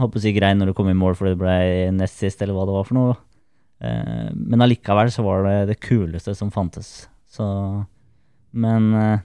håper 0.00 0.18
å 0.18 0.22
si 0.26 0.32
grei 0.34 0.50
når 0.58 0.72
du 0.72 0.74
kom 0.74 0.88
i 0.90 0.96
mål 0.98 1.14
fordi 1.14 1.36
det 1.36 1.38
ble 1.44 1.56
nest 1.94 2.18
sist, 2.18 2.42
eller 2.42 2.56
hva 2.58 2.64
det 2.66 2.74
var 2.74 2.86
for 2.88 2.98
noe. 2.98 3.14
Eh, 3.78 4.28
men 4.34 4.64
allikevel 4.64 5.12
så 5.14 5.22
var 5.22 5.46
det 5.46 5.56
det 5.70 5.76
kuleste 5.86 6.34
som 6.34 6.50
fantes. 6.50 7.06
Så 7.30 7.46
Men 8.58 8.88
eh, 8.98 9.20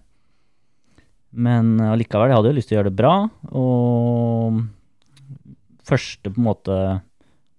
Men 1.33 1.71
allikevel, 1.81 2.29
jeg 2.29 2.37
hadde 2.37 2.51
jo 2.51 2.57
lyst 2.59 2.69
til 2.69 2.77
å 2.77 2.79
gjøre 2.83 2.91
det 2.91 2.99
bra. 2.99 3.13
Og 3.57 4.59
første 5.87 6.29
på 6.29 6.37
en 6.37 6.45
måte 6.51 6.75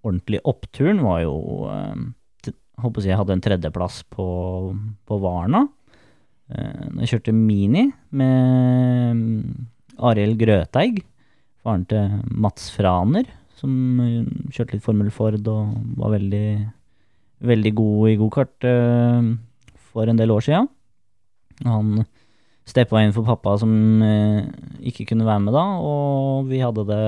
ordentlige 0.05 0.45
oppturen 0.47 1.01
var 1.03 1.19
jo 1.25 1.33
eh, 1.73 2.05
t- 2.45 2.55
håper 2.79 3.09
jeg, 3.09 3.17
hadde 3.19 3.35
en 3.35 3.43
tredjeplass 3.43 4.03
på, 4.15 4.27
på 5.03 5.19
Varna. 5.19 5.65
Når 6.45 7.01
jeg 7.01 7.09
kjørte 7.15 7.33
Mini 7.33 7.87
med 8.13 9.17
mm, 9.17 9.65
Arild 10.05 10.37
Grøteig, 10.37 10.99
faren 11.65 11.85
til 11.89 12.19
Mats 12.29 12.69
Franer, 12.75 13.27
som 13.57 13.71
eh, 14.03 14.27
kjørte 14.53 14.77
litt 14.77 14.85
Formel 14.85 15.11
Ford 15.13 15.47
og 15.49 15.73
var 15.97 16.13
veldig, 16.13 16.47
veldig 17.49 17.73
god 17.77 18.11
i 18.11 18.19
gokart 18.19 18.67
eh, 18.69 19.31
for 19.89 20.11
en 20.11 20.19
del 20.19 20.33
år 20.35 20.45
sia. 20.45 20.61
Han 21.65 22.05
steppa 22.65 23.01
inn 23.01 23.13
for 23.15 23.27
pappa 23.27 23.55
som 23.61 23.73
eh, 24.05 24.45
ikke 24.91 25.07
kunne 25.11 25.27
være 25.27 25.45
med 25.47 25.57
da, 25.57 25.65
og 25.81 26.49
vi 26.51 26.61
hadde 26.61 26.85
det 26.89 27.03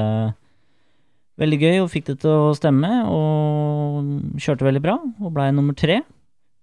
veldig 1.37 1.57
gøy 1.61 1.81
og 1.83 1.91
fikk 1.93 2.11
det 2.11 2.19
til 2.23 2.33
å 2.49 2.53
stemme, 2.57 2.91
og 3.13 4.37
kjørte 4.41 4.65
veldig 4.65 4.81
bra, 4.81 4.97
og 5.21 5.33
blei 5.35 5.51
nummer 5.53 5.77
tre. 5.77 6.01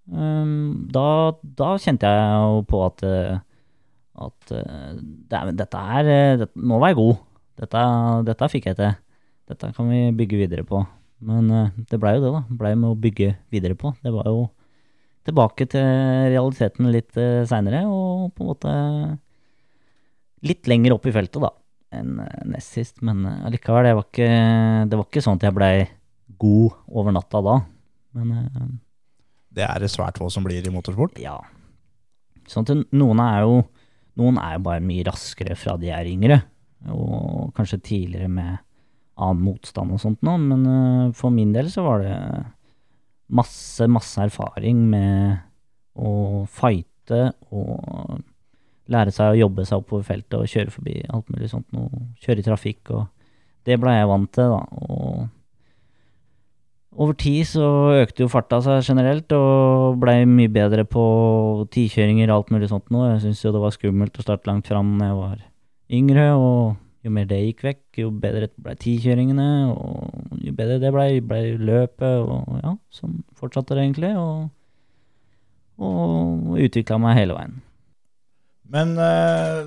Da, 0.04 1.08
da 1.56 1.68
kjente 1.80 2.10
jeg 2.10 2.40
jo 2.42 2.64
på 2.68 2.80
at, 2.84 3.04
at 4.26 4.50
det, 4.50 5.40
dette 5.56 5.84
er 5.98 6.10
eh, 6.10 6.34
det, 6.42 6.50
må 6.58 6.80
være 6.82 6.98
god. 6.98 7.22
Dette, 7.60 7.84
dette 8.26 8.50
fikk 8.50 8.70
jeg 8.70 8.78
til. 8.80 8.92
Dette 9.50 9.70
kan 9.76 9.90
vi 9.90 10.08
bygge 10.16 10.40
videre 10.40 10.64
på. 10.66 10.82
Men 11.24 11.50
eh, 11.52 11.72
det 11.90 12.00
blei 12.02 12.16
jo 12.16 12.24
det, 12.24 12.32
da. 12.34 12.44
Blei 12.62 12.74
med 12.76 12.92
å 12.92 12.98
bygge 12.98 13.34
videre 13.54 13.76
på. 13.78 13.94
Det 14.04 14.12
var 14.14 14.28
jo 14.30 14.48
tilbake 15.24 15.66
til 15.72 15.86
realiteten 16.34 16.90
litt 16.92 17.14
uh, 17.16 17.46
seinere, 17.48 17.86
og 17.88 18.34
på 18.36 18.44
en 18.44 18.48
måte 18.50 18.72
litt 20.44 20.68
lenger 20.68 20.96
opp 20.96 21.06
i 21.08 21.14
feltet, 21.14 21.40
da, 21.42 21.50
enn 21.96 22.18
eh, 22.24 22.40
nest 22.52 22.76
sist. 22.76 23.00
Men 23.06 23.24
eh, 23.28 23.44
allikevel, 23.48 23.88
det 23.88 23.94
var 23.98 24.08
ikke, 24.08 24.30
det 24.90 24.98
var 25.00 25.08
ikke 25.08 25.24
sånn 25.24 25.40
at 25.40 25.46
jeg 25.48 25.56
blei 25.56 25.74
god 26.40 26.74
over 26.92 27.14
natta 27.16 27.42
da. 27.44 27.58
Men 28.18 28.34
eh, 28.40 28.66
Det 29.54 29.66
er 29.66 29.84
det 29.84 29.92
svært 29.92 30.20
få 30.20 30.30
som 30.32 30.46
blir 30.46 30.64
i 30.64 30.74
motorsport. 30.74 31.18
ja. 31.22 31.38
Sånn 32.50 32.66
at 32.68 32.92
noen 32.92 33.24
er 33.24 33.46
jo 33.46 33.62
Noen 34.14 34.36
er 34.38 34.52
jo 34.54 34.60
bare 34.62 34.78
mye 34.78 35.02
raskere 35.08 35.56
fra 35.58 35.72
de 35.74 35.88
er 35.90 36.06
yngre, 36.06 36.36
og 36.92 37.52
kanskje 37.56 37.82
tidligere 37.84 38.30
med 38.32 38.56
annen 39.14 39.44
motstand 39.46 39.94
og 39.94 40.02
sånt 40.02 40.24
noe, 40.26 40.40
men 40.42 40.66
eh, 40.68 41.14
for 41.16 41.34
min 41.34 41.54
del 41.54 41.70
så 41.72 41.84
var 41.86 42.02
det 42.02 42.16
masse, 43.34 43.86
masse 43.90 44.20
erfaring 44.20 44.82
med 44.90 45.38
å 45.94 46.44
fighte 46.50 47.30
og 47.54 48.18
lære 48.90 49.14
seg 49.14 49.32
å 49.32 49.38
jobbe 49.38 49.64
seg 49.64 49.80
oppover 49.80 50.04
feltet 50.04 50.36
og 50.36 50.50
kjøre 50.50 50.74
forbi 50.74 50.98
alt 51.08 51.30
mulig 51.32 51.48
sånt 51.52 51.70
noe, 51.72 52.08
kjøre 52.20 52.42
i 52.42 52.46
trafikk 52.48 52.92
og 52.92 53.06
det 53.64 53.78
ble 53.80 53.94
jeg 53.94 54.10
vant 54.10 54.28
til, 54.34 54.50
da, 54.52 54.60
og 54.84 55.24
over 56.94 57.16
tid 57.18 57.42
så 57.48 57.66
økte 57.96 58.22
jo 58.22 58.30
farta 58.30 58.60
seg 58.62 58.84
generelt, 58.86 59.32
og 59.34 59.96
blei 60.02 60.20
mye 60.30 60.52
bedre 60.52 60.84
på 60.86 61.04
tikjøringer 61.74 62.30
og 62.30 62.36
alt 62.36 62.52
mulig 62.54 62.68
sånt 62.70 62.92
nå. 62.94 63.02
Jeg 63.08 63.24
syns 63.24 63.42
jo 63.42 63.50
det 63.54 63.62
var 63.64 63.74
skummelt 63.74 64.20
å 64.20 64.26
starte 64.26 64.46
langt 64.50 64.70
fram 64.70 64.92
når 64.98 65.10
jeg 65.10 65.18
var 65.18 65.40
yngre, 65.92 66.26
og 66.38 66.76
jo 67.04 67.12
mer 67.12 67.26
det 67.28 67.40
gikk 67.42 67.64
vekk, 67.66 67.82
jo 68.00 68.10
bedre 68.22 68.48
ble 68.64 68.74
tikjøringene, 68.80 69.48
og 69.74 70.38
jo 70.40 70.54
bedre 70.56 70.80
det 70.80 70.92
blei, 70.94 71.08
ble 71.20 71.40
løpet, 71.60 72.24
og 72.24 72.60
ja, 72.62 72.74
sånn 72.94 73.18
fortsatte 73.36 73.76
det 73.76 73.84
egentlig, 73.84 74.14
og, 74.16 74.48
og 75.84 76.56
utvikla 76.64 77.00
meg 77.02 77.18
hele 77.20 77.36
veien. 77.36 77.58
Men 78.74 78.94
eh, 78.96 79.66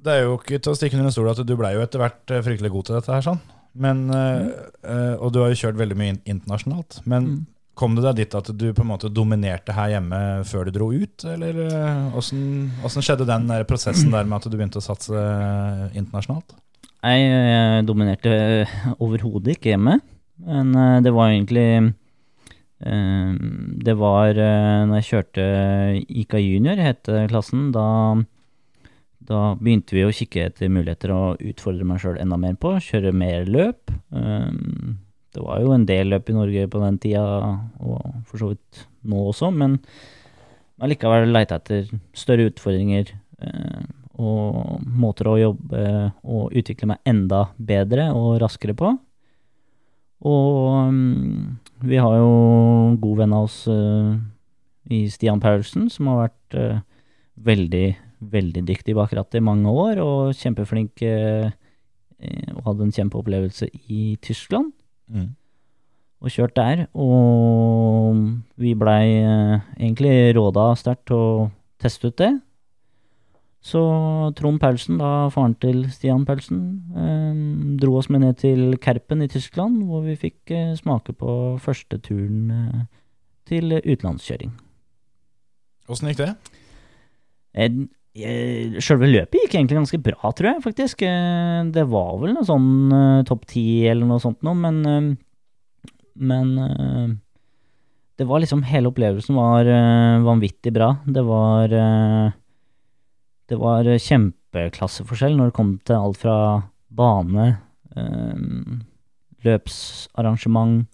det 0.00 0.12
er 0.14 0.22
jo 0.28 0.36
ikke 0.38 0.60
til 0.62 0.72
å 0.72 0.78
stikke 0.78 0.96
under 0.96 1.10
en 1.10 1.14
stol 1.16 1.32
at 1.32 1.42
du 1.44 1.56
blei 1.58 1.74
jo 1.74 1.82
etter 1.82 2.00
hvert 2.02 2.32
eh, 2.32 2.44
fryktelig 2.46 2.70
god 2.76 2.86
til 2.86 3.00
dette 3.00 3.16
her, 3.16 3.26
sånn. 3.26 3.40
Men, 3.80 4.06
eh, 4.14 4.46
eh, 4.86 5.14
og 5.18 5.34
du 5.34 5.42
har 5.42 5.50
jo 5.52 5.58
kjørt 5.64 5.78
veldig 5.78 5.98
mye 5.98 6.18
internasjonalt. 6.24 7.02
Men 7.06 7.26
Mm. 7.30 7.46
Kom 7.80 7.96
det 7.96 8.04
deg 8.04 8.18
dit 8.20 8.34
at 8.36 8.50
du 8.52 8.66
på 8.76 8.84
en 8.84 8.90
måte 8.92 9.08
dominerte 9.12 9.74
her 9.74 9.94
hjemme 9.94 10.18
før 10.48 10.68
du 10.68 10.74
dro 10.76 10.90
ut, 10.92 11.24
eller 11.24 11.62
eh, 11.64 12.16
åssen 12.18 12.42
åssen 12.84 13.04
skjedde 13.04 13.28
den 13.28 13.48
der 13.48 13.64
prosessen 13.68 14.12
der 14.12 14.28
med 14.28 14.40
at 14.40 14.50
du 14.50 14.58
begynte 14.58 14.82
å 14.82 14.84
satse 14.84 15.16
eh, 15.16 15.86
internasjonalt? 15.96 16.58
Jeg, 17.00 17.84
dominerte 17.88 18.32
eh, 18.34 18.74
overhodet 19.00 19.56
ikke 19.56 19.72
hjemme, 19.72 19.96
men 20.44 20.74
eh, 20.76 20.98
det 21.04 21.12
var 21.16 21.30
egentlig 21.32 21.68
eh, 22.84 23.32
Det 23.88 23.94
var 23.96 24.36
når 24.36 25.00
jeg 25.00 25.08
kjørte 25.08 25.46
IK 26.04 26.36
junior, 26.44 26.80
het 26.80 27.08
klassen, 27.32 27.70
da, 27.72 27.86
da 29.24 29.54
begynte 29.56 29.96
vi 29.96 30.04
å 30.04 30.12
kikke 30.12 30.50
etter 30.50 30.72
muligheter 30.72 31.14
å 31.16 31.22
utfordre 31.40 31.88
meg 31.88 32.02
sjøl 32.04 32.20
enda 32.20 32.36
mer 32.40 32.60
på, 32.60 32.76
kjøre 32.84 33.16
mer 33.16 33.48
løp. 33.48 33.96
Det 35.30 35.42
var 35.44 35.60
jo 35.62 35.74
en 35.74 35.86
del 35.86 36.10
løp 36.10 36.30
i 36.30 36.34
Norge 36.34 36.66
på 36.70 36.82
den 36.82 36.98
tida, 37.02 37.22
og 37.78 38.24
for 38.26 38.40
så 38.40 38.50
vidt 38.52 38.84
nå 39.10 39.28
også, 39.30 39.52
men 39.54 39.78
allikevel 40.82 41.30
leita 41.30 41.60
etter 41.60 41.90
større 42.16 42.48
utfordringer. 42.50 43.14
eh, 43.40 43.88
og 44.20 44.82
måter 44.84 45.30
å 45.30 45.38
jobbe 45.40 45.84
og 46.28 46.56
utvikle 46.56 46.90
meg 46.92 47.08
enda 47.08 47.46
bedre 47.56 48.10
og 48.12 48.40
raskere 48.42 48.74
på. 48.76 48.92
Og 50.28 50.90
um, 50.90 51.56
vi 51.80 51.96
har 51.96 52.18
jo 52.18 52.32
en 52.90 52.98
god 53.00 53.22
venn 53.22 53.36
av 53.36 53.46
oss 53.48 53.62
uh, 53.72 54.12
i 54.92 55.06
Stian 55.12 55.40
Paulsen, 55.40 55.88
som 55.92 56.10
har 56.12 56.26
vært 56.26 56.58
uh, 56.58 56.82
veldig, 57.48 57.86
veldig 58.20 58.64
dyktig 58.68 58.96
bak 58.98 59.14
rattet 59.16 59.40
i 59.40 59.46
mange 59.46 59.72
år, 59.72 60.02
og 60.04 60.36
kjempeflink 60.36 61.00
eh, 61.06 61.48
og 62.52 62.66
hadde 62.66 62.84
en 62.84 62.92
kjempeopplevelse 62.92 63.70
i 63.88 64.18
Tyskland 64.20 64.74
Mm. 65.10 65.30
og 66.20 66.30
kjørt 66.30 66.56
der. 66.56 66.86
Og 66.94 68.16
vi 68.60 68.74
blei 68.78 69.04
eh, 69.22 69.58
egentlig 69.78 70.36
råda 70.36 70.70
sterkt 70.78 71.06
til 71.10 71.16
å 71.16 71.50
teste 71.80 72.10
ut 72.10 72.18
det. 72.20 72.30
Så 73.60 73.80
Trond 74.38 74.60
Paulsen, 74.60 74.96
da 75.00 75.28
faren 75.32 75.54
til 75.60 75.82
Stian 75.92 76.24
Paulsen, 76.24 76.60
eh, 76.96 77.76
dro 77.80 77.98
oss 77.98 78.08
med 78.08 78.24
ned 78.24 78.38
til 78.40 78.78
Kerpen 78.80 79.22
i 79.22 79.28
Tyskland, 79.28 79.82
hvor 79.84 80.04
vi 80.06 80.16
fikk 80.16 80.50
eh, 80.50 80.72
smake 80.78 81.12
på 81.12 81.58
første 81.60 81.98
turen 82.00 82.50
eh, 82.50 82.82
til 83.50 83.76
utenlandskjøring. 83.76 84.54
Åssen 85.90 86.08
gikk 86.08 86.22
det? 86.22 86.34
En, 87.52 87.82
eh, 87.82 87.99
Sjølve 88.10 89.06
løpet 89.06 89.38
gikk 89.38 89.52
egentlig 89.54 89.76
ganske 89.78 89.98
bra, 90.02 90.32
tror 90.34 90.48
jeg, 90.50 90.62
faktisk. 90.64 91.02
Eh, 91.06 91.62
Det 91.70 91.84
var 91.86 92.16
vel 92.18 92.34
noe 92.34 92.46
sånn 92.46 92.90
uh, 92.90 93.22
topp 93.22 93.46
ti 93.46 93.86
eller 93.86 94.08
noe 94.08 94.18
sånt 94.18 94.42
noe, 94.42 94.54
men 94.58 94.80
uh, 94.86 95.16
Men 96.18 96.58
uh, 96.58 97.08
det 98.18 98.26
var 98.26 98.42
liksom 98.42 98.64
Hele 98.66 98.90
opplevelsen 98.90 99.34
var 99.38 99.64
vanvittig 100.26 100.74
bra. 100.74 100.90
Det 101.06 101.22
var 101.24 101.70
Det 103.48 103.56
var 103.56 103.84
kjempeklasseforskjell 103.96 105.38
når 105.38 105.48
det 105.48 105.56
kom 105.56 105.70
til 105.86 105.96
alt 105.96 106.18
fra 106.20 106.34
bane, 106.90 107.46
løpsarrangement 109.40 110.84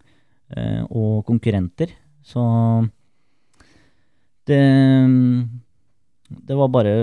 og 0.87 1.27
konkurrenter. 1.27 1.91
Så 2.23 2.47
det 4.47 4.63
det 6.29 6.57
var 6.59 6.73
bare 6.73 6.95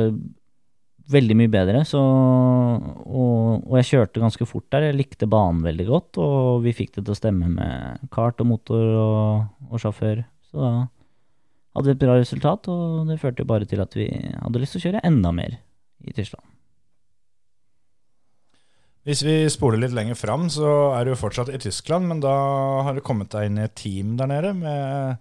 veldig 1.14 1.36
mye 1.36 1.52
bedre, 1.52 1.84
så 1.88 2.00
og, 2.00 3.64
og 3.68 3.76
jeg 3.82 3.90
kjørte 3.90 4.24
ganske 4.24 4.48
fort 4.48 4.70
der. 4.72 4.88
Jeg 4.88 4.98
likte 4.98 5.30
banen 5.30 5.64
veldig 5.66 5.88
godt, 5.90 6.20
og 6.24 6.64
vi 6.64 6.76
fikk 6.76 6.96
det 6.96 7.04
til 7.04 7.16
å 7.16 7.20
stemme 7.20 7.52
med 7.52 8.08
kart 8.14 8.40
og 8.44 8.50
motor 8.54 8.84
og, 9.02 9.52
og 9.70 9.84
sjåfør. 9.84 10.24
Så 10.48 10.64
da 10.64 10.72
hadde 11.74 11.90
vi 11.90 11.96
et 11.98 12.02
bra 12.06 12.18
resultat, 12.20 12.70
og 12.72 13.10
det 13.10 13.20
førte 13.22 13.44
jo 13.44 13.52
bare 13.52 13.68
til 13.70 13.84
at 13.84 13.96
vi 13.98 14.08
hadde 14.14 14.64
lyst 14.64 14.78
til 14.78 14.84
å 14.84 14.88
kjøre 14.88 15.06
enda 15.10 15.34
mer 15.36 15.60
i 16.04 16.16
Tyskland. 16.16 16.46
Hvis 19.04 19.20
vi 19.28 19.36
spoler 19.52 19.82
litt 19.82 19.96
lenger 19.96 20.16
fram, 20.16 20.48
så 20.52 20.94
er 20.96 21.04
du 21.04 21.12
jo 21.12 21.20
fortsatt 21.20 21.52
i 21.52 21.60
Tyskland, 21.60 22.08
men 22.08 22.22
da 22.24 22.32
har 22.88 22.96
du 22.96 23.04
kommet 23.04 23.34
deg 23.34 23.50
inn 23.50 23.60
i 23.60 23.66
et 23.66 23.76
team 23.76 24.14
der 24.20 24.30
nede 24.32 24.54
med 24.56 25.18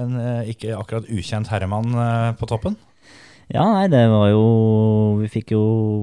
en 0.00 0.16
eh, 0.16 0.48
ikke 0.54 0.72
akkurat 0.78 1.10
ukjent 1.12 1.50
herremann 1.52 1.92
eh, 1.92 2.30
på 2.40 2.48
toppen. 2.48 2.78
Ja, 3.52 3.64
nei, 3.74 3.86
det 3.92 4.06
var 4.08 4.30
jo 4.32 4.44
Vi 5.20 5.28
fikk 5.28 5.50
jo 5.52 5.62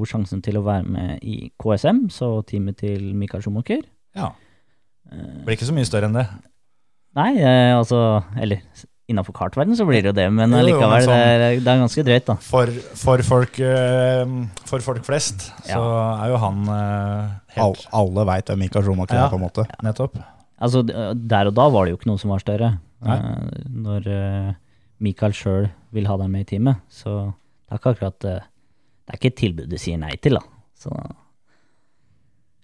sjansen 0.09 0.41
til 0.45 0.59
å 0.59 0.63
være 0.65 0.85
med 0.85 1.23
i 1.25 1.49
KSM, 1.59 2.05
så 2.13 2.43
teamet 2.47 2.77
til 2.83 3.09
Mikael 3.17 3.41
Schumacher. 3.41 3.81
Ja. 4.15 4.31
Det 5.09 5.45
Blir 5.47 5.57
ikke 5.57 5.65
så 5.69 5.73
mye 5.73 5.87
større 5.89 6.05
enn 6.09 6.13
det. 6.19 6.27
Nei, 7.17 7.31
eh, 7.41 7.73
altså 7.73 8.23
Eller 8.37 8.61
innafor 9.09 9.33
kartverden 9.33 9.73
så 9.73 9.87
blir 9.89 10.03
det 10.05 10.11
jo 10.11 10.17
det, 10.19 10.27
men 10.31 10.51
Jo, 10.53 10.59
jo, 10.59 10.59
men 10.59 10.59
allikevel, 10.61 11.05
sånn- 11.07 11.15
det, 11.17 11.29
er, 11.49 11.59
det 11.65 11.71
er 11.73 11.79
ganske 11.81 12.03
drøyt, 12.05 12.25
da. 12.27 12.35
For, 12.45 12.69
for, 13.01 13.23
folk, 13.25 13.57
eh, 13.65 14.33
for 14.69 14.85
folk 14.85 15.01
flest 15.07 15.47
så 15.65 15.79
Ja. 15.81 16.25
er 16.27 16.29
jo 16.35 16.37
han 16.45 16.59
helt 16.69 17.63
All, 17.65 17.75
alle 18.03 18.25
veit 18.29 18.45
hvem 18.53 18.59
Mikael 18.67 18.85
Schumacher 18.85 19.17
Ja. 19.17 19.25
er, 19.25 19.33
på 19.33 19.39
en 19.41 19.45
måte. 19.47 19.65
Nettopp. 19.81 20.21
Altså, 20.61 20.83
Der 20.85 21.47
og 21.49 21.55
da 21.57 21.69
var 21.73 21.85
det 21.85 21.95
jo 21.95 21.97
ikke 21.97 22.11
noe 22.11 22.19
som 22.21 22.29
var 22.29 22.39
større. 22.45 22.69
Nei. 23.01 23.17
Eh, 23.17 23.65
når 23.73 24.07
eh, 24.99 25.03
Mikael 25.05 25.35
sjøl 25.35 25.69
vil 25.95 26.09
ha 26.09 26.17
deg 26.19 26.29
med 26.31 26.45
i 26.45 26.49
teamet, 26.53 26.83
så 26.91 27.15
det 27.31 27.75
er 27.75 27.81
ikke 27.81 27.95
akkurat 27.95 28.25
eh, 28.29 28.45
Det 29.05 29.13
er 29.13 29.19
ikke 29.19 29.31
et 29.33 29.41
tilbud 29.41 29.71
du 29.71 29.77
sier 29.81 29.97
nei 30.01 30.15
til, 30.21 30.37
da. 30.37 30.43
Så 30.79 30.93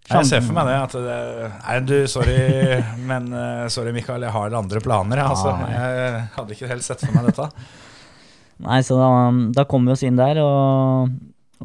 Jeg 0.10 0.28
ser 0.30 0.44
for 0.46 0.56
meg 0.58 0.70
det. 0.70 0.76
At 0.78 0.94
det 0.94 1.50
Nei, 1.66 1.80
du, 1.90 1.96
sorry, 2.12 2.38
men 3.10 3.32
eh, 3.34 3.66
sorry, 3.74 3.94
Mikael, 3.96 4.28
jeg 4.28 4.36
har 4.36 4.60
andre 4.60 4.82
planer. 4.84 5.22
Jeg, 5.22 5.34
altså. 5.34 5.56
Jeg 5.72 6.26
hadde 6.36 6.58
ikke 6.58 6.72
helt 6.72 6.86
sett 6.88 7.06
for 7.06 7.18
meg 7.18 7.32
dette. 7.32 7.50
Nei, 8.66 8.82
så 8.88 8.96
da, 9.00 9.08
da 9.58 9.66
kom 9.68 9.88
vi 9.88 9.92
oss 9.96 10.04
inn 10.08 10.20
der 10.20 10.40
og, 10.40 11.16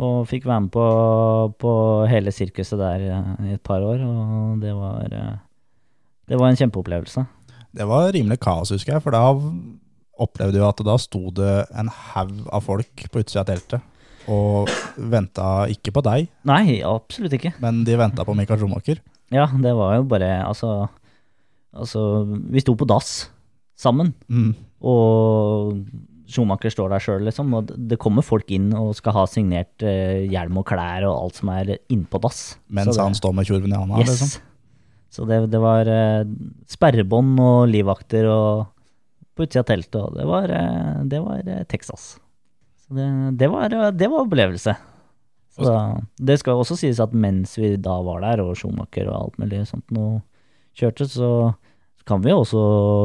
og 0.00 0.24
fikk 0.26 0.48
være 0.48 0.64
med 0.64 0.72
på, 0.74 0.86
på 1.62 1.74
hele 2.10 2.32
sirkuset 2.34 2.80
der 2.80 3.04
eh, 3.06 3.28
i 3.46 3.54
et 3.58 3.62
par 3.66 3.84
år. 3.86 4.02
Og 4.02 4.64
det 4.64 4.72
var, 4.74 5.06
eh, 5.14 5.36
det 6.30 6.40
var 6.40 6.50
en 6.50 6.58
kjempeopplevelse. 6.58 7.26
Det 7.70 7.86
var 7.86 8.10
rimelig 8.16 8.40
kaos, 8.42 8.72
husker 8.74 8.96
jeg, 8.96 9.04
for 9.04 9.14
da 9.14 9.22
opplevde 10.20 10.60
jo 10.60 10.68
at 10.68 10.82
da 10.86 10.96
sto 11.00 11.30
det 11.34 11.54
en 11.80 11.88
haug 11.88 12.34
av 12.52 12.62
folk 12.66 13.06
på 13.10 13.22
utsida 13.24 13.42
av 13.44 13.48
teltet 13.50 13.80
og 14.30 14.68
venta 15.10 15.64
ikke 15.72 15.90
på 15.96 16.02
deg, 16.06 16.28
Nei, 16.46 16.80
absolutt 16.86 17.32
ikke. 17.38 17.54
men 17.62 17.82
de 17.88 17.96
venta 17.98 18.22
på 18.28 18.34
Mikael 18.36 18.60
Schumacher. 18.60 19.00
Ja, 19.32 19.46
det 19.48 19.72
var 19.74 19.96
jo 19.96 20.04
bare 20.10 20.28
Altså, 20.44 20.88
altså 21.74 22.02
vi 22.50 22.60
sto 22.62 22.74
på 22.78 22.86
dass 22.90 23.28
sammen, 23.80 24.12
Mm. 24.28 24.54
og 24.82 25.80
Schumacher 26.30 26.70
står 26.70 26.90
der 26.92 27.02
sjøl, 27.02 27.24
liksom. 27.26 27.48
Og 27.58 27.72
det 27.88 27.98
kommer 27.98 28.22
folk 28.22 28.46
inn 28.54 28.68
og 28.76 28.92
skal 28.94 29.12
ha 29.16 29.24
signert 29.26 29.82
eh, 29.82 30.28
hjelm 30.30 30.60
og 30.60 30.66
klær 30.68 31.02
og 31.08 31.16
alt 31.24 31.34
som 31.40 31.48
er 31.50 31.72
innpå 31.90 32.20
dass. 32.22 32.56
Mens 32.70 32.94
det- 32.94 33.02
han 33.02 33.14
står 33.18 33.34
med 33.34 33.46
tjorven 33.48 33.72
i 33.72 33.76
handa. 33.80 33.98
Yes. 33.98 34.10
Liksom. 34.20 34.40
Så 35.10 35.26
det, 35.26 35.50
det 35.50 35.58
var 35.60 35.88
eh, 35.90 36.22
sperrebånd 36.70 37.40
og 37.42 37.66
livvakter 37.72 38.28
og 38.30 38.66
på 39.40 39.48
utsida 39.48 39.64
av 39.64 39.70
teltet, 39.70 39.96
og 39.96 40.16
det 40.18 40.26
var, 40.28 40.52
eh, 40.52 41.00
det 41.08 41.20
var 41.24 41.48
eh, 41.48 41.64
Texas. 41.64 42.18
Så 42.84 42.94
det, 42.94 43.08
det, 43.40 43.48
var, 43.48 43.72
eh, 43.72 43.90
det 43.96 44.08
var 44.12 44.26
opplevelse. 44.26 44.76
Så 45.50 45.64
da, 45.66 45.78
det 46.16 46.38
skal 46.40 46.60
også 46.60 46.76
sies 46.78 47.00
at 47.02 47.14
mens 47.16 47.56
vi 47.58 47.74
da 47.80 47.96
var 48.06 48.22
der, 48.24 48.42
og 48.44 48.54
Schumacher 48.58 49.08
og 49.08 49.16
alt 49.16 49.40
mulig 49.40 49.64
sånt 49.68 49.88
noe 49.94 50.20
kjørte, 50.78 51.08
så 51.10 51.30
kan 52.08 52.22
vi 52.24 52.32
også 52.32 52.60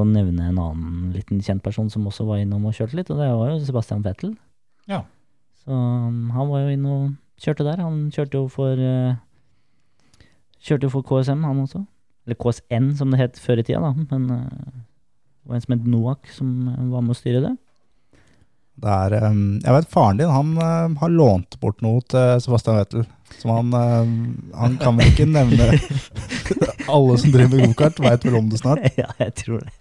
nevne 0.08 0.50
en 0.50 0.62
annen 0.62 1.12
liten 1.14 1.42
kjent 1.44 1.64
person 1.66 1.90
som 1.92 2.06
også 2.08 2.26
var 2.28 2.42
innom 2.42 2.68
og 2.68 2.76
kjørte 2.76 3.00
litt, 3.00 3.12
og 3.12 3.20
det 3.22 3.30
var 3.32 3.52
jo 3.52 3.60
Sebastian 3.66 4.06
Vettel. 4.06 4.36
Ja. 4.90 5.04
Så 5.64 5.74
um, 5.74 6.30
han 6.36 6.52
var 6.52 6.66
jo 6.66 6.76
inne 6.76 6.96
og 6.96 7.42
kjørte 7.42 7.66
der. 7.68 7.82
Han 7.84 8.10
kjørte 8.14 8.42
jo 8.42 8.50
for 8.52 8.82
Kjørte 10.66 10.88
jo 10.88 10.90
for 10.96 11.06
KSM, 11.06 11.44
han 11.46 11.60
også. 11.62 11.84
Eller 12.26 12.38
KSN, 12.42 12.88
som 12.98 13.12
det 13.14 13.20
het 13.20 13.36
før 13.38 13.60
i 13.62 13.66
tida, 13.68 13.84
da. 13.84 13.92
Men 14.10 14.86
eh, 15.46 15.52
det 15.52 15.52
var 15.52 15.56
en 15.56 15.62
som 15.62 15.76
het 15.78 15.88
Noak, 15.88 16.32
som 16.34 16.52
eh, 16.68 16.92
var 16.92 17.06
med 17.06 17.16
å 17.16 17.20
styre 17.20 17.44
det. 17.44 17.56
Det 18.76 18.92
er, 18.92 19.14
jeg 19.16 19.72
vet 19.72 19.88
faren 19.88 20.18
din 20.20 20.32
han 20.34 20.50
um, 20.60 20.96
har 21.00 21.12
lånt 21.14 21.56
bort 21.62 21.78
noe 21.80 22.02
til 22.12 22.42
Sebastian 22.44 22.76
Vettel. 22.76 23.06
Som 23.40 23.54
han, 23.54 23.70
um, 23.72 24.18
han 24.52 24.76
kan 24.82 24.98
vel 25.00 25.14
ikke 25.14 25.28
nevne 25.32 25.78
Alle 26.94 27.16
som 27.18 27.32
driver 27.32 27.56
med 27.56 27.72
gokart, 27.72 28.02
veit 28.04 28.26
vel 28.28 28.36
om 28.42 28.50
det 28.52 28.60
snart. 28.60 28.84
ja, 29.00 29.08
jeg 29.22 29.32
tror 29.40 29.64
det. 29.64 29.72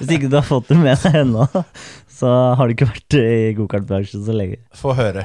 Hvis 0.00 0.10
ikke 0.16 0.32
du 0.32 0.34
har 0.40 0.48
fått 0.48 0.66
det 0.72 0.80
med 0.80 0.98
deg 0.98 1.20
ennå, 1.22 1.46
så 2.10 2.32
har 2.58 2.66
du 2.66 2.74
ikke 2.74 2.90
vært 2.90 3.16
i 3.20 3.54
gokartbransjen 3.56 4.26
så 4.26 4.34
lenge. 4.34 4.58
Få 4.76 4.96
høre. 4.98 5.24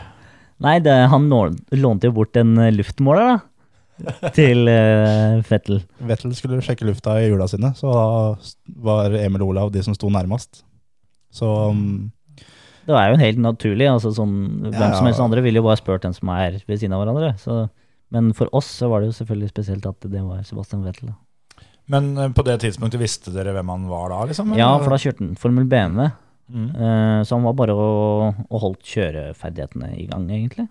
Nei, 0.64 0.78
det, 0.86 0.94
han 1.12 1.26
lånte 1.28 2.08
jo 2.08 2.16
bort 2.16 2.38
en 2.40 2.56
eh, 2.62 2.72
luftmåler, 2.78 3.34
da. 3.34 3.55
Til 4.36 4.68
uh, 4.68 5.40
Fettel. 5.48 5.80
Vettel 6.04 6.34
skulle 6.36 6.60
sjekke 6.66 6.88
lufta 6.88 7.16
i 7.22 7.30
hjula 7.30 7.48
sine, 7.52 7.72
så 7.78 7.94
da 7.94 8.08
var 8.86 9.16
Emil 9.20 9.46
og 9.46 9.54
Olav 9.54 9.72
de 9.74 9.84
som 9.86 9.96
sto 9.96 10.10
nærmest. 10.12 10.64
Så 11.36 11.48
um, 11.72 12.12
Det 12.88 12.96
er 12.96 13.14
jo 13.14 13.20
helt 13.22 13.42
naturlig. 13.44 13.88
altså 13.92 14.12
sånn, 14.16 14.36
Hvem 14.68 14.76
Ja, 14.76 14.90
ja. 14.92 14.98
som 14.98 15.08
helst 15.10 15.24
andre 15.24 15.44
ville 15.46 15.62
jo 15.62 15.68
bare 15.68 15.80
spurt 15.80 16.04
den 16.04 16.16
som 16.16 16.32
er 16.36 16.60
ved 16.68 16.80
siden 16.80 16.96
av 16.96 17.04
hverandre. 17.04 17.34
Så, 17.42 17.66
men 18.16 18.34
for 18.38 18.52
oss 18.56 18.68
så 18.82 18.92
var 18.92 19.02
det 19.02 19.12
jo 19.12 19.20
selvfølgelig 19.22 19.54
spesielt 19.54 19.88
at 19.90 20.12
det 20.12 20.24
var 20.24 20.44
Sebastian 20.48 20.84
Vettel. 20.86 21.14
Da. 21.14 21.20
Men 21.92 22.18
eh, 22.18 22.32
på 22.34 22.46
det 22.46 22.60
tidspunktet 22.64 23.02
visste 23.02 23.34
dere 23.34 23.54
hvem 23.56 23.74
han 23.74 23.90
var 23.90 24.10
da? 24.14 24.22
liksom? 24.30 24.56
Ja, 24.58 24.72
for 24.82 24.94
da 24.94 25.02
kjørte 25.02 25.24
han 25.24 25.36
Formel 25.40 25.68
BMW. 25.70 26.12
Mm. 26.46 26.68
eh, 26.78 27.20
så 27.26 27.38
han 27.40 27.46
var 27.48 27.56
bare 27.58 27.74
og, 27.74 28.42
å 28.54 28.62
holdt 28.62 28.86
kjøreferdighetene 28.86 29.96
i 29.98 30.06
gang, 30.12 30.28
egentlig. 30.30 30.68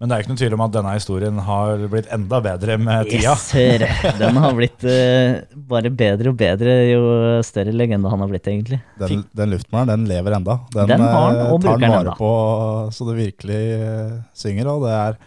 Men 0.00 0.08
det 0.08 0.16
er 0.16 0.22
ikke 0.22 0.30
noe 0.32 0.40
tvil 0.40 0.54
om 0.56 0.62
at 0.64 0.72
denne 0.72 0.92
historien 0.96 1.38
har 1.44 1.82
blitt 1.92 2.06
enda 2.14 2.38
bedre 2.40 2.76
med 2.80 3.08
tida. 3.10 3.34
Yes, 3.34 3.42
sir. 3.50 3.82
Den 4.16 4.38
har 4.40 4.54
blitt 4.56 4.84
uh, 4.88 5.58
bare 5.68 5.90
bedre 5.92 6.32
og 6.32 6.38
bedre 6.40 6.76
jo 6.88 7.02
større 7.44 7.74
legende 7.76 8.08
han 8.08 8.24
har 8.24 8.30
blitt, 8.32 8.48
egentlig. 8.48 8.78
den, 9.02 9.26
den 9.36 9.52
luftmåleren, 9.52 9.90
den 9.92 10.06
lever 10.08 10.38
enda. 10.38 10.56
Den, 10.72 10.88
Den 10.94 11.04
har 11.04 11.18
han, 11.18 11.36
eh, 11.42 11.52
og 11.52 11.60
tar 11.60 11.76
bruker 11.76 11.84
den 11.84 11.92
den 11.92 11.98
vare 11.98 12.16
på 12.16 12.32
så 12.96 13.10
det 13.10 13.18
virkelig 13.18 13.60
uh, 13.76 14.16
synger, 14.32 14.72
og 14.72 14.88
det 14.88 14.96
er 15.02 15.20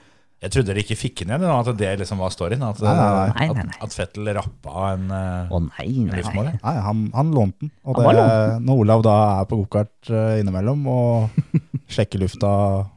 Jeg 0.43 0.51
trodde 0.57 0.71
dere 0.73 0.81
ikke 0.81 0.99
fikk 0.99 1.21
den 1.21 1.37
igjen, 1.37 1.47
at 1.53 1.71
det 1.77 1.93
liksom 2.01 2.25
var 2.25 2.33
storyen. 2.33 2.65
At, 2.65 2.81
Nei, 2.81 2.97
nei, 2.97 3.45
nei. 3.53 3.63
At, 3.77 3.85
at 3.85 3.93
Fettel 3.95 4.33
rappa 4.35 4.89
en 4.95 5.05
Å 5.13 5.61
nei, 5.69 5.85
nei, 5.85 6.09
nei. 6.09 6.17
luftmåler. 6.17 6.57
Nei, 6.65 6.77
han, 6.89 7.05
han 7.13 7.29
lånte 7.37 7.67
den. 7.67 7.75
Og 7.85 8.01
Han 8.01 8.09
det, 8.09 8.09
bare 8.09 8.59
når 8.65 8.81
Olav 8.87 9.05
da 9.05 9.17
er 9.37 9.47
på 9.53 9.61
gokart 9.61 10.09
innimellom 10.41 10.81
og 10.89 11.43
sjekker 11.93 12.25
lufta 12.25 12.51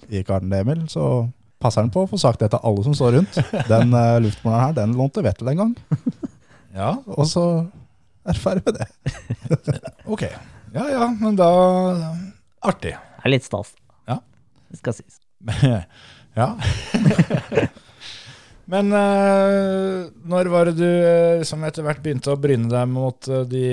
i 0.09 0.25
karen 0.25 0.49
til 0.49 0.65
Emil, 0.65 0.87
så 0.89 1.05
passer 1.67 1.83
han 1.83 1.93
på 1.93 2.07
å 2.07 2.11
få 2.11 2.23
sagt 2.23 2.41
det 2.45 2.53
til 2.55 2.63
alle 2.63 2.87
som 2.87 2.95
står 2.97 3.19
rundt. 3.19 3.41
Den 3.67 3.93
uh, 3.93 4.17
luftmåleren 4.23 4.65
her, 4.65 4.79
den 4.79 4.95
lånte 4.99 5.27
Vettel 5.27 5.53
en 5.53 5.65
gang, 5.65 5.77
Ja, 6.77 6.91
og 7.09 7.25
så 7.31 7.43
er 8.29 8.39
ferdig 8.41 8.67
med 8.67 8.77
det. 8.77 8.87
ok. 10.13 10.27
Ja 10.77 10.85
ja, 10.93 11.07
men 11.17 11.39
da 11.39 11.49
Artig. 12.67 12.93
Det 12.93 13.25
er 13.25 13.33
litt 13.33 13.47
stas. 13.47 13.73
Ja. 14.11 14.19
Det 14.69 14.81
skal 14.83 14.97
sies. 14.99 15.21
ja. 16.41 16.51
Men 18.67 18.91
eh, 18.99 20.07
når 20.27 20.51
var 20.51 20.69
det 20.69 20.75
du 20.81 20.89
eh, 20.91 21.45
som 21.47 21.63
etter 21.65 21.87
hvert 21.87 22.03
begynte 22.03 22.33
å 22.35 22.41
bryne 22.41 22.67
deg 22.71 22.89
mot 22.91 23.29
eh, 23.31 23.45
de 23.47 23.67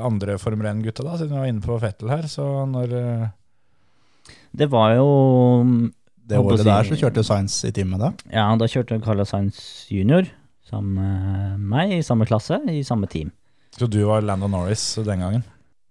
andre 0.00 0.38
Formel 0.40 0.70
1-gutta, 0.70 1.04
da? 1.04 1.18
Siden 1.20 1.36
du 1.36 1.40
var 1.42 1.50
inne 1.50 1.64
på 1.64 1.76
Fettel 1.82 2.12
her. 2.14 2.24
Så 2.32 2.46
når 2.70 2.94
eh, 2.96 3.26
Det 4.56 4.70
var 4.72 4.96
jo 4.96 5.10
Det 6.28 6.38
året 6.40 6.64
der 6.66 6.88
så 6.88 6.98
kjørte 7.00 7.24
Sainz 7.24 7.56
i 7.64 7.72
team 7.74 7.94
med 7.94 8.02
deg? 8.04 8.24
Ja, 8.34 8.48
da 8.60 8.68
kjørte 8.68 9.00
Carlos 9.04 9.32
Sainz 9.32 9.60
junior 9.92 10.28
sammen 10.68 10.98
med 10.98 11.68
meg 11.70 11.94
i 11.96 12.02
samme 12.04 12.26
klasse, 12.28 12.60
i 12.68 12.82
samme 12.84 13.08
team. 13.08 13.30
Så 13.78 13.88
du 13.88 14.02
var 14.08 14.24
Landon 14.26 14.52
Norris 14.52 14.84
den 15.06 15.24
gangen? 15.24 15.44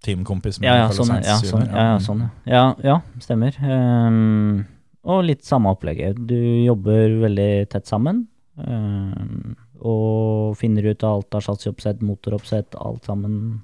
Teamkompis 0.06 0.60
med 0.62 0.70
Ja, 0.70 0.76
ja, 0.84 0.88
Carlos 0.90 1.00
sånn, 1.00 1.14
Sainz 1.16 1.28
ja, 1.28 1.38
Jr.? 1.42 1.50
sånn, 1.50 1.66
ja, 1.66 1.86
ja, 1.88 2.00
sånn, 2.06 2.26
ja. 2.46 2.64
ja. 2.86 2.98
Stemmer. 3.24 3.58
Um, 3.66 4.66
og 5.08 5.24
litt 5.26 5.48
samme 5.48 5.74
opplegget. 5.74 6.20
Du 6.30 6.38
jobber 6.38 7.18
veldig 7.24 7.52
tett 7.74 7.90
sammen. 7.90 8.28
Um, 8.58 9.56
og 9.78 10.58
finner 10.58 10.86
ut 10.92 11.06
av 11.06 11.20
alt 11.20 11.38
av 11.38 11.46
chassisоppsett, 11.46 12.06
motoroppsett, 12.06 12.78
alt 12.78 13.10
sammen 13.10 13.64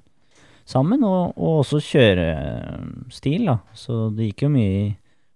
sammen. 0.66 1.04
Og, 1.06 1.34
og 1.36 1.62
også 1.62 1.80
kjørestil, 1.84 3.48
da. 3.50 3.58
Så 3.76 4.08
det 4.14 4.30
gikk 4.30 4.46
jo 4.46 4.52
mye 4.54 4.74
i 4.74 4.84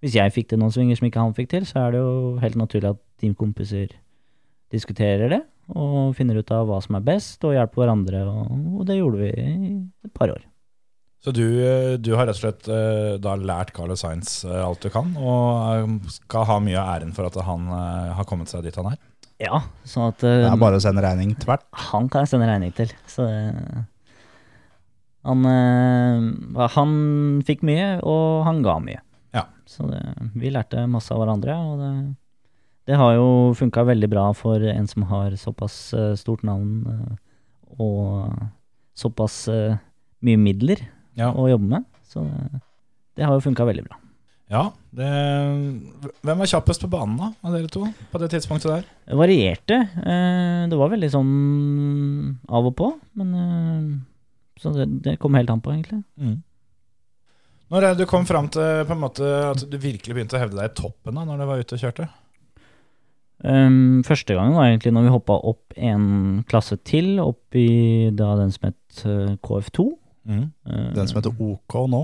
Hvis 0.03 0.15
jeg 0.15 0.35
fikk 0.35 0.51
til 0.51 0.61
noen 0.61 0.75
svinger 0.75 0.99
som 0.99 1.09
ikke 1.09 1.23
han 1.23 1.35
fikk 1.35 1.49
til, 1.55 1.65
så 1.67 1.87
er 1.87 1.97
det 1.97 2.03
jo 2.03 2.37
helt 2.43 2.59
naturlig 2.61 2.93
at 2.93 3.01
teamkompiser 3.19 3.97
diskuterer 4.71 5.33
det. 5.33 5.41
Og 5.75 6.15
finner 6.17 6.39
ut 6.39 6.53
av 6.55 6.69
hva 6.69 6.79
som 6.85 6.97
er 6.97 7.05
best, 7.05 7.43
og 7.45 7.57
hjelper 7.57 7.83
hverandre. 7.83 8.23
Og, 8.31 8.79
og 8.79 8.87
det 8.89 9.01
gjorde 9.01 9.25
vi 9.25 9.33
i 9.35 9.73
et 10.07 10.15
par 10.15 10.31
år. 10.33 10.47
Så 11.19 11.33
du, 11.35 11.43
eh, 11.43 11.97
du 11.99 12.13
har 12.15 12.29
rett 12.29 12.39
og 12.39 12.45
slett 12.45 12.69
eh, 12.71 13.17
da 13.19 13.35
lært 13.35 13.73
Carlos 13.75 14.05
Sainz 14.05 14.45
eh, 14.47 14.61
alt 14.63 14.85
du 14.85 14.91
kan, 14.95 15.11
og 15.19 16.07
skal 16.15 16.47
ha 16.47 16.59
mye 16.63 16.79
av 16.79 16.93
æren 16.95 17.15
for 17.17 17.27
at 17.27 17.39
han 17.43 17.67
har 18.15 18.29
kommet 18.29 18.51
seg 18.53 18.63
dit 18.69 18.79
han 18.79 18.93
er? 18.93 19.01
Ja, 19.43 19.61
sånn 19.87 20.09
at 20.13 20.23
Det 20.23 20.47
er 20.47 20.59
bare 20.59 20.79
å 20.79 20.83
sende 20.83 21.03
regning 21.03 21.35
tvert. 21.39 21.67
han 21.91 22.09
kan 22.11 22.25
jeg 22.25 22.33
sende 22.33 22.49
regning 22.51 22.73
til. 22.75 22.95
Så 23.11 23.27
han, 25.27 25.45
han 26.79 26.97
fikk 27.47 27.67
mye, 27.67 27.99
og 28.07 28.47
han 28.47 28.63
ga 28.67 28.79
mye. 28.83 29.03
Så 29.69 29.85
det, 29.91 30.01
vi 30.41 30.49
lærte 30.55 30.87
masse 30.89 31.13
av 31.13 31.21
hverandre, 31.21 31.55
og 31.61 31.81
det, 31.83 31.93
det 32.89 32.97
har 32.97 33.13
jo 33.19 33.27
funka 33.59 33.83
veldig 33.85 34.09
bra 34.09 34.27
for 34.37 34.63
en 34.65 34.87
som 34.89 35.05
har 35.11 35.35
såpass 35.37 35.75
eh, 35.93 36.15
stort 36.17 36.41
navn 36.49 36.71
eh, 36.89 37.15
og 37.77 38.33
såpass 38.99 39.43
eh, 39.53 39.77
mye 40.25 40.41
midler 40.41 40.81
Ja. 41.19 41.29
å 41.37 41.45
jobbe 41.53 41.69
med. 41.77 41.85
Så 42.09 42.25
det, 42.25 42.63
det 43.21 43.27
har 43.29 43.37
jo 43.37 43.45
funka 43.45 43.67
veldig 43.69 43.85
bra. 43.91 43.99
ja 44.49 44.63
det, 44.97 45.07
hvem 46.25 46.41
var 46.41 46.49
kjappest 46.49 46.81
på 46.87 46.89
banen 46.97 47.19
da, 47.21 47.29
av 47.45 47.53
dere 47.53 47.69
to, 47.69 47.85
på 48.11 48.19
det 48.23 48.31
tidspunktet 48.33 48.71
der? 48.73 48.87
Det 49.13 49.19
varierte. 49.21 49.77
Det 50.73 50.79
var 50.81 50.95
veldig 50.95 51.11
sånn 51.13 51.33
av 52.49 52.71
og 52.73 52.75
på, 52.81 52.89
men 53.21 54.01
Så 54.59 54.73
det, 54.75 54.89
det 55.05 55.19
kom 55.23 55.37
helt 55.37 55.51
an 55.53 55.61
på, 55.63 55.71
egentlig. 55.77 56.01
Når 57.69 57.91
du 57.99 58.07
kom 58.09 58.25
fram 58.25 58.49
til 58.53 58.85
på 58.89 58.95
en 58.95 59.03
måte 59.03 59.27
at 59.51 59.61
du 59.69 59.77
virkelig 59.81 60.15
begynte 60.17 60.39
å 60.39 60.41
hevde 60.41 60.57
deg 60.57 60.71
i 60.71 60.77
toppen 60.79 61.19
da, 61.19 61.25
når 61.29 61.43
du 61.43 61.47
var 61.51 61.61
ute 61.61 61.77
og 61.77 61.83
kjørte? 61.83 62.07
Um, 63.45 64.01
første 64.07 64.35
gangen 64.35 64.57
var 64.57 64.67
egentlig 64.71 64.91
når 64.97 65.05
vi 65.07 65.13
hoppa 65.15 65.37
opp 65.47 65.77
en 65.77 66.07
klasse 66.49 66.79
til, 66.89 67.19
opp 67.23 67.55
i 67.55 68.09
da 68.19 68.33
den 68.41 68.51
som 68.55 68.71
het 68.71 69.05
eh, 69.07 69.37
KF2. 69.45 69.85
Eh, 70.33 70.47
Den 70.97 71.11
som 71.11 71.21
heter 71.21 71.37
OK 71.37 71.77
nå. 71.93 72.01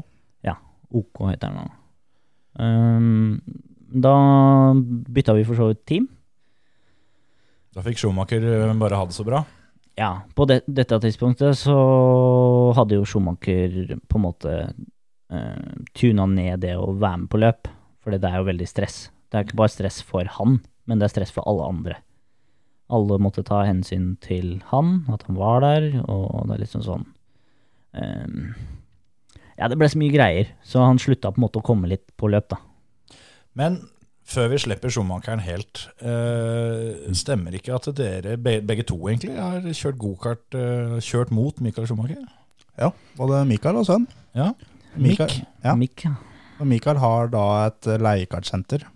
Ja, 0.47 0.59
OK 0.95 1.25
heter 1.33 1.49
den 1.49 1.59
nå. 1.65 1.67
Um, 2.55 3.41
da 4.05 4.15
bytta 5.17 5.35
vi 5.35 5.49
for 5.49 5.59
så 5.59 5.73
vidt 5.73 5.83
team. 5.91 6.07
Da 7.75 7.83
fikk 7.83 7.99
Schumacher 7.99 8.45
eh, 8.47 8.71
bare 8.79 9.01
ha 9.01 9.09
det 9.09 9.17
så 9.17 9.27
bra. 9.27 9.43
Ja, 9.99 10.13
på 10.35 10.47
det, 10.51 10.61
dette 10.67 11.01
tidspunktet 11.03 11.57
så 11.59 11.75
hadde 12.79 13.01
jo 13.01 13.07
Schumacher 13.07 13.97
på 14.11 14.19
en 14.21 14.25
måte 14.29 14.55
uh, 15.35 15.85
tuna 15.99 16.27
ned 16.31 16.63
det 16.65 16.77
å 16.79 16.93
være 16.93 17.25
med 17.25 17.31
på 17.33 17.41
løp, 17.43 17.71
for 18.03 18.15
det 18.15 18.29
er 18.29 18.41
jo 18.41 18.49
veldig 18.49 18.69
stress. 18.69 19.09
Det 19.29 19.39
er 19.39 19.47
ikke 19.47 19.59
bare 19.59 19.75
stress 19.75 20.01
for 20.07 20.29
han, 20.39 20.61
men 20.87 21.01
det 21.01 21.09
er 21.09 21.15
stress 21.17 21.35
for 21.35 21.47
alle 21.51 21.67
andre. 21.67 21.99
Alle 22.95 23.19
måtte 23.23 23.45
ta 23.47 23.63
hensyn 23.67 24.15
til 24.23 24.61
han, 24.71 25.01
at 25.13 25.25
han 25.27 25.39
var 25.41 25.65
der, 25.65 25.89
og 26.05 26.47
det 26.47 26.59
er 26.59 26.65
liksom 26.67 26.85
sånn 26.85 27.07
um, 27.97 28.53
Ja, 29.57 29.71
det 29.71 29.79
ble 29.81 29.89
så 29.89 29.99
mye 30.01 30.13
greier, 30.13 30.53
så 30.67 30.85
han 30.85 31.01
slutta 31.01 31.33
på 31.33 31.41
en 31.41 31.47
måte 31.47 31.63
å 31.63 31.67
komme 31.67 31.91
litt 31.91 32.07
på 32.21 32.29
løp, 32.31 32.53
da. 32.53 32.61
Men 33.55 33.81
før 34.25 34.49
vi 34.55 34.61
slipper 34.63 34.93
Schumacheren 34.93 35.43
helt, 35.45 35.87
eh, 36.01 37.13
stemmer 37.13 37.55
ikke 37.55 37.75
at 37.77 37.91
dere 37.97 38.37
begge 38.41 38.87
to 38.89 38.97
egentlig 38.97 39.37
har 39.37 39.61
kjørt 39.61 40.01
gokart, 40.01 40.47
eh, 40.57 40.97
kjørt 41.05 41.31
mot 41.31 41.61
Michael 41.61 41.87
Schumacher? 41.87 42.25
Ja, 42.79 42.91
både 43.17 43.47
Mikael 43.47 43.77
og 43.77 43.87
sønn. 43.87 44.07
Ja. 44.35 44.53
Mikael. 44.97 45.37
Ja. 45.65 45.75
Mik, 45.79 46.05
ja. 46.07 46.15
Og 46.61 46.69
Mikael 46.71 47.01
har 47.03 47.33
da 47.33 47.45
et 47.67 47.89
eh, 47.91 48.01
leiekartsenter 48.01 48.87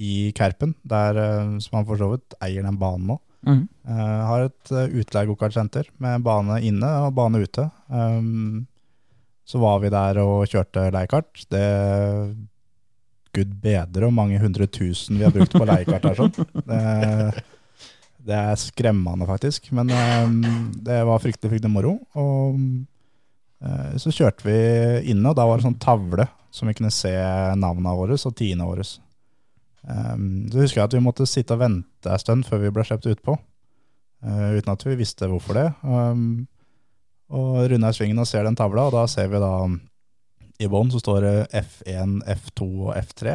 i 0.00 0.32
Kerpen, 0.36 0.74
der, 0.82 1.20
eh, 1.20 1.54
som 1.64 1.78
han 1.78 1.88
for 1.88 2.00
så 2.00 2.10
vidt 2.14 2.36
eier 2.44 2.64
den 2.66 2.80
banen 2.80 3.12
nå. 3.12 3.20
Mm. 3.44 3.66
Uh, 3.84 4.20
har 4.24 4.46
et 4.46 4.70
uh, 4.72 5.90
med 6.00 6.22
bane 6.24 6.60
inne 6.64 6.90
og 7.04 7.10
bane 7.12 7.42
ute. 7.44 7.66
Um, 7.88 8.66
så 9.44 9.60
var 9.60 9.82
vi 9.82 9.90
der 9.92 10.16
og 10.22 10.46
kjørte 10.48 10.86
leiekart. 10.88 11.44
Det 11.52 11.66
Gud 13.34 13.52
bedre 13.60 14.06
hvor 14.06 14.14
mange 14.14 14.38
hundre 14.40 14.66
tusen 14.66 15.18
vi 15.18 15.26
har 15.26 15.34
brukt 15.34 15.52
på 15.52 15.66
leiekart 15.68 16.06
her. 16.08 16.16
Sånn. 16.16 16.32
Det, 16.64 17.44
det 18.24 18.38
er 18.38 18.56
skremmende, 18.56 19.28
faktisk. 19.28 19.68
Men 19.76 19.92
um, 19.92 20.40
det 20.80 21.02
var 21.04 21.20
fryktelig, 21.20 21.58
fryktelig 21.58 21.74
moro. 21.74 21.98
Og 22.16 22.56
så 23.96 24.10
kjørte 24.12 24.44
vi 24.44 24.56
inne, 25.12 25.30
og 25.30 25.36
da 25.38 25.46
var 25.48 25.56
det 25.56 25.64
sånn 25.64 25.78
tavle 25.80 26.26
som 26.54 26.68
vi 26.68 26.74
kunne 26.76 26.92
se 26.94 27.12
navnene 27.58 27.94
våre 27.96 28.18
og 28.18 28.34
tidene 28.36 28.66
våre. 28.68 28.84
Um, 29.84 30.46
så 30.48 30.62
husker 30.62 30.80
jeg 30.80 30.88
at 30.88 30.94
vi 30.96 31.02
måtte 31.04 31.26
sitte 31.28 31.56
og 31.56 31.64
vente 31.64 32.10
en 32.10 32.20
stund 32.20 32.46
før 32.48 32.62
vi 32.62 32.72
ble 32.72 32.84
sluppet 32.86 33.18
utpå. 33.18 33.36
Uh, 34.24 34.54
uten 34.56 34.72
at 34.72 34.84
vi 34.86 34.96
visste 35.00 35.28
hvorfor 35.28 35.58
det. 35.58 35.66
Um, 35.82 36.46
og 37.34 37.64
runder 37.66 37.90
jeg 37.90 37.98
svingen 37.98 38.22
og 38.22 38.28
ser 38.30 38.46
den 38.46 38.56
tavla, 38.56 38.86
og 38.88 38.94
da 38.94 39.04
ser 39.10 39.28
vi 39.32 39.40
da 39.42 39.54
i 40.62 40.70
bånn 40.70 40.92
så 40.92 41.00
står 41.02 41.24
det 41.24 41.34
F1, 41.64 42.20
F2 42.36 42.68
og 42.86 42.94
F3. 43.00 43.34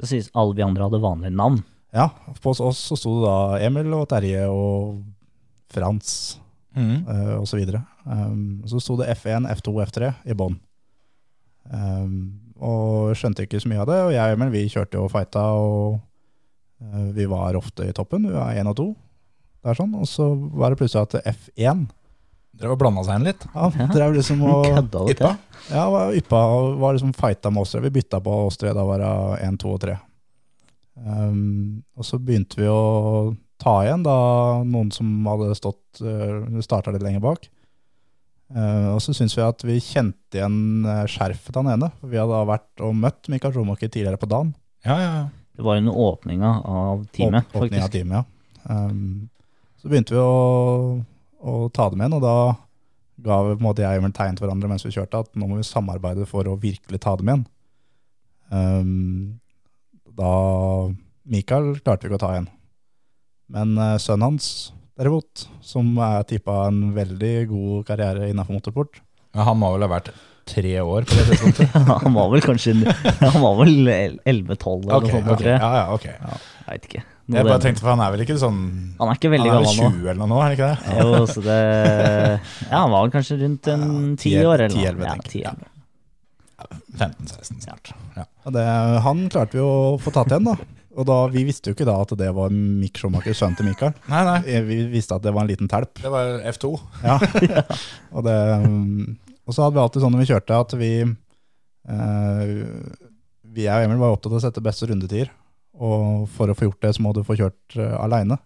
Så 0.00 0.10
sies 0.10 0.32
alle 0.34 0.56
vi 0.58 0.64
andre 0.66 0.88
hadde 0.88 1.00
vanlige 1.02 1.36
navn. 1.38 1.60
Ja, 1.94 2.08
på 2.42 2.54
oss 2.56 2.80
så 2.88 2.96
sto 2.98 3.18
det 3.20 3.28
da 3.28 3.64
Emil 3.68 3.92
og 3.94 4.08
Terje 4.10 4.46
og 4.50 5.02
Frans 5.72 6.40
mm. 6.74 6.96
uh, 7.06 7.34
og 7.38 7.46
så 7.48 7.60
videre. 7.60 7.84
Um, 8.04 8.62
så 8.66 8.80
sto 8.82 8.96
det 8.98 9.12
F1, 9.14 9.46
F2, 9.58 9.74
F3 9.86 10.12
i 10.26 10.36
bånn. 10.38 10.58
Um, 11.70 12.16
og 12.62 13.14
skjønte 13.18 13.46
ikke 13.46 13.60
så 13.62 13.70
mye 13.70 13.82
av 13.82 13.90
det, 13.90 13.98
og 14.06 14.12
jeg 14.14 14.32
og 14.32 14.36
Emil 14.38 14.52
vi 14.54 14.66
kjørte 14.70 14.98
jo 14.98 15.06
og 15.06 15.12
fighta, 15.14 15.46
og 15.58 15.98
uh, 16.82 17.08
vi 17.14 17.26
var 17.30 17.58
ofte 17.58 17.88
i 17.88 17.96
toppen. 17.96 18.28
Vi 18.28 18.36
var 18.36 18.54
én 18.58 18.70
og 18.70 18.78
to. 18.78 18.88
Det 19.62 19.72
er 19.72 19.78
sånn. 19.78 19.94
Og 19.98 20.08
så 20.10 20.28
var 20.58 20.72
det 20.72 20.80
plutselig 20.82 21.08
at 21.08 21.34
F1 21.36 21.90
Drev 22.52 22.74
og 22.74 22.80
blanda 22.82 23.00
seg 23.06 23.16
inn 23.16 23.24
litt. 23.30 23.44
ja, 23.54 23.86
drev 23.88 24.12
liksom 24.12 24.42
og 24.44 24.66
Yppa. 25.14 25.30
ja, 25.72 25.84
var 25.88 26.12
yppa 26.12 26.40
og 26.52 26.74
var 26.82 26.92
liksom 26.92 27.14
fighta 27.16 27.48
med 27.50 27.64
oss 27.64 27.72
tre. 27.72 27.80
Vi 27.86 27.94
bytta 27.94 28.20
på 28.20 28.34
oss 28.44 28.60
tre. 28.60 28.74
Da 28.76 28.84
var 28.84 29.00
det 29.00 29.12
én, 29.46 29.56
to 29.58 29.72
og 29.72 29.80
tre. 29.80 29.96
Um, 31.00 31.80
og 31.96 32.04
så 32.04 32.20
begynte 32.20 32.60
vi 32.60 32.68
å 32.68 33.32
ta 33.62 33.78
igjen 33.86 34.04
da 34.04 34.16
noen 34.68 34.92
som 34.92 35.08
hadde 35.30 35.56
stått 35.56 36.02
uh, 36.04 36.60
starta 36.60 36.92
litt 36.92 37.04
lenger 37.06 37.24
bak. 37.24 37.48
Uh, 38.52 38.92
og 38.92 38.98
så 39.00 39.14
syns 39.16 39.32
vi 39.36 39.40
at 39.44 39.62
vi 39.64 39.78
kjente 39.80 40.36
igjen 40.36 40.84
uh, 40.84 41.06
skjerfet 41.08 41.54
til 41.54 41.62
han 41.62 41.72
ene. 41.78 41.88
Vi 42.04 42.18
hadde 42.20 42.34
da 42.34 42.42
vært 42.50 42.82
og 42.84 42.92
møtt 43.00 43.30
Mikael 43.32 43.54
Schumacher 43.54 43.88
tidligere 43.88 44.20
på 44.20 44.28
dagen. 44.28 44.50
Ja, 44.84 44.96
ja, 45.00 45.12
ja. 45.22 45.28
Det 45.56 45.64
var 45.64 45.78
under 45.80 45.96
åpninga 46.04 46.50
av 46.68 47.06
teamet, 47.16 47.48
Åp- 47.52 47.62
åpning 47.64 47.84
av 47.84 47.92
teamet, 47.92 48.18
ja. 48.20 48.26
Um, 48.68 49.30
så 49.80 49.88
begynte 49.90 50.14
vi 50.14 50.20
å, 50.20 51.00
å 51.42 51.54
ta 51.74 51.88
dem 51.90 52.02
igjen, 52.04 52.14
og 52.18 52.22
da 52.24 52.34
ga 53.22 53.38
vi 53.46 53.54
på 53.56 53.60
en 53.62 53.66
måte 53.66 53.82
jeg 53.84 53.98
og 53.98 54.02
Emil 54.04 54.14
tegn 54.16 54.36
til 54.38 54.46
hverandre 54.46 54.70
mens 54.70 54.84
vi 54.86 54.92
kjørte, 54.94 55.24
at 55.24 55.32
nå 55.38 55.48
må 55.48 55.58
vi 55.58 55.66
samarbeide 55.66 56.26
for 56.30 56.48
å 56.48 56.56
virkelig 56.60 57.00
ta 57.02 57.16
dem 57.20 57.30
igjen. 57.32 57.44
Um, 58.52 59.40
da 60.18 60.32
Mikael 61.32 61.72
klarte 61.80 62.04
vi 62.04 62.12
ikke 62.12 62.20
å 62.20 62.24
ta 62.26 62.32
igjen. 62.36 62.48
Men 63.52 63.76
uh, 63.80 63.96
sønnen 64.02 64.32
hans, 64.32 64.48
derimot, 64.98 65.46
som 65.64 65.88
er 66.04 66.22
tippa 66.28 66.66
en 66.68 66.92
veldig 66.96 67.34
god 67.50 67.86
karriere 67.88 68.28
innenfor 68.32 68.58
motorsport, 68.58 69.00
ja. 69.32 69.46
Han 69.48 69.56
må 69.62 69.70
vel 69.72 69.86
ha 69.86 69.88
vært 69.88 70.10
tre 70.44 70.74
år 70.82 71.06
på 71.08 71.16
det 71.16 71.24
tidspunktet? 71.30 71.76
han 72.02 72.12
var 72.12 72.26
vel 72.34 72.42
kanskje 72.44 72.72
Han 73.22 73.38
var 73.40 73.54
vel 73.62 73.70
11-12 73.88 74.26
eller 74.26 74.96
okay, 74.98 75.08
noe 75.08 75.14
sånt, 75.14 75.30
ok. 75.32 75.38
tror 75.40 75.48
jeg. 75.48 75.60
Ja, 75.62 75.70
ja, 75.78 75.84
ok. 75.94 76.04
Jeg 76.04 76.66
vet 76.74 76.88
ikke. 76.90 77.02
Nå 77.22 77.36
Jeg 77.38 77.46
bare 77.46 77.54
den- 77.54 77.64
tenkte, 77.64 77.80
for 77.84 77.90
han 77.94 78.02
er 78.04 78.10
vel 78.12 78.24
ikke 78.26 78.36
sånn 78.42 78.58
han 78.98 79.08
er 79.12 79.16
ikke 79.20 79.30
veldig 79.32 79.48
Han 79.52 79.56
er 79.56 79.62
vel 79.62 79.68
gammel 79.70 79.84
nå. 79.86 80.02
20 80.02 80.10
eller 80.10 80.20
noe 80.20 80.28
nå, 80.32 80.36
er 80.36 80.42
han 80.42 80.56
ikke 80.58 80.68
det? 80.68 80.96
Jo, 80.98 81.26
så 81.32 81.44
det 81.46 81.58
Ja, 82.68 82.76
han 82.82 82.90
var 82.92 83.04
vel 83.06 83.14
kanskje 83.14 83.38
rundt 83.44 83.70
en 83.72 83.86
ti 84.20 84.34
år 84.42 84.66
eller 84.66 84.76
noe. 84.76 84.82
10-11 84.82 85.06
Ja, 85.06 85.14
10-11. 85.54 85.68
15-16 86.98 87.62
snart. 87.64 87.92
Ja. 88.16 88.24
Og 88.46 88.52
det, 88.54 88.66
han 89.06 89.24
klarte 89.32 89.56
vi 89.58 89.62
å 89.64 89.96
få 90.02 90.12
tatt 90.14 90.30
igjen, 90.34 90.46
da. 90.50 90.54
Og 90.92 91.06
da, 91.08 91.16
vi 91.32 91.44
visste 91.48 91.70
jo 91.70 91.76
ikke 91.76 91.86
da 91.88 91.94
at 92.04 92.12
det 92.20 92.28
var 92.36 92.52
Mick 92.52 92.98
Schumacher, 93.00 93.34
sønnen 93.36 93.56
til 93.56 93.68
Mikael. 93.70 93.94
Nei, 94.12 94.22
nei. 94.28 94.38
Eh, 94.44 94.64
Vi 94.66 94.78
visste 94.92 95.16
at 95.16 95.24
det 95.24 95.32
var 95.32 95.46
en 95.46 95.50
liten 95.52 95.70
telp. 95.70 95.94
Det 96.02 96.12
var 96.12 96.42
F2. 96.52 96.72
Ja. 97.04 97.16
og, 98.14 98.24
det, 98.26 98.36
um, 98.60 99.14
og 99.46 99.56
så 99.56 99.64
hadde 99.64 99.76
vi 99.78 99.82
alltid 99.84 100.04
sånn 100.04 100.12
når 100.12 100.22
vi 100.22 100.30
kjørte, 100.32 100.58
at 100.66 100.74
vi 100.80 100.92
eh, 101.02 102.50
Vi 103.52 103.68
og 103.68 103.86
Emil 103.86 104.00
var 104.02 104.16
opptatt 104.16 104.34
av 104.34 104.40
å 104.40 104.44
sette 104.44 104.64
beste 104.64 104.88
rundetider. 104.90 105.32
Og 105.82 106.26
for 106.34 106.52
å 106.52 106.56
få 106.56 106.68
gjort 106.68 106.84
det, 106.84 106.92
så 106.96 107.04
må 107.04 107.14
du 107.16 107.22
få 107.24 107.38
kjørt 107.40 107.78
uh, 107.80 107.96
aleine. 108.02 108.36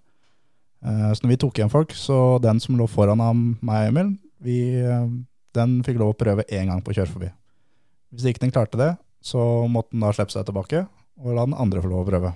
så 0.87 1.25
når 1.25 1.33
vi 1.33 1.39
tok 1.43 1.59
igjen 1.59 1.73
folk, 1.73 1.95
så 1.99 2.39
den 2.39 2.61
som 2.63 2.77
lå 2.79 2.87
foran 2.87 3.21
av 3.21 3.35
meg 3.35 3.89
og 3.89 3.89
Emil, 3.91 4.13
vi, 4.47 4.61
uh, 4.87 5.09
den 5.59 5.81
fikk 5.83 5.99
lov 5.99 6.15
å 6.15 6.19
prøve 6.21 6.47
én 6.47 6.71
gang 6.71 6.85
på 6.85 6.95
å 6.95 7.01
kjøre 7.01 7.11
forbi. 7.11 7.33
Hvis 8.15 8.29
ikke 8.31 8.45
den 8.45 8.55
klarte 8.55 8.79
det, 8.79 8.93
så 9.27 9.43
måtte 9.67 9.97
den 9.97 10.07
da 10.07 10.13
slippe 10.15 10.31
seg 10.31 10.47
tilbake 10.47 10.85
og 11.23 11.35
la 11.37 11.47
den 11.49 11.57
andre 11.57 11.83
få 11.83 11.91
lov 11.91 12.05
å 12.05 12.09
prøve. 12.11 12.33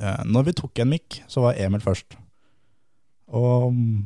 Eh, 0.00 0.22
når 0.28 0.48
vi 0.50 0.56
tok 0.58 0.82
en 0.82 0.90
mikk, 0.92 1.20
så 1.30 1.44
var 1.46 1.58
Emil 1.62 1.80
først. 1.84 2.16
Og 3.36 3.72
mm, 3.72 4.04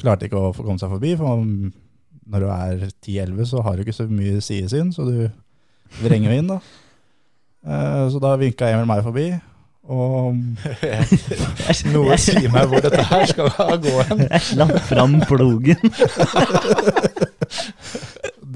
klarte 0.00 0.26
ikke 0.28 0.40
å 0.40 0.52
få 0.56 0.64
komme 0.66 0.80
seg 0.80 0.92
forbi, 0.94 1.12
for 1.18 1.42
når 2.30 2.44
du 2.44 2.48
er 2.54 2.84
10-11 3.02 3.50
så 3.50 3.62
har 3.66 3.76
du 3.76 3.84
ikke 3.84 3.96
så 3.96 4.06
mye 4.10 4.40
sidesyn, 4.44 4.92
så 4.94 5.06
du 5.08 5.28
vrenger 6.00 6.36
inn 6.38 6.50
da. 6.50 6.60
Eh, 7.66 8.04
Så 8.14 8.22
da 8.22 8.36
vinka 8.40 8.70
Emil 8.70 8.88
meg 8.88 9.02
forbi, 9.04 9.28
og 9.90 10.36
mm, 10.36 10.56
Noe 11.94 12.16
sier 12.20 12.50
meg 12.52 12.68
hvor 12.70 12.82
dette 12.84 13.02
her 13.10 13.24
skal 13.26 13.48
gå 13.82 13.94
hen. 14.06 14.20
Jeg 14.28 14.44
slapp 14.52 14.76
fram 14.86 15.16
plogen. 15.26 15.80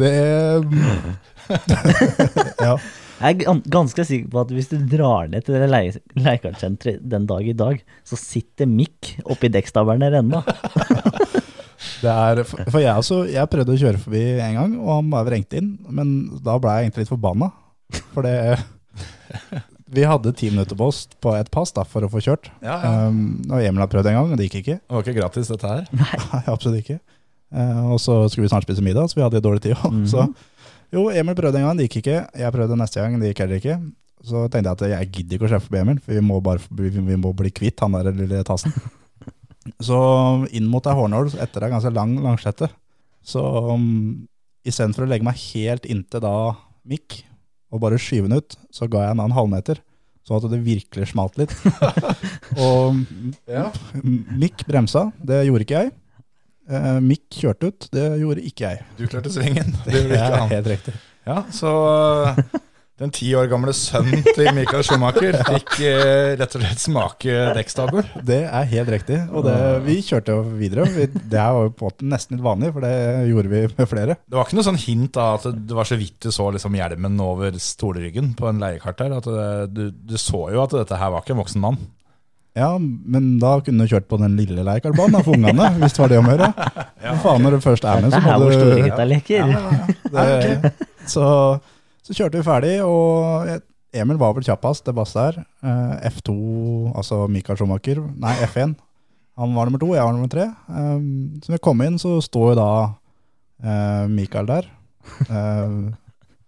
det 0.00 0.14
mm, 0.62 1.08
Ja. 2.64 2.76
Jeg 3.20 3.44
er 3.46 3.60
ganske 3.70 4.04
sikker 4.06 4.30
på 4.32 4.42
at 4.42 4.52
hvis 4.52 4.70
du 4.72 4.78
drar 4.90 5.28
ned 5.30 5.46
til 5.46 5.56
det 5.56 5.68
leiekartsenteret 5.70 7.04
den 7.10 7.28
dag 7.30 7.46
i 7.46 7.56
dag, 7.56 7.82
så 8.06 8.18
sitter 8.18 8.68
Mikk 8.70 9.14
oppi 9.24 9.50
dekkstabelen 9.54 10.04
der 10.04 10.20
ennå. 10.22 10.42
Det 12.04 12.12
er, 12.12 12.40
for 12.44 12.80
jeg, 12.80 12.92
også, 12.96 13.18
jeg 13.28 13.50
prøvde 13.52 13.74
å 13.74 13.80
kjøre 13.80 14.00
forbi 14.00 14.22
en 14.40 14.56
gang, 14.58 14.72
og 14.80 14.90
han 14.98 15.10
bare 15.12 15.28
vrengte 15.28 15.58
inn. 15.60 15.74
Men 15.92 16.14
da 16.44 16.56
ble 16.60 16.72
jeg 16.72 16.86
egentlig 16.86 17.04
litt 17.04 17.12
forbanna. 17.12 17.50
For 18.14 18.26
det 18.26 18.34
Vi 19.94 20.06
hadde 20.08 20.32
ti 20.34 20.48
minutter 20.50 20.78
på 20.78 20.88
oss 20.90 21.04
på 21.22 21.34
et 21.36 21.50
pass 21.54 21.74
da, 21.76 21.84
for 21.86 22.06
å 22.06 22.10
få 22.10 22.22
kjørt. 22.24 22.48
Ja, 22.64 22.78
ja. 22.82 22.92
Um, 23.08 23.44
og 23.46 23.60
Emil 23.60 23.84
har 23.84 23.90
prøvd 23.92 24.08
en 24.10 24.16
gang, 24.18 24.32
og 24.32 24.40
det 24.40 24.48
gikk 24.48 24.62
ikke. 24.62 24.78
Det 24.80 24.96
var 24.96 25.04
ikke 25.04 25.18
gratis, 25.20 25.50
dette 25.52 25.70
her. 25.70 25.84
Nei, 26.00 26.40
absolutt 26.50 26.80
ikke. 26.80 26.98
Uh, 27.54 27.92
og 27.94 28.00
så 28.02 28.16
skulle 28.32 28.48
vi 28.48 28.50
snart 28.50 28.66
spise 28.66 28.84
middag, 28.84 29.12
så 29.12 29.20
vi 29.20 29.26
hadde 29.26 29.44
dårlig 29.44 29.62
tid. 29.66 29.76
også. 29.76 30.08
Så 30.10 30.26
jo, 30.94 31.04
Emil 31.12 31.36
prøvde 31.38 31.60
en 31.60 31.66
gang, 31.68 31.78
det 31.78 31.88
gikk 31.88 32.00
ikke. 32.04 32.18
Jeg 32.40 32.54
prøvde 32.54 32.78
neste 32.80 33.02
gang, 33.02 33.16
det 33.20 33.32
gikk 33.32 33.42
heller 33.44 33.60
ikke. 33.60 33.78
Så 34.24 34.44
tenkte 34.48 34.70
jeg 34.70 34.76
at 34.78 34.84
jeg 34.94 35.10
gidder 35.18 35.36
ikke 35.36 35.48
å 35.48 35.52
sjefe 35.52 35.72
på 35.72 35.80
Emil, 35.82 35.98
for 36.00 36.16
vi 36.16 36.22
må, 36.24 36.38
bare, 36.44 36.62
vi, 36.78 36.92
vi 36.94 37.16
må 37.20 37.34
bli 37.36 37.50
kvitt 37.52 37.82
han 37.84 37.96
der 37.98 38.08
lille 38.16 38.40
tassen. 38.48 38.72
Så 39.84 39.96
inn 40.52 40.66
mot 40.68 40.84
ei 40.84 40.92
hårnål 40.96 41.34
etter 41.40 41.64
ei 41.64 41.70
ganske 41.72 41.88
lang 41.96 42.18
langslette, 42.20 42.66
så 43.24 43.40
um, 43.72 44.26
istedenfor 44.68 45.06
å 45.06 45.08
legge 45.08 45.24
meg 45.24 45.38
helt 45.40 45.86
inntil 45.88 46.20
da 46.20 46.32
mikk 46.84 47.22
og 47.72 47.80
bare 47.80 47.96
skyve 47.96 48.28
den 48.28 48.42
ut, 48.42 48.58
så 48.68 48.84
ga 48.92 49.06
jeg 49.06 49.14
han 49.14 49.22
en 49.24 49.32
halvmeter, 49.32 49.80
sånn 50.28 50.36
at 50.36 50.50
det 50.52 50.60
virkelig 50.66 51.08
smalt 51.14 51.40
litt. 51.40 51.54
og 52.60 53.00
Ja. 53.48 53.70
mikk 54.04 54.66
bremsa, 54.68 55.06
det 55.24 55.46
gjorde 55.48 55.64
ikke 55.64 55.80
jeg. 55.86 55.94
Eh, 56.64 57.00
Mick 57.04 57.26
kjørte 57.42 57.68
ut, 57.70 57.88
det 57.92 58.04
gjorde 58.22 58.44
ikke 58.44 58.68
jeg. 58.70 58.84
Du 58.98 59.06
klarte 59.08 59.32
svingen. 59.32 59.74
Det 59.86 59.98
gjorde 59.98 60.20
ikke 60.20 60.38
han. 60.38 60.52
helt 60.52 60.70
riktig. 60.74 60.94
Ja, 61.24 61.42
så 61.52 61.72
Den 62.94 63.10
ti 63.10 63.26
år 63.34 63.48
gamle 63.50 63.72
sønnen 63.74 64.20
til 64.22 64.46
Michael 64.54 64.84
Schumacher 64.86 65.34
fikk 65.48 65.72
uh, 65.82 66.34
rett 66.38 66.52
og 66.54 66.62
slett 66.62 66.82
smake 66.82 67.38
dekkstabel. 67.56 68.04
Det 68.22 68.44
er 68.46 68.68
helt 68.70 68.92
riktig. 68.94 69.18
Og 69.34 69.42
det, 69.48 69.56
vi 69.82 69.96
kjørte 70.06 70.36
jo 70.36 70.44
videre. 70.60 70.84
Vi, 70.94 71.08
det 71.10 71.40
er 71.42 71.58
jo 71.58 71.72
på 71.74 71.90
nesten 72.06 72.36
litt 72.36 72.44
vanlig, 72.46 72.70
for 72.76 72.86
det 72.86 72.92
gjorde 73.32 73.50
vi 73.50 73.64
med 73.80 73.90
flere. 73.90 74.16
Det 74.22 74.38
var 74.38 74.46
ikke 74.46 74.60
noe 74.60 74.68
sånn 74.68 74.78
hint 74.84 75.18
av 75.18 75.40
at 75.40 75.58
det 75.66 75.74
var 75.80 75.90
så 75.90 75.98
vidt 75.98 76.20
du 76.22 76.30
så 76.36 76.46
liksom 76.54 76.78
hjelmen 76.78 77.18
over 77.24 77.58
stolryggen 77.58 78.30
på 78.38 78.46
en 78.52 78.62
leiekart 78.62 79.02
der. 79.02 79.18
At 79.18 79.26
det, 79.26 79.50
du, 79.74 79.84
du 80.14 80.16
så 80.20 80.46
jo 80.54 80.62
at 80.62 80.78
dette 80.78 81.00
her 81.02 81.12
var 81.16 81.26
ikke 81.26 81.34
en 81.34 81.42
voksen 81.42 81.66
mann. 81.66 81.82
Ja, 82.54 82.70
men 82.78 83.32
da 83.42 83.56
kunne 83.66 83.82
du 83.82 83.90
kjørt 83.90 84.06
på 84.06 84.18
den 84.20 84.36
lille 84.38 84.62
Leikarbanen 84.66 85.24
for 85.26 85.34
ungene, 85.34 85.70
hvis 85.80 85.96
det 85.96 86.02
var 86.04 86.12
det 86.12 86.20
å 86.20 86.24
gjøre. 86.28 86.50
ja, 87.02 87.14
faen, 87.24 87.42
når 87.42 87.56
du 87.56 87.64
først 87.64 87.86
er 87.90 88.02
med, 88.02 88.12
Det 88.12 88.14
så 88.14 88.20
er 88.20 88.26
her 88.28 88.38
må 88.38 88.44
hvor 88.44 88.54
du 88.54 88.74
Ja, 89.34 89.46
ja, 89.50 89.62
ja. 89.74 90.58
det, 90.62 90.72
så, 91.10 91.26
så 92.06 92.14
kjørte 92.14 92.38
vi 92.38 92.46
ferdig, 92.46 92.76
og 92.86 93.50
Emil 93.94 94.18
var 94.18 94.34
vel 94.34 94.46
kjappest, 94.46 94.86
det 94.86 94.94
bass 94.96 95.14
der. 95.14 95.40
Eh, 95.62 96.10
F2, 96.10 96.34
altså 96.94 97.24
Mikael 97.30 97.58
Schumacher, 97.58 98.00
nei 98.22 98.34
F1. 98.46 98.74
Han 99.38 99.54
var 99.54 99.66
nummer 99.66 99.82
to, 99.82 99.90
jeg 99.94 100.06
var 100.06 100.14
nummer 100.14 100.30
tre. 100.30 100.46
Um, 100.70 101.34
så 101.42 101.50
når 101.50 101.58
vi 101.58 101.64
kom 101.66 101.82
inn, 101.82 101.98
så 101.98 102.16
står 102.22 102.52
jo 102.52 102.56
da 102.60 102.70
eh, 103.64 104.06
Mikael 104.14 104.50
der. 104.50 104.70
Eh, 105.28 105.72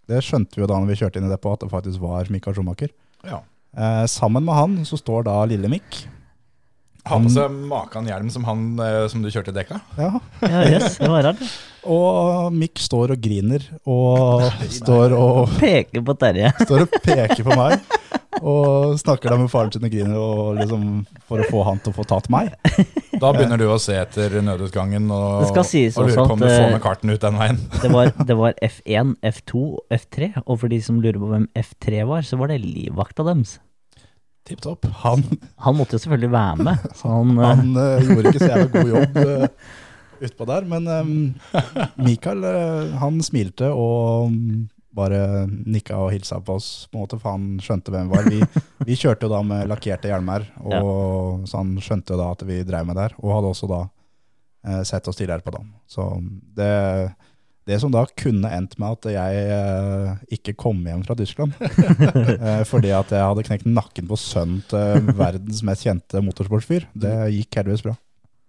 det 0.07 0.23
skjønte 0.23 0.57
vi 0.57 0.63
jo 0.63 0.69
da 0.71 0.79
når 0.79 0.89
vi 0.89 0.95
kjørte 1.01 1.19
inn 1.19 1.27
i 1.27 1.31
depot, 1.33 1.59
at 1.59 1.67
det 1.67 1.73
faktisk 1.73 2.01
var 2.01 2.29
Mikael 2.31 2.55
Schumacher. 2.55 2.93
Ja. 3.27 3.41
Eh, 3.77 4.05
sammen 4.09 4.45
med 4.45 4.57
han 4.57 4.77
så 4.89 4.97
står 4.97 5.27
da 5.29 5.41
lille 5.49 5.69
Mikk. 5.69 6.07
Han 7.07 7.29
på 7.29 7.31
seg 7.37 7.53
maken 7.71 8.09
hjelm 8.09 8.31
som 8.35 8.47
han 8.49 8.63
eh, 8.83 9.05
som 9.13 9.23
du 9.23 9.31
kjørte 9.31 9.53
i 9.53 9.57
dekka. 9.61 9.79
Ja, 9.99 10.17
Ja, 10.43 10.63
yes, 10.67 10.97
det 10.99 11.11
var 11.13 11.29
rart. 11.29 11.43
og 11.97 12.55
Mikk 12.57 12.81
står 12.83 13.15
og 13.15 13.21
griner, 13.23 13.63
og 13.87 14.49
står 14.75 15.15
og 15.15 15.53
Peker 15.61 16.03
på 16.07 16.17
Terje. 16.19 16.51
står 16.67 16.87
og 16.87 16.99
peker 17.05 17.47
på 17.47 17.59
meg. 17.59 17.79
Og 18.43 18.97
snakker 19.01 19.33
da 19.33 19.37
med 19.41 19.49
faren 19.49 19.71
sin 19.73 19.87
og 19.87 19.93
griner 19.93 20.17
og 20.21 20.59
liksom, 20.59 20.89
for 21.29 21.41
å 21.41 21.47
få 21.49 21.63
han 21.71 21.79
til 21.81 21.93
å 21.93 21.97
få 21.97 22.05
tatt 22.09 22.27
meg. 22.33 22.51
Da 23.17 23.31
begynner 23.33 23.61
du 23.61 23.65
å 23.73 23.79
se 23.81 23.97
etter 23.97 24.35
nødutgangen 24.45 25.09
og, 25.09 25.45
Det 25.45 25.53
skal 25.55 25.65
sies 25.69 25.97
og 25.97 26.11
lurer 26.11 26.29
på 26.29 26.37
om 26.37 26.43
du 26.43 26.49
får 26.49 26.67
eh, 26.67 26.73
med 26.75 26.83
karten 26.85 27.13
ut 27.15 27.23
den 27.23 27.39
veien. 27.41 27.61
Det 27.81 27.93
var, 27.95 28.13
det 28.29 28.37
var 28.37 28.59
F1, 28.61 29.15
F2 29.25 29.63
og 29.63 29.97
F3. 30.01 30.33
Og 30.45 30.61
for 30.61 30.73
de 30.73 30.83
som 30.85 31.01
lurer 31.01 31.21
på 31.23 31.31
hvem 31.31 31.49
F3 31.57 32.05
var, 32.11 32.27
så 32.29 32.41
var 32.41 32.53
det 32.53 32.61
livvakta 32.65 33.25
deres. 33.31 33.57
Tipp 34.47 34.63
topp. 34.63 34.87
Han, 35.03 35.25
Han 35.65 35.77
måtte 35.77 35.97
jo 35.97 36.05
selvfølgelig 36.05 36.31
være 36.31 36.69
med. 36.69 36.87
Så 36.95 37.11
han, 37.11 37.35
han 37.51 37.75
uh, 37.75 38.07
gjorde 38.07 38.31
ikke 38.31 38.45
så 38.45 38.53
jævla 38.53 38.71
god 38.77 38.95
jobb 38.95 39.19
uh, 39.19 39.75
utpå 40.27 40.47
der, 40.49 40.71
men 40.71 40.89
um, 40.89 41.13
Mikael 42.07 42.47
uh, 42.47 42.95
han 43.03 43.19
smilte 43.27 43.69
og 43.75 44.31
mm, 44.33 44.63
bare 44.97 45.21
nikka 45.51 45.99
og 46.01 46.15
hilsa 46.15 46.39
på 46.41 46.57
oss, 46.57 46.71
på 46.89 46.97
en 46.97 47.05
måte, 47.05 47.19
for 47.21 47.37
han 47.37 47.59
skjønte 47.61 47.93
hvem 47.93 48.09
vi 48.09 48.17
var. 48.17 48.31
Vi, 48.33 48.63
vi 48.89 48.97
kjørte 48.97 49.27
jo 49.27 49.35
da 49.35 49.43
med 49.45 49.69
lakkerte 49.69 50.09
hjelmer, 50.09 50.47
og, 50.65 51.45
så 51.49 51.61
han 51.61 51.75
skjønte 51.85 52.15
jo 52.15 52.23
da 52.23 52.31
at 52.33 52.47
vi 52.49 52.63
drev 52.65 52.89
med 52.89 52.97
der, 52.97 53.17
og 53.21 53.35
hadde 53.35 53.53
også 53.53 53.69
da 53.75 53.83
uh, 53.85 54.83
sett 54.89 55.11
oss 55.11 55.19
tidligere 55.19 55.45
på 55.45 55.53
dagen. 55.59 55.75
Så 55.91 56.09
det, 56.57 56.71
det 57.67 57.81
som 57.83 57.91
da 57.91 58.05
kunne 58.19 58.51
endt 58.55 58.77
med 58.79 58.95
at 58.95 59.09
jeg 59.11 59.47
eh, 59.51 60.11
ikke 60.37 60.53
kom 60.59 60.85
hjem 60.87 61.01
fra 61.07 61.17
Tyskland, 61.19 61.55
eh, 61.61 62.61
fordi 62.69 62.93
at 62.95 63.11
jeg 63.11 63.25
hadde 63.27 63.45
knekt 63.49 63.67
nakken 63.67 64.07
på 64.11 64.19
sønnen 64.21 64.61
til 64.71 65.09
verdens 65.19 65.65
mest 65.67 65.87
kjente 65.87 66.23
motorsportsfyr, 66.23 66.87
det 66.95 67.15
gikk 67.35 67.59
heldigvis 67.59 67.83
bra. 67.89 67.97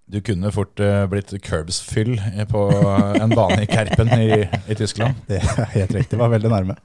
Du 0.07 0.21
kunne 0.23 0.51
fort 0.55 0.79
eh, 0.79 1.01
blitt 1.11 1.33
curbsfyll 1.43 2.13
på 2.47 2.61
en 3.19 3.33
bane 3.33 3.63
i 3.65 3.67
Kerpen 3.67 4.13
i, 4.15 4.27
i 4.71 4.77
Tyskland. 4.79 5.17
Det 5.27 5.41
er 5.41 5.73
helt 5.73 5.97
riktig, 5.97 6.13
det 6.13 6.21
var 6.21 6.31
veldig 6.31 6.51
nærme. 6.53 6.77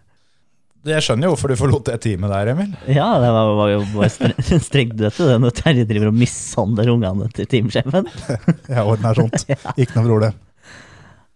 Jeg 0.82 1.04
skjønner 1.06 1.28
jo 1.28 1.34
hvorfor 1.36 1.52
du 1.52 1.54
forlot 1.60 1.86
det 1.92 2.00
teamet 2.02 2.32
der, 2.32 2.48
Emil. 2.56 2.72
ja, 2.90 3.04
det 3.22 3.28
var, 3.30 3.52
var 3.54 3.68
jo 3.70 3.82
bare 3.92 4.08
stre- 4.10 4.58
strengt 4.66 4.96
dødt 4.98 5.20
det 5.28 5.36
når 5.44 5.52
Terje 5.60 5.84
driver 5.86 6.08
og 6.10 6.16
mishandler 6.18 6.90
ungene 6.96 7.28
til 7.36 7.46
teamsjefen. 7.52 8.08
ja, 8.72 8.82
ordner 8.82 9.20
sånt. 9.20 9.44
Ikke 9.76 10.00
noe 10.00 10.08
bror 10.08 10.24
det. 10.24 10.32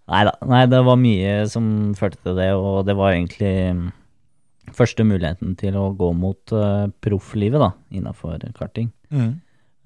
Neida, 0.07 0.37
Nei, 0.47 0.65
det 0.71 0.83
var 0.87 0.99
mye 1.01 1.33
som 1.51 1.95
førte 1.99 2.21
til 2.23 2.37
det, 2.39 2.53
og 2.55 2.85
det 2.87 2.95
var 2.99 3.17
egentlig 3.17 3.55
mm, 3.75 3.87
første 4.77 5.07
muligheten 5.07 5.57
til 5.59 5.79
å 5.79 5.89
gå 5.99 6.13
mot 6.15 6.55
uh, 6.55 6.87
profflivet 7.03 7.63
da, 7.63 7.73
innafor 7.91 8.45
karting. 8.59 8.93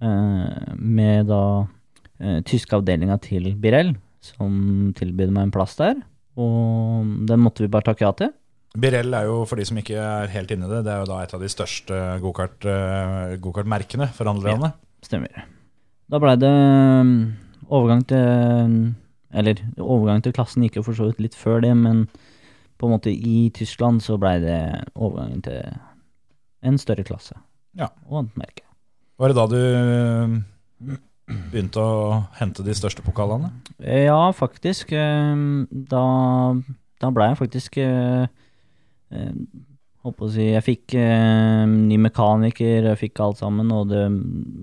Eh, 0.01 0.75
med 0.77 1.29
da 1.29 1.43
uh, 1.65 2.39
tyske 2.49 2.77
avdelinga 2.77 3.19
til 3.25 3.51
Birell, 3.61 3.95
som 4.25 4.93
tilbød 4.97 5.33
meg 5.37 5.49
en 5.49 5.55
plass 5.57 5.77
der. 5.81 5.99
Og 6.41 7.09
den 7.29 7.43
måtte 7.43 7.65
vi 7.65 7.73
bare 7.73 7.89
takke 7.89 8.07
ja 8.07 8.13
til. 8.17 8.33
Birell 8.81 9.17
er 9.17 9.27
jo, 9.27 9.43
for 9.51 9.59
de 9.59 9.67
som 9.67 9.81
ikke 9.81 9.99
er 9.99 10.31
helt 10.31 10.53
inne 10.55 10.69
i 10.69 10.71
det, 10.71 10.85
det 10.87 10.93
er 10.95 11.03
jo 11.03 11.11
da 11.11 11.23
et 11.25 11.33
av 11.35 11.43
de 11.43 11.49
største 11.51 11.97
gokart, 12.23 12.61
eh, 12.69 13.37
go 13.43 13.51
for 13.53 14.31
handlerne. 14.31 14.75
Stemmer. 15.03 15.47
Da 16.11 16.21
blei 16.23 16.37
det 16.39 16.51
mm, 16.51 17.17
overgang 17.73 18.05
til 18.07 18.77
Eller 19.33 19.61
overgangen 19.79 20.23
til 20.27 20.33
klassen 20.35 20.65
gikk 20.67 20.81
jo 20.81 20.83
for 20.87 20.97
så 20.99 21.07
vidt 21.11 21.21
litt 21.23 21.37
før 21.39 21.61
det, 21.63 21.75
men 21.79 22.07
på 22.81 22.89
en 22.89 22.95
måte 22.97 23.13
i 23.13 23.51
Tyskland 23.55 24.01
så 24.03 24.17
blei 24.19 24.39
det 24.43 24.57
overgangen 24.97 25.43
til 25.45 25.61
en 26.67 26.79
større 26.81 27.05
klasse. 27.07 27.37
Ja. 27.79 27.91
Og 28.09 28.23
annet 28.25 28.37
merke. 28.41 28.65
Var 29.21 29.29
det 29.31 29.37
da 29.37 29.45
du 29.53 29.59
eh, 29.61 30.97
begynte 31.53 31.83
å 31.85 32.21
hente 32.41 32.65
de 32.67 32.75
største 32.75 33.05
pokalene? 33.07 33.53
Eh, 33.79 34.07
Ja, 34.09 34.33
faktisk. 34.33 34.93
eh, 34.93 35.37
Da, 35.71 36.05
da 37.01 37.11
blei 37.15 37.29
jeg 37.31 37.39
faktisk 37.45 37.79
Jeg 40.01 40.65
fikk 40.65 40.95
eh, 40.97 41.67
ny 41.69 41.99
mekaniker, 42.01 42.87
jeg 42.89 42.99
fikk 43.03 43.21
alt 43.21 43.43
sammen, 43.43 43.69
og 43.69 43.91
det, 43.91 44.07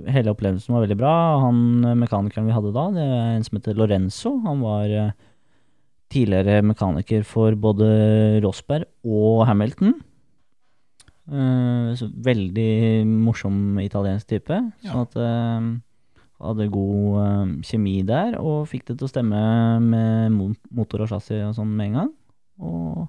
hele 0.09 0.33
opplevelsen 0.33 0.73
var 0.73 0.81
veldig 0.81 0.97
bra. 0.97 1.13
Han 1.43 1.59
eh, 1.85 1.97
mekanikeren 1.99 2.47
vi 2.49 2.55
hadde 2.55 2.73
da, 2.73 2.87
det 2.95 3.05
er 3.05 3.35
en 3.35 3.45
som 3.45 3.59
heter 3.59 3.77
Lorenzo. 3.77 4.31
Han 4.47 4.63
var 4.65 4.89
eh, 4.89 5.11
tidligere 6.09 6.63
mekaniker 6.65 7.21
for 7.27 7.53
både 7.53 8.41
Rosberg 8.41 8.89
og 9.05 9.45
Hamilton. 9.45 9.93
Eh, 11.27 11.91
så 11.99 12.09
veldig 12.09 13.05
morsom 13.05 13.77
italiensk 13.83 14.33
type. 14.33 14.57
Ja. 14.81 14.89
Sånn 14.89 15.05
at 15.05 15.19
eh, 15.21 15.69
hadde 16.47 16.69
god 16.73 17.21
eh, 17.21 17.53
kjemi 17.67 17.99
der, 18.07 18.39
og 18.41 18.65
fikk 18.71 18.87
det 18.89 18.97
til 18.97 19.05
å 19.05 19.13
stemme 19.13 19.45
med 19.85 20.33
motor 20.73 21.05
og 21.05 21.13
chassis 21.13 21.45
og 21.45 21.53
sånn 21.59 21.77
med 21.77 21.91
en 21.91 22.01
gang. 22.01 22.11
Og, 22.57 23.05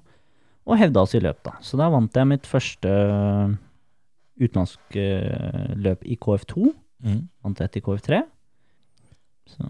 og 0.69 0.77
hevda 0.77 1.03
oss 1.03 1.15
i 1.17 1.23
løp, 1.23 1.41
da. 1.45 1.57
Så 1.65 1.79
da 1.79 1.89
vant 1.91 2.15
jeg 2.15 2.29
mitt 2.29 2.47
første 2.49 2.89
eh, 2.89 3.57
utenlandske 4.39 5.05
eh, 5.25 5.69
løp 5.81 6.05
i 6.05 6.17
KF2. 6.21 6.71
Vant 7.43 7.61
ett 7.63 7.79
i 7.79 7.83
KF3. 7.83 8.23
Så 9.49 9.69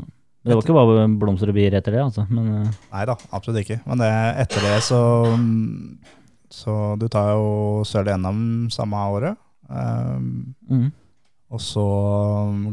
det 0.50 0.56
var 0.56 0.64
ikke 0.64 0.76
bare 0.76 1.04
blomster 1.20 1.52
og 1.52 1.58
bier 1.58 1.76
etter 1.78 1.95
det, 1.95 2.04
altså. 2.04 2.26
Men 2.32 2.47
eh, 2.62 2.80
Nei 2.93 3.04
da, 3.10 3.16
absolutt 3.36 3.62
ikke. 3.64 3.82
Men 3.88 4.04
det, 4.04 4.14
etter 4.43 4.66
det 4.66 4.80
så 4.88 5.02
Så 6.50 6.76
du 7.00 7.06
tar 7.12 7.36
jo 7.38 7.84
sølv 7.86 8.16
NM 8.18 8.41
samme 8.74 9.04
året. 9.14 9.38
Um, 9.70 10.56
mm. 10.66 10.88
og 11.54 11.60
så 11.62 11.84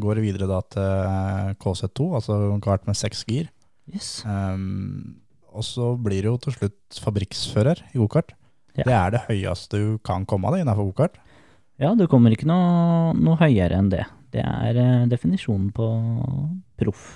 går 0.01 0.17
det 0.17 0.23
videre 0.25 0.47
da 0.49 0.63
til 0.73 1.51
KZ2, 1.61 2.07
altså 2.17 2.39
kart 2.65 2.87
med 2.89 2.97
seks 2.97 3.21
gir. 3.29 3.51
yes. 3.93 4.25
Um, 4.25 5.21
og 5.57 5.65
så 5.65 5.95
blir 6.01 6.25
du 6.25 6.33
jo 6.33 6.41
til 6.45 6.57
slutt 6.57 7.01
fabrikksfører 7.03 7.81
i 7.95 8.01
gokart. 8.01 8.35
Ja. 8.77 8.85
Det 8.85 8.97
er 8.97 9.15
det 9.15 9.23
høyeste 9.31 9.81
du 9.81 9.97
kan 10.05 10.27
komme 10.29 10.49
av 10.51 10.57
det 10.57 10.65
innenfor 10.65 10.91
gokart. 10.91 11.17
Ja, 11.81 11.95
du 11.97 12.07
kommer 12.09 12.33
ikke 12.33 12.49
noe, 12.49 13.13
noe 13.17 13.37
høyere 13.41 13.81
enn 13.81 13.91
det. 13.93 14.05
Det 14.33 14.45
er 14.45 14.79
eh, 14.81 15.09
definisjonen 15.09 15.69
på 15.77 15.87
proff, 16.81 17.07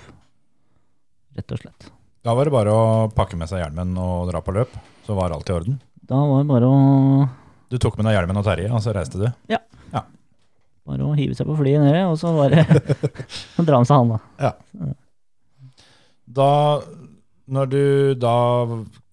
rett 1.37 1.53
og 1.53 1.61
slett. 1.61 1.89
Da 2.21 2.33
var 2.37 2.45
det 2.45 2.53
bare 2.53 2.73
å 2.73 3.09
pakke 3.13 3.37
med 3.37 3.49
seg 3.49 3.63
hjelmen 3.63 3.95
og 3.97 4.29
dra 4.29 4.41
på 4.45 4.53
løp, 4.53 4.73
så 5.05 5.17
var 5.17 5.33
alt 5.33 5.49
i 5.49 5.55
orden. 5.55 5.79
Da 6.05 6.19
var 6.29 6.43
det 6.43 6.51
bare 6.51 6.69
å 6.69 6.79
Du 7.71 7.77
tok 7.81 7.97
med 7.97 8.09
deg 8.09 8.17
hjelmen 8.17 8.37
og 8.41 8.45
Terje, 8.45 8.69
og 8.69 8.81
så 8.83 8.93
reiste 8.93 9.21
du. 9.21 9.27
Ja. 9.49 9.61
ja. 9.93 10.03
Bare 10.85 11.07
å 11.07 11.15
hive 11.17 11.37
seg 11.37 11.49
på 11.49 11.57
flyet 11.57 11.81
nede, 11.81 12.03
og 12.09 12.17
så 12.21 12.33
bare 12.35 12.65
dra 13.67 13.81
med 13.81 13.89
seg 13.89 13.97
handa. 13.97 14.19
Da, 16.31 16.49
når 17.51 17.67
du 17.71 17.81
da 18.19 18.35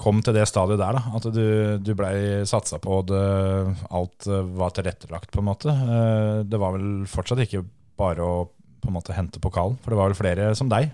kom 0.01 0.20
til 0.22 0.36
det 0.36 0.47
stadiet 0.49 0.78
der, 0.80 0.99
da, 0.99 1.16
at 1.18 1.26
du, 1.34 1.43
du 1.82 1.91
blei 1.99 2.45
satsa 2.49 2.78
på, 2.82 3.01
og 3.01 3.11
alt 3.11 4.28
eh, 4.30 4.53
var 4.61 4.74
tilrettelagt, 4.76 5.32
på 5.34 5.43
en 5.43 5.49
måte. 5.49 5.74
eh, 5.74 6.45
Det 6.47 6.61
var 6.61 6.76
vel 6.76 7.03
fortsatt 7.11 7.43
ikke 7.45 7.64
bare 7.99 8.22
å 8.22 8.39
på 8.78 8.93
en 8.93 8.95
måte 8.95 9.16
hente 9.16 9.41
pokalen, 9.43 9.74
for 9.82 9.91
det 9.91 9.99
var 9.99 10.12
vel 10.12 10.18
flere 10.20 10.53
som 10.55 10.70
deg. 10.70 10.93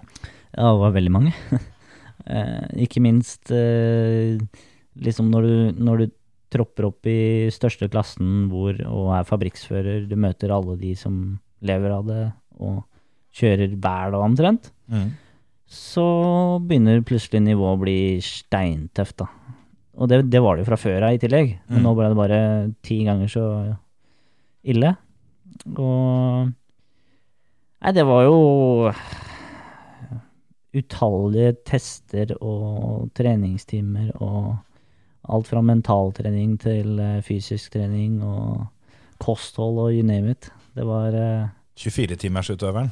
Ja, 0.55 0.71
det 0.71 0.81
var 0.81 0.95
veldig 0.97 1.13
mange. 1.13 1.35
eh, 2.33 2.65
ikke 2.87 3.03
minst 3.05 3.53
liksom 3.53 5.29
når 5.29 5.49
du, 5.49 5.83
når 5.85 6.01
du 6.01 6.07
tropper 6.55 6.87
opp 6.89 7.09
i 7.11 7.51
største 7.53 7.91
klassen 7.91 8.47
hvor, 8.49 8.79
og 8.89 9.11
er 9.19 9.27
fabrikksfører, 9.29 10.07
du 10.09 10.17
møter 10.17 10.55
alle 10.55 10.79
de 10.81 10.95
som 10.97 11.19
lever 11.67 11.93
av 11.93 12.09
det 12.09 12.23
og 12.63 12.81
kjører 13.35 13.75
hver 13.75 14.15
dag 14.15 14.23
omtrent, 14.23 14.71
så 15.75 16.05
begynner 16.65 17.03
plutselig 17.07 17.43
nivået 17.45 17.75
å 17.77 17.81
bli 17.83 17.97
steintøft, 18.25 19.17
da. 19.21 19.27
Og 19.95 20.09
det, 20.11 20.23
det 20.33 20.41
var 20.43 20.57
det 20.57 20.65
jo 20.65 20.69
fra 20.73 20.79
før 20.81 21.05
av 21.07 21.15
i 21.15 21.21
tillegg. 21.23 21.53
Men 21.69 21.79
Mm. 21.81 21.85
nå 21.87 21.93
ble 21.95 22.09
det 22.11 22.19
bare 22.19 22.39
ti 22.83 22.97
ganger 23.07 23.29
så 23.31 23.45
ille. 24.67 24.97
Og 25.77 26.53
Nei, 27.85 27.93
det 27.93 28.05
var 28.09 28.23
jo 28.25 28.39
utallige 30.75 31.53
tester 31.69 32.33
og 32.43 33.11
treningstimer 33.15 34.11
og 34.25 34.55
alt 35.31 35.49
fra 35.49 35.61
mentaltrening 35.65 36.57
til 36.61 36.99
eh, 37.01 37.21
fysisk 37.25 37.77
trening 37.77 38.19
og 38.25 38.65
kosthold 39.23 39.79
og 39.85 39.93
you 39.95 40.03
name 40.05 40.35
it. 40.35 40.51
Det 40.75 40.85
var 40.89 41.15
eh, 41.15 41.47
24-timersutøveren. 41.79 42.91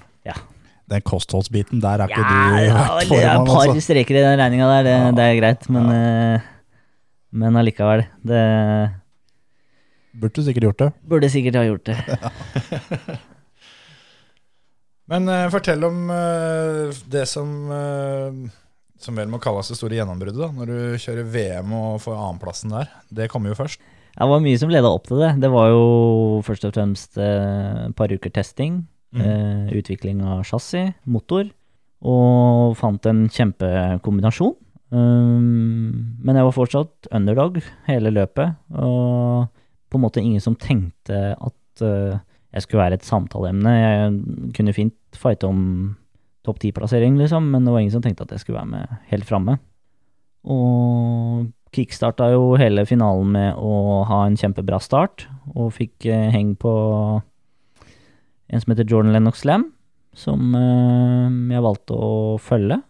Den 0.93 1.05
kostholdsbiten, 1.09 1.80
der 1.82 2.05
er 2.05 2.12
ikke 2.12 2.20
Ja, 2.20 2.28
du 2.28 2.62
ja, 2.66 2.76
vært 2.76 3.09
det 3.09 3.20
er 3.22 3.28
et 3.32 3.49
par 3.49 3.66
altså. 3.66 3.84
streker 3.88 4.18
i 4.18 4.24
den 4.26 4.38
regninga 4.40 4.70
der, 4.70 4.82
det, 4.88 4.97
Ja. 4.99 5.11
det 5.16 5.26
er 5.28 5.38
greit. 5.40 5.68
Men, 5.72 5.90
eh, 5.97 6.49
men 7.32 7.57
allikevel. 7.57 8.05
Det 8.22 8.43
Burde 10.12 10.45
sikkert 10.45 10.62
gjort 10.68 10.78
det. 10.82 10.90
burde 11.09 11.30
sikkert 11.32 11.57
ha 11.57 11.64
gjort 11.64 11.86
det. 11.88 11.97
Men 15.12 15.28
uh, 15.28 15.49
fortell 15.53 15.82
om 15.84 16.05
uh, 16.12 16.93
det 17.11 17.26
som 17.28 17.49
uh, 17.68 18.51
som 19.03 19.16
vel 19.18 19.28
må 19.32 19.40
kalles 19.43 19.66
det 19.68 19.76
store 19.76 19.97
gjennombruddet, 19.99 20.38
da, 20.38 20.53
når 20.55 20.70
du 20.70 21.01
kjører 21.03 21.26
VM 21.26 21.72
og 21.74 21.97
får 22.05 22.14
annenplassen 22.14 22.70
der. 22.70 22.93
Det 23.11 23.26
kommer 23.32 23.51
jo 23.51 23.59
først. 23.59 23.82
Det 24.12 24.28
var 24.30 24.43
mye 24.45 24.61
som 24.61 24.70
leda 24.70 24.93
opp 24.95 25.09
til 25.09 25.18
det. 25.24 25.32
Det 25.43 25.51
var 25.51 25.72
jo 25.72 25.82
først 26.47 26.68
og 26.68 26.74
fremst 26.76 27.18
et 27.18 27.97
par 27.99 28.12
uker 28.14 28.30
testing. 28.30 28.84
Mm. 29.13 29.23
eh, 29.23 29.73
utvikling 29.79 30.23
av 30.25 30.43
chassis, 30.49 30.93
motor. 31.05 31.49
Og 32.03 32.77
fant 32.79 33.07
en 33.07 33.27
kjempekombinasjon. 33.31 34.57
Um, 34.93 36.19
men 36.21 36.37
jeg 36.37 36.45
var 36.45 36.55
fortsatt 36.57 37.09
underdog 37.15 37.63
hele 37.87 38.13
løpet. 38.13 38.59
Og 38.75 39.49
på 39.93 39.99
en 39.99 40.05
måte 40.05 40.21
ingen 40.21 40.43
som 40.43 40.57
tenkte 40.59 41.33
at 41.33 41.85
uh, 41.85 42.21
jeg 42.53 42.65
skulle 42.65 42.83
være 42.83 42.99
et 43.01 43.09
samtaleemne. 43.09 43.73
Jeg 43.73 44.53
kunne 44.57 44.77
fint 44.77 44.99
fighte 45.17 45.49
om 45.49 45.63
topp 46.43 46.59
ti-plassering, 46.61 47.17
liksom, 47.21 47.53
men 47.53 47.65
det 47.65 47.73
var 47.73 47.85
ingen 47.85 47.95
som 47.95 48.03
tenkte 48.05 48.27
at 48.27 48.35
jeg 48.35 48.43
skulle 48.43 48.59
være 48.59 48.73
med 48.73 48.97
helt 49.13 49.29
framme. 49.29 49.57
Og 50.43 51.53
kickstarta 51.73 52.33
jo 52.35 52.57
hele 52.61 52.83
finalen 52.85 53.31
med 53.33 53.61
å 53.63 54.03
ha 54.09 54.25
en 54.27 54.37
kjempebra 54.37 54.81
start, 54.83 55.29
og 55.55 55.71
fikk 55.79 56.11
uh, 56.11 56.29
heng 56.35 56.57
på 56.61 56.73
en 58.53 58.61
som 58.61 58.73
heter 58.75 58.89
Jordan 58.89 59.15
Lennox 59.15 59.47
Lam, 59.49 59.71
som 60.13 60.53
eh, 60.59 61.55
jeg 61.55 61.65
valgte 61.65 61.97
å 61.97 62.11
følge. 62.43 62.83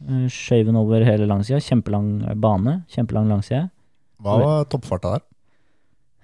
Uh, 0.00 0.26
Skjøv 0.32 0.70
den 0.70 0.78
over 0.80 1.04
hele 1.04 1.26
langsida. 1.28 1.60
Kjempelang 1.60 2.22
bane, 2.40 2.80
kjempelang 2.94 3.28
langside. 3.28 3.66
Hva 4.22 4.38
var 4.40 4.70
toppfarta 4.70 5.18
der? 5.18 5.26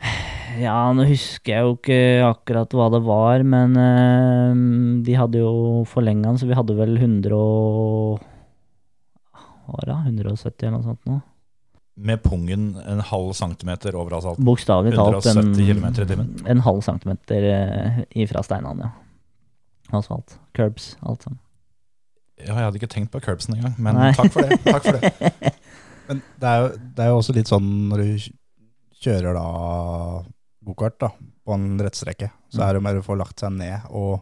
Ja, 0.56 0.86
nå 0.96 1.04
husker 1.04 1.52
jeg 1.52 1.64
jo 1.66 1.72
ikke 1.74 1.96
akkurat 2.24 2.72
hva 2.72 2.86
det 2.94 3.02
var, 3.04 3.42
men 3.44 3.74
uh, 3.76 5.02
de 5.04 5.16
hadde 5.18 5.42
jo 5.42 5.82
forlenga 5.90 6.30
den, 6.30 6.38
så 6.40 6.48
vi 6.48 6.56
hadde 6.56 6.76
vel 6.78 6.94
100 6.96 7.34
og 7.36 8.22
Hva 9.34 9.74
var 9.74 9.90
det? 9.90 9.98
170 10.14 10.54
eller 10.62 10.78
noe 10.78 10.86
sånt 10.86 11.10
nå? 11.10 11.18
Med 11.96 12.20
pungen 12.22 12.74
en 12.76 13.00
halv 13.00 13.32
centimeter 13.38 13.96
over 13.96 14.18
asfalten. 14.18 14.44
Bokstavelig 14.44 14.92
talt 14.98 15.24
170 15.24 15.66
kilometer 15.66 16.04
i 16.04 16.08
timen. 16.10 16.34
en 16.44 16.60
halv 16.60 16.82
centimeter 16.84 17.46
eh, 17.48 18.00
ifra 18.22 18.42
steinene, 18.44 18.90
ja. 18.90 19.96
Asfalt. 19.96 20.36
Curbs, 20.56 20.96
alt 21.00 21.22
sammen. 21.24 21.38
Ja, 22.36 22.52
jeg 22.52 22.66
hadde 22.66 22.80
ikke 22.82 22.90
tenkt 22.92 23.12
på 23.14 23.20
curbsen 23.24 23.56
engang, 23.56 23.78
men 23.80 23.96
Nei. 23.96 24.10
takk 24.18 24.28
for 24.34 24.44
det. 24.44 24.58
Takk 24.66 24.84
for 24.84 24.98
det. 25.00 25.54
Men 26.06 26.20
det 26.38 26.46
er, 26.50 26.60
jo, 26.62 26.66
det 26.94 27.02
er 27.02 27.08
jo 27.10 27.16
også 27.18 27.34
litt 27.34 27.48
sånn 27.50 27.70
når 27.90 28.02
du 28.04 28.26
kjører 29.02 29.34
da 29.34 29.46
gokart 30.66 31.00
da, 31.02 31.08
på 31.42 31.56
en 31.56 31.80
rettstrekke, 31.82 32.28
så 32.52 32.62
er 32.66 32.76
det 32.76 32.82
mer 32.86 33.00
å 33.00 33.02
få 33.06 33.16
lagt 33.18 33.42
seg 33.42 33.56
ned 33.56 33.88
og 33.90 34.20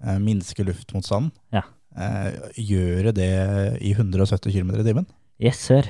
eh, 0.00 0.16
minske 0.22 0.64
luftmotstanden. 0.64 1.28
Ja. 1.52 1.66
Eh, 1.92 2.38
gjøre 2.70 3.12
det 3.16 3.28
i 3.84 3.92
170 3.92 4.54
km 4.54 4.72
i 4.78 4.86
timen. 4.86 5.08
Yes, 5.42 5.60
sir. 5.60 5.88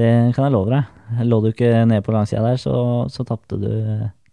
Det 0.00 0.12
kan 0.36 0.46
jeg 0.46 0.54
love 0.54 0.72
deg. 0.72 0.96
Lå 1.26 1.40
du 1.42 1.50
ikke 1.50 1.72
nede 1.90 2.04
på 2.06 2.14
langsida 2.14 2.42
der, 2.46 2.60
så, 2.60 2.74
så 3.12 3.26
tapte 3.28 3.58
du 3.60 3.70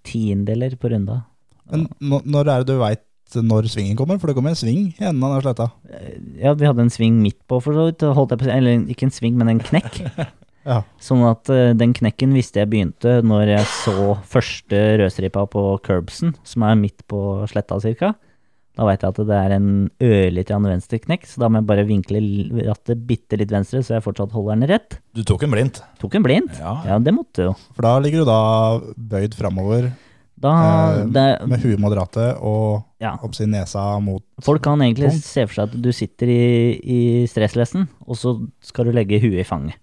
tiendeler 0.08 0.78
på 0.80 0.92
runda. 0.94 1.22
Men 1.68 1.90
når 2.08 2.48
er 2.48 2.64
det 2.64 2.72
du 2.72 2.80
veit 2.80 3.04
når 3.36 3.68
svingen 3.68 3.98
kommer? 4.00 4.20
For 4.22 4.30
det 4.30 4.38
kommer 4.38 4.54
en 4.54 4.60
sving 4.60 4.92
i 4.94 5.04
enden 5.04 5.24
av 5.28 5.36
den 5.36 5.44
sletta. 5.44 5.70
Ja, 6.40 6.54
vi 6.56 6.68
hadde 6.68 6.86
en 6.86 6.94
sving 6.94 7.18
midt 7.20 7.40
på, 7.50 7.60
for 7.64 7.76
så 7.76 7.90
vidt. 7.90 8.06
Eller 8.48 8.86
ikke 8.88 9.10
en 9.10 9.16
sving, 9.16 9.36
men 9.40 9.56
en 9.56 9.64
knekk. 9.64 10.04
Ja. 10.68 10.82
Sånn 11.00 11.22
at 11.24 11.48
eh, 11.48 11.70
den 11.80 11.94
knekken 11.96 12.34
visste 12.36 12.60
jeg 12.60 12.68
begynte 12.68 13.22
når 13.24 13.54
jeg 13.54 13.68
så 13.72 14.18
første 14.28 14.82
rødstripa 15.00 15.46
på 15.54 15.62
curbsen, 15.86 16.34
som 16.44 16.66
er 16.68 16.76
midt 16.76 17.06
på 17.08 17.22
sletta 17.48 17.78
cirka. 17.80 18.10
Da 18.78 18.86
veit 18.86 19.02
jeg 19.02 19.10
at 19.10 19.20
det 19.26 19.38
er 19.42 19.54
en 19.58 19.70
ørlite 20.06 20.52
grann 20.52 20.68
venstreknekk, 20.70 21.24
så 21.26 21.42
da 21.42 21.48
må 21.50 21.58
jeg 21.64 21.68
bare 21.72 21.86
vinkle 21.90 22.20
rattet 22.68 23.00
bitte 23.10 23.40
litt 23.42 23.50
venstre, 23.52 23.82
så 23.82 23.96
jeg 23.98 24.04
fortsatt 24.06 24.36
holder 24.38 24.54
den 24.60 24.70
rett. 24.70 25.00
Du 25.18 25.24
tok 25.26 25.48
en 25.48 25.54
blindt. 25.56 25.80
Tok 25.98 26.14
en 26.20 26.26
blindt. 26.28 26.60
Ja. 26.62 26.76
Ja, 26.86 27.00
det 27.02 27.14
måtte 27.18 27.48
jo. 27.50 27.56
For 27.74 27.88
da 27.88 27.96
ligger 28.04 28.22
du 28.22 28.30
da 28.30 28.42
bøyd 29.18 29.34
framover 29.40 29.90
Da, 30.38 30.52
Eh, 30.94 31.06
det, 31.10 31.24
med 31.50 31.64
huet 31.66 31.80
mot 31.82 31.96
rattet 31.98 32.38
og 32.46 32.84
ja. 33.02 33.16
oppsi 33.26 33.48
nesa 33.50 33.98
mot 34.00 34.22
Folk 34.46 34.62
kan 34.68 34.78
egentlig 34.86 35.10
Punkt. 35.10 35.26
se 35.26 35.48
for 35.48 35.56
seg 35.58 35.72
at 35.72 35.82
du 35.82 35.90
sitter 35.98 36.30
i, 36.30 36.44
i 36.78 37.00
stresslessen, 37.26 37.88
og 38.06 38.16
så 38.22 38.36
skal 38.62 38.86
du 38.86 38.94
legge 38.94 39.18
huet 39.24 39.42
i 39.42 39.48
fanget. 39.50 39.80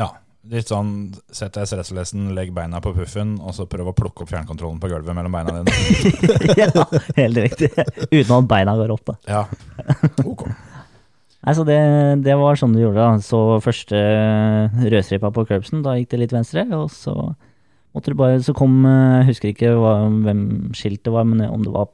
ja. 0.00 0.08
Litt 0.50 0.70
sånn 0.70 1.12
sett 1.30 1.54
deg 1.54 1.62
i 1.62 1.70
stresslesen, 1.70 2.32
legg 2.34 2.50
beina 2.54 2.80
på 2.82 2.90
puffen, 2.96 3.36
og 3.38 3.54
så 3.54 3.68
prøv 3.70 3.92
å 3.92 3.94
plukke 3.94 4.24
opp 4.24 4.32
fjernkontrollen 4.32 4.80
på 4.82 4.88
gulvet 4.90 5.14
mellom 5.14 5.36
beina 5.36 5.60
dine. 5.60 6.16
ja, 6.58 6.86
helt 7.20 7.38
riktig. 7.38 7.70
Uten 8.10 8.34
at 8.34 8.48
beina 8.50 8.74
går 8.80 8.90
opp, 8.96 9.12
da. 9.12 9.14
Ja. 9.30 9.44
Ok. 10.24 10.48
Nei, 11.40 11.54
så 11.56 11.64
det, 11.64 11.78
det 12.26 12.34
var 12.36 12.58
sånn 12.58 12.74
du 12.74 12.82
gjorde 12.82 12.98
da. 13.00 13.22
Så 13.24 13.38
første 13.64 14.00
rødstripa 14.90 15.30
på 15.32 15.46
curbsen, 15.48 15.84
da 15.86 15.94
gikk 15.96 16.10
det 16.12 16.22
litt 16.24 16.34
venstre, 16.34 16.66
og 16.76 16.90
så 16.92 17.14
måtte 17.94 18.12
du 18.12 18.18
bare 18.18 18.42
Så 18.44 18.52
kom 18.54 18.84
Jeg 18.86 19.30
husker 19.30 19.50
ikke 19.50 19.72
hva, 19.78 19.94
hvem 20.26 20.42
skiltet 20.76 21.14
var, 21.14 21.24
men 21.30 21.46
om 21.48 21.64
det 21.64 21.72
var 21.74 21.88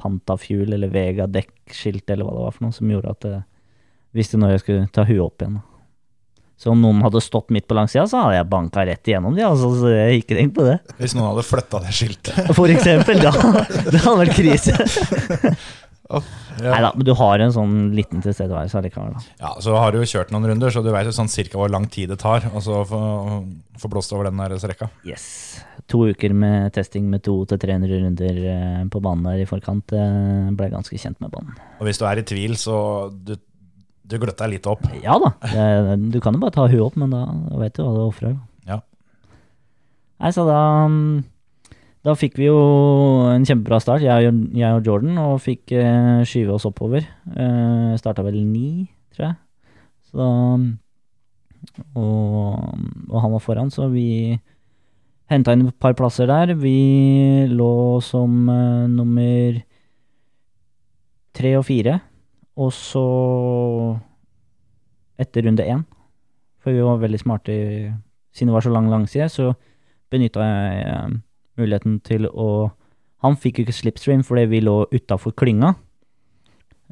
Pantafuel 0.00 0.76
eller 0.76 0.92
Vega 0.92 1.26
dekkskilt 1.30 2.08
eller 2.12 2.28
hva 2.28 2.36
det 2.36 2.44
var 2.46 2.56
for 2.56 2.66
noe, 2.66 2.76
som 2.76 2.90
gjorde 2.92 3.16
at 3.16 3.26
jeg 3.30 3.44
visste 4.14 4.38
når 4.38 4.54
jeg 4.54 4.62
skulle 4.62 4.90
ta 4.94 5.08
huet 5.08 5.24
opp 5.24 5.42
igjen. 5.42 5.58
da. 5.58 5.73
Så 6.56 6.70
om 6.70 6.80
noen 6.80 7.00
hadde 7.02 7.20
stått 7.20 7.50
midt 7.52 7.66
på 7.68 7.74
langsida, 7.76 8.04
så 8.08 8.20
hadde 8.22 8.36
jeg 8.38 8.48
banka 8.52 8.84
rett 8.86 9.10
igjennom 9.10 9.34
de, 9.36 9.42
altså, 9.44 9.72
så 9.80 9.90
jeg 9.90 10.22
ikke 10.22 10.36
tenkt 10.38 10.54
på 10.56 10.64
det. 10.68 10.76
Hvis 11.00 11.16
noen 11.18 11.32
hadde 11.32 11.42
flytta 11.48 11.80
det 11.82 11.94
skiltet. 11.96 12.52
For 12.56 12.70
eksempel, 12.72 13.18
da. 13.24 13.32
Det 13.90 13.98
hadde 14.04 14.20
vært 14.22 14.36
krise. 14.38 14.76
Ja. 16.04 16.20
Nei 16.60 16.80
da, 16.84 16.90
men 16.94 17.06
du 17.08 17.10
har 17.16 17.40
en 17.42 17.50
sånn 17.54 17.72
liten 17.96 18.20
tilstedeværelse 18.22 18.76
allikevel. 18.78 19.14
Ja, 19.40 19.54
Så 19.64 19.72
har 19.74 19.90
du 19.94 19.98
jo 20.02 20.06
kjørt 20.06 20.30
noen 20.34 20.44
runder, 20.50 20.70
så 20.70 20.82
du 20.84 20.90
veit 20.94 21.08
sånn 21.16 21.30
cirka 21.32 21.56
hvor 21.58 21.72
lang 21.72 21.86
tid 21.90 22.12
det 22.12 22.18
tar. 22.22 22.44
Få 22.52 22.82
få 23.80 23.90
blåst 23.90 24.12
over 24.14 24.28
den 24.28 24.38
der 24.38 24.54
strekka. 24.60 24.86
Yes. 25.08 25.24
To 25.90 26.04
uker 26.12 26.30
med 26.36 26.70
testing 26.76 27.08
med 27.10 27.24
to 27.26 27.40
til 27.50 27.58
300 27.58 27.98
runder 28.04 28.38
eh, 28.52 28.84
på 28.92 29.00
banen 29.02 29.26
der 29.26 29.42
i 29.42 29.48
forkant. 29.48 29.90
eh, 29.96 30.52
Ble 30.54 30.68
ganske 30.76 31.00
kjent 31.00 31.18
med 31.24 31.32
banen. 31.34 31.56
Og 31.80 31.88
hvis 31.88 31.98
du 31.98 32.04
er 32.06 32.20
i 32.22 32.26
tvil, 32.28 32.54
så 32.60 32.76
du, 33.10 33.34
du 34.04 34.18
gløtta 34.20 34.46
litt 34.50 34.66
opp. 34.68 34.84
Ja 35.02 35.16
da, 35.22 35.30
det, 35.48 35.96
du 36.12 36.18
kan 36.20 36.36
jo 36.36 36.42
bare 36.42 36.54
ta 36.54 36.66
huet 36.68 36.82
opp, 36.84 36.96
men 37.00 37.12
da 37.14 37.22
vet 37.60 37.76
du 37.76 37.82
hva 37.84 37.94
du 37.96 38.02
ofrer. 38.04 38.34
Ja. 38.68 38.80
Nei, 40.20 40.32
så 40.36 40.44
da 40.48 40.60
Da 42.04 42.12
fikk 42.20 42.36
vi 42.36 42.50
jo 42.50 42.58
en 43.32 43.46
kjempebra 43.48 43.78
start, 43.80 44.02
jeg 44.04 44.28
jeg 44.52 44.76
og 44.76 44.84
Jordan, 44.84 45.16
og 45.22 45.38
fikk 45.40 45.72
eh, 45.72 46.20
skyve 46.28 46.52
oss 46.58 46.66
oppover. 46.68 47.06
Eh, 47.32 47.94
Starta 47.96 48.22
vel 48.26 48.42
ni, 48.44 48.90
tror 49.16 49.30
jeg. 49.30 49.36
Så 50.10 50.20
da 50.20 50.28
og, 51.96 52.74
og 53.08 53.16
han 53.24 53.32
var 53.32 53.40
foran, 53.40 53.70
så 53.72 53.88
vi 53.88 54.36
henta 55.32 55.54
inn 55.56 55.64
et 55.70 55.78
par 55.80 55.96
plasser 55.96 56.28
der. 56.28 56.52
Vi 56.60 57.48
lå 57.48 57.72
som 58.04 58.50
eh, 58.52 58.84
nummer 58.92 59.62
tre 61.34 61.54
og 61.56 61.64
fire. 61.66 62.02
Og 62.60 62.70
så 62.74 63.04
etter 65.20 65.46
runde 65.46 65.66
én, 65.66 65.84
for 66.62 66.74
vi 66.74 66.82
var 66.82 67.02
veldig 67.02 67.20
smarte 67.22 67.54
siden 68.34 68.50
det 68.50 68.56
var 68.56 68.66
så 68.66 68.72
lang 68.74 68.90
langside, 68.90 69.30
så 69.30 69.52
benytta 70.10 70.42
jeg 70.42 70.86
eh, 70.90 71.18
muligheten 71.58 72.00
til 72.02 72.26
å 72.30 72.72
Han 73.24 73.38
fikk 73.40 73.56
jo 73.56 73.62
ikke 73.64 73.72
slipstream 73.72 74.20
fordi 74.20 74.42
vi 74.50 74.58
lå 74.60 74.82
utafor 74.92 75.32
klynga, 75.32 75.70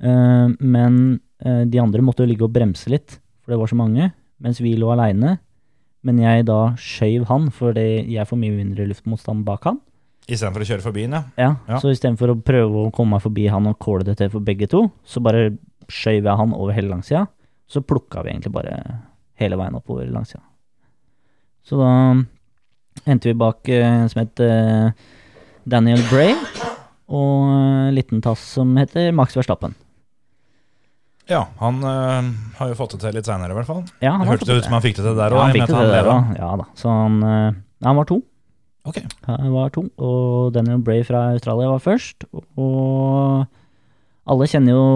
Eh, 0.00 0.48
men 0.58 1.20
eh, 1.44 1.64
de 1.68 1.80
andre 1.80 2.02
måtte 2.04 2.24
jo 2.24 2.30
ligge 2.30 2.46
og 2.46 2.54
bremse 2.54 2.90
litt, 2.90 3.18
for 3.42 3.54
det 3.54 3.60
var 3.60 3.70
så 3.70 3.78
mange, 3.78 4.10
mens 4.42 4.60
vi 4.62 4.74
lå 4.78 4.90
aleine. 4.94 5.36
Men 6.02 6.18
jeg 6.18 6.48
da 6.48 6.72
skjøv 6.80 7.28
han 7.28 7.48
fordi 7.54 8.02
jeg 8.10 8.26
får 8.26 8.40
mye 8.40 8.56
mindre 8.56 8.88
luftmotstand 8.90 9.44
bak 9.46 9.68
han. 9.68 9.78
Istedenfor 10.30 10.62
å 10.62 10.68
kjøre 10.68 10.84
forbi 10.84 11.02
den, 11.06 11.16
ja. 11.18 11.22
Ja, 11.36 11.50
Ja. 11.68 11.78
Så 11.82 11.90
istedenfor 11.90 12.30
å 12.30 12.38
prøve 12.42 12.86
å 12.86 12.92
komme 12.94 13.16
meg 13.16 13.24
forbi 13.24 13.48
han 13.50 13.66
og 13.66 13.78
kåle 13.82 14.04
det 14.06 14.16
til 14.20 14.30
for 14.30 14.40
begge 14.40 14.68
to, 14.70 14.84
så 15.04 15.22
bare 15.22 15.50
skjøv 15.90 16.22
jeg 16.28 16.36
han 16.38 16.54
over 16.54 16.72
hele 16.76 16.92
langsida. 16.92 17.26
Så 17.68 17.82
plukka 17.82 18.22
vi 18.22 18.30
egentlig 18.30 18.52
bare 18.54 18.76
hele 19.40 19.56
veien 19.58 19.74
oppover 19.74 20.06
langsida. 20.12 20.42
Så 21.66 21.78
da 21.80 21.90
endte 23.06 23.30
vi 23.30 23.34
bak 23.38 23.68
eh, 23.68 23.82
en 24.02 24.08
som 24.12 24.22
het 24.22 24.40
eh, 24.40 24.90
Daniel 25.64 26.02
Bray, 26.10 26.34
og 27.12 27.48
en 27.50 27.94
liten 27.94 28.22
tass 28.24 28.40
som 28.58 28.76
heter 28.78 29.10
Max 29.12 29.34
Verstappen. 29.36 29.74
Ja, 31.30 31.46
han 31.62 31.82
eh, 31.86 32.30
har 32.58 32.68
jo 32.72 32.78
fått 32.78 32.96
det 32.96 33.04
til 33.06 33.14
litt 33.18 33.28
seinere, 33.28 33.54
i 33.54 33.58
hvert 33.58 33.68
fall. 33.68 33.82
Ja, 34.02 34.16
han 34.18 34.26
Det 34.26 34.32
hørtes 34.36 34.50
ut 34.50 34.66
som 34.66 34.74
han 34.78 34.82
fikk 34.84 34.98
det 34.98 35.04
til 35.06 35.16
der 35.18 35.34
òg. 35.34 35.38
Ja, 35.38 35.44
han 35.46 35.56
fikk 35.56 35.66
det 35.70 35.76
til 35.78 35.94
der 35.94 36.10
òg. 36.12 36.32
Ja 36.38 36.50
da. 36.62 36.66
Så 36.78 36.94
han, 36.94 37.18
eh, 37.26 37.60
han 37.86 37.98
var 37.98 38.08
to. 38.10 38.22
Ok. 38.88 38.98
Han 39.28 39.52
var 39.54 39.70
to, 39.74 39.84
og 40.02 40.52
Daniel 40.56 40.82
Bray 40.82 41.04
fra 41.06 41.28
Australia 41.36 41.70
var 41.70 41.82
først. 41.82 42.26
Og 42.58 43.44
alle 44.26 44.48
kjenner 44.50 44.74
jo 44.74 44.86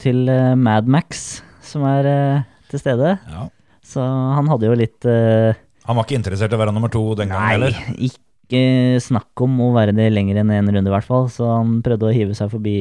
til 0.00 0.28
eh, 0.32 0.56
Mad 0.56 0.88
Max, 0.88 1.40
som 1.64 1.86
er 1.88 2.08
eh, 2.08 2.46
til 2.68 2.82
stede. 2.82 3.16
Ja. 3.32 3.46
Så 3.88 4.04
han 4.04 4.48
hadde 4.52 4.68
jo 4.68 4.76
litt 4.76 5.06
uh, 5.08 5.56
Han 5.86 5.96
var 5.96 6.04
ikke 6.04 6.18
interessert 6.18 6.52
i 6.52 6.56
å 6.58 6.60
være 6.60 6.74
nummer 6.76 6.90
to 6.92 7.00
den 7.16 7.30
gangen 7.32 7.62
Nei, 7.62 8.10
ikke 8.10 8.98
snakk 9.00 9.40
om 9.46 9.54
å 9.64 9.70
være 9.72 9.94
det 9.96 10.10
lenger 10.12 10.42
enn 10.42 10.52
én 10.52 10.68
runde, 10.68 10.90
i 10.90 10.92
hvert 10.92 11.08
fall. 11.08 11.30
Så 11.32 11.48
han 11.48 11.78
prøvde 11.84 12.10
å 12.10 12.12
hive 12.12 12.36
seg 12.36 12.52
forbi 12.52 12.76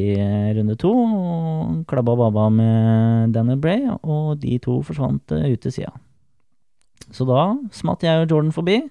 runde 0.58 0.76
to, 0.80 0.92
og 0.92 1.88
klabba 1.88 2.18
baba 2.20 2.50
med 2.52 3.32
Daniel 3.36 3.60
Bray, 3.64 3.88
og 4.04 4.36
de 4.44 4.60
to 4.64 4.82
forsvant 4.88 5.32
ut 5.32 5.64
til 5.64 5.76
sida. 5.80 5.96
Så 7.16 7.24
da 7.28 7.54
smatt 7.76 8.04
jeg 8.04 8.26
og 8.26 8.32
Jordan 8.32 8.56
forbi, 8.56 8.82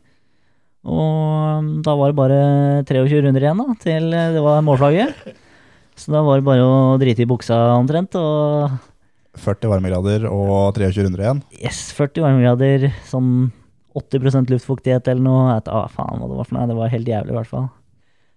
og 0.87 1.71
da 1.83 1.95
var 1.99 2.13
det 2.13 2.19
bare 2.19 2.41
23 2.87 3.25
runder 3.27 3.43
igjen 3.43 3.63
da, 3.63 3.75
til 3.83 4.11
det 4.15 4.43
var 4.45 4.65
målflagget. 4.65 5.35
Så 5.97 6.13
da 6.13 6.21
var 6.23 6.39
det 6.39 6.47
bare 6.47 6.63
å 6.63 6.77
drite 7.01 7.25
i 7.25 7.29
buksa 7.29 7.57
omtrent, 7.75 8.15
og 8.21 8.77
40 9.43 9.73
varmegrader 9.73 10.27
og 10.31 10.77
23 10.77 11.07
runder 11.07 11.25
igjen. 11.25 11.43
Yes, 11.59 11.89
40 11.97 12.25
varmegrader, 12.25 12.89
sånn 13.09 13.51
80% 13.97 14.53
luftfuktighet 14.53 15.09
eller 15.13 15.25
noe. 15.25 15.45
Jeg 15.51 15.61
vet, 15.63 15.71
ah, 15.73 15.87
faen 15.93 16.21
hva 16.21 16.31
det 16.31 16.39
var 16.39 16.49
for 16.49 16.59
noe. 16.59 16.69
Det 16.71 16.79
var 16.79 16.93
helt 16.93 17.11
jævlig, 17.11 17.33
i 17.33 17.39
hvert 17.39 17.51
fall. 17.51 17.69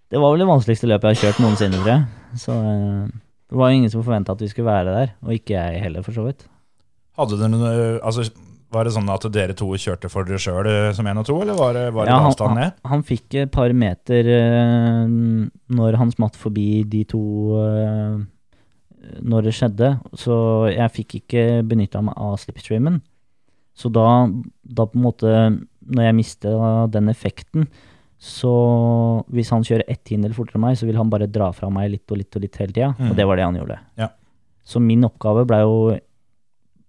Det 0.09 0.21
var 0.21 0.33
vel 0.33 0.41
det 0.41 0.49
vanskeligste 0.49 0.89
løpet 0.89 1.09
jeg 1.09 1.17
har 1.17 1.25
kjørt 1.27 1.41
noensinne, 1.43 1.81
tror 1.81 1.91
jeg. 1.91 2.05
Så 2.41 2.55
eh, 2.55 3.17
det 3.51 3.59
var 3.59 3.71
jo 3.71 3.79
ingen 3.79 3.91
som 3.93 4.05
forventa 4.05 4.35
at 4.35 4.43
vi 4.43 4.49
skulle 4.51 4.71
være 4.71 4.95
der, 4.95 5.11
og 5.25 5.35
ikke 5.35 5.57
jeg 5.57 5.83
heller, 5.83 6.05
for 6.05 6.15
så 6.15 6.25
vidt. 6.25 6.47
Hadde 7.19 7.39
dere 7.39 7.51
noe, 7.51 7.73
altså, 7.99 8.25
Var 8.69 8.85
det 8.85 8.93
sånn 8.93 9.09
at 9.09 9.23
dere 9.33 9.55
to 9.57 9.67
kjørte 9.81 10.11
for 10.13 10.27
dere 10.27 10.37
sjøl 10.41 10.67
som 10.93 11.07
én 11.09 11.17
og 11.17 11.25
to, 11.25 11.39
eller 11.41 11.57
var 11.57 11.73
det, 11.73 11.87
var 11.95 12.05
det 12.05 12.13
Ja, 12.13 12.19
han, 12.21 12.57
ned? 12.57 12.75
han 12.85 13.05
fikk 13.05 13.39
et 13.41 13.53
par 13.53 13.73
meter 13.73 14.29
uh, 14.29 15.05
når 15.73 15.97
han 15.97 16.13
smatt 16.13 16.37
forbi 16.37 16.83
de 16.85 17.01
to 17.09 17.23
uh, 17.57 18.19
når 19.25 19.47
det 19.47 19.55
skjedde, 19.57 19.93
så 20.19 20.35
jeg 20.69 20.93
fikk 20.93 21.15
ikke 21.21 21.45
benytta 21.65 22.01
meg 22.05 22.19
av 22.19 22.35
slipstreamen. 22.41 22.99
Så 23.79 23.89
da, 23.95 24.05
da 24.61 24.85
på 24.85 24.99
en 24.99 25.05
måte, 25.05 25.35
når 25.87 26.09
jeg 26.09 26.17
mista 26.17 26.51
den 26.91 27.09
effekten, 27.11 27.69
så 28.19 28.51
hvis 29.31 29.51
han 29.55 29.63
kjører 29.63 29.87
ett 29.87 30.01
tiendedel 30.03 30.35
fortere 30.35 30.59
enn 30.59 30.65
meg, 30.67 30.77
så 30.77 30.87
vil 30.89 30.99
han 30.99 31.11
bare 31.11 31.29
dra 31.31 31.53
fra 31.55 31.71
meg 31.71 31.93
litt 31.93 32.11
og 32.11 32.19
litt 32.19 32.35
og 32.35 32.43
litt 32.43 32.59
hele 32.59 32.75
tida. 32.75 32.91
Mm. 32.97 33.11
Og 33.11 33.15
det 33.15 33.27
var 33.29 33.39
det 33.39 33.45
han 33.47 33.59
gjorde. 33.61 33.77
Ja. 34.01 34.09
Så 34.67 34.81
min 34.83 35.07
oppgave 35.07 35.45
blei 35.47 35.61
jo 35.63 35.77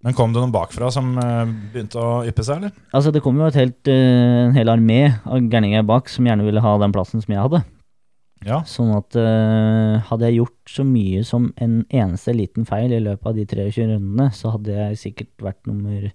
Men 0.00 0.16
kom 0.16 0.32
det 0.32 0.40
noen 0.40 0.54
bakfra 0.54 0.88
som 0.94 1.12
eh, 1.20 1.50
begynte 1.74 2.00
å 2.00 2.22
yppe 2.28 2.44
seg, 2.46 2.62
eller? 2.62 2.72
Altså, 2.96 3.12
det 3.12 3.20
kom 3.24 3.36
jo 3.36 3.50
et 3.50 3.58
helt, 3.58 3.80
eh, 3.90 4.46
en 4.46 4.56
hel 4.56 4.72
armé 4.72 5.02
av 5.28 5.44
gærninger 5.52 5.84
bak 5.88 6.08
som 6.08 6.28
gjerne 6.28 6.46
ville 6.46 6.62
ha 6.64 6.72
den 6.80 6.94
plassen 6.94 7.20
som 7.20 7.34
jeg 7.34 7.42
hadde. 7.42 7.60
Ja. 8.46 8.62
Sånn 8.64 8.94
at 8.96 9.16
uh, 9.20 10.00
hadde 10.08 10.30
jeg 10.30 10.38
gjort 10.38 10.72
så 10.72 10.84
mye 10.88 11.20
som 11.28 11.50
en 11.60 11.82
eneste 11.92 12.32
liten 12.32 12.64
feil 12.68 12.94
i 12.96 13.02
løpet 13.02 13.28
av 13.28 13.36
de 13.36 13.44
23 13.44 13.88
rundene, 13.90 14.30
så 14.32 14.54
hadde 14.54 14.78
jeg 14.78 15.00
sikkert 15.02 15.44
vært 15.44 15.68
nummer 15.68 16.08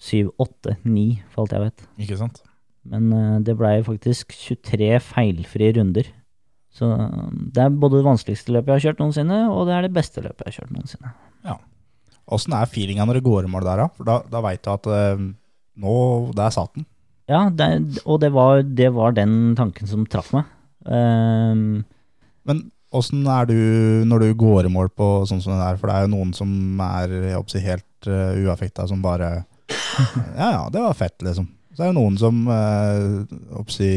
7, 0.00 0.28
8, 0.36 0.76
9, 0.84 1.06
for 1.32 1.44
alt 1.44 1.56
jeg 1.56 1.64
vet. 1.64 1.86
Ikke 2.04 2.20
sant? 2.20 2.42
Men 2.90 3.08
uh, 3.16 3.38
det 3.44 3.56
blei 3.56 3.78
faktisk 3.86 4.36
23 4.36 4.92
feilfrie 5.08 5.72
runder. 5.80 6.12
Så 6.76 6.92
uh, 6.92 7.32
det 7.32 7.64
er 7.64 7.72
både 7.72 8.02
det 8.02 8.08
vanskeligste 8.10 8.52
løpet 8.52 8.74
jeg 8.74 8.76
har 8.76 8.88
kjørt 8.90 9.04
noensinne, 9.06 9.42
og 9.48 9.64
det 9.70 9.78
er 9.78 9.88
det 9.88 9.96
beste 9.96 10.20
løpet 10.20 10.44
jeg 10.44 10.52
har 10.52 10.60
kjørt 10.60 10.76
noensinne. 10.76 11.16
Åssen 12.30 12.54
er 12.56 12.70
feelinga 12.70 13.06
når 13.06 13.18
det 13.18 13.26
går 13.26 13.46
i 13.46 13.50
mål 13.50 13.66
der, 13.66 13.84
da? 13.84 13.90
For 13.96 14.08
da, 14.08 14.20
da 14.30 14.42
veit 14.44 14.62
du 14.64 14.70
at 14.72 14.88
eh, 14.94 15.22
nå, 15.80 15.94
der 16.36 16.54
satt 16.54 16.74
den. 16.78 16.86
Ja, 17.30 17.44
det, 17.54 17.68
og 18.04 18.20
det 18.22 18.32
var, 18.34 18.64
det 18.64 18.90
var 18.96 19.14
den 19.14 19.54
tanken 19.58 19.86
som 19.90 20.06
traff 20.10 20.32
meg. 20.34 20.48
Um, 20.82 21.84
Men 22.48 22.64
åssen 22.96 23.22
er 23.28 23.46
du 23.46 23.54
når 24.08 24.24
du 24.24 24.38
går 24.40 24.66
i 24.66 24.72
mål 24.72 24.90
på 24.96 25.10
sånn 25.28 25.42
som 25.44 25.54
det 25.54 25.60
der? 25.62 25.78
For 25.78 25.90
det 25.90 25.96
er 25.96 26.06
jo 26.06 26.14
noen 26.16 26.34
som 26.34 26.50
er 26.82 27.14
si, 27.50 27.62
helt 27.62 28.10
uh, 28.10 28.34
uaffekta, 28.46 28.88
som 28.90 29.02
bare 29.04 29.44
Ja 30.40 30.50
ja, 30.56 30.62
det 30.72 30.82
var 30.82 30.98
fett, 30.98 31.18
liksom. 31.22 31.46
Så 31.76 31.84
er 31.84 31.92
det 31.92 32.00
noen 32.00 32.16
som 32.18 32.42
uh, 32.50 33.22
jeg 33.30 33.52
håper 33.54 33.70
å 33.70 33.76
si, 33.76 33.90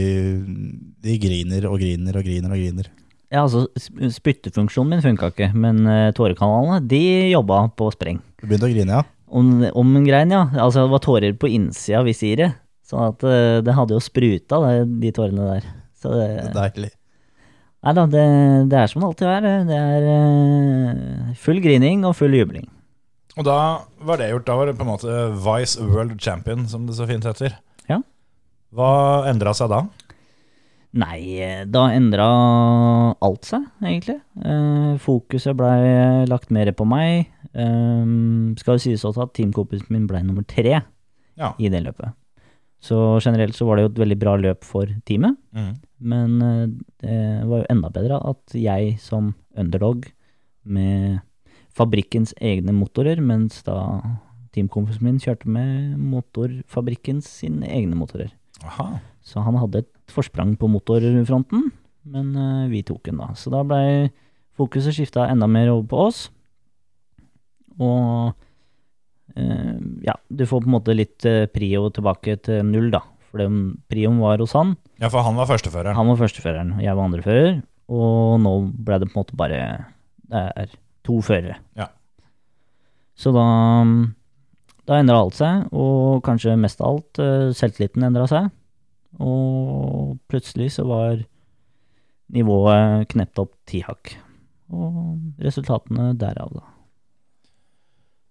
De 1.04 1.18
griner 1.22 1.66
og 1.72 1.80
griner 1.82 2.20
og 2.20 2.28
griner 2.28 2.54
og 2.54 2.62
griner. 2.62 2.92
Ja, 3.34 3.42
altså, 3.42 3.66
spyttefunksjonen 4.14 4.94
min 4.94 5.04
funka 5.04 5.32
ikke, 5.34 5.50
men 5.58 5.82
uh, 5.90 6.12
tårekanalene, 6.14 6.84
de 6.86 7.04
jobba 7.34 7.66
på 7.78 7.90
spreng. 7.96 8.20
Du 8.38 8.46
begynte 8.46 8.70
å 8.70 8.74
grine, 8.74 9.00
ja? 9.00 9.06
Om, 9.34 9.54
om 9.74 9.96
en 9.98 10.06
grein, 10.06 10.34
ja. 10.34 10.44
Altså, 10.54 10.84
det 10.84 10.94
var 10.94 11.02
tårer 11.02 11.34
på 11.42 11.50
innsida 11.50 12.04
av 12.04 12.06
visiret. 12.06 12.60
Sånn 12.86 13.08
at 13.08 13.24
eh, 13.26 13.62
det 13.66 13.74
hadde 13.74 13.96
jo 13.96 14.04
spruta, 14.04 14.60
de 14.86 15.12
tårene 15.16 15.48
der. 15.56 15.66
Så 15.98 16.12
det, 16.14 16.28
Deilig. 16.54 16.92
nei 17.88 17.94
da, 17.98 18.04
det, 18.12 18.26
det 18.70 18.80
er 18.82 18.92
som 18.92 19.02
det 19.02 19.10
alltid 19.10 19.30
er. 19.32 19.48
Det 19.70 19.80
er 19.80 20.08
eh, 20.12 21.34
full 21.40 21.64
grining 21.64 22.04
og 22.06 22.18
full 22.20 22.36
jubling. 22.38 22.68
Og 23.40 23.48
da 23.48 23.58
var 24.06 24.20
det 24.22 24.30
gjort. 24.30 24.46
Da 24.46 24.58
var 24.60 24.70
det 24.70 24.76
på 24.78 24.86
en 24.86 24.92
måte 24.92 25.22
Vice 25.48 25.82
World 25.82 26.20
Champion, 26.22 26.68
som 26.70 26.86
det 26.86 27.00
så 27.00 27.08
fint 27.10 27.26
heter. 27.26 27.56
Ja. 27.90 28.04
Hva 28.76 28.92
endra 29.32 29.56
seg 29.58 29.72
da? 29.74 29.86
Nei, 30.94 31.66
da 31.74 31.88
endra 31.90 32.26
alt 33.26 33.48
seg, 33.50 33.64
egentlig. 33.82 34.20
Eh, 34.46 34.92
fokuset 35.02 35.58
blei 35.58 36.26
lagt 36.30 36.52
mer 36.54 36.70
på 36.78 36.86
meg. 36.86 37.32
Eh, 37.54 38.04
skal 38.62 38.78
jo 38.78 38.84
sies 38.84 39.06
også 39.10 39.26
at 39.26 39.34
teamkompisen 39.34 39.90
min 39.94 40.06
blei 40.10 40.22
nummer 40.26 40.46
tre 40.46 40.84
Ja. 41.40 41.54
i 41.58 41.70
det 41.70 41.82
løpet. 41.84 42.14
Så 42.84 43.20
generelt 43.24 43.56
så 43.56 43.66
var 43.66 43.78
det 43.78 43.86
jo 43.86 43.92
et 43.94 44.02
veldig 44.04 44.20
bra 44.20 44.36
løp 44.38 44.64
for 44.68 44.86
teamet. 45.08 45.38
Mm. 45.56 45.74
Men 46.02 46.42
eh, 46.42 46.68
det 47.02 47.48
var 47.48 47.64
jo 47.64 47.70
enda 47.72 47.90
bedre 47.90 48.20
at 48.30 48.54
jeg 48.54 49.00
som 49.00 49.34
underdog 49.58 50.06
med 50.64 51.22
fabrikkens 51.74 52.36
egne 52.40 52.74
motorer, 52.76 53.18
mens 53.24 53.64
da 53.66 53.80
teamkompisen 54.54 55.02
min 55.08 55.18
kjørte 55.18 55.50
med 55.50 55.98
motorfabrikkens 55.98 57.26
sine 57.42 57.66
egne 57.66 57.98
motorer. 57.98 58.30
Aha. 58.64 58.88
Så 59.24 59.44
han 59.44 59.58
hadde 59.60 59.84
et 59.84 60.14
forsprang 60.14 60.56
på 60.60 60.70
motorfronten, 60.72 61.70
men 62.14 62.34
eh, 62.36 62.70
vi 62.72 62.84
tok 62.86 63.06
den 63.08 63.22
da. 63.22 63.32
Så 63.40 63.52
da 63.54 63.64
blei 63.68 64.10
fokuset 64.60 64.96
skifta 64.96 65.28
enda 65.32 65.48
mer 65.50 65.72
over 65.74 65.88
på 65.90 66.02
oss. 66.10 66.26
Og 67.82 68.34
eh, 69.40 69.76
ja, 70.06 70.18
du 70.30 70.46
får 70.50 70.64
på 70.66 70.70
en 70.70 70.76
måte 70.76 70.96
litt 70.98 71.26
eh, 71.30 71.46
prio 71.52 71.88
tilbake 71.94 72.38
til 72.46 72.64
null, 72.68 72.92
da. 72.94 73.02
For 73.32 73.42
den 73.42 73.80
prioen 73.90 74.20
var 74.22 74.44
hos 74.44 74.54
han. 74.58 74.76
Ja, 75.02 75.10
for 75.10 75.26
han 75.26 75.40
var 75.40 75.50
førsteføreren. 75.50 75.98
Han 75.98 76.12
var 76.12 76.20
førsteføreren, 76.22 76.76
og 76.78 76.84
jeg 76.86 76.98
var 77.00 77.10
andrefører. 77.10 77.56
Og 77.94 78.38
nå 78.44 78.54
ble 78.86 79.00
det 79.02 79.10
på 79.10 79.18
en 79.18 79.20
måte 79.20 79.36
bare 79.38 79.58
Det 80.30 80.44
er 80.64 80.76
to 81.04 81.18
førere. 81.26 81.58
Ja. 81.78 81.90
Så 83.20 83.34
da 83.36 83.44
Da 84.90 84.98
endra 85.00 85.22
alt 85.24 85.38
seg, 85.40 85.68
og 85.72 86.20
kanskje 86.26 86.58
mest 86.60 86.82
av 86.84 86.90
alt 86.98 87.20
eh, 87.24 87.52
selvtilliten 87.56 88.04
endra 88.04 88.26
seg. 88.28 88.50
Og 89.24 90.18
plutselig 90.32 90.72
så 90.76 90.84
var 90.90 91.22
nivået 92.34 93.08
knept 93.14 93.40
opp 93.40 93.54
ti 93.70 93.84
hakk. 93.86 94.16
Og 94.74 95.44
resultatene 95.44 96.12
derav, 96.20 96.52
da. 96.58 96.66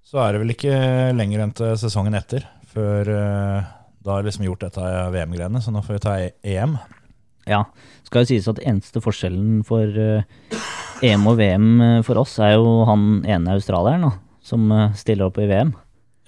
Så 0.02 0.18
er 0.20 0.34
det 0.34 0.42
vel 0.42 0.52
ikke 0.52 0.74
lenger 1.16 1.44
enn 1.44 1.54
til 1.56 1.76
sesongen 1.80 2.16
etter, 2.18 2.44
før 2.74 3.08
eh, 3.14 3.70
da 4.02 4.16
har 4.18 4.26
liksom 4.26 4.44
gjort 4.48 4.66
dette 4.66 4.88
VM-greiene, 5.14 5.62
så 5.62 5.72
nå 5.72 5.80
får 5.86 5.96
vi 5.96 6.02
ta 6.04 6.16
E- 6.20 6.34
EM. 6.56 6.74
Ja, 7.48 7.62
skal 8.06 8.22
jo 8.26 8.28
sies 8.34 8.48
at 8.50 8.60
eneste 8.66 9.00
forskjellen 9.02 9.62
for 9.66 9.86
eh, 9.88 10.26
EM 11.06 11.24
og 11.30 11.38
VM 11.40 11.70
for 12.06 12.20
oss 12.20 12.36
er 12.42 12.56
jo 12.58 12.82
han 12.86 13.22
ene 13.26 13.56
australieren 13.56 14.12
som 14.42 14.68
stiller 14.98 15.30
opp 15.30 15.38
i 15.42 15.48
VM. 15.50 15.72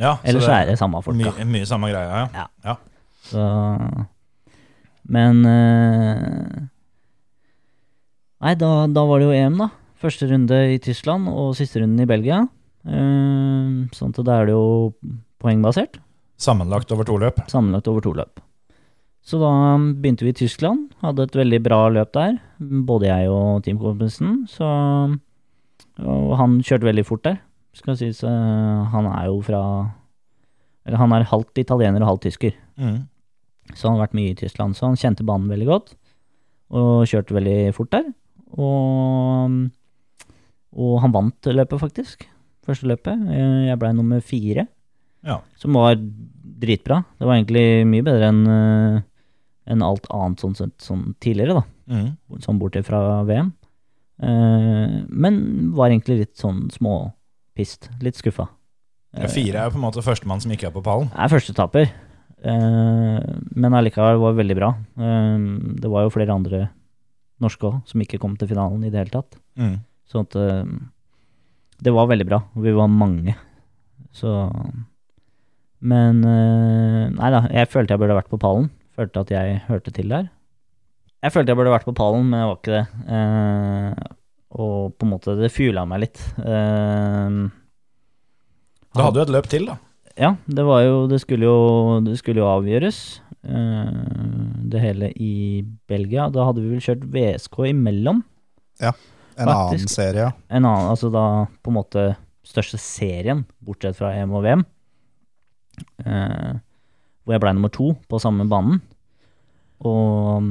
Ja, 0.01 0.17
Ellers 0.27 0.49
er 0.51 0.67
det 0.67 0.79
samme 0.81 1.01
folka. 1.05 1.19
mye, 1.21 1.45
mye 1.47 1.67
samme 1.69 1.91
greia, 1.93 2.25
ja. 2.35 2.47
Ja. 2.65 2.77
Så 3.25 3.45
Men 5.09 5.45
eh, 5.47 6.63
Nei, 8.45 8.55
da, 8.61 8.71
da 8.91 9.05
var 9.09 9.21
det 9.23 9.29
jo 9.31 9.37
EM, 9.37 9.57
da. 9.63 9.69
Første 10.05 10.27
runde 10.29 10.57
i 10.75 10.81
Tyskland 10.83 11.31
og 11.31 11.55
siste 11.57 11.81
runden 11.81 12.03
i 12.03 12.09
Belgia. 12.09 12.43
Eh, 12.85 13.69
sånn 13.97 14.13
at 14.13 14.21
da 14.27 14.41
er 14.43 14.51
det 14.51 14.57
jo 14.57 14.93
poengbasert. 15.41 16.01
Sammenlagt 16.41 16.91
over 16.93 17.07
to 17.09 17.17
løp. 17.23 17.39
Sammenlagt 17.49 17.89
over 17.89 18.05
to 18.05 18.13
løp. 18.19 18.43
Så 19.25 19.39
da 19.41 19.49
begynte 19.79 20.27
vi 20.27 20.35
i 20.35 20.37
Tyskland. 20.37 20.91
Hadde 21.01 21.25
et 21.25 21.39
veldig 21.39 21.63
bra 21.65 21.79
løp 21.95 22.11
der. 22.13 22.35
Både 22.61 23.09
jeg 23.09 23.31
og 23.33 23.63
teamkompisen. 23.65 24.43
Så 24.51 24.67
Og 26.05 26.33
han 26.37 26.59
kjørte 26.61 26.91
veldig 26.91 27.05
fort 27.07 27.23
der. 27.25 27.39
Skal 27.75 27.97
sies, 27.99 28.23
Uh, 28.23 28.85
han 28.93 29.07
er 29.11 29.27
jo 29.27 29.41
fra 29.43 29.61
Eller 30.87 31.01
han 31.01 31.13
er 31.17 31.25
halvt 31.31 31.59
italiener 31.59 32.03
og 32.05 32.11
halvt 32.15 32.27
tysker. 32.29 32.53
Mm. 32.79 33.07
Så 33.75 33.89
han 33.89 33.97
har 33.97 34.07
vært 34.07 34.15
mye 34.19 34.33
i 34.35 34.37
Tyskland, 34.39 34.77
så 34.77 34.87
han 34.91 34.99
kjente 35.01 35.25
banen 35.25 35.49
veldig 35.49 35.67
godt. 35.71 35.95
Og 36.77 37.07
kjørte 37.09 37.33
veldig 37.33 37.73
fort 37.73 37.91
der. 37.95 38.11
Og, 38.61 39.55
og 40.77 41.01
han 41.01 41.15
vant 41.15 41.49
løpet, 41.49 41.81
faktisk. 41.81 42.27
Første 42.69 42.89
løpet. 42.91 43.17
Eh, 43.33 43.67
Jeg 43.71 43.79
blei 43.81 43.93
nummer 43.97 44.21
fire, 44.21 44.67
Ja. 45.25 45.39
som 45.57 45.73
var 45.73 45.97
dritbra. 45.97 47.03
Det 47.19 47.27
var 47.27 47.37
egentlig 47.39 47.87
mye 47.89 48.05
bedre 48.05 48.29
enn 48.29 48.47
eh, 48.47 49.03
enn 49.73 49.81
alt 49.83 50.05
annet 50.13 50.43
sånn, 50.45 50.53
sånn, 50.55 50.73
sånn 50.77 51.05
tidligere, 51.25 51.55
da. 51.55 51.65
Mm. 51.89 52.41
Sånn 52.45 52.59
bortsett 52.61 52.85
fra 52.85 53.23
VM. 53.25 53.55
Eh, 54.21 55.05
men 55.09 55.73
var 55.73 55.89
egentlig 55.89 56.19
litt 56.19 56.37
sånn 56.37 56.67
småpist. 57.55 57.91
Litt 58.03 58.17
skuffa. 58.17 58.49
Ja, 59.15 59.29
Fire 59.29 59.59
er 59.59 59.69
jo 59.69 59.75
på 59.75 59.79
en 59.79 59.87
måte 59.87 60.03
førstemann 60.03 60.41
som 60.43 60.51
ikke 60.51 60.69
er 60.69 60.75
på 60.75 60.83
pallen. 60.83 61.11
er 61.15 61.29
førstetaper, 61.29 61.87
eh, 62.43 63.21
men 63.55 63.73
allikevel 63.73 64.19
var 64.19 64.35
veldig 64.35 64.57
bra. 64.57 64.75
Eh, 64.99 65.39
det 65.81 65.89
var 65.89 66.03
jo 66.03 66.11
flere 66.11 66.35
andre 66.35 66.71
norske 67.41 67.63
òg 67.63 67.87
som 67.87 68.01
ikke 68.01 68.19
kom 68.19 68.37
til 68.37 68.49
finalen 68.49 68.85
i 68.85 68.91
det 68.91 68.99
hele 68.99 69.11
tatt. 69.11 69.39
Mm. 69.57 69.85
Så 70.07 70.21
at 70.23 70.35
eh, 70.35 70.65
det 71.81 71.93
var 71.93 72.09
veldig 72.09 72.27
bra. 72.27 72.43
Vi 72.57 72.73
var 72.73 72.89
mange. 72.89 73.37
Så 74.13 74.51
Men 75.81 76.21
Nei 76.23 77.31
da, 77.31 77.47
jeg 77.51 77.69
følte 77.69 77.93
jeg 77.93 77.99
burde 78.01 78.15
vært 78.17 78.31
på 78.31 78.39
pallen. 78.39 78.71
Følte 78.97 79.21
at 79.21 79.31
jeg 79.31 79.63
hørte 79.69 79.91
til 79.91 80.09
der. 80.09 80.31
Jeg 81.23 81.33
følte 81.33 81.51
jeg 81.51 81.57
burde 81.57 81.71
vært 81.71 81.85
på 81.85 81.93
pallen, 81.93 82.31
men 82.31 82.41
jeg 82.41 82.49
var 82.49 82.57
ikke 82.57 82.73
det. 82.73 84.15
Og 84.55 84.95
på 84.95 85.07
en 85.07 85.13
måte, 85.17 85.35
det 85.39 85.53
fuela 85.53 85.83
meg 85.89 86.05
litt. 86.05 86.21
Uh, 86.39 87.51
da 88.95 89.09
hadde 89.09 89.19
du 89.19 89.23
et 89.25 89.35
løp 89.35 89.49
til, 89.51 89.67
da. 89.67 89.79
ja, 90.15 90.37
det 90.47 90.63
var 90.63 90.85
jo 90.85 90.99
Det 91.11 91.19
skulle 91.25 91.49
jo, 91.49 91.57
det 92.07 92.15
skulle 92.21 92.43
jo 92.45 92.51
avgjøres. 92.53 93.01
Uh, 93.45 94.61
det 94.71 94.83
hele 94.83 95.11
i 95.21 95.65
Belgia. 95.91 96.29
Da 96.33 96.47
hadde 96.49 96.63
vi 96.63 96.77
vel 96.77 96.85
kjørt 96.85 97.09
VSK 97.11 97.59
imellom. 97.73 98.23
Ja, 98.83 98.95
En 99.35 99.51
annen 99.51 99.91
serie. 99.91 100.31
En 100.49 100.63
annen, 100.63 100.93
altså 100.93 101.11
da 101.11 101.47
på 101.63 101.73
en 101.73 101.79
måte 101.81 102.07
største 102.47 102.79
serien, 102.79 103.43
bortsett 103.65 103.99
fra 103.99 104.13
EM 104.15 104.33
og 104.37 104.45
VM. 104.47 104.65
Uh, 106.07 106.63
hvor 107.25 107.35
jeg 107.35 107.43
blei 107.43 107.55
nummer 107.57 107.73
to 107.75 107.91
på 108.07 108.21
samme 108.23 108.47
banen. 108.49 108.79
Og 109.83 110.47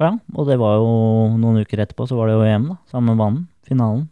ja, 0.00 0.10
og 0.34 0.48
det 0.48 0.58
var 0.60 0.80
jo 0.80 0.90
noen 1.38 1.62
uker 1.62 1.84
etterpå, 1.84 2.06
så 2.08 2.18
var 2.18 2.30
det 2.30 2.36
jo 2.36 2.44
EM, 2.48 2.68
da. 2.72 2.76
Samme 2.90 3.14
banen. 3.18 3.46
Finalen. 3.64 4.04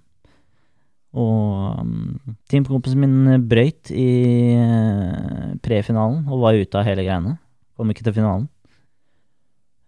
Og 1.13 1.77
um, 1.83 2.37
teamkompisen 2.49 3.03
min 3.03 3.45
brøyt 3.49 3.91
i 3.93 4.09
uh, 4.57 5.53
prefinalen 5.65 6.23
og 6.25 6.41
var 6.41 6.57
ute 6.57 6.79
av 6.81 6.89
hele 6.89 7.05
greiene. 7.05 7.37
Kom 7.77 7.93
ikke 7.93 8.07
til 8.07 8.17
finalen. 8.17 8.47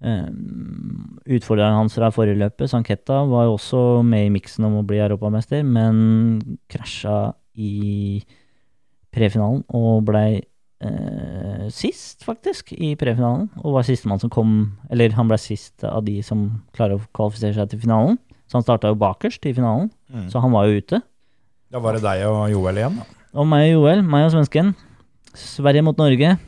Um, 0.05 1.17
Utfordreren 1.25 1.79
hans 1.79 1.97
fra 1.97 2.11
forrige 2.13 2.37
løpet, 2.43 2.69
Sanketta, 2.69 3.23
var 3.31 3.47
jo 3.47 3.55
også 3.57 3.81
med 4.05 4.27
i 4.27 4.35
miksen 4.35 4.67
om 4.69 4.83
å 4.83 4.85
bli 4.85 5.01
europamester, 5.01 5.63
men 5.65 6.43
krasja 6.69 7.33
i 7.57 8.21
prefinalen 9.15 9.63
og 9.73 10.05
blei 10.11 10.43
eh, 10.85 11.69
sist, 11.73 12.25
faktisk, 12.25 12.73
i 12.77 12.93
prefinalen. 13.01 13.49
Og 13.65 13.75
var 13.79 13.83
sistemann 13.89 14.21
som 14.21 14.31
kom 14.31 14.77
Eller 14.91 15.11
han 15.17 15.29
ble 15.31 15.39
sist 15.41 15.85
av 15.85 16.05
de 16.05 16.21
som 16.23 16.63
klarer 16.77 16.99
å 17.01 17.07
kvalifisere 17.17 17.55
seg 17.57 17.71
til 17.73 17.81
finalen. 17.87 18.19
Så 18.47 18.59
han 18.59 18.63
starta 18.67 18.91
jo 18.93 18.99
bakerst 19.01 19.47
i 19.49 19.55
finalen, 19.57 19.91
Mm. 20.15 20.29
så 20.31 20.41
han 20.41 20.53
var 20.53 20.67
jo 20.69 20.77
ute. 20.79 21.01
Da 21.73 21.79
var 21.81 21.93
det 21.97 22.03
deg 22.03 22.21
og 22.29 22.51
Joel 22.53 22.77
igjen, 22.77 22.97
da. 23.01 23.05
Og 23.35 23.47
meg 23.49 23.73
og 23.75 23.81
Joel, 23.83 24.03
meg 24.03 24.27
og 24.27 24.31
svensken. 24.37 24.75
Sverige 25.35 25.83
mot 25.83 25.97
Norge. 25.99 26.39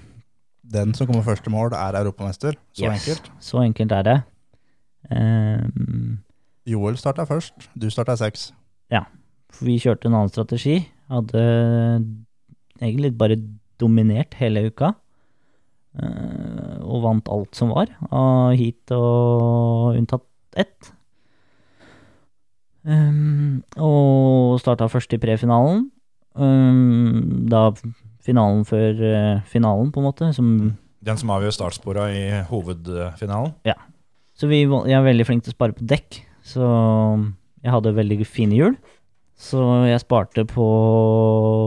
Den 0.63 0.93
som 0.95 1.07
kommer 1.09 1.23
først 1.25 1.43
til 1.43 1.51
mål, 1.53 1.73
er 1.73 1.97
europamester. 1.99 2.55
Så 2.73 2.85
Yes. 2.85 3.09
enkelt. 3.09 3.31
Så 3.41 3.59
enkelt 3.65 3.93
er 3.93 4.03
det. 4.03 4.23
Um, 5.11 6.19
Joel 6.67 6.97
starta 6.99 7.25
først, 7.27 7.55
du 7.79 7.89
starta 7.91 8.17
seks. 8.17 8.53
Ja. 8.91 9.05
for 9.51 9.65
vi 9.65 9.79
kjørte 9.79 10.07
en 10.07 10.15
annen 10.15 10.29
strategi. 10.29 10.89
Hadde 11.09 11.43
egentlig 12.83 13.17
bare 13.17 13.37
dominert 13.83 14.35
hele 14.41 14.67
uka. 14.71 14.95
eh, 15.97 16.79
og 16.85 17.03
vant 17.03 17.29
alt 17.33 17.57
som 17.57 17.71
var 17.73 17.89
av 18.13 18.53
heat 18.59 18.93
og 18.93 19.97
unntatt 19.97 20.27
ett. 20.57 20.93
Ehm, 22.87 23.63
og 23.81 24.59
starta 24.63 24.89
først 24.91 25.15
i 25.17 25.21
prefinalen. 25.23 25.87
Ehm, 26.39 27.49
da 27.51 27.71
finalen 28.27 28.65
før 28.69 29.01
eh, 29.03 29.41
finalen, 29.49 29.91
på 29.93 30.03
en 30.03 30.09
måte, 30.11 30.33
som 30.35 30.77
Den 31.07 31.17
som 31.21 31.31
avgjør 31.31 31.55
startspora 31.55 32.09
i 32.11 32.25
hovedfinalen. 32.51 33.55
Ja. 33.65 33.77
Så 34.37 34.49
vi, 34.51 34.65
jeg 34.67 34.97
er 34.99 35.05
veldig 35.07 35.27
flink 35.27 35.45
til 35.45 35.55
å 35.55 35.57
spare 35.57 35.73
på 35.77 35.87
dekk, 35.87 36.19
så 36.45 36.67
jeg 37.63 37.73
hadde 37.73 37.95
veldig 37.97 38.27
fine 38.27 38.57
hjul. 38.59 38.75
Så 39.37 39.61
jeg 39.85 40.01
sparte 40.01 40.47
på 40.49 40.67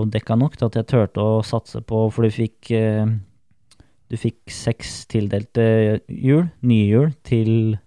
dekka 0.10 0.38
nok 0.40 0.58
til 0.58 0.70
at 0.70 0.78
jeg 0.80 0.88
turte 0.90 1.22
å 1.22 1.42
satse 1.46 1.82
på, 1.86 2.08
for 2.10 2.26
du 2.26 2.34
fikk 2.34 2.72
eh, 2.74 3.06
Du 4.10 4.18
fikk 4.18 4.50
seks 4.50 5.04
tildelte 5.06 6.02
hjul, 6.10 6.48
nye 6.66 6.88
hjul, 6.90 7.12
til 7.22 7.78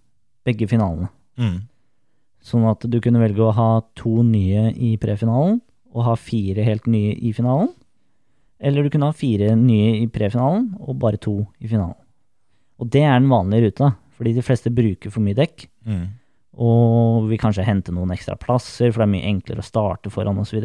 begge 0.47 0.69
finalene. 0.71 1.09
Mm. 1.35 1.65
Sånn 2.43 2.67
at 2.71 2.87
du 2.87 3.01
kunne 3.03 3.23
velge 3.23 3.43
å 3.43 3.55
ha 3.55 3.71
to 3.99 4.23
nye 4.27 4.69
i 4.71 4.95
prefinalen, 5.03 5.59
og 5.93 6.07
ha 6.07 6.15
fire 6.15 6.63
helt 6.63 6.87
nye 6.87 7.17
i 7.19 7.33
finalen. 7.35 7.73
Eller 8.63 8.87
du 8.87 8.93
kunne 8.95 9.11
ha 9.11 9.19
fire 9.19 9.57
nye 9.59 9.97
i 9.99 10.07
prefinalen, 10.07 10.71
og 10.79 11.01
bare 11.03 11.19
to 11.19 11.41
i 11.59 11.67
finalen. 11.67 11.99
Og 12.79 12.91
det 12.95 13.03
er 13.03 13.19
den 13.19 13.31
vanlige 13.31 13.67
ruta, 13.67 13.93
fordi 14.15 14.37
de 14.39 14.47
fleste 14.47 14.71
bruker 14.75 15.11
for 15.11 15.27
mye 15.27 15.39
dekk. 15.39 15.67
Mm. 15.87 16.07
Og 16.61 17.31
vil 17.31 17.41
kanskje 17.41 17.65
hente 17.65 17.95
noen 17.95 18.13
ekstra 18.13 18.37
plasser, 18.41 18.91
for 18.93 19.01
det 19.01 19.07
er 19.07 19.15
mye 19.15 19.31
enklere 19.31 19.63
å 19.63 19.67
starte 19.67 20.13
foran 20.13 20.41
osv. 20.43 20.61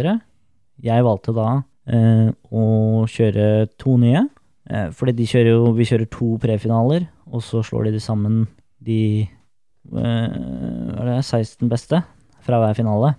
Jeg 0.84 1.05
valgte 1.05 1.35
da 1.35 1.47
eh, 1.88 2.27
å 2.51 2.65
kjøre 3.07 3.69
to 3.80 3.95
nye, 4.01 4.26
eh, 4.68 4.89
fordi 4.91 5.15
de 5.15 5.30
kjører 5.31 5.53
jo 5.53 5.72
Vi 5.77 5.88
kjører 5.88 6.11
to 6.11 6.35
prefinaler, 6.43 7.07
og 7.31 7.43
så 7.43 7.64
slår 7.64 7.88
de 7.88 7.95
de 7.97 8.03
sammen 8.03 8.45
de 8.84 9.01
eh, 9.23 10.38
det, 11.07 11.23
16 11.23 11.72
beste 11.72 12.03
fra 12.43 12.59
hver 12.61 12.76
finale. 12.76 13.15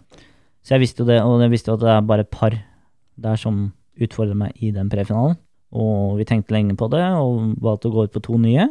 Så 0.62 0.76
jeg 0.76 0.84
visste 0.84 1.02
jo 1.02 1.08
det, 1.08 1.22
og 1.24 1.40
jeg 1.40 1.54
visste 1.54 1.72
jo 1.72 1.78
at 1.78 1.84
det 1.86 1.92
er 1.94 2.06
bare 2.06 2.26
et 2.26 2.32
par 2.32 2.54
der 3.18 3.40
som 3.40 3.70
utfordrer 3.98 4.36
meg 4.36 4.60
i 4.62 4.70
den 4.74 4.90
prefinalen. 4.92 5.38
Og 5.72 6.16
vi 6.20 6.28
tenkte 6.28 6.54
lenge 6.54 6.76
på 6.76 6.88
det, 6.92 7.02
og 7.16 7.56
valgte 7.64 7.88
å 7.88 7.94
gå 7.96 8.06
ut 8.06 8.14
på 8.14 8.24
to 8.24 8.38
nye. 8.40 8.68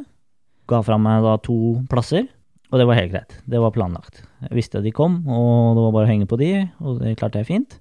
Ga 0.70 0.82
fra 0.86 0.98
meg 1.02 1.26
da 1.26 1.36
to 1.42 1.58
plasser, 1.90 2.28
og 2.72 2.80
det 2.82 2.86
var 2.90 2.98
helt 3.00 3.12
greit. 3.14 3.36
Det 3.48 3.60
var 3.64 3.72
planlagt. 3.72 4.24
Jeg 4.44 4.56
visste 4.58 4.80
at 4.80 4.84
de 4.84 4.92
kom, 4.92 5.22
og 5.28 5.78
det 5.78 5.84
var 5.86 5.94
bare 5.96 6.08
å 6.08 6.12
henge 6.12 6.28
på 6.28 6.38
de, 6.42 6.50
og 6.84 7.00
det 7.02 7.14
klarte 7.20 7.40
jeg 7.40 7.48
fint. 7.48 7.78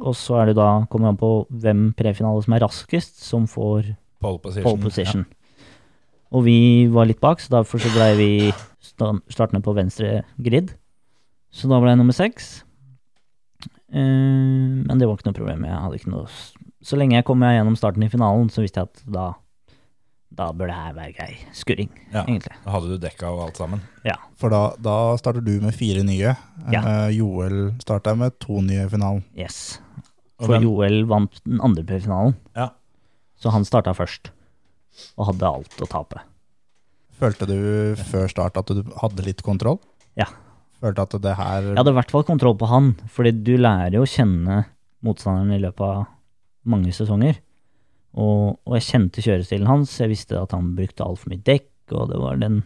Og 0.00 0.14
så 0.16 0.38
er 0.40 0.46
det 0.50 0.56
da, 0.56 0.86
kommer 0.88 1.10
det 1.10 1.12
an 1.12 1.20
på 1.20 1.32
hvem 1.62 1.82
prefinale 1.98 2.40
som 2.44 2.54
er 2.56 2.62
raskest, 2.64 3.18
som 3.26 3.44
får 3.50 3.90
Pole 4.22 4.38
position. 4.40 4.64
pole 4.64 4.82
position. 4.86 5.24
Og 6.32 6.44
vi 6.46 6.58
var 6.88 7.04
litt 7.10 7.20
bak, 7.20 7.42
så 7.44 7.52
derfor 7.58 7.82
så 7.82 7.90
ble 7.92 8.06
vi 8.16 8.30
sta- 8.80 9.18
startende 9.28 9.60
på 9.66 9.74
venstre 9.76 10.22
grid. 10.40 10.72
Så 11.52 11.68
da 11.68 11.76
ble 11.82 11.92
jeg 11.92 11.98
nummer 12.00 12.16
seks. 12.16 12.62
Eh, 13.92 14.00
men 14.88 14.96
det 14.98 15.04
var 15.08 15.18
ikke 15.18 15.28
noe 15.28 15.36
problem. 15.36 15.64
Jeg 15.68 15.76
hadde 15.84 15.98
ikke 16.00 16.12
noe 16.14 16.26
Så 16.82 16.96
lenge 16.98 17.14
jeg 17.14 17.24
kom 17.28 17.38
meg 17.38 17.58
gjennom 17.60 17.76
starten 17.78 18.02
i 18.02 18.08
finalen, 18.10 18.48
så 18.50 18.62
visste 18.64 18.80
jeg 18.80 18.88
at 18.88 19.02
da 19.12 19.26
da 20.36 20.48
bør 20.56 20.70
det 20.70 20.74
her 20.76 20.92
være 20.96 21.12
grei 21.16 21.34
skurring, 21.52 21.88
Ja. 22.12 22.22
egentlig. 22.24 22.54
Da 22.64 22.70
hadde 22.74 22.88
du 22.88 22.98
dekka 22.98 23.28
og 23.30 23.42
alt 23.46 23.56
sammen. 23.60 23.80
Ja. 24.04 24.14
For 24.40 24.48
da, 24.52 24.60
da 24.80 25.16
starter 25.20 25.44
du 25.44 25.52
med 25.60 25.74
fire 25.76 26.02
nye. 26.06 26.34
Ja. 26.72 26.82
Uh, 26.82 27.08
Joel 27.12 27.72
starta 27.82 28.14
med 28.16 28.38
to 28.40 28.60
nye 28.64 28.86
i 28.86 28.88
finalen. 28.92 29.22
Yes. 29.36 29.78
For 30.40 30.48
hvem- 30.54 30.62
Joel 30.66 31.04
vant 31.06 31.40
den 31.44 31.60
andre 31.60 31.84
finalen, 32.00 32.34
Ja. 32.56 32.70
så 33.40 33.50
han 33.52 33.64
starta 33.64 33.92
først. 33.94 34.30
Og 35.16 35.26
hadde 35.26 35.46
alt 35.48 35.76
å 35.80 35.88
tape. 35.88 36.20
Følte 37.20 37.46
du 37.46 37.94
før 37.96 38.28
start 38.28 38.56
at 38.58 38.66
du 38.66 38.82
hadde 39.00 39.24
litt 39.24 39.42
kontroll? 39.42 39.78
Ja. 40.16 40.26
Følte 40.82 41.02
at 41.06 41.14
det 41.22 41.36
her 41.38 41.62
Jeg 41.62 41.76
hadde 41.78 41.92
i 41.94 41.98
hvert 42.00 42.10
fall 42.10 42.24
kontroll 42.24 42.56
på 42.58 42.66
han, 42.68 42.94
fordi 43.08 43.32
du 43.44 43.56
lærer 43.56 43.92
jo 43.94 44.02
å 44.02 44.10
kjenne 44.10 44.64
motstanderen 45.04 45.52
i 45.54 45.60
løpet 45.62 45.80
av 45.80 46.06
mange 46.66 46.90
sesonger. 46.92 47.38
Og, 48.12 48.58
og 48.68 48.76
jeg 48.76 48.88
kjente 48.90 49.24
kjørestilen 49.24 49.68
hans, 49.70 49.94
jeg 50.00 50.12
visste 50.12 50.36
at 50.36 50.52
han 50.52 50.74
brukte 50.76 51.04
altfor 51.04 51.32
mye 51.32 51.44
dekk, 51.46 51.70
og 51.96 52.10
det 52.12 52.20
var 52.20 52.40
den 52.40 52.62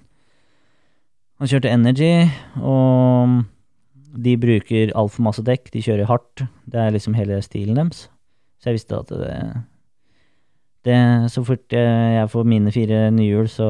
Han 1.36 1.50
kjørte 1.50 1.68
Energy, 1.68 2.30
og 2.64 3.42
de 4.16 4.36
bruker 4.40 4.92
altfor 4.96 5.26
masse 5.26 5.42
dekk, 5.44 5.68
de 5.74 5.82
kjører 5.84 6.08
hardt. 6.08 6.46
Det 6.64 6.80
er 6.80 6.94
liksom 6.94 7.16
hele 7.18 7.42
stilen 7.44 7.76
deres. 7.76 8.06
Så 8.56 8.70
jeg 8.70 8.78
visste 8.78 8.96
at 8.96 9.10
det, 9.12 9.34
det 10.88 11.30
Så 11.30 11.44
fort 11.44 11.72
jeg, 11.72 12.30
får 12.32 12.48
mine 12.48 12.72
fire 12.72 13.10
nye 13.12 13.28
hjul, 13.28 13.50
så, 13.52 13.68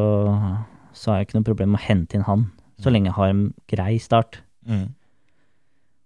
så 0.95 1.11
har 1.11 1.19
jeg 1.19 1.29
ikke 1.29 1.41
noe 1.41 1.49
problem 1.51 1.75
med 1.75 1.83
å 1.83 1.89
hente 1.89 2.17
inn 2.17 2.29
han, 2.29 2.47
så 2.79 2.93
lenge 2.93 3.11
jeg 3.11 3.19
har 3.19 3.35
en 3.35 3.43
grei 3.67 3.99
start. 3.99 4.41
Mm. 4.63 4.95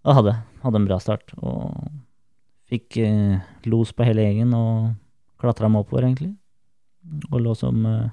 Og 0.09 0.17
hadde, 0.17 0.37
hadde 0.65 0.81
en 0.81 0.89
bra 0.89 0.99
start. 1.03 1.35
Og 1.45 1.77
fikk 2.71 2.97
eh, 3.03 3.41
los 3.69 3.93
på 3.93 4.07
hele 4.07 4.25
gjengen 4.25 4.55
og 4.57 4.95
klatra 5.41 5.71
meg 5.71 5.85
oppover, 5.85 6.07
egentlig. 6.09 6.35
Og 7.31 7.41
lå 7.41 7.55
som 7.57 7.85
eh, 7.89 8.11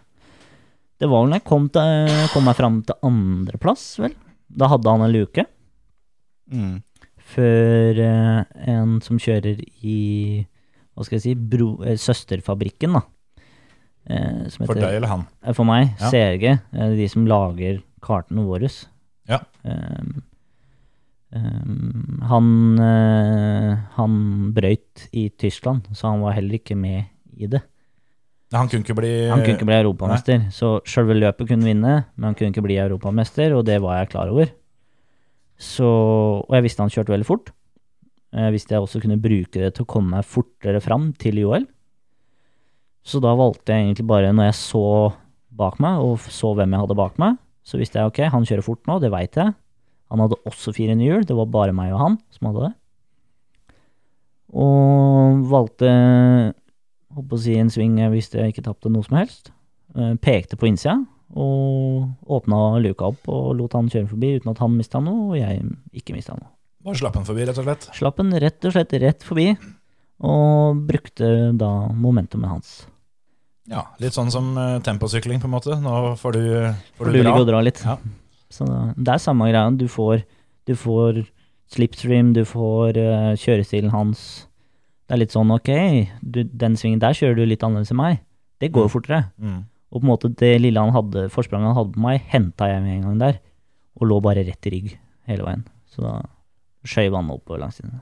Det 0.98 1.10
var 1.10 1.24
vel 1.24 1.34
når 1.34 1.41
jeg 1.41 1.48
kom, 1.49 1.68
til, 1.70 2.14
kom 2.34 2.48
meg 2.48 2.58
fram 2.58 2.82
til 2.88 2.99
andreplass, 3.06 3.86
vel. 4.02 4.16
Da 4.48 4.70
hadde 4.72 4.94
han 4.94 5.04
en 5.06 5.14
luke. 5.14 5.45
Mm. 6.48 6.78
Før 7.36 7.99
eh, 8.02 8.40
en 8.72 8.98
som 9.04 9.20
kjører 9.22 9.60
i 9.84 9.99
hva 10.98 11.06
skal 11.06 11.20
jeg 11.20 11.26
si, 11.28 11.34
bro, 11.38 11.76
eh, 11.86 11.99
søsterfabrikken, 12.02 12.95
da. 12.98 13.04
Eh, 14.08 14.48
som 14.49 14.66
For 14.66 14.80
deg 14.80 14.98
eller 14.98 15.12
han? 15.12 15.28
Eh, 15.44 15.54
For 15.54 15.68
meg, 15.68 15.91
Ja. 15.99 16.10
CRG, 16.10 16.45
eh, 16.74 16.95
de 16.95 17.08
som 17.12 17.28
lager 17.28 17.84
kartene 18.02 18.45
våre. 18.48 18.70
Ja. 19.28 19.41
Um, 19.64 20.24
um, 21.36 22.20
han, 22.24 22.80
uh, 22.80 23.76
han 23.98 24.54
brøyt 24.56 25.10
i 25.12 25.30
Tyskland, 25.30 25.84
så 25.94 26.14
han 26.14 26.22
var 26.22 26.38
heller 26.38 26.56
ikke 26.56 26.78
med 26.78 27.06
i 27.38 27.50
det. 27.52 27.64
Han 28.56 28.70
kunne 28.72 28.86
ikke 28.86 28.96
bli 28.96 29.12
Han 29.28 29.42
kunne 29.44 29.58
ikke 29.58 29.68
bli 29.68 29.76
europamester, 29.76 30.46
så 30.56 30.78
sjølve 30.88 31.18
løpet 31.18 31.50
kunne 31.50 31.68
vinne, 31.68 31.96
men 32.16 32.30
han 32.30 32.38
kunne 32.38 32.54
ikke 32.54 32.64
bli 32.64 32.78
europamester, 32.80 33.56
og 33.58 33.66
det 33.68 33.82
var 33.84 34.00
jeg 34.00 34.12
klar 34.14 34.32
over. 34.32 34.54
Så, 35.58 35.88
og 36.46 36.54
jeg 36.54 36.68
visste 36.68 36.86
han 36.86 36.94
kjørte 36.94 37.12
veldig 37.12 37.28
fort. 37.28 37.52
Jeg 38.38 38.54
visste 38.54 38.76
jeg 38.76 38.84
også 38.84 39.02
kunne 39.04 39.20
bruke 39.20 39.58
det 39.58 39.74
til 39.76 39.84
å 39.84 39.90
komme 39.90 40.16
meg 40.16 40.28
fortere 40.28 40.80
fram 40.84 41.10
til 41.20 41.40
OL. 41.44 41.66
Så 43.08 43.20
da 43.24 43.34
valgte 43.40 43.74
jeg 43.74 43.88
egentlig 43.88 44.08
bare, 44.08 44.34
når 44.36 44.52
jeg 44.52 44.58
så 44.60 44.86
bak 45.58 45.80
meg, 45.84 46.04
og 46.04 46.20
så 46.32 46.52
hvem 46.56 46.76
jeg 46.76 46.84
hadde 46.84 47.00
bak 47.00 47.16
meg, 47.22 47.40
så 47.68 47.80
visste 47.80 48.00
jeg 48.00 48.12
ok, 48.12 48.20
han 48.32 48.46
kjører 48.48 48.64
fort 48.64 48.84
nå, 48.88 49.00
det 49.04 49.12
veit 49.12 49.40
jeg. 49.40 49.56
Han 50.12 50.24
hadde 50.24 50.40
også 50.48 50.72
fire 50.76 50.96
nye 50.96 51.10
hjul, 51.10 51.26
det 51.28 51.36
var 51.36 51.50
bare 51.52 51.76
meg 51.76 51.92
og 51.96 52.04
han 52.04 52.20
som 52.32 52.50
hadde 52.52 52.68
det. 52.68 52.76
Og 54.56 55.42
valgte 55.52 55.90
holdt 57.18 57.30
på 57.31 57.38
å 57.38 57.44
si 57.44 57.56
en 57.60 57.72
sving 57.73 57.98
jeg 57.99 58.23
jeg 58.31 58.53
ikke 58.53 58.65
tapte 58.65 58.91
noe 58.94 59.06
som 59.06 59.18
helst. 59.19 59.52
Eh, 59.98 60.14
Pekte 60.22 60.60
på 60.60 60.69
innsida 60.69 60.99
og 61.35 62.30
åpna 62.31 62.77
luka 62.80 63.10
opp 63.10 63.26
og 63.27 63.49
lot 63.60 63.73
han 63.76 63.89
kjøre 63.91 64.07
forbi 64.07 64.35
uten 64.38 64.53
at 64.53 64.61
han 64.64 64.77
mista 64.77 65.02
noe, 65.03 65.34
og 65.34 65.39
jeg 65.39 65.60
ikke 65.99 66.15
mista 66.15 66.38
noe. 66.38 66.48
Bare 66.88 66.95
slapp 66.95 67.18
han 67.19 67.26
forbi, 67.27 67.44
rett 67.49 67.57
og 67.60 67.65
slett. 67.68 67.89
Slapp 67.98 68.22
han 68.22 68.31
rett 68.39 68.64
og 68.64 68.72
slett 68.72 68.94
rett 69.03 69.26
forbi, 69.27 69.49
og 70.23 70.85
brukte 70.88 71.52
da 71.60 71.72
momentumet 71.91 72.53
hans. 72.53 72.77
Ja, 73.68 73.84
Litt 73.99 74.15
sånn 74.15 74.31
som 74.31 74.53
eh, 74.56 74.77
temposykling, 74.85 75.41
på 75.44 75.49
en 75.49 75.56
måte. 75.57 75.76
Nå 75.84 76.15
får 76.22 76.38
du, 76.38 76.44
får 76.95 77.10
du 77.10 77.11
du 77.11 77.18
dra. 77.19 77.23
Ligge 77.27 77.44
og 77.44 77.49
dra 77.49 77.60
litt. 77.65 77.81
Ja. 77.84 77.98
Så 78.48 78.64
det 78.95 79.11
er 79.11 79.19
samme 79.19 79.49
greia. 79.52 79.68
Du 79.76 79.89
får, 79.91 80.23
du 80.69 80.76
får 80.80 81.26
slipstream, 81.76 82.31
du 82.38 82.45
får 82.48 82.95
eh, 83.02 83.34
kjørestilen 83.35 83.91
hans. 83.91 84.47
Det 85.08 85.16
er 85.16 85.22
litt 85.22 85.34
sånn 85.36 85.52
ok, 85.56 85.72
du, 86.20 86.42
den 86.44 86.76
svingen 86.80 87.00
der 87.00 87.16
kjører 87.16 87.38
du 87.40 87.46
litt 87.48 87.64
annerledes 87.64 87.94
enn 87.94 88.00
meg. 88.02 88.22
Det 88.60 88.72
går 88.76 88.88
jo 88.88 88.94
fortere. 88.98 89.22
Mm. 89.40 89.62
Og 89.88 90.02
på 90.02 90.04
en 90.04 90.10
måte 90.10 90.32
det 90.36 90.58
lille 90.60 90.82
han 90.84 90.92
hadde, 90.92 91.30
forspranget 91.32 91.72
han 91.72 91.78
hadde 91.78 91.96
på 91.96 92.04
meg, 92.04 92.26
henta 92.28 92.68
jeg 92.68 92.84
med 92.84 92.98
en 92.98 93.06
gang 93.06 93.22
der. 93.22 93.40
Og 93.98 94.10
lå 94.12 94.20
bare 94.24 94.44
rett 94.46 94.68
i 94.68 94.74
rygg 94.74 94.92
hele 95.32 95.48
veien. 95.48 95.64
Så 95.88 96.04
da 96.04 96.18
skjøv 96.88 97.16
han 97.16 97.32
opp 97.32 97.46
på 97.48 97.60
langsiden. 97.60 98.02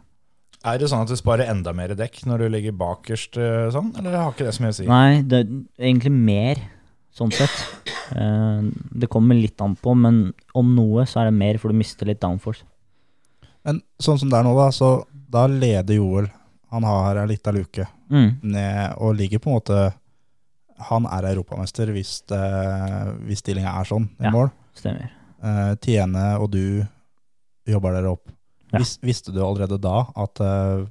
Er 0.65 0.80
det 0.82 0.90
sånn 0.90 1.03
at 1.06 1.11
du 1.11 1.18
sparer 1.19 1.49
enda 1.52 1.76
mer 1.77 1.94
dekk 1.98 2.23
når 2.26 2.41
du 2.41 2.48
ligger 2.56 2.77
bakerst 2.80 3.38
eh, 3.38 3.68
sånn, 3.73 3.91
eller 3.99 4.18
har 4.18 4.32
ikke 4.34 4.48
det 4.48 4.53
så 4.56 4.64
mye 4.64 4.73
å 4.73 4.77
si? 4.80 4.88
Nei, 4.90 5.10
det 5.22 5.44
er 5.44 5.91
egentlig 5.91 6.14
mer, 6.15 6.61
sånn 7.14 7.34
sett. 7.36 7.53
Eh, 8.18 8.65
det 8.98 9.11
kommer 9.14 9.38
litt 9.38 9.61
an 9.61 9.77
på, 9.77 9.94
men 9.94 10.32
om 10.57 10.73
noe 10.73 11.06
så 11.10 11.22
er 11.22 11.30
det 11.30 11.38
mer, 11.38 11.61
for 11.61 11.69
du 11.69 11.77
mister 11.77 12.10
litt 12.10 12.23
downforce. 12.23 12.65
Men 13.65 13.84
sånn 14.02 14.18
som 14.22 14.34
det 14.34 14.40
er 14.40 14.48
nå, 14.48 14.56
da, 14.57 14.72
så 14.73 14.90
da 15.34 15.45
leder 15.49 15.99
Joel. 15.99 16.32
Han 16.76 16.84
har 16.88 17.22
ei 17.23 17.30
lita 17.34 17.53
luke 17.56 17.88
Mm. 18.11 18.35
ned 18.43 18.99
og 19.02 19.15
ligger 19.18 19.39
på 19.41 19.49
en 19.49 19.56
måte 19.56 19.77
Han 20.91 21.07
er 21.10 21.30
europamester 21.31 21.89
hvis, 21.95 22.19
det, 22.30 22.39
hvis 23.26 23.39
stillinga 23.41 23.72
er 23.80 23.88
sånn 23.88 24.10
i 24.19 24.27
Ja. 24.27 24.31
mål. 24.35 24.52
Stemmer. 24.76 25.10
Uh, 25.39 25.72
Tiene 25.80 26.26
og 26.38 26.52
du 26.52 26.85
jobber 27.65 27.95
dere 27.95 28.11
opp. 28.11 28.27
Ja. 28.73 28.80
Vis, 28.81 28.97
visste 29.02 29.31
du 29.31 29.39
allerede 29.41 29.80
da 29.80 30.03
at 30.15 30.41
uh, 30.43 30.84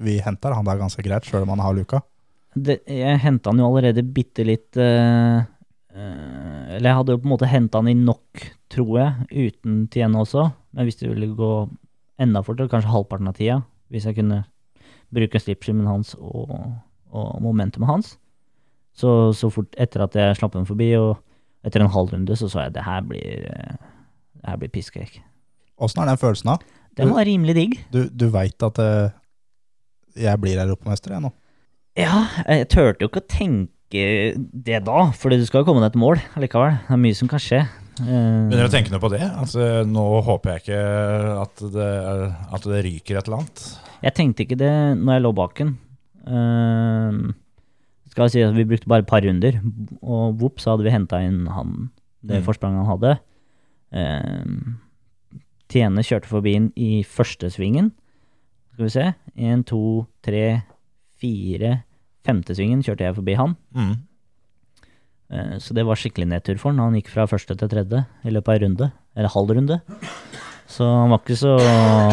vi 0.00 0.16
henter 0.24 0.54
han 0.56 0.64
der 0.64 0.80
ganske 0.80 1.04
greit, 1.04 1.28
sjøl 1.28 1.44
om 1.44 1.52
han 1.52 1.60
har 1.60 1.76
luka? 1.76 2.00
Det, 2.56 2.80
jeg 2.88 3.20
henta 3.20 3.50
han 3.52 3.60
jo 3.60 3.68
allerede 3.68 4.02
bitte 4.14 4.44
litt 4.46 4.78
uh, 4.78 5.42
eh, 5.92 6.76
Eller 6.76 6.88
jeg 6.88 6.98
hadde 7.00 7.12
jo 7.12 7.20
på 7.20 7.28
en 7.28 7.34
måte 7.34 7.50
henta 7.50 7.82
han 7.82 7.90
inn 7.92 8.04
nok, 8.06 8.44
tror 8.72 8.98
jeg, 9.02 9.52
uten 9.52 9.86
Tiene 9.92 10.22
også. 10.22 10.48
Men 10.72 10.88
hvis 10.88 10.96
det 11.02 11.10
ville 11.12 11.34
gå 11.34 11.52
enda 12.24 12.42
fortere, 12.46 12.70
kanskje 12.70 12.94
halvparten 12.94 13.28
av 13.28 13.36
tida, 13.36 13.60
hvis 13.90 14.06
jeg 14.08 14.16
kunne 14.16 14.44
bruke 15.14 15.40
slipstreamen 15.40 15.86
hans 15.88 16.14
og, 16.18 16.50
og 17.14 17.42
momentumet 17.44 17.90
hans, 17.90 18.14
så, 18.94 19.32
så 19.34 19.50
fort 19.50 19.74
etter 19.80 20.04
at 20.04 20.14
jeg 20.18 20.36
slapp 20.38 20.54
den 20.54 20.66
forbi, 20.68 20.92
og 20.98 21.16
etter 21.66 21.82
en 21.82 21.90
halv 21.94 22.12
runde, 22.14 22.36
så 22.38 22.46
så 22.52 22.66
jeg 22.66 22.74
det 22.76 22.84
her 22.86 23.00
blir 23.08 23.46
eh, 23.50 23.76
Det 24.38 24.50
her 24.50 24.58
blir 24.60 24.70
piskek. 24.74 25.20
Åssen 25.80 26.02
er 26.02 26.10
den 26.12 26.20
følelsen 26.20 26.52
da? 26.52 26.58
Den 26.98 27.10
var 27.14 27.24
rimelig 27.26 27.54
digg. 27.56 27.78
Du, 27.90 28.04
du 28.12 28.28
veit 28.30 28.62
at 28.62 28.78
eh, 28.82 29.14
jeg 30.26 30.38
blir 30.42 30.60
europamester, 30.62 31.16
jeg 31.16 31.24
nå. 31.24 31.32
Ja, 31.98 32.26
jeg 32.46 32.68
turte 32.70 33.02
jo 33.02 33.08
ikke 33.10 33.22
å 33.22 33.30
tenke 33.30 34.04
det 34.34 34.80
da, 34.86 35.08
for 35.14 35.30
du 35.30 35.42
skal 35.46 35.62
jo 35.62 35.68
komme 35.70 35.82
deg 35.84 35.94
til 35.94 36.02
mål 36.02 36.20
allikevel. 36.38 36.76
Det 36.86 36.94
er 36.96 37.02
mye 37.02 37.18
som 37.18 37.30
kan 37.30 37.42
skje. 37.42 37.62
Eh, 38.02 38.04
Begynner 38.04 38.66
du 38.66 38.70
å 38.70 38.74
tenke 38.74 38.90
noe 38.94 39.02
på 39.02 39.10
det? 39.12 39.22
Altså, 39.26 39.66
nå 39.86 40.04
håper 40.26 40.52
jeg 40.54 40.64
ikke 40.64 40.80
at 41.44 41.64
det, 41.74 41.90
at 42.58 42.68
det 42.70 42.84
ryker 42.86 43.18
et 43.20 43.28
eller 43.30 43.42
annet. 43.42 43.64
Jeg 44.04 44.14
tenkte 44.18 44.44
ikke 44.44 44.58
det 44.60 44.70
når 45.00 45.16
jeg 45.16 45.24
lå 45.24 45.32
bak 45.38 45.54
den. 45.58 45.70
Eh, 46.28 47.32
skal 48.12 48.26
jeg 48.28 48.34
si 48.34 48.42
at 48.44 48.54
vi 48.54 48.66
brukte 48.68 48.86
bare 48.90 49.02
et 49.02 49.08
par 49.10 49.24
runder, 49.24 49.56
og 50.04 50.36
vops, 50.38 50.62
så 50.66 50.74
hadde 50.74 50.84
vi 50.86 50.92
henta 50.94 51.22
inn 51.24 51.46
han, 51.50 51.90
det 52.24 52.40
Mm. 52.42 52.44
forspranget 52.46 52.84
han 52.84 52.92
hadde. 52.92 53.14
Uh, 53.94 54.74
Tiene 55.70 56.02
kjørte 56.04 56.28
forbi 56.30 56.52
den 56.54 56.68
i 56.76 57.02
første 57.02 57.48
svingen. 57.50 57.92
Skal 58.74 58.84
vi 58.84 58.90
se. 58.90 59.04
Én, 59.38 59.64
to, 59.66 60.06
tre, 60.22 60.62
fire. 61.18 61.84
Femte 62.26 62.54
svingen 62.54 62.82
kjørte 62.82 63.06
jeg 63.06 63.14
forbi 63.16 63.34
han. 63.38 63.56
Mm. 63.74 63.94
Uh, 65.32 65.56
Så 65.58 65.74
det 65.74 65.84
var 65.86 65.96
skikkelig 65.96 66.28
nedtur 66.28 66.58
for 66.58 66.70
han. 66.72 66.78
Han 66.82 66.94
gikk 67.00 67.08
fra 67.08 67.26
første 67.26 67.56
til 67.56 67.68
tredje 67.68 68.04
i 68.24 68.30
løpet 68.30 68.48
av 68.48 68.54
en 68.54 68.64
runde, 68.68 68.92
eller 69.16 69.28
halv 69.34 69.50
runde. 69.56 69.80
Så 70.70 70.84
han 70.84 71.10
var 71.10 71.18
ikke 71.22 71.36
så 71.38 71.54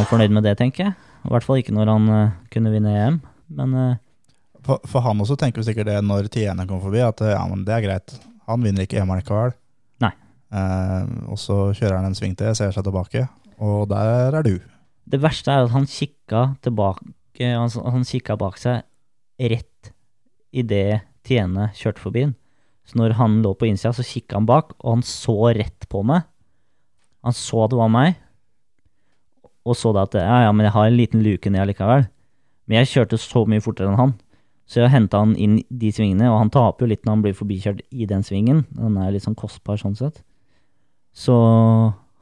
fornøyd 0.10 0.32
med 0.32 0.44
det, 0.44 0.58
tenker 0.58 0.86
jeg. 0.86 0.94
I 1.22 1.32
hvert 1.34 1.46
fall 1.46 1.62
ikke 1.62 1.76
når 1.76 1.92
han 1.92 2.10
uh, 2.10 2.34
kunne 2.54 2.74
vinne 2.74 2.94
EM. 2.98 3.20
Men 3.54 3.76
uh, 3.78 4.00
For, 4.66 4.82
for 4.90 5.06
han 5.06 5.22
også 5.22 5.38
tenker 5.40 5.62
vi 5.62 5.70
sikkert 5.70 5.90
det 5.90 6.00
når 6.06 6.30
Tiene 6.34 6.68
kommer 6.70 6.84
forbi, 6.86 7.02
at 7.02 7.22
eh, 7.26 7.34
ja, 7.34 7.42
men 7.50 7.64
det 7.66 7.74
er 7.74 7.86
greit. 7.86 8.14
Han 8.50 8.62
vinner 8.66 8.86
ikke 8.86 9.00
EM 9.02 9.14
likevel. 9.16 9.56
Nei. 10.04 10.12
Og 11.32 11.40
så 11.42 11.56
kjører 11.74 11.98
han 11.98 12.10
en 12.10 12.18
sving 12.18 12.36
til, 12.38 12.52
ser 12.58 12.74
seg 12.76 12.86
tilbake, 12.86 13.24
og 13.58 13.88
der 13.90 14.36
er 14.38 14.46
du. 14.46 14.60
det 15.10 15.22
verste 15.24 15.50
er 15.50 15.66
at 15.66 15.74
han 15.74 15.88
kikka 15.90 16.44
tilbake 16.62 17.16
Han, 17.42 17.72
han 17.72 18.06
kikka 18.06 18.36
bak 18.38 18.60
seg 18.62 18.84
rett 19.40 19.90
idet 20.54 21.08
Tiene 21.26 21.72
kjørte 21.78 22.04
forbi 22.04 22.28
han. 22.28 22.36
Så 22.86 22.98
når 23.00 23.16
han 23.18 23.40
lå 23.42 23.56
på 23.58 23.66
innsida, 23.70 23.94
så 23.94 24.06
kikka 24.06 24.38
han 24.38 24.50
bak, 24.50 24.76
og 24.82 24.98
han 24.98 25.04
så 25.06 25.38
rett 25.58 25.90
på 25.90 26.04
meg. 26.06 26.28
Han 27.26 27.34
så 27.38 27.66
det 27.70 27.78
var 27.78 27.90
meg, 27.94 28.21
og 29.68 29.78
så 29.78 29.92
da 29.94 30.08
at 30.08 30.18
ja, 30.18 30.42
ja, 30.48 30.52
men 30.56 30.66
jeg 30.68 30.76
har 30.76 30.90
en 30.90 30.98
liten 30.98 31.24
luke 31.26 31.52
ned 31.54 31.64
allikevel. 31.64 32.08
Men 32.66 32.82
jeg 32.82 32.92
kjørte 32.94 33.20
så 33.22 33.44
mye 33.50 33.64
fortere 33.64 33.92
enn 33.92 34.00
han, 34.00 34.14
så 34.70 34.84
jeg 34.84 34.94
henta 34.94 35.20
han 35.20 35.36
inn 35.36 35.60
de 35.68 35.92
svingene, 35.92 36.30
og 36.32 36.40
han 36.40 36.52
taper 36.54 36.86
jo 36.86 36.92
litt 36.94 37.04
når 37.06 37.18
han 37.18 37.24
blir 37.26 37.38
forbikjørt 37.38 37.82
i 37.92 38.08
den 38.10 38.24
svingen. 38.24 38.64
Den 38.78 38.98
er 39.02 39.12
litt 39.14 39.26
sånn 39.26 39.38
kostbar 39.38 39.80
sånn 39.82 39.98
sett. 40.00 40.22
Så 41.12 41.36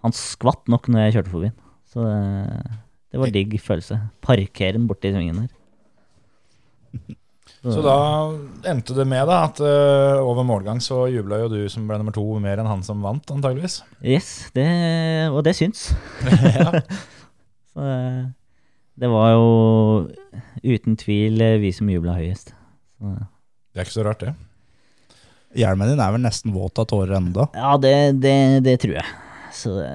han 0.02 0.16
skvatt 0.16 0.66
nok 0.72 0.90
når 0.90 1.06
jeg 1.06 1.20
kjørte 1.20 1.34
forbi 1.36 1.52
han. 1.52 1.58
Så 1.90 2.06
det, 2.06 2.76
det 3.14 3.22
var 3.22 3.34
digg 3.34 3.56
følelse. 3.62 4.00
Parkere 4.26 4.78
den 4.78 4.90
borti 4.90 5.14
svingen 5.14 5.44
der. 5.44 5.56
Så 7.60 7.82
da 7.84 7.96
endte 8.72 8.96
det 8.96 9.04
med 9.10 9.26
da, 9.28 9.42
at 9.50 9.58
uh, 9.60 10.22
over 10.24 10.46
målgang 10.48 10.78
så 10.80 11.02
jubla 11.12 11.42
jo 11.42 11.50
du 11.52 11.58
som 11.68 11.90
ble 11.90 11.98
nummer 12.00 12.16
to 12.16 12.24
mer 12.40 12.62
enn 12.62 12.70
han 12.70 12.86
som 12.88 13.02
vant, 13.04 13.34
antageligvis. 13.36 13.82
Yes, 14.00 14.30
det, 14.56 14.70
og 15.28 15.42
det 15.44 15.58
syns. 15.58 15.90
ja. 16.56 16.72
Så 17.80 17.86
det, 17.88 18.32
det 19.00 19.08
var 19.08 19.30
jo 19.32 19.44
uten 20.68 20.98
tvil 21.00 21.40
eh, 21.40 21.58
vi 21.62 21.72
som 21.72 21.88
jubla 21.88 22.18
høyest. 22.18 22.52
Så, 23.00 23.14
Det 23.72 23.80
er 23.80 23.88
ikke 23.88 23.96
så 23.96 24.04
rart, 24.04 24.26
det. 24.26 24.34
Hjelmen 25.58 25.94
din 25.94 26.02
er 26.04 26.12
vel 26.14 26.22
nesten 26.26 26.52
våt 26.54 26.82
av 26.82 26.90
tårer 26.92 27.16
ennå. 27.18 27.48
ja, 27.56 27.78
det, 27.80 27.94
det, 28.20 28.36
det 28.68 28.76
tror 28.84 28.98
jeg. 29.00 29.08
Så 29.56 29.78
det, 29.80 29.94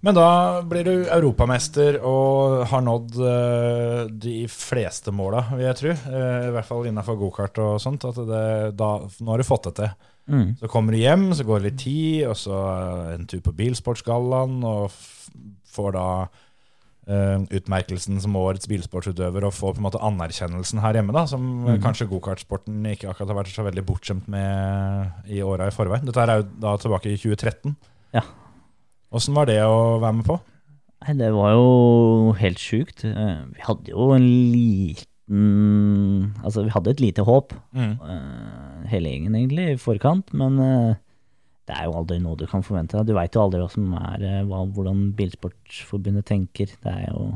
Men 0.00 0.16
da 0.16 0.30
blir 0.66 0.88
du 0.88 0.94
europamester 1.12 2.00
og 2.00 2.64
har 2.72 2.82
nådd 2.82 3.20
uh, 3.20 4.08
de 4.08 4.48
fleste 4.48 5.12
måla, 5.12 5.44
vil 5.52 5.66
jeg 5.68 5.78
tro. 5.82 5.94
Uh, 6.08 6.48
I 6.48 6.54
hvert 6.56 6.70
fall 6.72 6.88
innafor 6.88 7.20
gokart 7.20 7.60
og 7.60 7.76
sånt. 7.84 8.08
At 8.08 8.18
det, 8.24 8.46
da, 8.80 8.94
nå 9.20 9.34
har 9.34 9.44
du 9.44 9.46
fått 9.46 9.68
det 9.68 9.76
til. 9.82 9.92
mm. 10.32 10.48
Så 10.64 10.72
kommer 10.72 10.96
du 10.96 11.04
hjem, 11.04 11.28
så 11.36 11.44
går 11.44 11.60
det 11.60 11.68
litt 11.68 11.80
tid, 11.84 12.26
og 12.32 12.36
så 12.40 12.56
eh, 12.72 13.14
en 13.18 13.28
tur 13.30 13.44
på 13.44 13.54
Bilsportsgallaen, 13.60 14.58
og 14.64 14.88
får 15.70 15.92
da 15.98 16.06
Uh, 17.10 17.42
utmerkelsen 17.56 18.20
som 18.22 18.36
årets 18.38 18.68
bilsportsutøver 18.70 19.42
og 19.48 19.54
få 19.56 19.70
på 19.72 19.80
en 19.80 19.86
måte 19.88 19.98
anerkjennelsen 20.04 20.78
her 20.84 20.94
hjemme, 20.94 21.10
da, 21.16 21.24
som 21.26 21.40
Mhm. 21.64 21.80
kanskje 21.82 22.06
gokartsporten 22.06 22.84
ikke 22.86 23.08
akkurat 23.10 23.32
har 23.32 23.38
vært 23.40 23.50
så 23.50 23.64
veldig 23.66 23.82
bortskjemt 23.88 24.28
med 24.28 25.10
i 25.26 25.40
åra 25.42 25.66
i 25.66 25.74
forveien. 25.74 26.04
Dette 26.06 26.20
er 26.22 26.36
jo 26.42 26.46
da 26.60 26.76
tilbake 26.76 27.10
i 27.10 27.16
2013. 27.16 27.74
Ja. 28.14 28.20
Åssen 29.10 29.34
var 29.34 29.46
det 29.46 29.58
å 29.64 29.98
være 29.98 30.14
med 30.20 30.24
på? 30.28 30.38
Nei, 31.08 31.14
det 31.18 31.32
var 31.34 31.50
jo 31.56 32.32
helt 32.38 32.58
sjukt. 32.62 33.02
Eh, 33.02 33.42
Vi 33.56 33.60
hadde 33.64 33.90
jo 33.90 34.12
en 34.12 34.28
liten 35.30 36.34
Altså, 36.44 36.62
vi 36.64 36.70
hadde 36.70 36.90
et 36.90 37.00
lite 37.00 37.24
håp, 37.24 37.52
eh, 37.74 38.86
hele 38.92 39.08
gjengen 39.08 39.34
egentlig, 39.34 39.70
i 39.72 39.76
forkant, 39.82 40.32
men 40.32 40.96
det 41.70 41.76
er 41.78 41.86
jo 41.86 41.94
aldri 42.00 42.18
noe 42.18 42.38
du 42.38 42.48
kan 42.50 42.64
forvente. 42.66 43.04
Du 43.06 43.14
veit 43.14 43.36
jo 43.36 43.44
aldri 43.44 43.60
hva 43.62 43.70
som 43.70 43.92
er, 43.94 44.24
eh, 44.26 44.42
hva, 44.48 44.64
hvordan 44.74 45.12
Bilsportforbundet 45.18 46.26
tenker. 46.26 46.74
Det 46.82 46.90
er 46.90 47.06
jo 47.12 47.30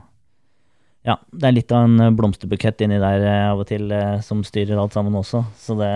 Ja, 1.04 1.18
det 1.30 1.46
er 1.46 1.52
litt 1.52 1.72
av 1.72 1.84
en 1.84 2.00
eh, 2.00 2.14
blomsterbukett 2.16 2.80
inni 2.82 2.98
der 2.98 3.22
eh, 3.22 3.50
av 3.52 3.60
og 3.62 3.68
til 3.68 3.92
som 4.24 4.42
styrer 4.42 4.80
alt 4.80 4.96
sammen 4.96 5.14
også, 5.14 5.44
så 5.56 5.78
det 5.78 5.94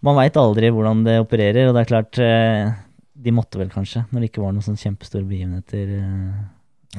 Man 0.00 0.16
veit 0.16 0.36
aldri 0.40 0.70
hvordan 0.72 1.02
det 1.04 1.18
opererer, 1.20 1.68
og 1.68 1.74
det 1.76 1.80
er 1.82 1.88
klart 1.90 2.16
De 2.16 3.32
måtte 3.36 3.58
vel 3.60 3.68
kanskje, 3.68 4.06
når 4.08 4.20
det 4.20 4.30
ikke 4.30 4.40
var 4.40 4.54
noen 4.54 4.64
sånn 4.64 4.80
kjempestore 4.80 5.26
begivenheter. 5.28 5.90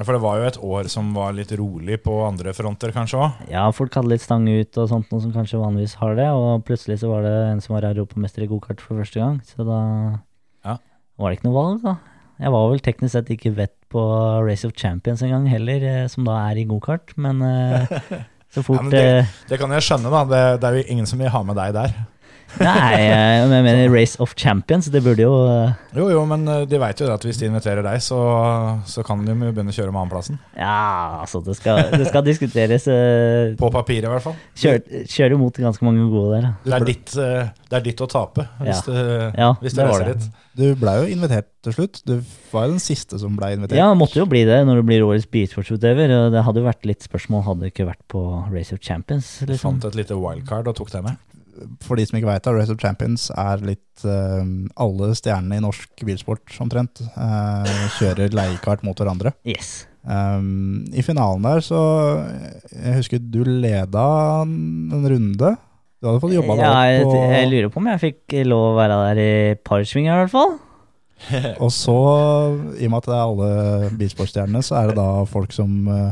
For 0.00 0.14
det 0.16 0.22
var 0.24 0.38
jo 0.40 0.44
et 0.48 0.56
år 0.64 0.86
som 0.88 1.10
var 1.12 1.34
litt 1.36 1.50
rolig 1.60 1.98
på 2.00 2.14
andre 2.24 2.54
fronter, 2.56 2.94
kanskje 2.96 3.18
òg. 3.20 3.42
Ja, 3.52 3.66
folk 3.76 3.92
hadde 3.98 4.08
litt 4.08 4.22
stang 4.24 4.46
ut 4.48 4.78
og 4.80 4.86
sånt, 4.88 5.10
noe 5.12 5.20
som 5.20 5.34
kanskje 5.34 5.60
vanligvis 5.60 5.98
har 6.00 6.14
det, 6.16 6.30
og 6.32 6.62
plutselig 6.64 6.96
så 7.02 7.10
var 7.10 7.26
det 7.26 7.32
en 7.50 7.60
som 7.60 7.74
var 7.76 7.84
europamester 7.90 8.46
i 8.46 8.48
gokart 8.48 8.80
for 8.80 8.96
første 9.02 9.20
gang, 9.20 9.36
så 9.44 9.66
da 9.68 9.80
Ja. 10.64 10.78
var 11.20 11.28
det 11.30 11.38
ikke 11.38 11.48
noe 11.50 11.58
valg, 11.58 11.82
da. 11.84 11.96
Jeg 12.40 12.50
var 12.54 12.70
vel 12.70 12.80
teknisk 12.80 13.12
sett 13.12 13.28
ikke 13.36 13.52
vett 13.54 13.74
på 13.92 14.00
Race 14.46 14.64
of 14.66 14.72
Champions 14.74 15.20
engang 15.22 15.44
heller, 15.52 15.84
eh, 15.84 16.06
som 16.08 16.24
da 16.24 16.38
er 16.50 16.56
i 16.56 16.64
gokart, 16.64 17.12
men 17.20 17.42
eh, 17.42 17.86
så 18.54 18.64
fort 18.64 18.76
Ja, 18.80 18.82
men 18.88 18.90
det- 18.96 19.04
eh, 19.18 19.26
Det 19.48 19.58
kan 19.60 19.70
jeg 19.76 19.82
skjønne, 19.84 20.08
da. 20.10 20.24
Det, 20.24 20.60
det 20.62 20.70
er 20.70 20.80
jo 20.80 20.88
ingen 20.88 21.06
som 21.06 21.18
vil 21.20 21.28
ha 21.28 21.42
med 21.42 21.54
deg 21.60 21.74
der. 21.76 21.92
Nei, 22.60 22.96
men 23.48 23.52
jeg 23.56 23.64
mener 23.64 23.92
Race 23.94 24.18
of 24.20 24.34
Champions, 24.36 24.88
det 24.92 25.00
burde 25.04 25.24
jo 25.24 25.32
eh, 25.48 25.72
Jo, 25.96 26.08
jo, 26.12 26.24
men 26.28 26.44
eh, 26.48 26.64
de 26.68 26.78
veit 26.82 27.00
jo 27.00 27.08
at 27.12 27.24
hvis 27.24 27.38
de 27.40 27.48
inviterer 27.48 27.80
deg, 27.86 28.02
så, 28.04 28.18
så 28.88 29.04
kan 29.06 29.22
de 29.24 29.32
jo 29.32 29.52
begynne 29.54 29.72
å 29.72 29.76
kjøre 29.76 29.92
med 29.94 30.02
annenplassen. 30.02 30.38
Ja, 30.58 31.22
altså, 31.22 31.40
det 31.46 31.56
skal, 31.58 31.80
det 31.96 32.06
skal 32.10 32.24
diskuteres. 32.26 32.86
eh, 32.92 33.54
På 33.60 33.70
papiret, 33.72 34.04
i 34.08 34.12
hvert 34.12 34.26
fall. 34.26 34.36
Kjør, 34.58 34.82
kjører 35.08 35.40
mot 35.40 35.62
ganske 35.64 35.86
mange 35.88 36.04
gode 36.12 36.36
der. 36.42 36.50
Det 36.66 36.76
er 36.80 36.86
ditt, 36.90 37.16
det 37.16 37.78
er 37.80 37.86
ditt 37.88 38.04
å 38.04 38.10
tape, 38.12 38.46
hvis, 38.60 38.82
Ja. 38.84 38.92
det, 38.92 39.32
Ja, 39.40 39.50
hvis 39.62 39.72
det 39.76 39.82
det 39.82 39.88
reiser 39.90 40.08
det. 40.12 40.18
dit. 40.20 40.38
Du 40.52 40.66
blei 40.76 40.94
jo 41.00 41.08
invitert 41.14 41.46
til 41.64 41.72
slutt. 41.72 42.02
Du 42.04 42.18
var 42.52 42.66
jo 42.68 42.74
den 42.76 42.82
siste 42.84 43.16
som 43.18 43.32
blei 43.38 43.54
invitert. 43.56 43.78
Ja, 43.80 43.88
måtte 43.96 44.20
jo 44.20 44.26
bli 44.28 44.42
det 44.44 44.58
når 44.68 44.82
du 44.82 44.86
blir 44.90 45.04
årets 45.06 45.24
bilsportsutøver. 45.32 46.12
og 46.18 46.32
Det 46.36 46.42
hadde 46.44 46.60
jo 46.60 46.66
vært 46.68 46.84
litt 46.90 47.06
spørsmål 47.08 47.46
hadde 47.46 47.64
det 47.64 47.72
ikke 47.72 47.86
vært 47.88 48.02
på 48.12 48.20
Race 48.52 48.74
of 48.76 48.80
Champions. 48.84 49.38
Du 49.40 49.46
Liksom. 49.54 49.78
fant 49.80 49.86
et 49.88 49.96
lite 50.02 50.18
wildcard 50.20 50.68
og 50.68 50.76
tok 50.76 50.90
det 50.92 51.02
med. 51.08 51.16
For 51.84 51.98
de 51.98 52.06
som 52.08 52.18
ikke 52.18 52.30
veit 52.30 52.44
det, 52.44 52.54
Race 52.56 52.72
of 52.72 52.80
Champions 52.80 53.28
er 53.36 53.64
litt 53.66 54.04
uh, 54.08 54.42
Alle 54.80 55.12
stjernene 55.18 55.58
i 55.58 55.64
norsk 55.64 56.04
bilsport 56.06 56.54
omtrent 56.64 57.02
uh, 57.16 57.66
kjører 57.98 58.32
leiekart 58.36 58.84
mot 58.86 58.98
hverandre. 58.98 59.34
Yes. 59.48 59.82
Um, 60.02 60.82
I 60.90 61.04
finalen 61.06 61.44
der 61.46 61.60
så 61.62 61.78
Jeg 62.72 62.96
husker 62.96 63.20
du 63.22 63.44
leda 63.46 64.06
en 64.42 65.06
runde. 65.06 65.52
Du 66.02 66.08
hadde 66.08 66.22
fått 66.24 66.34
jobba 66.34 66.56
deg 66.58 66.64
Ja, 66.64 66.74
jeg, 66.90 67.06
jeg 67.36 67.50
lurer 67.52 67.70
på 67.70 67.78
om 67.78 67.88
jeg 67.92 68.02
fikk 68.02 68.36
lov 68.50 68.72
å 68.72 68.76
være 68.80 68.98
der 69.06 69.22
i 69.22 69.32
parsvinger, 69.62 70.16
i 70.16 70.24
hvert 70.24 70.34
fall. 70.34 70.56
og 71.62 71.70
så, 71.70 71.94
i 72.74 72.88
og 72.88 72.90
med 72.90 72.98
at 72.98 73.06
det 73.06 73.14
er 73.14 73.22
alle 73.22 73.90
bilsportstjernene, 74.00 74.64
så 74.66 74.80
er 74.80 74.90
det 74.90 74.96
da 74.98 75.22
folk 75.30 75.54
som 75.54 75.86
eh, 75.86 76.08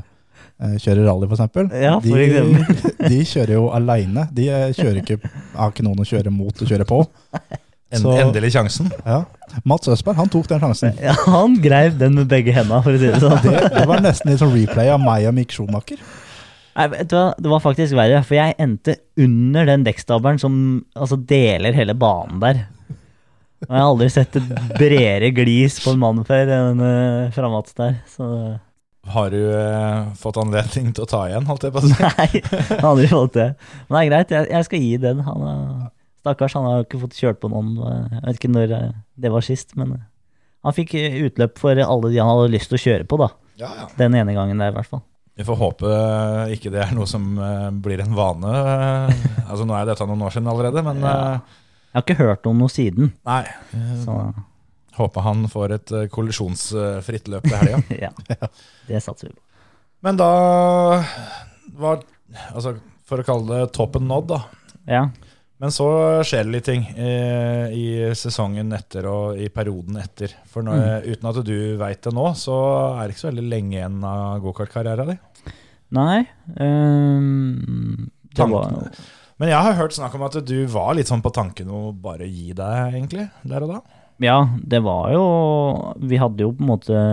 kjører 0.61 1.07
rally, 1.09 1.27
f.eks. 1.31 1.73
Ja, 1.81 1.97
for 2.03 2.21
de, 2.21 2.27
eksempel. 2.27 2.95
de 3.13 3.19
kjører 3.33 3.57
jo 3.57 3.67
aleine. 3.77 4.27
De 4.37 4.47
eh, 4.53 4.69
kjører 4.77 5.03
ikke, 5.03 5.19
har 5.57 5.75
ikke 5.75 5.87
noen 5.87 6.03
å 6.03 6.09
kjøre 6.09 6.33
mot 6.35 6.55
og 6.55 6.73
kjøre 6.73 6.89
på. 6.89 7.03
En, 7.91 7.99
Så- 7.99 8.13
Endelig 8.23 8.53
sjansen. 8.55 8.87
Ja. 9.03 9.25
Mats 9.67 9.89
Østberg 9.91 10.15
han 10.21 10.29
tok 10.31 10.45
den 10.47 10.61
sjansen. 10.63 10.93
Ja, 11.03 11.11
han 11.27 11.57
greiv 11.59 11.97
den 11.99 12.15
med 12.21 12.29
begge 12.31 12.55
hendene, 12.55 12.79
for 12.85 12.95
å 12.95 13.01
si 13.01 13.09
det 13.09 13.19
sånn. 13.19 13.35
Det, 13.43 13.65
det 13.75 13.83
var 13.91 14.05
nesten 14.05 14.31
litt 14.31 14.39
sånn 14.39 14.53
replay 14.55 14.93
av 14.95 15.01
meg 15.03 15.27
og 15.27 15.35
Mick 15.35 15.51
Schumacher. 15.57 15.99
Nei, 16.79 16.87
vet 16.93 17.11
du 17.11 17.17
hva, 17.19 17.25
det 17.35 17.51
var 17.51 17.65
faktisk 17.65 17.97
verre, 17.99 18.21
for 18.23 18.39
jeg 18.39 18.55
endte 18.63 18.95
under 19.19 19.67
den 19.67 19.83
dekkstabelen 19.89 20.39
som 20.39 20.55
altså, 20.95 21.19
deler 21.19 21.75
hele 21.75 21.99
banen 21.99 22.39
der. 22.45 22.63
Og 23.67 23.75
jeg 23.75 23.83
har 23.83 23.91
aldri 23.91 24.09
sett 24.15 24.39
et 24.39 24.53
bredere 24.79 25.35
glis 25.35 25.83
på 25.83 25.93
en 25.93 26.01
mann 26.01 26.23
før 26.25 26.55
enn 26.61 26.79
uh, 26.81 27.33
fra 27.35 27.51
Mats 27.53 27.75
der. 27.77 27.99
Så 28.15 28.31
Har 29.09 29.31
du 29.33 29.39
eh, 29.41 30.11
fått 30.21 30.37
anledning 30.37 30.91
til 30.95 31.03
å 31.07 31.09
ta 31.09 31.23
igjen, 31.31 31.47
holdt 31.49 31.63
jeg 31.65 31.73
på 31.73 31.81
å 31.81 31.87
si? 31.89 31.95
Nei, 32.05 32.43
han 32.69 32.83
har 32.83 32.91
aldri 32.91 33.07
fått 33.09 33.33
det. 33.39 33.47
Men 33.89 33.97
det 33.97 34.01
er 34.05 34.11
greit, 34.11 34.35
jeg, 34.37 34.49
jeg 34.53 34.67
skal 34.69 34.85
gi 34.85 34.97
den. 35.01 35.23
Han 35.25 35.47
er, 35.51 35.87
stakkars, 36.21 36.55
han 36.59 36.67
har 36.69 36.85
ikke 36.85 37.01
fått 37.07 37.17
kjørt 37.17 37.41
på 37.41 37.49
noen. 37.51 37.71
eh, 37.81 38.19
Jeg 38.19 38.27
vet 38.29 38.41
ikke 38.43 38.53
når 38.53 38.75
det 39.25 39.33
var 39.33 39.47
sist, 39.47 39.73
men 39.81 39.97
han 40.63 40.77
fikk 40.77 40.93
utløp 41.01 41.57
for 41.59 41.81
alle 41.81 42.11
de 42.13 42.21
han 42.21 42.29
hadde 42.29 42.53
lyst 42.53 42.69
til 42.69 42.77
å 42.77 42.83
kjøre 42.85 43.07
på, 43.09 43.17
da. 43.23 43.31
Ja, 43.61 43.71
ja. 43.81 43.87
Den 43.97 44.15
ene 44.21 44.35
gangen 44.37 44.61
der, 44.61 44.75
i 44.75 44.77
hvert 44.77 44.91
fall. 44.93 45.03
Vi 45.41 45.47
får 45.49 45.57
håpe 45.57 45.91
ikke 46.53 46.69
det 46.75 46.83
er 46.85 46.93
noe 46.93 47.07
som 47.09 47.25
blir 47.81 48.03
en 48.05 48.13
vane. 48.19 48.51
Altså 49.49 49.65
Nå 49.65 49.73
er 49.79 49.87
dette 49.89 50.05
noen 50.05 50.21
år 50.27 50.35
siden 50.35 50.51
allerede, 50.53 50.83
men 50.85 51.01
Ja. 51.01 51.17
Jeg 51.91 51.97
har 51.99 52.05
ikke 52.05 52.19
hørt 52.21 52.45
om 52.47 52.61
noe 52.61 52.71
siden. 52.71 53.09
nei. 53.27 53.41
Så 54.05 54.13
Håper 55.01 55.25
han 55.25 55.47
får 55.49 55.75
et 55.79 55.93
eh, 55.97 56.09
kollisjonsfritt 56.13 57.31
løp 57.33 57.49
til 57.49 57.57
helga. 57.57 57.81
ja, 58.05 58.51
det 58.89 59.01
satser 59.03 59.31
vi 59.31 59.35
på. 59.35 59.43
Men 60.05 60.21
da 60.21 60.31
var 61.81 62.03
Altså, 62.55 62.77
for 63.11 63.19
å 63.19 63.27
kalle 63.27 63.57
det 63.65 63.73
toppen 63.75 64.05
nådd, 64.07 64.29
da. 64.31 64.37
Ja, 64.87 65.01
Men 65.59 65.73
så 65.75 65.89
skjer 66.23 66.45
det 66.47 66.53
litt 66.55 66.69
ting 66.69 66.85
eh, 66.95 67.73
i 67.75 67.87
sesongen 68.15 68.71
etter 68.77 69.09
og 69.11 69.41
i 69.41 69.49
perioden 69.53 69.99
etter. 69.99 70.33
For 70.49 70.63
når, 70.65 71.09
uten 71.11 71.29
at 71.33 71.41
du 71.45 71.57
veit 71.81 72.01
det 72.07 72.13
nå, 72.15 72.29
så 72.39 72.55
er 72.95 73.03
det 73.03 73.17
ikke 73.17 73.25
så 73.25 73.29
veldig 73.33 73.49
lenge 73.51 73.75
igjen 73.81 73.99
av 74.07 74.39
gokartkarrieren 74.47 75.11
din. 75.15 75.21
Nei 75.91 76.21
Um, 76.61 78.11
Det 78.31 78.47
var 78.47 78.73
Men 79.41 79.51
jeg 79.51 79.65
har 79.67 79.77
hørt 79.79 79.95
snakk 79.97 80.15
om 80.15 80.25
at 80.27 80.39
du 80.47 80.57
var 80.71 80.95
litt 80.95 81.11
sånn 81.11 81.23
på 81.25 81.33
tanken 81.35 81.71
å 81.73 81.91
bare 81.97 82.29
gi 82.31 82.53
deg, 82.55 82.95
egentlig, 82.95 83.27
der 83.43 83.67
og 83.67 83.75
da. 83.75 84.00
Ja, 84.21 84.43
det 84.61 84.83
var 84.85 85.13
jo 85.15 85.25
Vi 86.05 86.19
hadde 86.21 86.45
jo 86.45 86.53
på 86.53 86.65
en 86.65 86.71
måte 86.75 87.05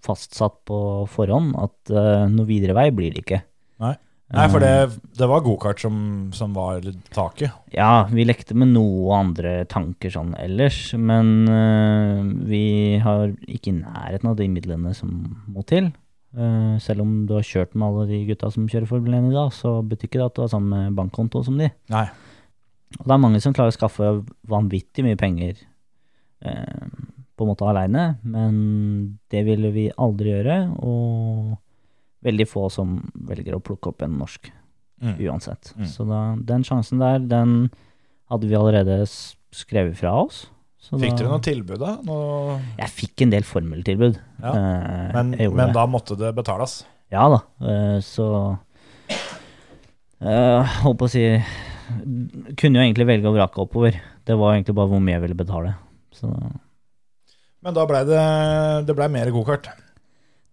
fastsatt 0.00 0.62
på 0.68 0.76
forhånd 1.12 1.52
at 1.60 1.92
uh, 1.92 2.24
noe 2.32 2.48
videre 2.48 2.72
vei 2.72 2.86
blir 2.94 3.12
det 3.12 3.20
ikke. 3.20 3.42
Nei. 3.84 3.92
Nei, 4.30 4.44
for 4.48 4.62
Eh, 4.62 4.86
det, 4.86 5.00
det 5.18 5.26
var 5.26 5.42
gokart 5.42 5.82
som, 5.82 5.96
som 6.32 6.54
var 6.54 6.84
taket. 7.12 7.50
Ja, 7.74 8.06
vi 8.08 8.24
lekte 8.24 8.54
med 8.56 8.70
noe 8.72 9.16
andre 9.18 9.64
tanker 9.70 10.12
sånn 10.14 10.32
ellers, 10.38 10.78
men 10.94 11.50
uh, 11.50 12.22
vi 12.48 12.96
har 13.02 13.34
ikke 13.44 13.74
i 13.74 13.80
nærheten 13.80 14.30
av 14.30 14.38
de 14.38 14.46
midlene 14.52 14.94
som 14.96 15.12
må 15.50 15.66
til. 15.68 15.90
Uh, 16.30 16.78
selv 16.80 17.02
om 17.02 17.24
du 17.26 17.34
har 17.36 17.46
kjørt 17.46 17.74
med 17.74 17.88
alle 17.88 18.06
de 18.12 18.22
gutta 18.28 18.52
som 18.54 18.70
kjører 18.70 18.88
Formel 18.88 19.18
1 19.18 19.32
i 19.32 19.36
dag, 19.36 19.52
så 19.52 19.80
betyr 19.82 20.08
ikke 20.08 20.22
det 20.22 20.28
at 20.30 20.38
du 20.38 20.44
har 20.46 20.54
samme 20.54 20.84
bankkonto 20.96 21.42
som 21.44 21.58
de. 21.58 21.72
Nei. 21.90 22.06
Og 23.00 23.04
det 23.04 23.14
er 23.14 23.22
mange 23.22 23.42
som 23.42 23.54
klarer 23.54 23.74
å 23.74 23.76
skaffe 23.76 24.14
vanvittig 24.50 25.04
mye 25.06 25.18
penger 25.18 25.58
på 26.40 27.44
en 27.44 27.50
måte 27.50 27.66
aleine, 27.68 28.04
men 28.24 28.54
det 29.32 29.42
ville 29.46 29.70
vi 29.74 29.88
aldri 29.96 30.32
gjøre, 30.34 30.56
og 30.80 31.58
veldig 32.24 32.46
få 32.48 32.66
som 32.72 32.98
velger 33.28 33.56
å 33.56 33.62
plukke 33.64 33.92
opp 33.92 34.02
en 34.04 34.18
norsk 34.20 34.50
Mm. 35.00 35.16
uansett. 35.16 35.72
Mm. 35.78 35.86
Så 35.88 36.04
da, 36.04 36.36
den 36.36 36.64
sjansen 36.66 37.00
der, 37.00 37.18
den 37.24 37.70
hadde 38.28 38.48
vi 38.50 38.56
allerede 38.58 38.98
skrevet 39.08 39.96
fra 39.96 40.12
oss. 40.26 40.42
Så 40.80 40.98
Fikk 41.00 41.16
dere 41.18 41.28
noe 41.32 41.40
tilbud, 41.44 41.80
da? 41.80 41.94
Noe, 42.04 42.58
Jeg 42.78 42.92
fikk 42.92 43.24
en 43.24 43.32
del 43.32 43.44
formeltilbud. 43.44 44.18
Ja. 44.40 44.52
Eh, 44.52 45.10
men, 45.16 45.32
men 45.56 45.72
da 45.76 45.86
måtte 45.88 46.16
det 46.20 46.34
betales. 46.36 46.82
Ja 47.12 47.26
da, 47.32 47.40
eh, 47.64 47.98
så 48.04 48.26
uh, 50.22 50.76
Holdt 50.84 51.00
på 51.00 51.08
å 51.08 51.10
si 51.10 51.24
Kunne 52.60 52.78
jo 52.78 52.84
egentlig 52.84 53.08
velge 53.08 53.26
å 53.26 53.34
vrake 53.34 53.64
oppover. 53.64 53.96
Det 54.22 54.36
var 54.38 54.54
egentlig 54.54 54.76
bare 54.78 54.92
hvor 54.92 55.00
mye 55.02 55.16
jeg 55.16 55.24
ville 55.24 55.40
betale. 55.40 55.72
Så 56.14 56.30
Men 57.60 57.76
da 57.76 57.86
blei 57.88 58.02
det, 58.08 58.24
det 58.88 58.96
ble 58.96 59.08
mer 59.12 59.30
gokart. 59.34 59.70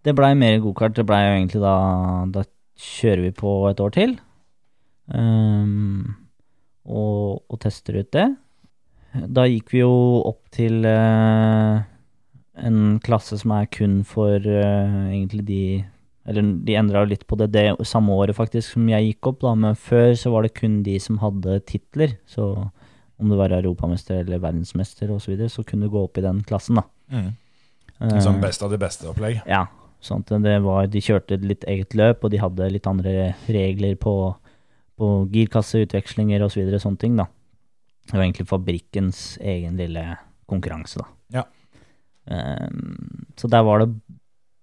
det 0.03 0.15
blei 0.15 0.33
mer 0.35 0.59
gokart. 0.63 0.95
Det 0.95 1.05
blei 1.07 1.23
jo 1.25 1.35
egentlig 1.35 1.61
da 1.63 1.75
Da 2.33 2.45
kjører 2.77 3.23
vi 3.25 3.31
på 3.33 3.53
et 3.71 3.79
år 3.81 3.93
til. 3.95 4.17
Um, 5.07 6.15
og, 6.85 7.43
og 7.47 7.59
tester 7.63 7.99
ut 8.01 8.11
det. 8.13 8.27
Da 9.33 9.47
gikk 9.47 9.71
vi 9.73 9.81
jo 9.81 9.93
opp 10.27 10.43
til 10.53 10.85
uh, 10.85 11.79
en 12.57 12.97
klasse 13.03 13.39
som 13.39 13.53
er 13.55 13.69
kun 13.71 14.01
for 14.07 14.37
uh, 14.37 15.07
egentlig 15.09 15.45
de 15.47 15.61
Eller 16.27 16.43
de 16.67 16.75
endra 16.75 17.05
litt 17.07 17.23
på 17.23 17.37
det 17.39 17.53
det 17.53 17.69
samme 17.87 18.11
året 18.11 18.35
faktisk 18.35 18.73
som 18.73 18.89
jeg 18.91 19.13
gikk 19.13 19.29
opp, 19.29 19.37
da, 19.45 19.53
men 19.55 19.77
før 19.79 20.11
så 20.11 20.33
var 20.33 20.43
det 20.43 20.57
kun 20.57 20.81
de 20.83 20.97
som 20.99 21.21
hadde 21.21 21.61
titler. 21.63 22.17
Så 22.27 22.67
om 23.17 23.31
du 23.31 23.35
var 23.39 23.53
europamester 23.55 24.21
eller 24.21 24.41
verdensmester 24.43 25.11
osv., 25.11 25.25
så, 25.25 25.33
videre, 25.33 25.49
så 25.53 25.65
kunne 25.65 25.87
du 25.87 25.93
gå 25.93 26.03
opp 26.05 26.17
i 26.17 26.25
den 26.25 26.43
klassen, 26.47 26.79
da. 26.79 26.85
Mm. 27.13 27.31
Eh, 27.99 28.19
Som 28.21 28.41
best 28.41 28.63
av 28.63 28.73
de 28.73 28.79
beste-opplegg. 28.81 29.41
ja. 29.47 29.65
Sånn 29.99 30.21
var, 30.61 30.85
de 30.87 31.01
kjørte 31.01 31.39
litt 31.41 31.63
eget 31.65 31.95
løp, 31.97 32.21
og 32.23 32.29
de 32.29 32.37
hadde 32.37 32.67
litt 32.69 32.85
andre 32.85 33.33
regler 33.49 33.95
på, 33.97 34.13
på 34.93 35.07
girkasseutvekslinger 35.33 36.43
og 36.45 36.51
så 36.53 36.61
videre, 36.61 36.79
sånne 36.79 37.01
ting, 37.01 37.15
da. 37.17 37.25
Det 38.05 38.13
var 38.13 38.23
egentlig 38.23 38.47
fabrikkens 38.47 39.23
egen 39.41 39.75
lille 39.81 40.03
konkurranse, 40.47 41.01
da. 41.01 41.41
Ja. 41.41 41.43
Um, 42.29 43.25
så 43.39 43.49
der 43.49 43.65
var 43.65 43.81
det 43.81 43.89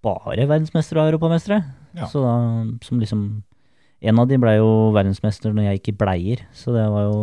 bare 0.05 0.47
verdensmestere 0.47 1.03
og 1.03 1.11
europamestere. 1.11 1.59
Ja. 1.97 2.07
Så 2.07 2.23
da, 2.23 2.37
som 2.85 3.01
liksom 3.01 3.43
En 4.05 4.19
av 4.19 4.27
de 4.27 4.37
ble 4.37 4.51
jo 4.59 4.91
verdensmester 4.93 5.53
når 5.55 5.63
jeg 5.65 5.77
gikk 5.79 5.87
i 5.89 5.97
bleier, 5.97 6.41
så 6.53 6.73
det 6.75 6.83
var 6.93 7.05
jo 7.07 7.19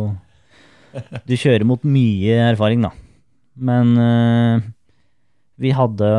Du 1.29 1.35
kjører 1.37 1.65
mot 1.67 1.83
mye 1.87 2.37
erfaring, 2.51 2.85
da. 2.85 2.93
Men 3.53 3.93
uh, 3.97 4.63
vi 5.61 5.73
hadde 5.75 6.09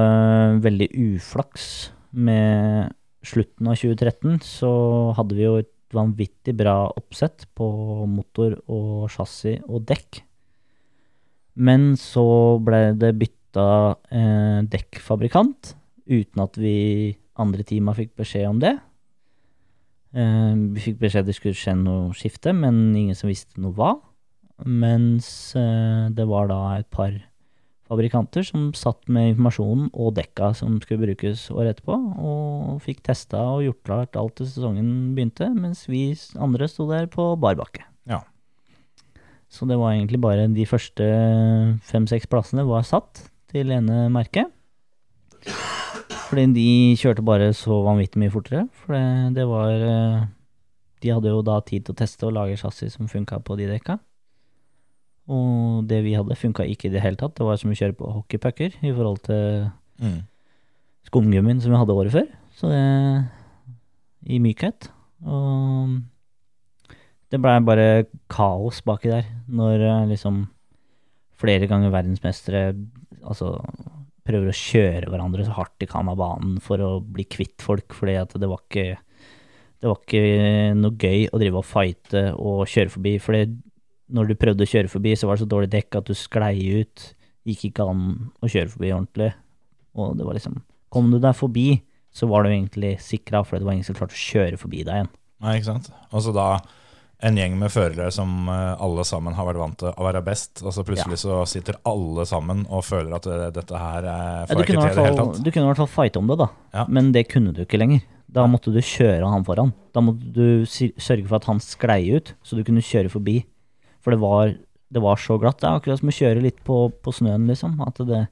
veldig 0.65 0.89
uflaks 0.95 1.69
med 2.15 2.93
slutten 3.27 3.71
av 3.71 3.79
2013. 3.81 4.39
Så 4.45 4.71
hadde 5.19 5.39
vi 5.39 5.47
jo 5.47 5.57
et 5.63 5.73
vanvittig 5.95 6.55
bra 6.59 6.77
oppsett 6.91 7.47
på 7.57 7.67
motor 8.11 8.57
og 8.67 9.11
chassis 9.15 9.63
og 9.69 9.85
dekk. 9.89 10.23
Men 11.55 11.93
så 12.01 12.25
ble 12.65 12.81
det 12.99 13.13
bytta 13.19 13.67
eh, 14.11 14.65
dekkfabrikant, 14.67 15.75
uten 16.11 16.43
at 16.43 16.59
vi 16.59 17.15
andre 17.39 17.67
teama 17.67 17.95
fikk 17.95 18.17
beskjed 18.19 18.49
om 18.49 18.59
det. 18.63 18.75
Eh, 20.19 20.51
vi 20.75 20.83
fikk 20.83 20.99
beskjed 21.05 21.23
at 21.23 21.31
det 21.31 21.37
skulle 21.39 21.59
skje 21.59 21.77
noe 21.79 22.11
skifte, 22.19 22.55
men 22.57 22.89
ingen 22.99 23.19
som 23.19 23.31
visste 23.31 23.63
noe 23.63 23.77
hva. 23.79 23.95
Mens 24.63 25.29
eh, 25.59 26.11
det 26.15 26.27
var 26.31 26.47
da 26.51 26.61
et 26.79 26.91
par 26.95 27.17
fabrikanter 27.91 28.47
som 28.47 28.71
satt 28.77 29.03
med 29.13 29.33
informasjonen 29.35 29.91
og 29.93 30.15
dekka 30.17 30.53
som 30.57 30.79
skulle 30.83 31.05
brukes 31.09 31.49
året 31.53 31.75
etterpå, 31.75 31.97
og 32.23 32.79
fikk 32.85 33.03
testa 33.05 33.43
og 33.57 33.65
gjort 33.67 33.83
klart 33.85 34.21
alt 34.21 34.39
til 34.39 34.49
sesongen 34.49 34.89
begynte, 35.17 35.51
mens 35.53 35.85
vi 35.91 36.07
andre 36.41 36.69
sto 36.71 36.87
der 36.89 37.11
på 37.13 37.35
bar 37.41 37.59
bakke. 37.61 37.85
Ja. 38.09 38.23
Så 39.53 39.69
det 39.71 39.77
var 39.79 39.93
egentlig 39.93 40.23
bare 40.23 40.49
de 40.51 40.67
første 40.67 41.05
fem-seks 41.87 42.31
plassene 42.31 42.65
var 42.67 42.87
satt 42.89 43.27
til 43.53 43.71
ene 43.75 44.09
merket. 44.13 44.51
Fordi 46.25 46.49
de 46.57 46.71
kjørte 46.99 47.23
bare 47.23 47.53
så 47.55 47.77
vanvittig 47.85 48.19
mye 48.23 48.33
fortere. 48.33 48.65
For 48.81 48.97
det, 48.97 49.37
det 49.37 49.45
var 49.47 49.85
eh, 49.87 50.25
De 51.05 51.13
hadde 51.13 51.31
jo 51.31 51.45
da 51.45 51.61
tid 51.63 51.85
til 51.85 51.95
å 51.95 52.01
teste 52.01 52.27
og 52.27 52.35
lage 52.35 52.57
chassis 52.59 52.97
som 52.97 53.11
funka 53.11 53.39
på 53.45 53.59
de 53.61 53.69
dekka. 53.69 53.99
Og 55.33 55.87
det 55.89 56.03
vi 56.05 56.15
hadde, 56.19 56.37
funka 56.37 56.67
ikke 56.69 56.91
i 56.91 56.93
det 56.93 57.03
hele 57.05 57.17
tatt. 57.17 57.37
Det 57.39 57.47
var 57.47 57.57
som 57.61 57.73
å 57.73 57.79
kjøre 57.79 57.97
på 57.97 58.11
hockeypucker 58.19 58.77
i 58.85 58.93
forhold 58.93 59.23
til 59.25 59.71
Mm. 60.01 60.25
skumgummien 61.07 61.61
som 61.63 61.71
vi 61.71 61.79
hadde 61.79 61.95
året 61.95 62.13
før. 62.13 62.27
Så 62.53 62.69
det 62.69 63.29
I 64.27 64.39
mykhet. 64.41 64.89
Og 65.25 66.03
det 67.31 67.41
blei 67.41 67.61
bare 67.61 68.07
kaos 68.29 68.81
baki 68.83 69.11
der, 69.11 69.25
når 69.49 69.81
eh, 69.81 70.09
liksom 70.11 70.49
flere 71.41 71.69
ganger 71.69 71.93
verdensmestere 71.93 72.75
altså 73.25 73.57
prøver 74.25 74.49
å 74.49 74.57
kjøre 74.57 75.11
hverandre 75.13 75.45
så 75.45 75.55
hardt 75.57 75.77
de 75.83 75.87
kan 75.87 76.09
av 76.09 76.17
banen 76.17 76.61
for 76.65 76.81
å 76.81 77.01
bli 77.01 77.27
kvitt 77.29 77.61
folk, 77.65 77.93
fordi 77.93 78.17
at 78.21 78.33
det 78.41 78.49
var 78.49 78.63
ikke 78.65 78.99
det 79.85 79.91
var 79.91 79.99
ikke 80.01 80.75
noe 80.79 80.97
gøy 80.97 81.27
å 81.29 81.41
drive 81.43 81.61
og 81.61 81.67
fighte 81.69 82.23
og 82.41 82.63
kjøre 82.73 82.93
forbi, 82.95 83.19
for 83.21 83.37
når 84.13 84.31
du 84.31 84.35
prøvde 84.39 84.67
å 84.67 84.69
kjøre 84.69 84.91
forbi, 84.93 85.15
så 85.17 85.29
var 85.29 85.37
det 85.39 85.45
så 85.45 85.51
dårlig 85.51 85.71
dekk 85.73 85.99
at 86.01 86.11
du 86.11 86.15
sklei 86.19 86.55
ut. 86.83 87.09
Gikk 87.49 87.67
ikke 87.71 87.89
an 87.89 88.05
å 88.45 88.51
kjøre 88.51 88.73
forbi 88.73 88.93
ordentlig. 88.93 89.33
Og 89.95 90.17
det 90.19 90.27
var 90.27 90.37
liksom 90.39 90.63
Kom 90.95 91.09
du 91.11 91.19
deg 91.19 91.35
forbi, 91.35 91.81
så 92.15 92.29
var 92.31 92.45
du 92.45 92.53
egentlig 92.53 92.93
sikra, 93.03 93.41
for 93.43 93.59
det 93.59 93.67
var 93.67 93.75
ingen 93.75 93.87
som 93.87 93.97
klarte 93.99 94.15
å 94.15 94.21
kjøre 94.21 94.59
forbi 94.61 94.85
deg 94.87 95.01
igjen. 95.01 95.09
Nei, 95.43 95.57
ikke 95.59 95.73
sant? 95.73 95.89
Og 96.15 96.23
så 96.23 96.31
da 96.31 96.45
en 97.25 97.39
gjeng 97.39 97.57
med 97.59 97.73
førere 97.73 98.11
som 98.15 98.49
eh, 98.53 98.83
alle 98.85 99.05
sammen 99.09 99.35
har 99.35 99.47
vært 99.49 99.59
vant 99.59 99.77
til 99.81 99.91
å 99.91 100.07
være 100.07 100.23
best, 100.27 100.63
og 100.63 100.75
så 100.77 100.85
plutselig 100.87 101.19
så 101.23 101.41
sitter 101.49 101.81
alle 101.89 102.27
sammen 102.29 102.63
og 102.69 102.85
føler 102.87 103.15
at 103.17 103.27
det, 103.27 103.49
dette 103.59 103.81
her 103.81 104.07
er 104.07 104.37
Ja, 104.45 104.49
får 104.51 104.55
du, 104.55 104.63
jeg 104.63 104.69
ikke 104.69 104.75
til 104.75 104.79
i 104.79 104.95
det 104.95 105.07
hele 105.07 105.19
tatt. 105.23 105.41
du 105.41 105.51
kunne 105.51 105.65
i 105.65 105.71
hvert 105.73 105.83
fall 105.83 105.93
fighte 105.95 106.21
om 106.23 106.31
det, 106.31 106.39
da. 106.43 106.49
Ja. 106.77 106.85
Men 106.99 107.11
det 107.17 107.25
kunne 107.33 107.55
du 107.57 107.63
ikke 107.65 107.81
lenger. 107.81 108.05
Da 108.35 108.45
måtte 108.51 108.75
du 108.75 108.81
kjøre 108.83 109.31
han 109.31 109.47
foran. 109.47 109.73
Da 109.95 110.03
måtte 110.03 110.31
du 110.35 110.67
sørge 110.67 111.27
for 111.27 111.39
at 111.39 111.49
han 111.51 111.63
sklei 111.63 112.01
ut, 112.17 112.35
så 112.43 112.59
du 112.59 112.65
kunne 112.67 112.83
kjøre 112.85 113.13
forbi. 113.13 113.41
For 114.05 114.15
det 114.15 114.21
var, 114.23 114.55
det 114.93 115.03
var 115.03 115.21
så 115.21 115.39
glatt. 115.41 115.63
Det 115.63 115.69
er 115.69 115.81
akkurat 115.81 116.03
som 116.03 116.13
å 116.13 116.17
kjøre 116.19 116.45
litt 116.45 116.61
på, 116.67 116.87
på 117.03 117.15
snøen, 117.17 117.49
liksom. 117.49 117.79
At 117.85 118.03
det, 118.05 118.27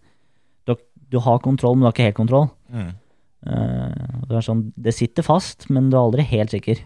du, 0.68 0.76
du 1.10 1.18
har 1.24 1.42
kontroll, 1.44 1.78
men 1.78 1.86
du 1.86 1.88
har 1.88 1.96
ikke 1.96 2.10
helt 2.10 2.20
kontroll. 2.20 2.50
Mm. 2.72 2.92
Eh, 3.42 4.14
det 4.30 4.44
sånn, 4.46 4.68
det 4.78 4.94
sitter 4.94 5.26
fast, 5.26 5.66
men 5.72 5.90
du 5.90 5.96
er 5.96 6.04
aldri 6.04 6.26
helt 6.30 6.54
sikker. 6.54 6.82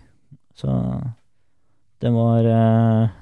Så 0.56 0.72
det 2.02 2.12
var 2.14 2.48
eh, 2.48 3.14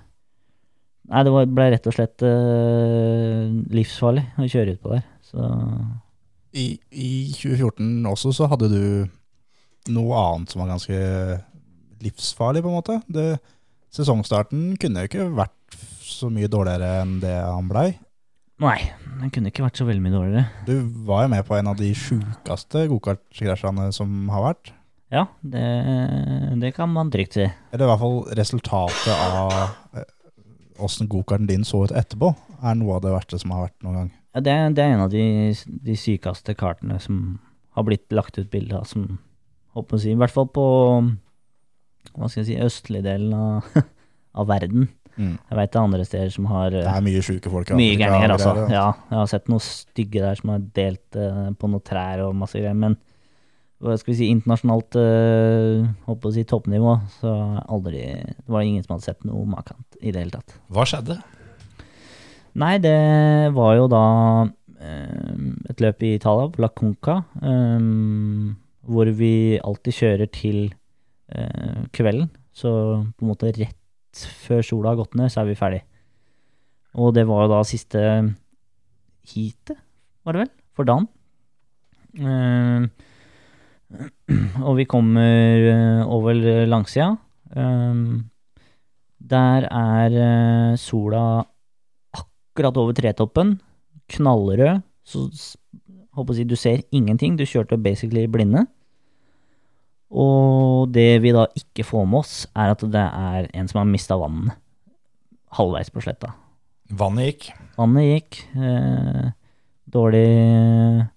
Nei, 1.05 1.21
det 1.27 1.33
var, 1.35 1.49
ble 1.53 1.67
rett 1.75 1.87
og 1.91 1.93
slett 1.93 2.23
eh, 2.25 3.51
livsfarlig 3.77 4.23
å 4.41 4.47
kjøre 4.49 4.77
utpå 4.79 4.95
der. 4.95 5.03
Så 5.27 5.49
I, 6.57 6.79
I 6.89 7.11
2014 7.35 8.07
også 8.09 8.33
så 8.33 8.49
hadde 8.49 8.71
du 8.73 8.87
noe 9.93 10.23
annet 10.23 10.55
som 10.55 10.63
var 10.63 10.71
ganske 10.73 10.97
livsfarlig, 12.05 12.63
på 12.65 12.71
en 12.71 12.79
måte. 12.79 12.97
Det, 13.13 13.27
sesongstarten 13.95 14.75
kunne 14.81 15.05
jo 15.05 15.11
ikke 15.11 15.29
vært 15.37 15.79
så 16.05 16.31
mye 16.33 16.51
dårligere 16.51 17.03
enn 17.03 17.19
det 17.23 17.35
han 17.35 17.71
blei. 17.71 17.89
Nei, 18.63 18.79
den 19.19 19.33
kunne 19.35 19.51
ikke 19.51 19.65
vært 19.65 19.81
så 19.81 19.87
veldig 19.89 20.03
mye 20.05 20.15
dårligere. 20.15 20.45
Du 20.69 20.75
var 21.09 21.25
jo 21.25 21.33
med 21.33 21.47
på 21.47 21.57
en 21.59 21.71
av 21.73 21.79
de 21.79 21.91
sjukeste 21.99 22.85
gokartkrasjene 22.93 23.89
som 23.95 24.29
har 24.31 24.45
vært. 24.53 24.75
Ja, 25.15 25.27
det, 25.43 25.65
det 26.63 26.73
kan 26.77 26.91
man 26.91 27.11
trygt 27.15 27.37
si. 27.37 27.47
Eller 27.75 27.87
i 27.87 27.91
hvert 27.91 28.03
fall 28.03 28.21
resultatet 28.39 29.11
av 29.15 29.53
eh, 29.99 30.07
åssen 30.83 31.11
gokarten 31.11 31.51
din 31.51 31.67
så 31.67 31.85
ut 31.85 31.95
etterpå, 31.95 32.33
er 32.63 32.79
noe 32.79 32.97
av 32.97 33.05
det 33.05 33.15
verste 33.15 33.39
som 33.43 33.53
har 33.55 33.67
vært 33.69 33.87
noen 33.87 33.99
gang. 33.99 34.13
Ja, 34.35 34.43
det, 34.43 34.55
det 34.79 34.85
er 34.85 34.95
en 34.95 35.05
av 35.05 35.13
de, 35.13 35.27
de 35.91 35.99
sykeste 35.99 36.57
kartene 36.59 36.99
som 37.03 37.21
har 37.75 37.87
blitt 37.87 38.11
lagt 38.15 38.39
ut 38.39 38.51
bilde 38.51 38.79
av, 38.79 38.89
som 38.91 39.19
håper 39.75 39.99
å 39.99 40.03
si, 40.03 40.15
i 40.15 40.19
hvert 40.19 40.35
fall 40.35 40.49
på 40.55 40.67
hva 42.13 42.29
skal 42.29 42.43
jeg 42.43 42.51
si, 42.51 42.59
østlige 42.63 43.07
delen 43.07 43.33
av, 43.37 43.71
av 44.41 44.51
verden. 44.51 44.89
Mm. 45.15 45.37
Jeg 45.39 45.59
veit 45.61 45.71
det 45.71 45.79
er 45.79 45.87
andre 45.87 46.05
steder 46.09 46.31
som 46.35 46.47
har 46.51 46.73
Det 46.75 46.83
eh, 46.83 46.97
er 46.99 47.05
mye 47.07 47.23
sjuke 47.23 47.51
folk. 47.51 47.71
mye 47.71 47.93
Afrika 47.93 48.05
gærninger, 48.05 48.35
altså. 48.35 48.55
Ja, 48.73 48.87
jeg 49.11 49.19
har 49.21 49.29
sett 49.31 49.51
noen 49.53 49.63
stygge 49.63 50.25
der 50.25 50.41
som 50.41 50.55
har 50.55 50.65
delt 50.75 51.19
uh, 51.21 51.51
på 51.55 51.71
noen 51.71 51.85
trær 51.87 52.25
og 52.27 52.35
masse 52.39 52.59
greier, 52.59 52.75
men 52.79 52.99
hva 53.85 53.95
skal 54.01 54.15
vi 54.15 54.19
si, 54.19 54.31
internasjonalt 54.33 54.97
uh, 54.97 55.87
håper 56.09 56.31
å 56.31 56.35
si 56.35 56.45
toppnivå, 56.49 56.97
så 57.21 57.33
aldri 57.69 58.05
Det 58.25 58.51
var 58.51 58.65
ingen 58.65 58.85
som 58.85 58.97
hadde 58.97 59.07
sett 59.11 59.27
noe 59.29 59.47
makant 59.47 59.99
i 60.01 60.11
det 60.11 60.25
hele 60.25 60.35
tatt. 60.39 60.59
Hva 60.73 60.87
skjedde? 60.89 61.19
Nei, 62.55 62.77
det 62.79 63.51
var 63.55 63.75
jo 63.75 63.87
da 63.91 64.05
eh, 64.79 65.39
et 65.71 65.81
løp 65.83 66.05
i 66.07 66.15
Italia, 66.21 66.51
på 66.55 66.63
La 66.63 66.71
Conca, 66.71 67.17
um, 67.43 68.55
hvor 68.87 69.11
vi 69.19 69.59
alltid 69.59 69.97
kjører 69.97 70.31
til 70.31 70.61
eh, 70.69 70.77
kvelden. 71.95 72.29
Så 72.55 72.71
på 73.17 73.25
en 73.25 73.31
måte 73.31 73.51
rett 73.57 74.25
før 74.45 74.63
sola 74.63 74.93
har 74.93 75.01
gått 75.01 75.17
ned, 75.19 75.33
så 75.33 75.43
er 75.43 75.49
vi 75.51 75.59
ferdig. 75.59 75.81
Og 77.01 77.15
det 77.17 77.25
var 77.27 77.45
jo 77.45 77.53
da 77.55 77.63
siste 77.67 78.01
heatet, 79.33 79.81
var 80.25 80.37
det 80.37 80.45
vel, 80.45 80.53
for 80.77 80.89
dagen. 80.89 81.09
Eh, 82.15 82.87
og 84.67 84.79
vi 84.79 84.87
kommer 84.91 85.67
eh, 85.73 86.05
over 86.07 86.39
langsida. 86.71 87.11
Eh, 87.51 88.05
der 89.35 89.69
er 89.71 90.19
eh, 90.29 90.79
sola 90.79 91.43
akkurat 92.15 92.79
over 92.79 92.95
tretoppen, 92.95 93.57
knallrød, 94.15 94.83
så 95.05 95.27
håper 96.15 96.31
å 96.31 96.37
si 96.37 96.47
du 96.47 96.55
ser 96.57 96.85
ingenting, 96.95 97.35
du 97.35 97.45
kjørte 97.49 97.81
basically 97.81 98.29
blinde. 98.31 98.69
Og 100.13 100.91
det 100.93 101.23
vi 101.25 101.33
da 101.35 101.47
ikke 101.59 101.87
får 101.87 102.05
med 102.07 102.21
oss, 102.21 102.35
er 102.55 102.75
at 102.75 102.85
det 102.85 103.07
er 103.07 103.49
en 103.55 103.71
som 103.71 103.81
har 103.81 103.89
mista 103.91 104.19
vannet 104.21 104.59
halvveis 105.55 105.91
på 105.95 106.03
sletta. 106.05 106.33
Vannet 106.95 107.31
gikk. 107.31 107.49
Vannet 107.79 108.09
gikk, 108.11 108.39
eh, 108.59 109.31
dårlig 109.91 111.09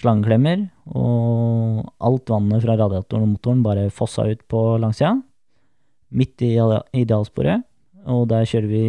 slangeklemmer, 0.00 0.66
og 0.92 1.86
alt 2.00 2.32
vannet 2.32 2.64
fra 2.64 2.76
radiatoren 2.76 3.24
og 3.24 3.32
motoren 3.36 3.62
bare 3.64 3.90
fossa 3.90 4.26
ut 4.28 4.42
på 4.48 4.62
langsida, 4.80 5.14
midt 6.12 6.42
i 6.42 6.56
idealsporet, 7.02 7.64
og 8.06 8.28
der 8.30 8.46
kjører 8.46 8.68
vi 8.70 8.84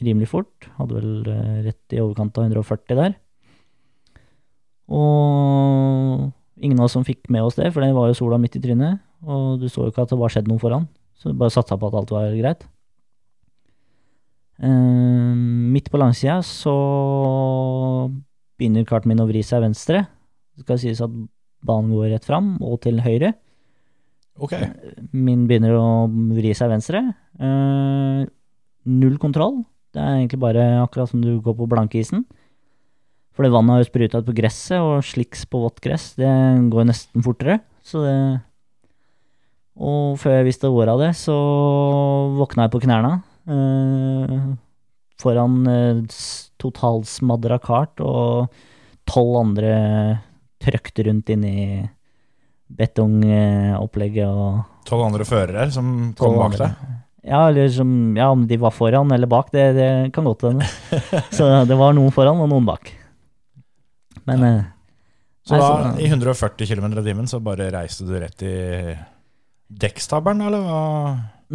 rimelig 0.00 0.30
fort, 0.30 0.68
hadde 0.78 0.94
vel 0.96 1.32
eh, 1.32 1.62
rett 1.68 1.96
i 1.96 2.00
overkant 2.00 2.38
av 2.38 2.48
140 2.48 2.96
der. 2.96 3.16
Og 4.88 6.30
ingen 6.60 6.78
av 6.80 6.88
oss 6.88 6.96
som 6.96 7.06
fikk 7.06 7.28
med 7.32 7.46
oss 7.46 7.58
det, 7.58 7.70
for 7.74 7.84
det 7.84 7.94
var 7.96 8.10
jo 8.10 8.18
sola 8.18 8.38
midt 8.40 8.58
i 8.58 8.62
trynet, 8.62 9.02
og 9.26 9.60
du 9.62 9.68
så 9.70 9.86
jo 9.86 9.92
ikke 9.92 10.04
at 10.06 10.12
det 10.12 10.18
var 10.20 10.32
skjedd 10.34 10.50
noe 10.50 10.62
foran, 10.62 10.88
så 11.18 11.32
du 11.32 11.38
bare 11.38 11.54
satsa 11.54 11.78
på 11.78 11.90
at 11.90 11.98
alt 11.98 12.12
var 12.14 12.34
greit. 12.38 12.66
Eh, 14.58 15.34
midt 15.74 15.90
på 15.90 16.00
langsida 16.00 16.40
så 16.42 16.74
begynner 18.58 18.86
karten 18.88 19.12
min 19.12 19.22
å 19.22 19.28
vri 19.28 19.42
seg 19.46 19.62
venstre. 19.62 20.02
Det 20.58 20.66
skal 20.66 20.80
sies 20.82 21.02
at 21.04 21.12
banen 21.66 21.94
går 21.94 22.10
rett 22.14 22.26
fram 22.26 22.56
og 22.64 22.80
til 22.82 22.98
høyre. 23.04 23.34
Okay. 24.38 24.70
Min 25.14 25.46
begynner 25.50 25.74
å 25.74 25.86
vri 26.10 26.52
seg 26.54 26.70
venstre. 26.70 27.02
Uh, 27.42 28.22
null 28.86 29.18
kontroll. 29.22 29.64
Det 29.94 30.02
er 30.02 30.20
egentlig 30.20 30.40
bare 30.42 30.66
akkurat 30.82 31.10
som 31.10 31.22
du 31.22 31.40
går 31.42 31.56
på 31.58 31.66
blankisen. 31.70 32.24
Fordi 33.38 33.52
vannet 33.54 33.70
har 33.76 33.82
jo 33.84 33.86
spruta 33.86 34.18
ut 34.18 34.26
på 34.26 34.34
gresset, 34.34 34.80
og 34.82 35.04
sliks 35.06 35.44
på 35.46 35.60
vått 35.62 35.78
gress, 35.84 36.10
det 36.18 36.26
går 36.72 36.88
nesten 36.88 37.22
fortere. 37.22 37.60
Så 37.86 38.02
det 38.02 38.14
Og 39.78 40.16
før 40.18 40.40
jeg 40.40 40.48
visste 40.48 40.66
ordet 40.74 40.90
av 40.90 41.02
det, 41.04 41.12
så 41.14 41.34
våkna 42.34 42.66
jeg 42.66 42.72
på 42.74 42.80
knærne. 42.82 43.12
eh, 43.46 44.40
foran 45.22 45.54
eh, 45.70 46.00
totalsmadra 46.58 47.60
kart, 47.62 48.00
og 48.02 48.50
tolv 49.06 49.38
andre 49.38 49.70
trøkte 50.58 51.06
rundt 51.06 51.30
inn 51.30 51.44
i 51.46 51.88
betongopplegget 52.68 54.26
og 54.28 54.64
Tolv 54.88 55.04
andre 55.06 55.24
førere 55.28 55.68
som 55.72 56.12
kom 56.18 56.36
bak 56.36 56.52
andre. 56.52 56.66
deg. 56.66 56.94
Ja, 57.28 57.42
eller 57.50 57.68
som, 57.68 58.16
ja, 58.16 58.30
om 58.32 58.46
de 58.48 58.56
var 58.60 58.72
foran 58.72 59.10
eller 59.12 59.28
bak, 59.28 59.50
det, 59.52 59.72
det 59.76 59.88
kan 60.16 60.24
godt 60.24 60.46
hende. 60.48 60.66
Så 61.36 61.48
det 61.68 61.76
var 61.76 61.92
noen 61.96 62.10
foran 62.14 62.40
og 62.40 62.48
noen 62.50 62.66
bak. 62.68 62.88
Men 64.28 64.44
ja. 64.46 64.58
Så 65.48 65.56
Nei, 65.56 65.60
da, 65.64 65.92
så- 65.94 66.00
i 66.04 66.08
140 66.12 66.66
km 66.68 66.86
i 67.00 67.02
timen, 67.06 67.26
så 67.30 67.38
bare 67.40 67.70
reiste 67.72 68.04
du 68.04 68.12
rett 68.20 68.42
i 68.44 68.54
dekkstabelen, 69.70 70.42
eller 70.46 70.60
hva? 70.64 70.80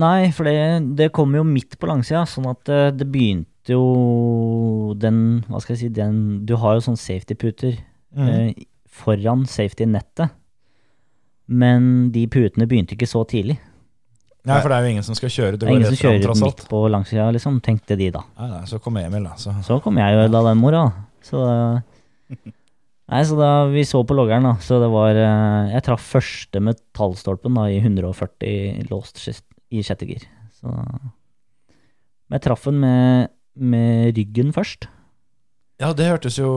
Nei, 0.01 0.31
for 0.33 0.47
det, 0.49 0.95
det 0.97 1.11
kom 1.13 1.35
jo 1.37 1.43
midt 1.45 1.77
på 1.77 1.85
langsida, 1.89 2.23
sånn 2.25 2.47
at 2.49 2.69
eh, 2.73 2.87
det 2.97 3.05
begynte 3.13 3.69
jo 3.69 4.93
den 4.99 5.43
Hva 5.47 5.61
skal 5.61 5.75
jeg 5.75 5.79
si, 5.85 5.89
den 5.93 6.17
Du 6.49 6.55
har 6.59 6.73
jo 6.79 6.81
sånn 6.89 6.97
safety-puter 6.99 7.77
Mm. 8.13 8.27
eh, 8.29 8.65
foran 8.93 9.45
safety-nettet. 9.49 10.29
Men 11.49 12.11
de 12.13 12.27
putene 12.29 12.67
begynte 12.69 12.93
ikke 12.93 13.07
så 13.09 13.23
tidlig. 13.25 13.55
Nei, 14.45 14.59
for 14.61 14.69
det 14.69 14.75
er 14.77 14.83
jo 14.85 14.91
ingen 14.93 15.03
som 15.07 15.15
skal 15.17 15.29
kjøre. 15.33 15.51
Det 15.57 15.59
det 15.63 15.69
er 15.69 15.73
ingen 15.79 15.95
som 15.95 16.01
kjører 16.01 16.27
frem, 16.27 16.43
midt 16.45 16.61
på 16.69 16.81
langsida, 16.91 17.25
liksom, 17.33 17.57
tenkte 17.63 17.97
de 17.97 18.09
da. 18.11 18.21
Nei, 18.37 18.49
nei, 18.51 18.61
så 18.69 18.79
kom 18.83 18.97
Emil, 19.01 19.23
da. 19.23 19.33
Så. 19.39 19.53
Så 19.63 19.79
kom 19.81 19.97
jeg 19.97 20.13
jo 20.13 20.27
da, 20.29 20.43
den 20.49 20.57
mora. 20.61 20.83
Så 21.23 21.41
Nei, 23.13 23.21
så 23.29 23.35
da 23.37 23.51
vi 23.69 23.83
så 23.85 24.01
på 24.07 24.15
loggeren, 24.17 24.47
da, 24.47 24.55
så 24.63 24.79
det 24.81 24.89
var 24.89 25.13
eh, 25.13 25.73
Jeg 25.75 25.85
traff 25.85 26.05
første 26.15 26.61
metallstolpen 26.65 27.59
da 27.59 27.67
i 27.69 27.77
140 27.77 28.87
låst 28.89 29.21
i 29.69 29.83
sjette 29.85 30.07
gir. 30.09 30.25
Så 30.57 30.71
Men 30.73 32.39
jeg 32.39 32.45
traff 32.47 32.65
den 32.65 32.81
med, 32.81 33.29
med 33.53 34.17
ryggen 34.17 34.49
først. 34.55 34.89
Ja, 35.81 35.91
det 35.93 36.09
hørtes 36.09 36.39
jo 36.41 36.49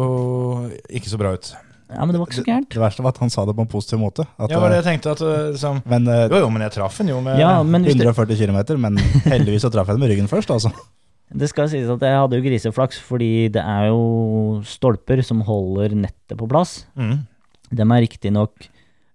ikke 0.89 1.13
så 1.13 1.21
bra 1.21 1.35
ut. 1.37 1.53
Ja, 1.87 2.03
men 2.03 2.15
det 2.15 2.19
var 2.19 2.31
ikke 2.31 2.41
så 2.41 2.47
gærent. 2.47 2.73
Det 2.73 2.81
verste 2.83 3.05
var 3.05 3.15
at 3.15 3.21
han 3.23 3.31
sa 3.31 3.45
det 3.47 3.55
på 3.55 3.63
en 3.63 3.71
positiv 3.71 4.01
måte. 4.01 4.25
At, 4.41 4.51
Ja, 4.51 4.59
var 4.59 4.73
det 4.73 4.81
eh, 4.81 4.83
jeg 4.83 4.87
tenkte 4.89 5.13
at 5.13 5.23
uh, 5.23 5.53
liksom, 5.55 5.85
men 5.87 6.09
eh, 6.11 6.25
Jo, 6.33 6.41
jo, 6.43 6.49
men 6.51 6.65
jeg 6.67 6.75
traff 6.75 6.99
den 6.99 7.13
jo 7.13 7.21
med 7.23 7.39
Ja, 7.39 7.61
men 7.63 7.87
hvis 7.87 7.95
det, 8.01 8.09
140 8.09 8.41
km, 8.41 8.81
men 8.83 8.99
heldigvis 9.29 9.69
så 9.69 9.71
traff 9.71 9.93
jeg 9.93 9.99
den 9.99 10.03
med 10.03 10.15
ryggen 10.15 10.31
først, 10.31 10.51
altså. 10.51 10.73
Det 11.35 11.49
skal 11.51 11.69
sies 11.73 11.89
at 11.91 12.03
jeg 12.07 12.19
hadde 12.21 12.39
jo 12.39 12.45
griseflaks, 12.45 13.01
fordi 13.03 13.49
det 13.55 13.63
er 13.63 13.89
jo 13.91 14.61
stolper 14.67 15.23
som 15.27 15.41
holder 15.47 15.97
nettet 15.99 16.37
på 16.39 16.49
plass. 16.51 16.85
mm. 16.95 17.17
De 17.75 17.83
er 17.83 18.03
riktignok 18.05 18.69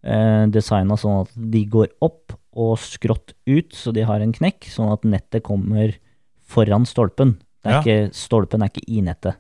eh, 0.04 0.46
designa 0.52 0.98
sånn 1.00 1.22
at 1.24 1.32
de 1.54 1.62
går 1.72 1.88
opp 2.04 2.34
og 2.52 2.74
skrått 2.84 3.32
ut, 3.48 3.72
så 3.72 3.94
de 3.96 4.04
har 4.04 4.20
en 4.20 4.34
knekk, 4.36 4.68
sånn 4.68 4.92
at 4.92 5.06
nettet 5.08 5.46
kommer 5.48 5.94
foran 6.52 6.84
stolpen. 6.86 7.38
Det 7.64 7.70
er 7.72 7.78
Ja. 7.78 7.82
ikke, 7.82 8.14
stolpen 8.14 8.62
er 8.66 8.68
ikke 8.74 8.84
i 8.92 9.00
nettet. 9.06 9.38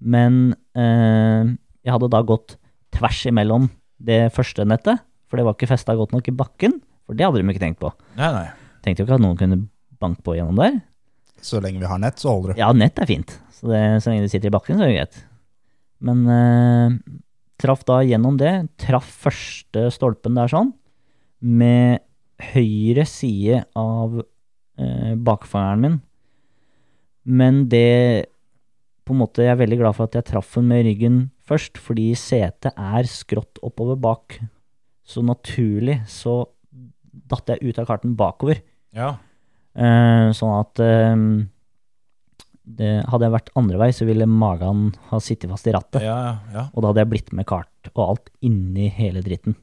Men 0.00 0.56
eh, 0.74 1.54
jeg 1.84 1.92
hadde 1.94 2.10
da 2.10 2.22
gått 2.26 2.56
tvers 2.96 3.20
imellom 3.30 3.68
det 4.00 4.32
første 4.34 4.64
nettet, 4.66 4.98
for 5.28 5.38
det 5.38 5.46
var 5.46 5.54
ikke 5.54 5.70
festa 5.70 5.94
godt 5.94 6.12
nok 6.16 6.26
i 6.26 6.34
bakken, 6.34 6.80
for 7.06 7.14
det 7.14 7.26
hadde 7.28 7.38
de 7.42 7.52
ikke 7.52 7.62
tenkt 7.62 7.78
på. 7.78 7.92
Nei, 8.18 8.32
nei. 8.34 8.46
Tenkte 8.82 9.04
jo 9.04 9.06
ikke 9.06 9.18
at 9.20 9.22
noen 9.22 9.38
kunne 9.38 9.60
banke 10.00 10.24
på 10.26 10.34
gjennom 10.34 10.56
der. 10.58 10.80
Så 11.44 11.60
lenge 11.62 11.80
vi 11.80 11.88
har 11.88 12.00
nett, 12.02 12.20
så 12.20 12.34
holder 12.34 12.52
det. 12.52 12.60
Ja, 12.60 12.70
nett 12.76 13.00
er 13.00 13.08
fint. 13.08 13.34
Så, 13.54 13.70
det, 13.70 13.80
så 14.04 14.12
lenge 14.12 14.26
du 14.26 14.32
sitter 14.32 14.50
i 14.50 14.54
bakken, 14.54 14.78
så 14.78 14.86
er 14.86 14.92
det 14.92 14.98
greit. 14.98 15.20
Men 16.04 16.22
eh, 16.32 16.98
traff 17.60 17.84
da 17.88 18.00
gjennom 18.06 18.38
det. 18.40 18.54
Traff 18.80 19.08
første 19.26 19.86
stolpen 19.94 20.38
der 20.38 20.52
sånn, 20.52 20.72
med 21.40 22.00
høyre 22.52 23.04
side 23.08 23.62
av 23.78 24.20
eh, 24.20 25.14
bakfangeren 25.16 25.84
min. 25.84 25.98
Men 27.28 27.64
det 27.72 28.30
på 29.04 29.14
en 29.14 29.20
måte, 29.24 29.42
Jeg 29.42 29.56
er 29.56 29.58
veldig 29.58 29.78
glad 29.80 29.96
for 29.96 30.06
at 30.06 30.14
jeg 30.14 30.28
traff 30.28 30.52
den 30.54 30.68
med 30.70 30.84
ryggen 30.86 31.16
først, 31.42 31.80
fordi 31.82 32.12
setet 32.14 32.76
er 32.78 33.08
skrått 33.10 33.58
oppover 33.66 33.98
bak. 33.98 34.36
Så 35.02 35.24
naturlig 35.26 35.96
så 36.06 36.44
datt 37.10 37.50
jeg 37.50 37.64
ut 37.64 37.80
av 37.82 37.88
karten 37.88 38.14
bakover. 38.14 38.60
Ja. 38.94 39.16
Eh, 39.78 40.28
sånn 40.34 40.52
at 40.58 40.80
eh, 40.82 41.16
det, 42.70 42.90
Hadde 43.10 43.28
jeg 43.28 43.34
vært 43.36 43.50
andre 43.58 43.80
vei, 43.80 43.90
så 43.94 44.06
ville 44.08 44.26
magen 44.30 44.90
ha 45.10 45.20
sittet 45.22 45.50
fast 45.50 45.68
i 45.70 45.74
rattet. 45.74 46.02
Ja, 46.04 46.16
ja, 46.26 46.32
ja. 46.54 46.64
Og 46.74 46.82
da 46.82 46.90
hadde 46.92 47.04
jeg 47.04 47.12
blitt 47.14 47.34
med 47.36 47.48
kart 47.50 47.92
og 47.94 48.02
alt 48.06 48.32
inni 48.46 48.90
hele 48.94 49.22
dritten. 49.26 49.56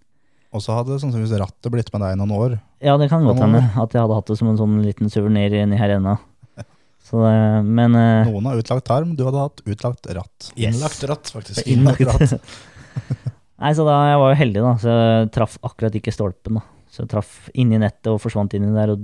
Og 0.55 0.63
så 0.63 0.77
hadde 0.77 0.95
sannsynligvis 1.01 1.37
rattet 1.41 1.71
blitt 1.73 1.91
med 1.93 2.03
deg 2.03 2.15
i 2.15 2.19
noen 2.19 2.33
år. 2.37 2.55
Ja, 2.83 2.95
det 2.99 3.09
kan 3.11 3.25
godt 3.27 3.41
hende 3.43 3.61
at 3.67 3.93
jeg 3.93 4.01
hadde 4.01 4.17
hatt 4.17 4.31
det 4.31 4.37
som 4.39 4.49
en 4.51 4.59
sånn 4.59 4.79
liten 4.85 5.11
suvenir 5.11 5.53
inni 5.59 5.79
her 5.79 5.97
ennå. 5.97 6.15
Så 7.07 7.19
men 7.63 7.95
eh, 7.95 8.27
Noen 8.27 8.49
har 8.49 8.59
utlagt 8.59 8.87
tarm, 8.87 9.13
du 9.15 9.23
hadde 9.27 9.43
hatt 9.43 9.61
utlagt 9.67 10.09
ratt. 10.17 10.49
Yes. 10.55 10.75
Innlagt 10.75 11.03
ratt, 11.07 11.31
faktisk. 11.35 11.67
innlagt 11.71 12.35
Nei, 13.57 13.71
så 13.73 13.85
da 13.87 13.93
jeg 14.05 14.17
var 14.21 14.31
jo 14.33 14.37
heldig, 14.37 14.61
da. 14.61 14.71
Så 14.81 14.91
jeg 14.93 15.29
traff 15.33 15.55
akkurat 15.65 15.95
ikke 15.97 16.13
stolpen, 16.13 16.59
da. 16.59 16.76
Så 16.97 17.03
jeg 17.05 17.11
traff 17.13 17.33
inni 17.53 17.77
nettet 17.77 18.09
og 18.09 18.17
forsvant 18.23 18.55
inni 18.57 18.71
der 18.73 18.95
og 18.95 19.03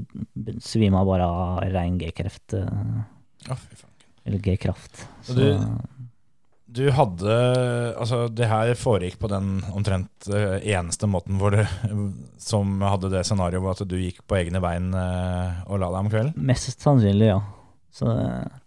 svima 0.65 1.03
bare 1.05 1.27
av 1.29 1.59
rein 1.75 1.99
G-kreft. 2.01 2.55
fy 2.57 3.75
faen. 3.77 3.91
Eller 4.25 4.39
G-kraft. 4.41 5.03
Så 5.21 5.33
Så 5.33 5.35
du- 5.37 5.77
Du 6.73 6.87
hadde 6.89 7.33
Altså, 7.99 8.27
det 8.33 8.47
her 8.49 8.71
foregikk 8.73 9.19
på 9.21 9.29
den 9.29 9.61
omtrent 9.77 10.25
eh, 10.33 10.57
eneste 10.73 11.05
måten 11.05 11.37
hvor 11.37 11.51
du 11.53 11.61
som 12.41 12.79
hadde 12.81 13.11
det 13.13 13.21
scenarioet 13.27 13.61
hvor 13.61 13.75
at 13.77 13.87
du 13.87 13.93
gikk 13.99 14.23
på 14.25 14.39
egne 14.39 14.59
bein 14.63 14.87
eh, 14.97 15.59
og 15.69 15.77
la 15.83 15.91
deg 15.93 15.99
om 16.01 16.09
kvelden? 16.09 16.33
mest 16.49 16.81
sannsynlig, 16.81 17.27
ja. 17.29 17.37
Så 17.93 18.09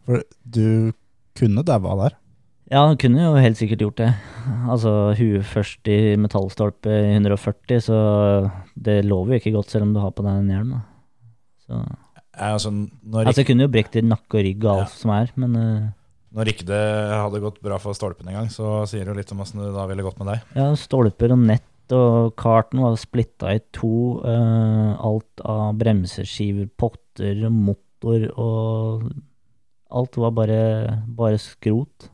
For 0.07 0.23
du 0.47 0.93
kunne 1.35 1.65
daua 1.67 1.97
der. 2.05 2.15
Ja, 2.67 2.81
han 2.89 2.97
kunne 2.99 3.23
jo 3.23 3.37
helt 3.39 3.59
sikkert 3.61 3.85
gjort 3.85 4.01
det. 4.01 4.09
Altså, 4.67 4.93
huet 5.19 5.47
først 5.47 5.87
i 5.93 6.17
metallstolpe 6.19 6.91
i 6.91 7.13
140, 7.15 7.79
så 7.87 7.99
det 8.75 9.05
lover 9.07 9.37
jo 9.37 9.41
ikke 9.43 9.53
godt 9.55 9.71
selv 9.71 9.87
om 9.87 9.93
du 9.95 10.01
har 10.03 10.11
på 10.17 10.25
deg 10.27 10.41
en 10.41 10.51
hjelm. 10.51 10.73
Da. 10.75 10.81
Så, 11.67 11.85
Altså, 12.37 12.69
når, 12.69 13.31
altså, 13.31 13.41
jeg 13.41 13.47
kunne 13.49 13.65
jo 13.65 13.71
brekt 13.73 13.95
i 13.97 14.03
nakke 14.05 14.37
og 14.37 14.43
rygg 14.45 14.65
og 14.67 14.73
alt 14.75 14.91
Ja. 14.91 14.97
som 15.01 15.13
er, 15.15 15.31
men 15.41 15.55
uh, 15.57 15.87
når 16.37 16.51
ikke 16.53 16.67
det 16.69 16.81
hadde 17.17 17.41
gått 17.41 17.63
bra 17.65 17.79
for 17.81 17.97
stolpen 17.97 18.29
engang, 18.29 18.51
så 18.53 18.83
sier 18.91 19.07
det 19.07 19.15
jo 19.15 19.17
litt 19.17 19.33
om 19.33 19.41
åssen 19.41 19.63
det 19.63 19.71
da 19.73 19.87
ville 19.89 20.05
gått 20.05 20.19
med 20.21 20.29
deg. 20.35 20.43
ja, 20.59 20.67
stolper 20.77 21.33
og 21.33 21.41
nett 21.49 21.95
og 21.97 22.35
karten 22.37 22.83
var 22.83 22.99
splitta 23.01 23.55
i 23.57 23.63
to. 23.73 24.19
Uh, 24.27 24.99
alt 25.01 25.41
av 25.47 25.79
bremseskiver, 25.81 26.69
potter 26.77 27.47
motor 27.49 28.27
og 28.37 29.07
Alt 29.97 30.17
var 30.19 30.33
bare, 30.35 30.61
bare 31.07 31.39
skrot. 31.39 32.11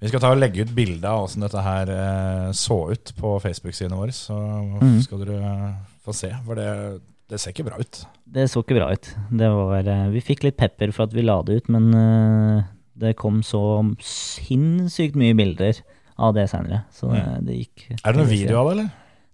Vi 0.00 0.08
skal 0.10 0.20
ta 0.20 0.30
og 0.34 0.38
legge 0.42 0.64
ut 0.66 0.74
bilde 0.76 1.08
av 1.08 1.24
åssen 1.24 1.40
dette 1.44 1.62
her 1.64 1.88
eh, 1.88 2.48
så 2.52 2.76
ut 2.92 3.12
på 3.16 3.36
Facebook-siden 3.40 3.94
vår, 3.96 4.10
så 4.12 4.36
Mhm. 4.80 5.00
skal 5.02 5.22
dere 5.24 5.74
få 6.04 6.12
se. 6.14 6.30
For 6.44 6.54
det, 6.58 7.00
det 7.30 7.40
ser 7.40 7.52
ikke 7.54 7.64
bra 7.70 7.78
ut. 7.80 8.04
Det 8.26 8.48
så 8.50 8.60
ikke 8.62 8.76
bra 8.76 8.90
ut. 8.92 9.08
Det 9.30 9.48
var, 9.48 9.86
eh, 9.88 10.08
vi 10.12 10.20
fikk 10.20 10.42
litt 10.44 10.56
pepper 10.60 10.92
for 10.92 11.04
at 11.08 11.14
vi 11.14 11.22
la 11.22 11.40
det 11.42 11.56
ut, 11.62 11.68
men 11.72 11.94
eh, 11.94 12.64
det 12.98 13.16
kom 13.16 13.40
så 13.42 13.62
sinnssykt 14.02 15.16
mye 15.16 15.34
bilder 15.38 15.80
av 16.18 16.34
det 16.36 16.48
seinere. 16.50 16.84
Så 16.94 17.08
det, 17.14 17.24
det 17.46 17.56
gikk 17.62 17.86
Er 18.04 18.12
det 18.12 18.20
noen 18.20 18.30
video 18.30 18.60
av 18.60 18.68
det, 18.68 18.76
eller? 18.76 18.90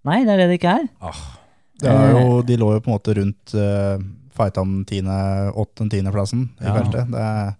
Nei, 0.09 0.20
det 0.24 0.32
er 0.32 0.36
det 0.40 0.48
det 0.52 0.61
ikke 0.61 0.77
er. 0.78 0.86
Ah, 1.05 1.20
Det 1.81 1.89
er 1.90 2.11
jo, 2.15 2.43
de 2.44 2.57
lå 2.61 2.70
jo 2.77 2.81
på 2.85 2.89
en 2.93 2.97
måte 2.98 3.15
rundt 3.16 3.55
uh, 3.57 3.98
fighta 4.36 4.61
om 4.62 4.85
8.-10.-plassen 4.85 6.47
i 6.61 6.65
Ja. 6.65 6.74
feltet. 6.77 7.11
Det 7.11 7.20
er 7.20 7.48
eh, 7.48 7.52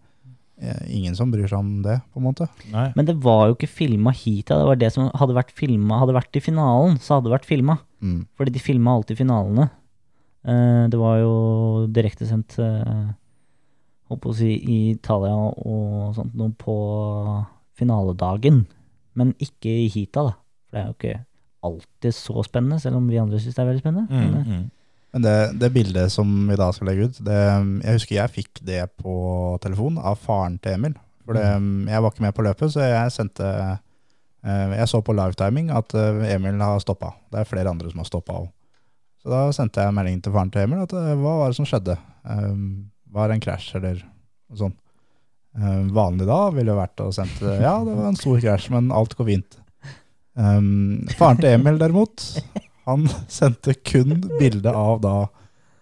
ingen 0.61 1.15
som 1.17 1.31
bryr 1.33 1.49
seg 1.49 1.59
om 1.59 1.71
det, 1.85 1.99
på 2.13 2.21
en 2.21 2.27
måte. 2.27 2.49
nei. 2.73 2.91
Men 2.97 3.07
det 3.09 3.17
var 3.25 3.49
jo 3.49 3.57
ikke 3.57 3.71
filma 3.71 4.13
hit. 4.13 4.51
ja. 4.51 4.59
Det 4.61 4.69
var 4.69 4.81
det 4.81 4.91
som 4.95 5.09
hadde 5.17 5.37
vært 5.37 5.55
filma 5.57 6.01
Hadde 6.03 6.17
vært 6.17 6.37
i 6.37 6.43
finalen, 6.45 6.99
så 7.01 7.17
hadde 7.17 7.31
det 7.31 7.37
vært 7.39 7.49
filma. 7.49 7.79
Mm. 8.05 8.27
Fordi 8.37 8.53
de 8.55 8.63
filma 8.63 8.97
alltid 8.97 9.21
finalene. 9.21 9.71
Eh, 10.45 10.85
det 10.93 11.01
var 11.01 11.19
jo 11.21 11.33
direktesendt 11.93 12.57
uh, 12.65 13.11
Holdt 14.09 14.23
på 14.25 14.31
å 14.33 14.37
si 14.39 14.55
i 14.57 14.79
Italia 14.95 15.35
og 15.37 16.15
sånt 16.17 16.33
noe 16.35 16.51
på 16.59 16.77
finaledagen. 17.79 18.65
Men 19.15 19.35
ikke 19.39 19.71
i 19.85 19.91
heata, 19.93 20.25
da. 20.27 20.33
For 20.67 20.77
det 20.77 20.81
er 20.81 20.89
jo 20.89 20.97
ikke 20.97 21.19
alltid 21.71 22.17
så 22.17 22.43
spennende, 22.47 22.81
selv 22.83 22.99
om 22.99 23.07
vi 23.11 23.21
andre 23.21 23.39
syns 23.39 23.55
det 23.55 23.63
er 23.63 23.69
veldig 23.69 23.83
spennende. 23.85 24.09
Mm, 24.11 24.35
eh, 24.41 24.51
mm. 24.51 24.65
Men 25.11 25.25
det, 25.27 25.37
det 25.59 25.73
bildet 25.75 26.13
som 26.15 26.29
vi 26.47 26.57
da 26.59 26.69
skal 26.73 26.91
legge 26.91 27.09
ut, 27.11 27.21
det, 27.27 27.39
jeg 27.83 27.97
husker 27.99 28.17
jeg 28.17 28.35
fikk 28.37 28.61
det 28.67 28.85
på 29.01 29.15
telefon 29.65 29.99
av 29.99 30.21
faren 30.23 30.59
til 30.63 30.77
Emil. 30.79 30.95
For 31.27 31.35
det, 31.39 31.47
jeg 31.91 32.03
var 32.05 32.13
ikke 32.13 32.27
med 32.27 32.37
på 32.37 32.45
løpet, 32.47 32.73
så 32.75 32.85
jeg 32.87 33.15
sendte 33.15 33.49
Eh, 34.41 34.73
Jeg 34.79 34.89
så 34.89 35.03
på 35.05 35.15
livetiming 35.17 35.71
at 35.75 35.93
eh, 35.95 36.35
Emil 36.35 36.61
har 36.65 36.81
stoppa. 36.81 37.13
Det 37.33 37.43
er 37.43 37.49
flere 37.49 37.73
andre 37.73 37.91
som 37.93 38.01
har 38.01 38.09
stoppa 38.09 38.39
òg. 38.43 38.47
Så 39.21 39.29
da 39.33 39.41
sendte 39.53 39.85
jeg 39.85 39.93
melding 39.97 40.23
til 40.25 40.33
faren 40.33 40.53
til 40.53 40.65
Emil 40.65 40.85
at 40.87 40.95
eh, 40.97 41.13
hva 41.21 41.35
var 41.43 41.53
det 41.53 41.59
som 41.59 41.69
skjedde? 41.69 41.97
Var 43.11 43.29
det 43.29 43.37
en 43.37 43.43
krasj 43.45 43.75
eller 43.79 44.01
noe 44.05 44.59
sånt? 44.61 44.77
Vanlig 45.97 46.29
da 46.29 46.39
ville 46.55 46.77
vært 46.77 47.01
å 47.03 47.09
sende 47.11 47.57
ja, 47.59 47.73
det 47.83 47.95
var 47.97 48.11
en 48.13 48.19
stor 48.19 48.37
krasj, 48.39 48.69
men 48.71 48.93
alt 48.95 49.17
går 49.19 49.27
fint. 49.27 49.57
Faren 50.37 51.41
til 51.41 51.57
Emil 51.57 51.81
derimot, 51.81 52.23
han 52.91 53.07
sendte 53.31 53.77
kun 53.87 54.19
bilde 54.39 54.73
av 54.75 55.01
da 55.05 55.15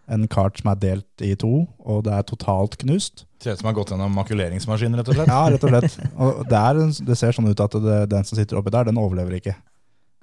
en 0.09 0.25
kart 0.33 0.57
som 0.61 0.71
er 0.73 0.79
delt 0.81 1.25
i 1.25 1.35
to, 1.37 1.67
og 1.85 2.05
det 2.07 2.15
er 2.17 2.25
totalt 2.29 2.79
knust. 2.81 3.27
Ser 3.43 3.55
ut 3.55 3.61
som 3.61 3.69
har 3.69 3.77
gått 3.77 3.93
gjennom 3.93 4.15
makuleringsmaskin, 4.17 4.97
rett 4.97 5.11
og 5.13 5.19
slett. 5.19 5.29
Ja, 5.31 5.43
rett 5.53 5.67
og 5.67 5.75
slett. 5.75 5.99
Og 6.17 6.41
det, 6.49 6.63
er, 6.63 6.81
det 7.11 7.19
ser 7.21 7.37
sånn 7.37 7.51
ut 7.51 7.61
at 7.61 7.77
det, 7.85 7.99
den 8.15 8.25
som 8.27 8.39
sitter 8.39 8.61
oppi 8.61 8.73
der, 8.73 8.89
den 8.89 9.01
overlever 9.01 9.37
ikke. 9.37 9.55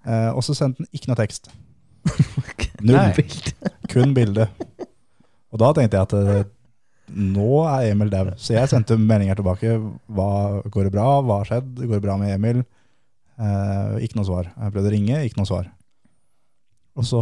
Eh, 0.05 0.31
og 0.33 0.41
så 0.45 0.57
sendte 0.57 0.83
den 0.83 0.89
ikke 0.97 1.11
noe 1.11 1.19
tekst. 1.19 1.51
Null. 2.85 2.97
Kun 3.93 4.13
bilde. 4.17 4.49
Og 5.53 5.61
da 5.61 5.71
tenkte 5.77 6.01
jeg 6.01 6.09
at 6.09 6.17
eh, 6.19 6.49
nå 7.15 7.61
er 7.69 7.91
Emil 7.91 8.09
dau. 8.11 8.33
Så 8.41 8.57
jeg 8.57 8.69
sendte 8.71 8.97
meldinger 8.99 9.37
tilbake. 9.37 9.77
Hva, 10.11 10.29
går 10.73 10.89
det 10.89 10.95
bra? 10.97 11.07
Hva 11.21 11.41
har 11.41 11.51
skjedd? 11.51 11.71
Går 11.85 11.99
det 11.99 12.05
bra 12.05 12.17
med 12.21 12.33
Emil? 12.33 12.65
Eh, 13.37 13.97
ikke 14.05 14.19
noe 14.19 14.27
svar. 14.27 14.49
Jeg 14.49 14.73
prøvde 14.73 14.91
å 14.91 14.95
ringe, 14.95 15.23
ikke 15.27 15.39
noe 15.39 15.49
svar. 15.49 15.69
Og 16.95 17.07
så 17.07 17.21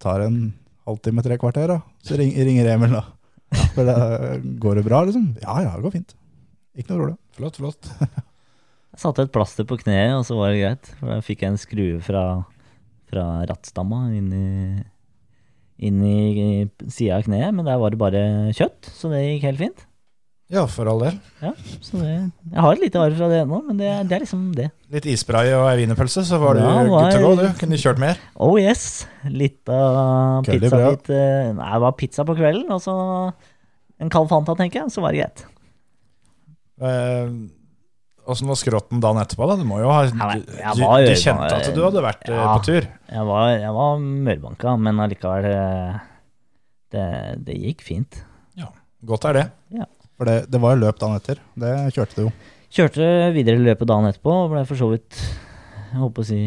tar 0.00 0.22
det 0.22 0.30
en 0.30 0.40
halvtime, 0.88 1.24
tre 1.24 1.36
kvarter, 1.40 1.74
da. 1.74 1.80
Så 2.04 2.16
ring, 2.18 2.32
ringer 2.34 2.70
Emil, 2.72 2.96
da. 2.96 3.04
For 3.74 3.86
det, 3.86 3.96
går 4.62 4.80
det 4.80 4.86
bra, 4.86 5.02
liksom? 5.06 5.26
Ja, 5.42 5.58
ja, 5.66 5.74
det 5.76 5.84
går 5.84 5.96
fint. 5.98 6.14
Ikke 6.78 6.92
noe 6.92 7.00
problem. 7.02 7.18
Flott, 7.36 7.60
flott. 7.60 7.90
Jeg 8.90 9.02
satte 9.04 9.26
et 9.26 9.34
plaster 9.34 9.66
på 9.68 9.78
kneet, 9.80 10.16
og 10.16 10.24
så 10.26 10.38
var 10.38 10.50
det 10.50 10.62
greit. 10.62 10.88
For 10.98 11.12
da 11.12 11.20
fikk 11.22 11.44
jeg 11.44 11.52
en 11.52 11.60
skrue 11.62 12.00
fra, 12.02 12.22
fra 13.06 13.26
rattstamma 13.46 14.00
inn 14.18 14.32
i, 14.34 14.48
inn 15.86 16.00
i 16.02 16.16
sida 16.90 17.20
av 17.20 17.28
kneet, 17.28 17.54
men 17.54 17.68
der 17.68 17.78
var 17.78 17.94
det 17.94 18.00
bare 18.00 18.24
kjøtt, 18.58 18.90
så 18.90 19.12
det 19.12 19.22
gikk 19.22 19.46
helt 19.46 19.62
fint. 19.62 19.84
Ja, 20.50 20.64
for 20.66 20.88
all 20.90 20.98
del. 21.04 21.18
Ja, 21.44 21.52
så 21.78 22.00
det, 22.00 22.08
jeg 22.50 22.58
har 22.64 22.72
et 22.74 22.80
lite 22.82 22.98
arr 22.98 23.12
fra 23.14 23.28
det 23.30 23.36
ennå, 23.44 23.60
men 23.68 23.76
det, 23.78 23.90
det 24.10 24.16
er 24.16 24.22
liksom 24.24 24.40
det. 24.56 24.64
Litt 24.90 25.04
isspray 25.06 25.52
og 25.54 25.68
ei 25.70 25.76
wienerpølse, 25.78 26.24
så 26.26 26.40
var 26.42 26.58
du 26.58 26.62
Ja, 26.64 26.72
good 26.90 27.12
to 27.14 27.20
go, 27.22 27.30
du. 27.38 27.44
Kunne 27.60 27.78
kjørt 27.78 28.00
mer. 28.02 28.18
Oh 28.34 28.56
yes! 28.58 29.04
Litt 29.30 29.70
av 29.70 30.42
pizza 30.48 30.80
litt. 30.88 31.06
eh, 31.14 31.52
Nei, 31.54 31.68
det 31.76 31.80
var 31.84 31.94
pizza 32.00 32.26
på 32.26 32.34
kvelden, 32.34 32.66
og 32.74 32.82
så 32.82 32.96
en 34.00 34.10
kald 34.10 34.26
Fanta, 34.32 34.56
tenker 34.58 34.82
jeg, 34.82 34.90
så 34.96 35.04
var 35.04 35.14
det 35.14 35.22
greit. 35.22 35.44
Eh, 36.82 37.30
Åssen 38.30 38.46
var 38.50 38.58
skrotten 38.58 39.00
dagen 39.02 39.18
etterpå? 39.22 39.46
da? 39.50 39.56
Du 39.58 39.64
må 39.66 39.78
jo 39.82 39.88
ha 39.90 40.02
Ja, 40.06 40.74
Du, 40.74 40.82
du, 40.82 41.06
du 41.08 41.14
kjente 41.18 41.54
at 41.56 41.70
du 41.74 41.80
hadde 41.82 42.02
vært 42.04 42.26
eh, 42.28 42.34
Ja. 42.36 42.50
på 42.58 42.64
tur? 42.66 42.90
Jeg 43.10 43.24
var, 43.30 43.46
jeg 43.58 43.72
var 43.78 44.02
mørbanka, 44.02 44.74
men 44.78 45.00
allikevel 45.06 45.48
eh, 45.50 45.96
det, 46.94 47.06
det 47.46 47.56
gikk 47.62 47.82
fint. 47.86 48.20
Ja, 48.58 48.68
Godt 49.06 49.24
er 49.30 49.38
det. 49.38 49.46
For 50.20 50.28
det, 50.28 50.34
det 50.52 50.60
var 50.60 50.74
jo 50.76 50.82
løp 50.82 50.98
dagen 51.00 51.16
etter. 51.16 51.38
Det 51.56 51.70
kjørte 51.96 52.18
du 52.18 52.22
jo. 52.26 52.32
Kjørte 52.76 53.06
videre 53.34 53.56
i 53.56 53.64
løpet 53.64 53.88
dagen 53.88 54.06
etterpå, 54.10 54.34
og 54.44 54.50
ble 54.52 54.60
for 54.68 54.78
så 54.78 54.90
vidt 54.92 55.16
Jeg 55.90 55.98
håper 55.98 56.22
å 56.22 56.26
si 56.28 56.40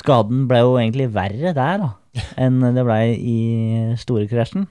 Skaden 0.00 0.46
ble 0.48 0.62
jo 0.62 0.72
egentlig 0.80 1.08
verre 1.12 1.52
der, 1.54 1.82
da, 1.82 1.88
enn 2.40 2.60
det 2.74 2.82
ble 2.86 2.96
i 3.18 3.36
store 4.00 4.24
krasjen. 4.30 4.64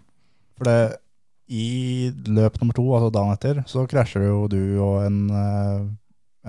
For 0.57 0.67
det, 0.67 0.77
i 1.51 2.09
løp 2.31 2.55
nummer 2.61 2.75
to, 2.77 2.85
altså 2.95 3.09
dagen 3.13 3.35
etter, 3.35 3.59
så 3.67 3.83
krasjer 3.91 4.25
jo 4.29 4.39
du 4.51 4.59
og 4.83 5.01
en, 5.05 5.17
eh, 5.29 5.81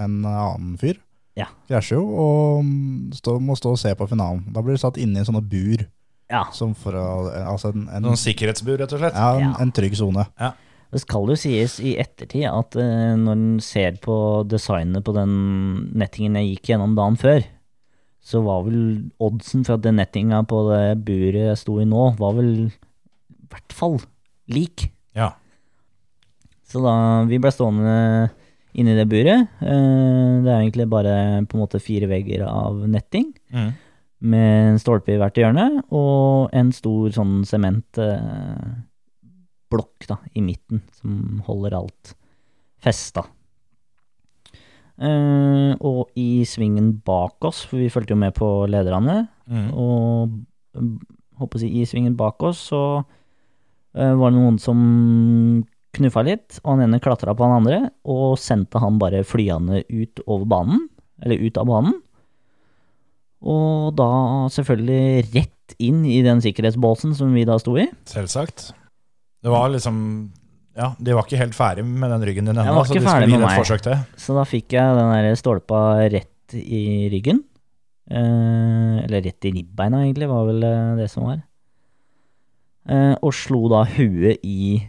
en 0.06 0.16
annen 0.22 0.76
fyr. 0.80 1.00
Ja. 1.38 1.48
Krasjer 1.70 1.98
jo, 1.98 2.06
og 2.24 3.14
stå, 3.18 3.36
må 3.42 3.58
stå 3.58 3.74
og 3.74 3.80
se 3.82 3.92
på 3.98 4.06
finalen. 4.10 4.44
Da 4.54 4.62
blir 4.62 4.78
du 4.78 4.82
satt 4.82 4.98
inne 5.02 5.22
i 5.22 5.26
sånne 5.28 5.42
bur, 5.50 5.86
Ja. 6.30 6.44
som 6.54 6.74
for 6.78 6.94
å, 6.94 7.06
altså 7.42 7.72
en, 7.74 7.88
en, 7.90 8.04
Noen 8.06 8.18
sikkerhetsbur, 8.22 8.78
rett 8.78 8.92
og 8.94 9.00
slett. 9.02 9.18
ja, 9.18 9.30
en, 9.34 9.48
Ja. 9.50 9.54
en 9.66 9.72
trygg 9.74 9.98
zone. 9.98 10.28
Det 10.90 11.00
skal 11.04 11.28
jo 11.30 11.36
sies 11.38 11.76
i 11.86 11.92
ettertid 12.02 12.48
at 12.50 12.74
eh, 12.80 13.14
når 13.18 13.36
en 13.36 13.60
ser 13.62 13.98
på 14.02 14.14
designet 14.50 15.04
på 15.06 15.14
den 15.14 15.32
nettingen 15.94 16.38
jeg 16.40 16.56
gikk 16.56 16.72
gjennom 16.72 16.96
dagen 16.98 17.18
før, 17.20 17.44
så 18.20 18.42
var 18.44 18.64
vel 18.66 18.80
oddsen 19.22 19.62
for 19.64 19.78
at 19.78 19.84
den 19.86 19.96
nettinga 20.00 20.42
på 20.50 20.64
det 20.68 20.98
buret 21.06 21.46
jeg 21.52 21.60
sto 21.62 21.78
i 21.80 21.86
nå, 21.88 22.08
var 22.18 22.34
vel 22.36 22.50
i 22.66 23.46
hvert 23.50 23.72
fall 23.74 23.96
lik. 24.50 24.88
Ja. 25.16 25.30
Så 26.66 26.82
da 26.84 26.92
vi 27.30 27.38
ble 27.42 27.50
stående 27.54 27.94
inni 28.78 28.92
det 28.98 29.06
buret, 29.10 29.48
eh, 29.62 30.34
det 30.42 30.50
er 30.50 30.58
egentlig 30.60 30.88
bare 30.90 31.14
på 31.46 31.56
en 31.56 31.62
måte 31.64 31.80
fire 31.82 32.10
vegger 32.10 32.44
av 32.46 32.82
netting, 32.90 33.30
Mm. 33.50 33.70
med 34.20 34.68
en 34.74 34.78
stolpe 34.78 35.14
i 35.14 35.18
hvert 35.18 35.34
hjørne, 35.34 35.82
og 35.90 36.50
en 36.52 36.70
stor 36.76 37.08
sånn 37.10 37.40
sementblokk 39.70 40.06
da, 40.09 40.18
i 40.34 40.42
midten, 40.42 40.82
som 40.92 41.42
holder 41.47 41.76
alt 41.78 42.14
festa. 42.82 43.24
Uh, 45.01 45.72
og 45.80 46.10
i 46.16 46.44
svingen 46.44 47.01
bak 47.05 47.42
oss, 47.44 47.64
for 47.64 47.78
vi 47.80 47.88
fulgte 47.88 48.12
jo 48.12 48.20
med 48.20 48.34
på 48.34 48.66
lederne, 48.68 49.28
Mm. 49.51 49.72
og 49.74 50.30
håper 51.40 51.56
å 51.56 51.60
si, 51.60 51.66
i 51.80 51.84
svingen 51.84 52.14
bak 52.14 52.40
oss 52.42 52.68
så 52.70 53.02
uh, 53.02 54.14
var 54.14 54.30
det 54.30 54.36
noen 54.38 54.60
som 54.60 55.64
knuffa 55.97 56.22
litt, 56.22 56.60
og 56.62 56.76
han 56.76 56.84
ene 56.84 57.01
klatra 57.01 57.34
på 57.34 57.42
han 57.42 57.64
andre, 57.64 57.90
og 58.05 58.38
sendte 58.38 58.78
han 58.78 58.98
bare 59.01 59.24
flyende 59.24 59.82
ut 59.90 60.20
over 60.28 60.44
banen, 60.47 60.88
eller 61.20 61.40
ut 61.42 61.59
av 61.59 61.66
banen. 61.66 61.97
Og 63.42 63.97
da 63.97 64.47
selvfølgelig 64.52 65.32
rett 65.34 65.74
inn 65.80 66.05
i 66.05 66.20
den 66.22 66.40
sikkerhetsbåsen 66.44 67.16
som 67.16 67.32
vi 67.34 67.42
da 67.48 67.59
sto 67.59 67.74
i. 67.80 67.88
Selvsagt. 68.06 68.70
Det 69.40 69.52
var 69.52 69.70
liksom 69.72 69.96
Ja, 70.76 70.92
de 70.98 71.14
var 71.16 71.26
ikke 71.26 71.40
helt 71.40 71.56
ferdig 71.56 71.84
med 71.84 72.12
den 72.12 72.24
ryggen 72.28 72.48
din 72.48 72.58
ennå, 72.60 72.84
så 72.86 72.94
de 72.94 73.02
skulle 73.02 73.26
gi 73.26 73.36
det 73.36 73.48
et 73.48 73.60
forsøk 73.60 73.82
til. 73.84 74.02
Så 74.22 74.36
da 74.36 74.44
fikk 74.48 74.76
jeg 74.76 74.96
den 74.96 75.10
der 75.12 75.38
stolpa 75.38 75.80
rett 76.12 76.54
i 76.56 77.08
ryggen. 77.12 77.42
Eh, 78.10 78.96
eller 79.04 79.22
rett 79.26 79.46
i 79.46 79.52
ribbeina, 79.54 80.04
egentlig, 80.04 80.30
var 80.30 80.46
vel 80.48 80.64
eh, 80.66 80.94
det 81.02 81.08
som 81.12 81.26
var. 81.26 81.42
Eh, 82.90 83.12
og 83.18 83.34
slo 83.36 83.66
da 83.70 83.82
huet 83.96 84.40
i 84.46 84.80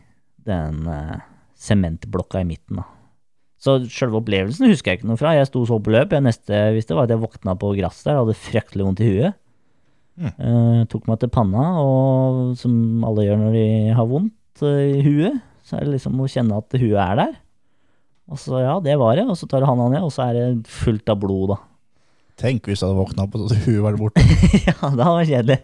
den 0.47 0.87
eh, 0.87 1.27
i 1.71 1.75
midten, 2.47 2.79
da. 2.79 2.87
Så 3.61 3.77
sjølve 3.93 4.21
opplevelsen 4.23 4.71
husker 4.71 4.91
jeg 4.91 5.01
ikke 5.01 5.09
noe 5.11 5.19
fra. 5.21 5.35
Jeg 5.37 5.51
sto 5.51 5.61
så 5.69 5.77
på 5.77 5.91
løp. 5.93 6.15
Jeg 6.15 6.25
neste 6.25 6.61
visste, 6.73 6.95
var 6.97 7.05
at 7.05 7.13
jeg 7.13 7.21
våkna 7.21 7.53
på 7.61 7.75
gress 7.77 7.99
der, 8.07 8.17
hadde 8.17 8.33
fryktelig 8.33 8.87
vondt 8.87 9.03
i 9.05 9.09
huet. 9.11 9.37
Mm. 10.17 10.31
Eh, 10.31 10.79
tok 10.89 11.05
meg 11.09 11.19
til 11.21 11.29
panna, 11.33 11.65
og 11.81 12.55
som 12.59 13.05
alle 13.05 13.27
gjør 13.27 13.37
når 13.43 13.57
de 13.57 13.67
har 13.97 14.09
vondt 14.09 14.33
eh, 14.65 14.99
i 14.99 15.01
huet, 15.05 15.39
så 15.65 15.77
er 15.77 15.87
det 15.87 15.95
liksom 15.95 16.19
å 16.19 16.29
kjenne 16.29 16.59
at 16.59 16.77
huet 16.77 16.99
er 16.99 17.17
der. 17.19 17.33
Og 18.31 18.39
så 18.39 18.61
ja, 18.63 18.77
det 18.83 18.95
var 18.99 19.17
det, 19.19 19.25
og 19.27 19.37
så 19.39 19.47
tar 19.49 19.63
du 19.63 19.67
handa 19.67 19.89
ned, 19.91 20.05
og 20.05 20.13
så 20.13 20.27
er 20.29 20.37
det 20.37 20.71
fullt 20.71 21.09
av 21.11 21.19
blod, 21.19 21.55
da. 21.55 21.59
Tenk 22.41 22.67
hvis 22.67 22.81
du 22.81 22.87
hadde 22.87 22.97
våkna 22.97 23.25
opp 23.27 23.35
og 23.37 23.49
så 23.51 23.57
huet 23.65 23.83
var 23.83 23.97
borte. 23.99 24.23
ja, 24.67 24.75
det 24.81 25.07
var 25.07 25.27
kjedelig. 25.27 25.59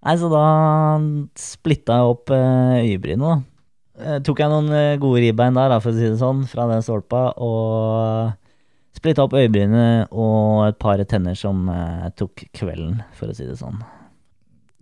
Nei, 0.00 0.14
så 0.16 0.30
da 0.32 0.44
splitta 1.36 1.98
jeg 2.00 2.12
opp 2.14 2.32
eh, 2.32 2.76
øyebrynet, 2.86 3.26
da. 3.26 3.38
Eh, 4.00 4.20
tok 4.24 4.40
jeg 4.40 4.48
noen 4.52 4.70
eh, 4.72 4.98
gode 5.00 5.20
ribbein 5.26 5.58
der, 5.58 5.74
da, 5.74 5.80
for 5.82 5.92
å 5.92 5.98
si 5.98 6.06
det 6.06 6.20
sånn, 6.22 6.46
fra 6.48 6.64
den 6.70 6.84
stolpa, 6.84 7.26
og 7.36 8.30
splitta 8.96 9.26
opp 9.26 9.36
øyebrynet 9.36 10.14
og 10.16 10.68
et 10.70 10.78
par 10.80 11.02
tenner 11.08 11.36
som 11.36 11.68
eh, 11.72 12.08
tok 12.16 12.46
kvelden, 12.56 13.02
for 13.18 13.32
å 13.32 13.36
si 13.36 13.48
det 13.48 13.58
sånn. 13.60 13.82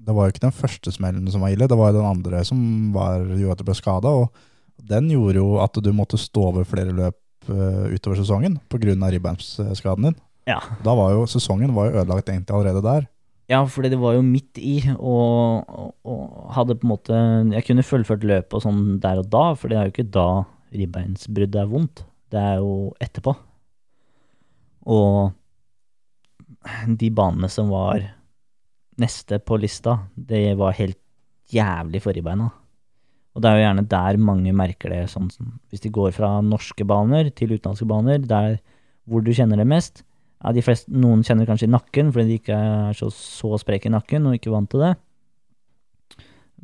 Det 0.08 0.14
var 0.16 0.24
jo 0.24 0.32
ikke 0.32 0.46
den 0.46 0.56
første 0.56 0.92
smellen 0.94 1.28
som 1.28 1.42
var 1.44 1.52
ille, 1.52 1.68
det 1.68 1.76
var 1.76 1.92
jo 1.92 1.98
den 1.98 2.08
andre 2.08 2.40
som 2.48 2.60
var, 2.94 3.26
gjorde 3.28 3.58
at 3.58 3.60
du 3.60 3.66
ble 3.68 3.76
skada. 3.76 4.12
Og 4.22 4.86
den 4.88 5.10
gjorde 5.12 5.42
jo 5.42 5.58
at 5.60 5.76
du 5.84 5.90
måtte 5.92 6.20
stå 6.20 6.46
over 6.48 6.64
flere 6.68 6.94
løp 6.96 7.50
uh, 7.50 7.84
utover 7.92 8.16
sesongen 8.16 8.56
pga. 8.72 8.96
ribbeinsskaden 8.96 10.08
din. 10.08 10.18
Ja. 10.48 10.62
Da 10.84 10.94
var 10.96 11.12
jo 11.12 11.26
sesongen 11.28 11.74
var 11.76 11.90
jo 11.90 12.00
ødelagt 12.00 12.32
egentlig 12.32 12.56
allerede 12.56 12.84
der. 12.86 13.08
Ja, 13.48 13.62
fordi 13.64 13.88
det 13.88 14.00
var 14.00 14.16
jo 14.16 14.24
midt 14.24 14.60
i, 14.60 14.78
og, 14.96 15.64
og, 15.68 15.92
og 16.04 16.52
hadde 16.52 16.76
på 16.76 16.84
en 16.84 16.90
måte 16.92 17.20
Jeg 17.54 17.64
kunne 17.64 17.84
fullført 17.86 18.26
løpet 18.28 18.56
og 18.56 18.64
sånn 18.64 18.98
der 19.00 19.22
og 19.22 19.30
da, 19.32 19.44
for 19.56 19.72
det 19.72 19.78
er 19.78 19.88
jo 19.88 19.94
ikke 19.94 20.10
da 20.12 20.28
ribbeinsbruddet 20.68 21.62
er 21.62 21.70
vondt. 21.70 22.04
Det 22.28 22.40
er 22.40 22.60
jo 22.60 22.92
etterpå. 23.00 23.32
Og 24.88 25.32
de 27.00 27.10
banene 27.14 27.48
som 27.52 27.72
var 27.72 28.04
neste 29.02 29.38
på 29.42 29.58
lista, 29.60 29.98
det 30.14 30.56
var 30.58 30.76
helt 30.78 30.98
jævlig 31.52 32.02
forrige 32.04 32.26
beina. 32.26 32.48
Og 33.36 33.42
det 33.42 33.50
er 33.50 33.58
jo 33.58 33.64
gjerne 33.66 33.86
der 33.86 34.18
mange 34.18 34.52
merker 34.56 34.92
det, 34.92 35.04
sånn 35.12 35.28
hvis 35.70 35.84
de 35.84 35.92
går 35.94 36.10
fra 36.16 36.38
norske 36.42 36.84
baner 36.88 37.30
til 37.30 37.54
utenlandske 37.54 37.86
baner, 37.88 38.18
der 38.18 38.58
hvor 39.08 39.22
du 39.24 39.30
kjenner 39.32 39.60
det 39.60 39.68
mest. 39.68 40.02
Ja, 40.42 40.52
de 40.54 40.62
fleste, 40.62 40.90
noen 40.90 41.22
kjenner 41.26 41.46
kanskje 41.48 41.68
i 41.68 41.72
nakken 41.72 42.12
fordi 42.14 42.32
de 42.32 42.40
ikke 42.40 42.56
er 42.58 42.98
så, 42.98 43.10
så 43.14 43.58
spreke 43.62 43.90
i 43.90 43.94
nakken 43.94 44.26
og 44.28 44.36
ikke 44.38 44.52
vant 44.54 44.70
til 44.70 44.84
det. 44.84 44.92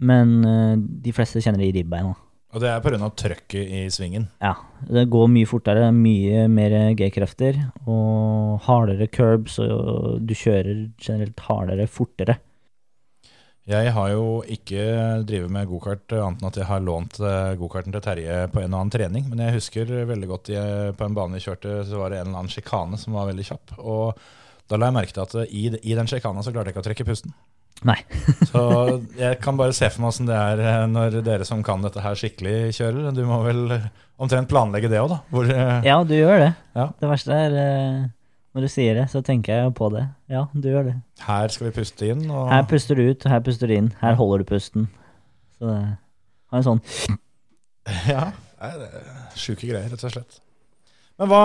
Men 0.02 0.36
eh, 0.47 0.74
de 1.06 1.15
fleste 1.15 1.43
kjenner 1.43 1.62
det 1.62 1.70
i 1.70 1.77
ribbeina. 1.78 2.15
Og 2.55 2.62
det 2.62 2.70
er 2.70 2.82
pga. 2.85 3.10
trøkket 3.10 3.66
i 3.66 3.85
svingen. 3.90 4.28
Ja, 4.39 4.55
det 4.86 5.09
går 5.10 5.26
mye 5.32 5.51
fortere, 5.51 5.90
mye 5.90 6.47
mer 6.47 6.94
G-krefter 6.94 7.59
og 7.82 8.60
hardere 8.68 9.09
curbs, 9.10 9.59
og 9.59 10.22
du 10.22 10.35
kjører 10.39 10.90
generelt 11.02 11.40
hardere, 11.48 11.89
fortere. 11.90 12.39
Jeg 13.64 13.94
har 13.97 14.10
jo 14.12 14.43
ikke 14.44 14.82
drevet 15.24 15.51
med 15.51 15.70
gokart 15.70 16.12
annet 16.12 16.43
enn 16.43 16.48
at 16.51 16.59
jeg 16.60 16.68
har 16.68 16.82
lånt 16.85 17.16
eh, 17.24 17.55
gokarten 17.56 17.94
til 17.94 18.02
Terje 18.05 18.43
på 18.52 18.60
en 18.60 18.74
og 18.74 18.82
annen 18.82 18.93
trening. 18.93 19.24
Men 19.31 19.40
jeg 19.40 19.56
husker 19.56 19.93
veldig 20.10 20.28
godt 20.28 20.51
jeg, 20.52 20.93
på 20.98 21.06
en 21.06 21.16
bane 21.16 21.39
vi 21.39 21.47
kjørte, 21.47 21.78
så 21.89 22.02
var 22.02 22.12
det 22.12 22.20
en 22.20 22.28
eller 22.28 22.43
annen 22.43 22.52
sjikane 22.52 23.01
som 23.01 23.16
var 23.16 23.31
veldig 23.31 23.47
kjapp. 23.48 23.78
Og 23.81 24.20
da 24.68 24.76
la 24.76 24.90
jeg 24.90 24.97
merke 24.98 25.16
til 25.16 25.24
at 25.24 25.48
i, 25.48 25.64
i 25.81 25.97
den 25.97 26.10
sjikana 26.12 26.44
så 26.44 26.52
klarte 26.52 26.70
jeg 26.70 26.76
ikke 26.76 26.85
å 26.85 26.89
trekke 26.90 27.09
pusten. 27.09 27.32
Nei. 27.84 27.98
Så 28.51 28.60
jeg 29.18 29.38
kan 29.44 29.59
bare 29.59 29.74
se 29.76 29.88
for 29.92 30.05
meg 30.05 30.12
åssen 30.14 30.28
det 30.30 30.36
er 30.38 30.60
eh, 30.62 30.82
når 30.88 31.18
dere 31.26 31.44
som 31.48 31.62
kan 31.66 31.82
dette 31.84 32.01
her 32.05 32.14
skikkelig, 32.16 32.70
kjører. 32.78 33.10
Du 33.16 33.24
må 33.28 33.40
vel 33.44 33.64
omtrent 34.22 34.48
planlegge 34.48 34.88
det 34.92 35.01
òg, 35.02 35.10
da. 35.10 35.18
Hvor, 35.34 35.51
eh, 35.51 35.80
Ja, 35.88 35.98
du 36.06 36.14
gjør 36.16 36.38
det. 36.46 36.52
Ja. 36.78 36.86
Det 37.01 37.10
verste 37.10 37.34
er 37.48 37.56
eh, 37.60 37.98
når 38.55 38.64
du 38.64 38.70
sier 38.70 38.94
det, 39.01 39.09
så 39.10 39.20
tenker 39.26 39.59
jeg 39.64 39.74
på 39.74 39.88
det. 39.92 40.05
Ja, 40.30 40.44
du 40.55 40.68
gjør 40.70 40.86
det. 40.92 40.94
Her 41.26 41.51
skal 41.51 41.68
vi 41.68 41.74
puste 41.80 42.06
inn. 42.12 42.22
Og 42.30 42.46
Her 42.52 42.62
puster 42.70 42.94
du 43.01 43.09
ut, 43.10 43.26
her 43.28 43.42
puster 43.44 43.68
du 43.68 43.74
inn. 43.74 43.90
Her 44.01 44.14
holder 44.20 44.44
du 44.44 44.48
pusten. 44.55 44.86
Så 45.59 45.66
det 45.66 45.80
har 46.55 46.60
en 46.62 46.66
sånn 46.68 46.82
Ja, 48.09 48.28
nei, 48.62 48.70
det 48.80 48.88
er 48.94 49.10
sjuke 49.36 49.66
greier, 49.68 49.90
rett 49.92 50.06
og 50.06 50.14
slett. 50.14 50.38
Men 51.20 51.31
hva, 51.31 51.43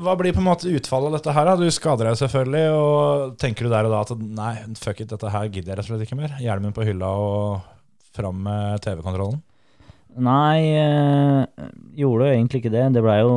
hva 0.00 0.14
blir 0.16 0.32
på 0.32 0.40
en 0.40 0.46
måte 0.46 0.70
utfallet 0.72 1.10
av 1.10 1.16
dette 1.18 1.32
her? 1.36 1.48
da? 1.50 1.56
Du 1.60 1.68
skader 1.74 2.08
deg 2.08 2.20
selvfølgelig, 2.22 2.68
og 2.72 3.34
tenker 3.40 3.66
du 3.66 3.72
der 3.72 3.88
og 3.88 3.92
da 3.92 4.02
at 4.06 4.22
nei, 4.24 4.52
fuck 4.80 5.02
it, 5.04 5.10
dette 5.10 5.32
her 5.34 5.50
gidder 5.50 5.74
jeg 5.74 5.80
rett 5.80 5.84
og 5.84 5.90
slett 5.92 6.06
ikke 6.06 6.20
mer? 6.22 6.36
Hjelmen 6.40 6.72
på 6.76 6.86
hylla 6.88 7.10
og 7.20 7.66
fram 8.16 8.40
med 8.46 8.80
TV-kontrollen? 8.86 9.42
Nei, 10.24 10.70
øh, 10.78 11.68
gjorde 11.98 12.30
jo 12.30 12.36
egentlig 12.38 12.62
ikke 12.62 12.72
det. 12.72 12.86
Det 12.94 13.02
blei 13.04 13.18
jo 13.18 13.34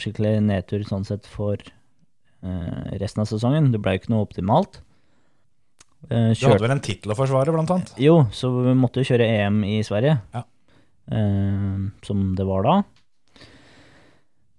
skikkelig 0.00 0.36
nedtur 0.46 0.84
sånn 0.86 1.04
sett 1.04 1.26
for 1.28 1.58
øh, 1.58 2.82
resten 3.02 3.24
av 3.24 3.28
sesongen. 3.28 3.72
Det 3.74 3.82
blei 3.82 3.96
jo 3.96 4.04
ikke 4.04 4.14
noe 4.14 4.24
optimalt. 4.28 4.78
Eh, 6.08 6.30
Du 6.32 6.46
hadde 6.46 6.62
vel 6.62 6.76
en 6.76 6.82
tittel 6.82 7.12
å 7.12 7.18
forsvare, 7.18 7.52
blant 7.54 7.74
annet? 7.74 7.92
Jo, 8.00 8.22
så 8.34 8.48
vi 8.54 8.76
måtte 8.78 9.02
jo 9.02 9.10
kjøre 9.12 9.28
EM 9.42 9.60
i 9.66 9.82
Sverige. 9.86 10.16
Ja. 10.32 10.46
Uh, 11.12 11.90
som 12.06 12.28
det 12.38 12.46
var 12.46 12.62
da. 12.62 12.74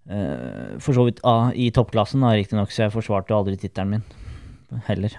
Eh, 0.09 0.75
for 0.83 0.95
så 0.95 1.05
vidt 1.07 1.21
A 1.27 1.53
i 1.55 1.69
toppklassen, 1.73 2.25
riktignok, 2.35 2.73
så 2.73 2.85
jeg 2.85 2.95
forsvarte 2.95 3.31
jo 3.31 3.39
aldri 3.39 3.55
tittelen 3.59 3.97
min. 3.97 4.05
Heller. 4.87 5.15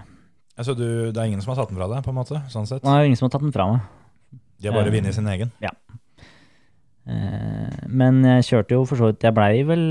Altså, 0.59 0.74
du, 0.77 1.11
det 1.11 1.19
er 1.19 1.31
ingen 1.31 1.43
som 1.43 1.55
har 1.55 1.62
tatt 1.62 1.73
den 1.73 1.78
fra 1.78 1.89
deg, 1.90 2.05
på 2.05 2.12
en 2.12 2.19
måte? 2.19 2.40
sånn 2.52 2.69
sett? 2.69 2.82
Det 2.85 2.90
er 2.90 3.09
ingen 3.09 3.19
som 3.19 3.28
har 3.28 3.35
tatt 3.35 3.47
den 3.47 3.55
fra 3.55 3.69
meg. 3.70 3.86
De 4.61 4.69
har 4.69 4.77
bare 4.77 4.90
uh, 4.93 4.94
vunnet 4.94 5.16
sin 5.16 5.28
egen? 5.31 5.51
Eh, 7.05 7.78
men 7.90 8.20
jeg 8.24 8.47
kjørte 8.48 8.77
jo 8.77 8.85
for 8.89 8.97
så 8.97 9.11
vidt 9.11 9.27
Jeg 9.27 9.35
blei 9.36 9.59
vel 9.69 9.82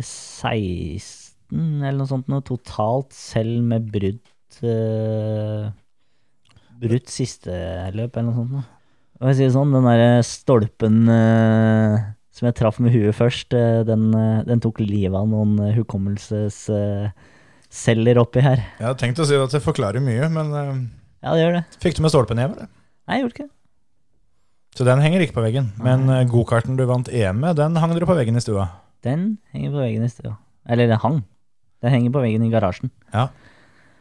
16 0.00 1.82
eller 1.84 1.98
noe 1.98 2.08
sånt 2.08 2.30
noe 2.32 2.44
totalt, 2.46 3.12
selv 3.12 3.58
med 3.68 3.90
brutt 3.92 4.60
uh, 4.64 5.68
Brutt 6.80 7.10
siste 7.12 7.52
løp 7.92 8.16
eller 8.16 8.30
noe 8.30 8.38
sånt. 8.38 8.54
Noe. 8.54 8.68
Og 9.20 9.28
jeg 9.28 9.36
sier 9.36 9.50
sånn, 9.52 9.74
den 9.74 9.84
derre 9.84 10.22
stolpen 10.24 11.02
eh, 11.12 11.96
som 12.40 12.48
jeg 12.48 12.56
traff 12.56 12.78
med 12.80 12.94
huet 12.94 13.12
først, 13.16 13.52
eh, 13.52 13.82
den, 13.84 14.14
eh, 14.16 14.44
den 14.48 14.60
tok 14.64 14.80
livet 14.80 15.16
av 15.18 15.26
noen 15.28 15.58
eh, 15.60 15.74
hukommelsesceller 15.76 18.20
oppi 18.22 18.40
her. 18.44 18.58
Jeg 18.80 18.86
hadde 18.88 19.00
tenkt 19.02 19.20
å 19.20 19.26
si 19.28 19.36
at 19.36 19.52
det 19.52 19.60
forklarer 19.64 20.00
mye, 20.04 20.28
men 20.32 20.46
Ja, 21.20 21.34
det 21.36 21.42
gjør 21.44 21.54
det. 21.58 21.64
fikk 21.84 21.94
du 21.98 22.02
med 22.06 22.14
stolpen 22.14 22.40
hjem, 22.40 22.52
eller? 22.56 22.68
Nei, 23.06 23.14
jeg 23.18 23.22
gjorde 23.24 23.36
ikke 23.36 23.48
det. 23.48 23.56
Så 24.78 24.82
den 24.86 25.02
henger 25.02 25.20
ikke 25.24 25.36
på 25.36 25.44
veggen. 25.44 25.66
Men 25.82 26.00
gokarten 26.30 26.76
du 26.78 26.84
vant 26.86 27.08
EM 27.10 27.40
med, 27.42 27.56
den 27.58 27.74
hang 27.76 27.92
dere 27.92 28.06
på 28.06 28.16
veggen 28.16 28.36
i 28.38 28.40
stua. 28.40 28.68
Den 29.02 29.38
henger 29.52 29.70
på 29.74 29.80
veggen 29.82 30.04
i 30.06 30.12
stua. 30.12 30.36
Eller 30.70 30.86
den 30.86 31.00
hang. 31.02 31.18
Den 31.82 31.90
henger 31.90 32.10
på 32.14 32.22
veggen 32.22 32.44
i 32.46 32.52
garasjen. 32.52 32.90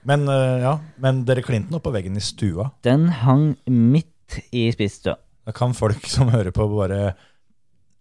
Men, 0.08 0.28
eh, 0.30 0.60
ja, 0.64 0.78
men 1.02 1.24
dere 1.28 1.44
klinte 1.44 1.72
den 1.72 1.80
opp 1.80 1.88
på 1.88 1.94
veggen 1.96 2.16
i 2.16 2.24
stua. 2.24 2.70
Den 2.86 3.10
hang 3.26 3.56
midt 3.68 4.40
i 4.54 4.70
spisestua. 4.72 5.18
Da 5.46 5.52
kan 5.56 5.74
folk 5.74 6.06
som 6.06 6.30
hører 6.30 6.54
på, 6.56 6.68
bare 6.70 7.16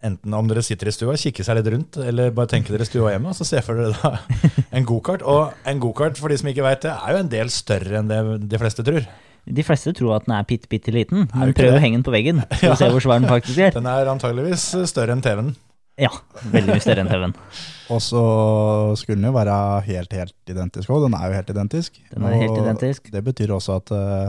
enten 0.05 0.35
om 0.35 0.49
dere 0.51 0.62
sitter 0.62 0.91
i 0.91 0.95
stua, 0.95 1.16
kikker 1.19 1.47
seg 1.47 1.59
litt 1.59 1.70
rundt, 1.75 1.99
eller 2.03 2.35
bare 2.35 2.53
tenker 2.53 2.75
dere 2.77 2.87
stua 2.87 3.15
hjemme, 3.15 3.33
og 3.33 3.39
så 3.39 3.47
ser 3.49 3.65
for 3.66 3.81
dere 3.81 3.97
da 3.99 4.43
en 4.77 4.87
gokart. 4.89 5.25
Og 5.27 5.55
en 5.69 5.81
gokart, 5.83 6.20
for 6.20 6.31
de 6.31 6.39
som 6.41 6.51
ikke 6.53 6.66
veit 6.66 6.85
det, 6.87 6.95
er 6.95 7.16
jo 7.16 7.23
en 7.25 7.33
del 7.33 7.51
større 7.55 8.03
enn 8.03 8.11
det 8.11 8.20
de 8.47 8.61
fleste 8.61 8.87
tror. 8.87 9.09
De 9.49 9.65
fleste 9.65 9.95
tror 9.97 10.19
at 10.19 10.27
den 10.27 10.35
er 10.37 10.45
bitte, 10.49 10.69
bitte 10.70 10.93
liten, 10.93 11.25
men 11.33 11.55
prøv 11.57 11.73
det. 11.73 11.79
å 11.79 11.83
henge 11.83 11.97
den 11.97 12.05
på 12.05 12.12
veggen 12.12 12.43
for 12.53 12.75
å 12.75 12.77
se 12.79 12.91
hvor 12.93 13.05
svær 13.05 13.23
den 13.23 13.31
faktisk 13.31 13.62
er. 13.65 13.73
Den 13.75 13.89
er 13.89 14.11
antageligvis 14.12 14.66
større 14.91 15.16
enn 15.16 15.25
TV-en. 15.25 15.55
Ja, 15.99 16.12
veldig 16.53 16.77
mye 16.77 16.83
større 16.85 17.03
enn 17.03 17.11
TV-en. 17.11 17.35
Og 17.95 18.03
så 18.05 18.23
skulle 19.01 19.19
den 19.19 19.31
jo 19.31 19.35
være 19.35 19.55
helt, 19.89 20.12
helt 20.15 20.53
identisk 20.53 20.93
òg. 20.93 21.07
Den 21.09 21.16
er 21.19 21.31
jo 21.31 21.39
helt 21.41 21.51
identisk. 21.55 21.97
Den 22.12 22.27
er 22.29 22.37
helt 22.37 22.53
Og 22.53 22.61
identisk. 22.61 23.09
Det 23.15 23.23
betyr 23.25 23.55
også 23.57 23.79
at 23.81 23.93
eh, 23.97 24.29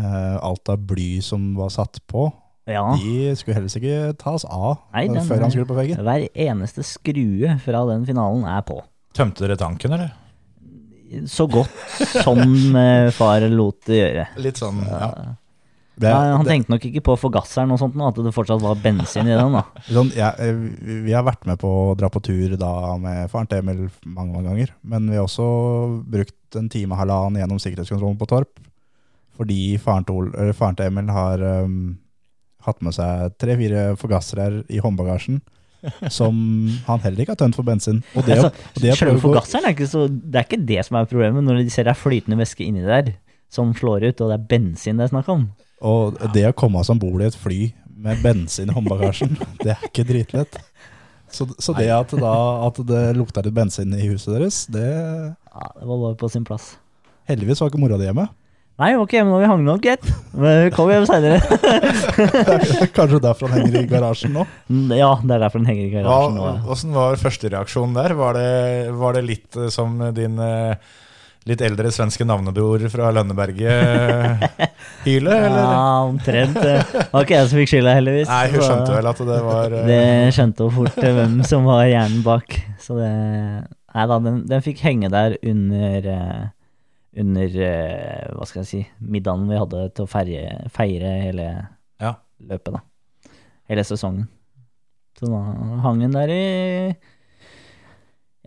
eh, 0.00 0.36
alt 0.48 0.72
av 0.72 0.82
bly 0.88 1.10
som 1.24 1.52
var 1.58 1.70
satt 1.74 2.00
på, 2.10 2.30
Ja, 2.68 2.84
de 3.00 3.34
skulle 3.38 3.58
helst 3.62 3.78
ikke 3.80 4.12
tas 4.20 4.44
av 4.44 4.78
Nei, 4.92 5.06
eh, 5.06 5.12
den 5.16 5.24
før 5.26 5.44
han 5.46 5.52
skulle 5.54 5.68
på 5.70 5.76
veggen. 5.78 6.02
hver 6.04 6.28
eneste 6.34 6.84
skrue 6.84 7.56
fra 7.64 7.84
den 7.88 8.04
finalen 8.08 8.44
er 8.44 8.62
på. 8.68 8.80
Tømte 9.16 9.46
dere 9.46 9.56
tanken, 9.60 9.94
eller? 9.96 10.12
Så 11.26 11.46
godt 11.48 11.72
som 12.20 12.42
eh, 12.76 13.08
far 13.16 13.40
lot 13.48 13.80
det 13.88 13.96
gjøre. 14.02 14.26
Litt 14.44 14.60
sånn, 14.60 14.82
ja. 14.84 15.12
Det, 15.98 16.06
Ja, 16.12 16.18
han 16.36 16.44
det, 16.44 16.52
tenkte 16.52 16.70
nok 16.70 16.84
ikke 16.86 17.00
på 17.08 17.14
forgasseren 17.18 17.72
og 17.74 17.80
sånt, 17.80 17.96
nå, 17.98 18.06
at 18.12 18.18
det 18.22 18.30
fortsatt 18.36 18.60
var 18.62 18.76
bensin 18.78 19.26
i 19.26 19.32
den. 19.34 19.56
da. 19.56 19.64
sånn, 19.96 20.12
ja, 20.14 20.28
eh, 20.38 20.52
vi 20.54 20.98
vi 21.08 21.14
har 21.16 21.24
vært 21.26 21.48
med 21.48 21.58
på 21.58 21.66
å 21.66 21.94
dra 21.98 22.10
på 22.12 22.20
tur 22.22 22.54
da 22.60 22.70
med 23.02 23.30
faren 23.32 23.48
til 23.50 23.64
Emil 23.64 23.80
mange, 24.04 24.30
mange 24.36 24.52
ganger. 24.52 24.74
Men 24.86 25.08
vi 25.10 25.16
har 25.18 25.24
også 25.26 25.48
brukt 26.06 26.58
en 26.60 26.68
time 26.70 26.94
og 26.94 27.00
halvannen 27.02 27.40
gjennom 27.40 27.58
sikkerhetskontrollen 27.64 28.20
på 28.20 28.28
Torp. 28.30 28.60
Fordi 29.40 29.58
faren 29.82 30.06
til, 30.06 30.30
faren 30.58 30.78
til 30.78 30.86
Emil 30.92 31.10
har 31.14 31.42
um, 31.64 31.96
hatt 32.66 32.82
med 32.84 32.96
seg 32.96 33.36
tre-fire 33.40 33.92
forgassere 34.00 34.64
i 34.68 34.80
håndbagasjen. 34.82 35.40
Som 36.10 36.34
han 36.88 37.02
heller 37.04 37.22
ikke 37.22 37.36
har 37.36 37.38
tømt 37.38 37.54
for 37.54 37.66
bensin. 37.66 38.00
Og 38.18 38.24
det, 38.26 38.34
Altså, 38.34 38.50
og 38.50 38.82
det, 38.82 38.96
Selve 38.98 39.20
forgasseren 39.22 39.68
er 39.68 39.76
ikke 39.76 39.86
så 39.86 40.08
Det 40.10 40.40
er 40.40 40.46
ikke 40.48 40.66
det 40.66 40.80
som 40.88 40.96
er 40.98 41.06
problemet, 41.06 41.44
når 41.46 41.60
de 41.62 41.70
ser 41.70 41.86
det 41.86 41.92
er 41.94 42.00
flytende 42.00 42.38
væske 42.40 42.66
inni 42.66 42.82
der 42.82 43.12
som 43.48 43.70
slår 43.72 44.08
ut, 44.10 44.20
og 44.20 44.32
det 44.32 44.36
er 44.36 44.48
bensin 44.50 44.98
det 44.98 45.06
er 45.06 45.12
snakk 45.14 45.28
om. 45.32 45.46
Og 45.86 46.18
det 46.34 46.42
å 46.48 46.56
komme 46.56 46.82
oss 46.82 46.90
om 46.92 46.98
bord 47.00 47.22
i 47.22 47.28
et 47.30 47.38
fly 47.38 47.60
med 47.98 48.18
bensin 48.22 48.68
i 48.68 48.74
håndbagasjen, 48.74 49.38
det 49.62 49.76
er 49.76 49.86
ikke 49.86 50.04
dritlett. 50.08 50.58
Så, 51.30 51.46
så 51.60 51.74
det 51.76 51.88
at, 51.92 52.12
da, 52.16 52.34
at 52.66 52.78
det 52.88 53.04
lukta 53.16 53.42
litt 53.44 53.54
bensin 53.56 53.92
i 53.94 54.08
huset 54.10 54.34
deres, 54.34 54.62
det 54.72 54.84
Ja, 54.88 55.70
Det 55.78 55.86
var 55.88 56.02
bare 56.02 56.18
på 56.18 56.28
sin 56.32 56.44
plass. 56.46 56.76
Heldigvis 57.28 57.60
var 57.60 57.70
ikke 57.70 57.80
mora 57.80 57.98
di 58.00 58.06
hjemme. 58.08 58.28
Nei, 58.78 58.92
ok, 58.94 59.10
men 59.24 59.32
når 59.32 59.40
vi 59.42 59.46
hang 59.50 59.62
nok, 59.66 59.80
greit. 59.82 60.04
Men 60.38 60.60
vi 60.62 60.70
kom 60.70 60.90
hjem 60.92 61.06
seinere. 61.08 61.40
Kanskje 62.96 63.18
derfor 63.24 63.50
han 63.50 63.64
henger 63.64 63.80
i 63.80 63.88
garasjen 63.90 64.36
nå. 64.36 64.44
Ja, 64.94 65.08
det 65.18 65.34
er 65.34 65.42
derfor 65.42 65.58
han 65.58 65.66
henger 65.66 65.82
i 65.82 65.90
Hva, 65.90 66.04
garasjen 66.04 66.36
nå. 66.38 66.44
ja. 66.46 66.52
hvordan 66.68 66.92
var 66.94 67.18
førstereaksjonen 67.24 67.96
der? 67.98 68.14
Var 68.20 68.38
det, 68.38 68.52
var 69.00 69.16
det 69.18 69.22
litt 69.26 69.58
eh, 69.58 69.66
som 69.74 69.96
din 70.14 70.38
eh, 70.44 70.92
litt 71.48 71.64
eldre 71.66 71.90
svenske 71.90 72.22
navnebror 72.28 72.84
fra 72.92 73.08
Lønneberget 73.16 74.44
hyle, 75.08 75.32
eller? 75.48 75.58
Ja, 75.58 75.80
omtrent. 76.06 76.60
Det 76.62 76.76
var 77.10 77.26
ikke 77.26 77.34
jeg 77.34 77.48
som 77.50 77.60
fikk 77.62 77.72
skylda, 77.72 77.94
heldigvis. 77.98 78.30
Nei, 78.30 78.44
hun 78.52 78.62
skjønte 78.62 78.92
vel 78.94 79.10
at 79.10 79.22
det 79.32 79.40
var 79.48 79.74
eh, 79.80 79.88
Det 79.90 80.04
skjønte 80.36 80.68
hun 80.68 80.76
fort 80.76 81.00
hvem 81.02 81.34
som 81.50 81.66
var 81.66 81.82
hjernen 81.90 82.22
bak. 82.26 82.54
Så 82.84 83.00
det 83.00 83.10
Nei 83.98 84.04
da, 84.06 84.18
den, 84.22 84.38
den 84.46 84.60
fikk 84.62 84.84
henge 84.84 85.08
der 85.10 85.34
under 85.48 86.04
Under 87.16 87.54
eh, 87.64 88.28
Hva 88.36 88.44
skal 88.46 88.60
jeg 88.62 88.68
si 88.68 88.80
Middagen 89.00 89.46
vi 89.48 89.56
hadde 89.56 89.86
til 89.96 90.04
å 90.04 90.10
feire, 90.10 90.42
feire 90.74 91.12
hele 91.24 91.46
Ja. 92.02 92.14
løpet, 92.44 92.74
da. 92.76 93.30
Hele 93.70 93.84
sesongen. 93.84 94.26
Så 95.18 95.26
da 95.32 95.40
hang 95.82 95.98
den 96.04 96.12
der 96.14 96.30
i 96.30 96.42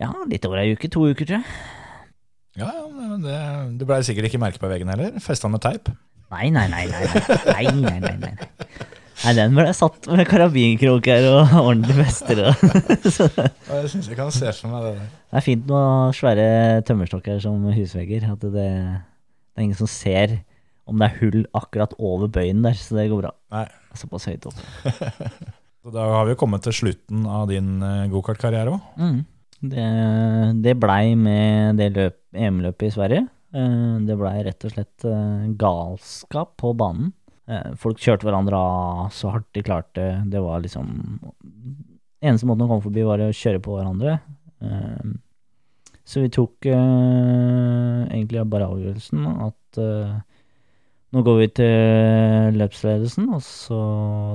Ja, 0.00 0.12
litt 0.30 0.46
over 0.48 0.62
ei 0.62 0.72
uke. 0.74 0.88
To 0.90 1.04
uker, 1.10 1.26
tror 1.28 1.42
jeg. 1.42 1.44
Ja, 2.58 2.68
ja, 2.68 2.86
men 2.92 3.22
det, 3.24 3.36
det 3.80 3.86
ble 3.88 3.98
sikkert 4.04 4.28
ikke 4.28 4.40
merke 4.42 4.60
på 4.62 4.68
veggen 4.70 4.90
heller. 4.92 5.14
Festa 5.24 5.48
med 5.52 5.62
teip. 5.64 5.88
Nei, 6.32 6.48
nei, 6.52 6.66
nei, 6.72 6.86
nei. 6.88 7.04
Nei, 7.52 7.64
nei, 7.76 7.98
nei, 8.00 8.16
nei. 8.22 8.34
Nei. 9.24 9.32
Den 9.38 9.54
ble 9.56 9.66
satt 9.76 10.06
med 10.10 10.26
karabinkroker 10.30 11.26
og 11.30 11.52
ordentlig 11.66 11.96
fester. 12.04 12.40
og- 12.48 12.62
jeg 13.82 13.90
syns 13.92 14.08
jeg 14.10 14.18
kan 14.18 14.30
se 14.34 14.52
for 14.60 14.72
meg 14.72 14.86
det 14.86 14.92
der. 14.98 15.10
er 15.38 15.44
fint 15.46 15.66
med 15.70 16.16
svære 16.18 16.46
tømmerstokker 16.88 17.40
som 17.44 17.62
husvegger. 17.72 18.28
At 18.34 18.40
det, 18.44 18.52
det 18.54 18.66
er 18.66 19.66
ingen 19.66 19.78
som 19.78 19.90
ser 19.90 20.38
om 20.90 20.98
det 20.98 21.08
er 21.12 21.18
hull 21.22 21.44
akkurat 21.54 21.92
over 22.02 22.26
bøyen 22.34 22.62
der, 22.64 22.74
så 22.74 22.96
det 22.98 23.08
går 23.12 23.20
bra. 23.22 23.30
Nei. 23.54 23.66
Det 23.92 24.00
Såpass 24.02 24.24
høyt 24.30 24.46
opp. 24.48 24.58
Så 25.82 25.90
da 25.90 26.04
har 26.14 26.24
vi 26.28 26.30
jo 26.34 26.38
kommet 26.38 26.62
til 26.62 26.74
slutten 26.76 27.24
av 27.26 27.48
din 27.50 27.80
eh, 27.82 28.04
gokartkarriere 28.12 28.70
òg. 28.70 28.84
Mm. 29.02 29.16
Det, 29.72 29.86
det 30.62 30.74
blei 30.78 31.14
med 31.18 31.80
det 31.80 31.88
EM-løpet 32.38 32.86
i 32.86 32.92
Sverige. 32.94 33.24
Eh, 33.50 33.96
Det 34.06 34.14
blei 34.20 34.36
rett 34.46 34.66
og 34.68 34.74
slett 34.76 35.06
eh, 35.10 35.48
galskap 35.58 36.52
på 36.62 36.70
banen. 36.78 37.10
Eh, 37.50 37.72
folk 37.80 37.98
kjørte 37.98 38.26
hverandre 38.28 38.58
av 38.58 39.08
så 39.14 39.32
hardt 39.34 39.48
de 39.56 39.64
klarte. 39.66 40.06
Det 40.30 40.42
var 40.42 40.62
liksom 40.64 40.92
Eneste 42.22 42.46
måten 42.46 42.68
å 42.68 42.70
komme 42.70 42.84
forbi, 42.84 43.02
var 43.02 43.18
å 43.18 43.32
kjøre 43.34 43.58
på 43.58 43.72
hverandre. 43.74 44.12
Eh, 44.62 45.14
så 46.06 46.20
vi 46.22 46.28
tok 46.30 46.68
eh, 46.70 48.02
egentlig 48.12 48.44
bare 48.50 48.68
avgjørelsen 48.70 49.26
at 49.48 49.80
nå 51.12 51.20
går 51.26 51.38
vi 51.40 51.48
til 51.58 52.58
løpsledelsen, 52.60 53.26
og 53.34 53.42
så 53.44 53.80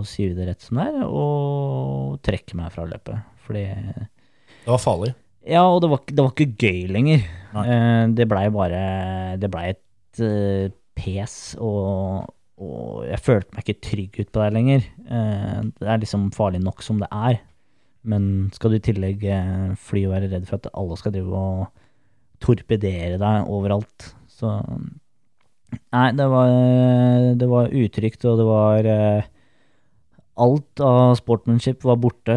sier 0.06 0.34
vi 0.34 0.38
det 0.38 0.50
rett 0.50 0.66
som 0.66 0.82
det 0.82 0.88
er, 0.92 1.00
og 1.08 2.20
trekker 2.26 2.60
meg 2.60 2.74
fra 2.76 2.86
løpet. 2.90 3.24
Fordi 3.46 3.64
Det 3.72 4.70
var 4.74 4.84
farlig. 4.84 5.14
Ja, 5.48 5.64
og 5.72 5.80
det 5.86 5.90
var, 5.94 6.04
det 6.12 6.20
var 6.20 6.34
ikke 6.36 6.68
gøy 6.68 6.92
lenger. 6.92 7.24
Nei. 7.56 7.66
Det 8.20 8.28
blei 8.28 8.44
bare 8.52 8.82
Det 9.40 9.50
blei 9.54 9.70
et 9.72 10.22
pes, 10.98 11.38
og, 11.62 12.28
og 12.58 13.06
jeg 13.06 13.22
følte 13.22 13.54
meg 13.54 13.66
ikke 13.66 13.86
trygg 13.86 14.18
ut 14.18 14.32
på 14.34 14.42
deg 14.42 14.56
lenger. 14.56 14.86
Eh, 15.06 15.60
det 15.78 15.90
er 15.90 16.02
liksom 16.02 16.30
farlig 16.34 16.62
nok 16.64 16.82
som 16.86 17.02
det 17.02 17.10
er, 17.14 17.40
men 18.08 18.48
skal 18.56 18.74
du 18.74 18.80
i 18.80 18.86
tillegg 18.88 19.26
eh, 19.30 19.76
fly 19.78 20.08
og 20.08 20.16
være 20.16 20.32
redd 20.32 20.48
for 20.50 20.58
at 20.58 20.70
alle 20.74 20.98
skal 20.98 21.14
drive 21.14 21.42
og 21.42 21.84
torpedere 22.44 23.20
deg 23.22 23.52
overalt, 23.52 24.14
så 24.32 24.60
Nei, 25.68 26.14
det 26.16 26.24
var, 26.32 26.50
det 27.36 27.48
var 27.52 27.74
utrygt, 27.76 28.22
og 28.24 28.38
det 28.40 28.46
var 28.48 28.88
eh, 28.88 29.26
Alt 30.40 30.80
av 30.86 31.16
sportsmanship 31.18 31.82
var 31.84 31.98
borte, 31.98 32.36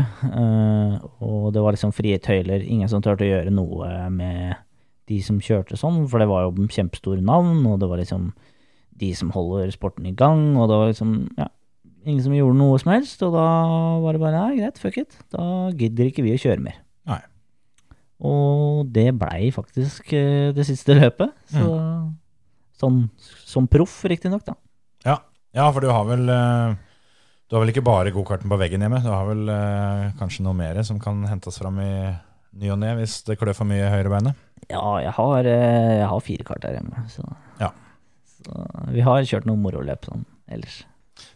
og 1.21 1.51
det 1.53 1.61
var 1.61 1.77
liksom 1.77 1.91
frie 1.93 2.17
tøyler. 2.17 2.63
Ingen 2.65 2.89
som 2.89 3.03
turte 3.05 3.27
å 3.27 3.29
gjøre 3.29 3.53
noe 3.53 3.91
med 4.09 4.55
de 5.13 5.19
som 5.21 5.37
kjørte 5.37 5.77
sånn, 5.77 6.07
for 6.09 6.23
det 6.23 6.31
var 6.31 6.47
jo 6.47 6.65
kjempestore 6.65 7.21
navn, 7.21 7.59
og 7.69 7.77
det 7.83 7.91
var 7.91 8.01
liksom 8.01 8.31
de 9.01 9.11
som 9.17 9.33
holder 9.35 9.73
sporten 9.75 10.07
i 10.09 10.15
gang, 10.17 10.53
og 10.57 10.69
det 10.71 10.79
var 10.79 10.93
liksom 10.93 11.15
ja, 11.39 11.49
ingen 12.05 12.23
som 12.25 12.37
gjorde 12.37 12.59
noe 12.59 12.79
som 12.81 12.93
helst, 12.95 13.23
og 13.27 13.35
da 13.37 13.49
var 14.05 14.17
det 14.17 14.23
bare 14.23 14.39
nei, 14.39 14.61
greit, 14.61 14.81
fuck 14.81 15.01
it, 15.01 15.19
da 15.35 15.45
gidder 15.77 16.11
ikke 16.11 16.25
vi 16.27 16.37
å 16.37 16.41
kjøre 16.41 16.65
mer. 16.65 16.79
Nei. 17.11 17.21
Og 18.31 18.89
det 18.93 19.09
blei 19.17 19.49
faktisk 19.55 20.13
eh, 20.17 20.51
det 20.57 20.67
siste 20.69 20.97
løpet, 20.99 21.33
så 21.53 21.71
sånn 22.81 23.03
som 23.49 23.69
proff, 23.71 23.99
riktignok, 24.09 24.45
da. 24.47 24.57
Ja. 25.05 25.19
ja, 25.57 25.67
for 25.73 25.85
du 25.85 25.91
har 25.93 26.05
vel 26.09 26.29
eh, 26.29 26.79
Du 27.49 27.57
har 27.57 27.63
vel 27.65 27.73
ikke 27.73 27.85
bare 27.85 28.13
gokarten 28.13 28.51
på 28.53 28.59
veggen 28.61 28.85
hjemme? 28.85 29.01
Du 29.05 29.09
har 29.09 29.25
vel 29.29 29.49
eh, 29.53 30.11
kanskje 30.21 30.45
noe 30.45 30.57
mer 30.57 30.81
som 30.87 31.01
kan 31.03 31.23
hentes 31.29 31.57
fram 31.61 31.81
i 31.83 31.93
ny 32.61 32.71
og 32.75 32.81
ne 32.83 32.93
hvis 32.99 33.21
det 33.27 33.39
klør 33.41 33.57
for 33.57 33.69
mye 33.69 33.87
i 33.87 33.93
høyrebeinet? 33.93 34.39
Ja, 34.71 34.83
jeg 35.03 35.13
har, 35.17 35.49
eh, 35.49 35.95
jeg 36.01 36.09
har 36.13 36.25
fire 36.25 36.47
kart 36.47 36.63
der 36.65 36.77
hjemme, 36.79 37.07
så, 37.11 37.25
Ja. 37.61 37.73
Så 38.51 38.93
vi 38.95 39.01
har 39.07 39.23
kjørt 39.29 39.47
noen 39.47 39.63
moroløp 39.63 40.09
sånn 40.11 40.25
ellers. 40.51 40.81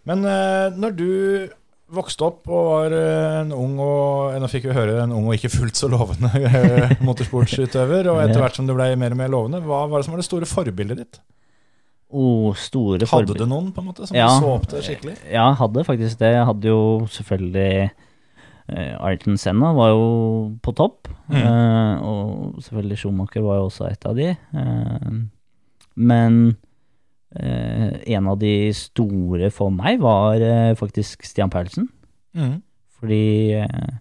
Men 0.08 0.24
eh, 0.26 0.72
når 0.74 0.94
du 0.98 1.08
vokste 1.94 2.24
opp 2.26 2.48
og 2.50 2.64
var 2.72 2.94
eh, 2.96 3.34
en 3.42 3.52
ung 3.54 3.74
og 3.84 4.34
Nå 4.40 4.48
fikk 4.50 4.64
vi 4.70 4.74
høre 4.74 4.96
en 5.04 5.12
ung 5.14 5.28
og 5.28 5.36
ikke 5.36 5.50
fullt 5.52 5.76
så 5.78 5.86
lovende 5.92 6.30
eh, 6.40 6.94
motorsportsutøver, 7.06 8.08
og 8.10 8.22
etter 8.24 8.40
hvert 8.42 8.56
som 8.58 8.66
du 8.66 8.74
ble 8.74 8.88
mer 8.98 9.14
og 9.14 9.20
mer 9.20 9.30
lovende, 9.30 9.60
hva 9.62 9.84
var 9.86 10.00
det 10.00 10.08
som 10.08 10.16
var 10.16 10.22
det 10.24 10.26
store 10.26 10.48
forbildet 10.48 11.02
ditt? 11.04 11.20
Oh, 12.14 12.50
store 12.58 12.98
Hadde 13.04 13.10
forbil- 13.10 13.44
du 13.44 13.46
noen 13.50 13.70
på 13.74 13.82
en 13.82 13.88
måte 13.92 14.06
som 14.08 14.16
Ja. 14.16 14.26
du 14.32 14.42
så 14.44 14.50
opp 14.56 14.66
til 14.70 14.82
skikkelig? 14.86 15.14
Ja, 15.34 15.48
hadde 15.58 15.84
faktisk 15.86 16.18
det. 16.20 16.32
Jeg 16.36 16.46
hadde 16.46 16.68
jo 16.70 16.82
selvfølgelig 17.10 17.90
uh, 18.70 19.06
Ayrton 19.08 19.36
Senna 19.40 19.72
var 19.74 19.90
jo 19.92 20.04
på 20.62 20.74
topp. 20.78 21.08
Mm. 21.26 21.40
Uh, 21.42 21.94
og 22.06 22.60
selvfølgelig 22.62 22.98
Schumacher 23.02 23.42
var 23.42 23.58
jo 23.60 23.66
også 23.70 23.88
et 23.90 24.06
av 24.06 24.14
de. 24.20 24.28
Uh, 24.54 25.24
men 25.96 26.38
eh, 26.50 26.54
en 27.34 28.28
av 28.30 28.38
de 28.38 28.70
store 28.76 29.48
for 29.50 29.74
meg 29.74 29.98
var 30.02 30.42
eh, 30.44 30.74
faktisk 30.78 31.24
Stian 31.26 31.50
Perlsen. 31.50 31.88
Mm. 32.34 32.60
Fordi 32.98 33.24
eh, 33.60 33.96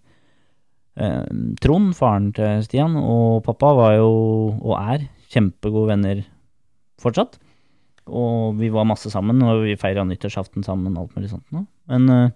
eh, 1.02 1.26
Trond, 1.62 1.94
faren 1.98 2.32
til 2.36 2.64
Stian, 2.66 2.96
og 3.00 3.44
pappa 3.48 3.74
var 3.78 3.98
jo, 3.98 4.14
og 4.62 4.78
er, 4.80 5.08
kjempegode 5.34 5.90
venner 5.92 6.24
fortsatt. 7.02 7.40
Og 8.04 8.58
vi 8.60 8.70
var 8.72 8.88
masse 8.88 9.12
sammen, 9.12 9.42
og 9.48 9.64
vi 9.64 9.78
feira 9.80 10.04
nyttårsaften 10.08 10.66
sammen 10.66 10.96
og 10.96 11.06
alt 11.06 11.18
mulig 11.18 11.32
sånt 11.32 11.46
noe. 11.56 11.66
Men 11.92 12.10
eh, 12.12 12.34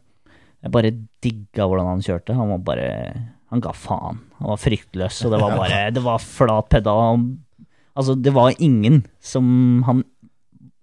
jeg 0.63 0.73
bare 0.73 0.93
digga 1.23 1.67
hvordan 1.67 1.91
han 1.93 2.05
kjørte. 2.05 2.35
Han 2.37 2.55
var 2.55 2.63
bare 2.71 2.87
Han 3.47 3.61
ga 3.63 3.71
faen. 3.71 4.17
Han 4.41 4.49
var 4.51 4.59
fryktløs, 4.59 5.21
og 5.23 5.31
det 5.31 5.39
var 5.39 5.53
bare 5.55 5.83
Det 5.95 6.03
var 6.03 6.23
flat 6.23 6.67
pedal. 6.71 7.21
Altså, 7.97 8.13
det 8.19 8.33
var 8.35 8.57
ingen 8.59 9.05
som 9.23 9.83
han 9.87 10.03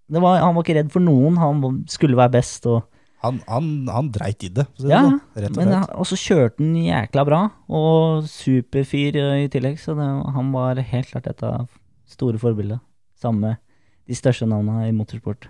var, 0.09 0.41
Han 0.43 0.57
var 0.57 0.65
ikke 0.65 0.77
redd 0.79 0.91
for 0.93 1.05
noen. 1.05 1.39
Han 1.41 1.85
skulle 1.91 2.19
være 2.19 2.37
best, 2.37 2.67
og 2.67 2.85
Han, 3.25 3.39
han, 3.49 3.69
han 3.89 4.11
dreit 4.13 4.43
i 4.45 4.51
det, 4.53 4.67
å 4.69 4.85
det 4.85 4.93
sånn. 4.93 5.15
Og 5.49 5.55
men 5.57 5.71
og 5.97 6.05
så 6.11 6.19
kjørte 6.21 6.61
han 6.61 6.75
jækla 6.77 7.23
bra, 7.25 7.39
og 7.73 8.27
superfyr 8.29 9.17
eh, 9.17 9.45
i 9.47 9.49
tillegg, 9.49 9.79
så 9.81 9.95
det, 9.97 10.09
han 10.35 10.51
var 10.53 10.77
helt 10.77 11.09
klart 11.09 11.31
et 11.31 11.41
av 11.47 11.71
store 12.05 12.37
forbildet. 12.43 12.83
Sammen 13.17 13.47
med 13.47 13.63
de 14.05 14.19
største 14.19 14.45
navnene 14.51 14.91
i 14.91 14.93
motorsport. 14.93 15.49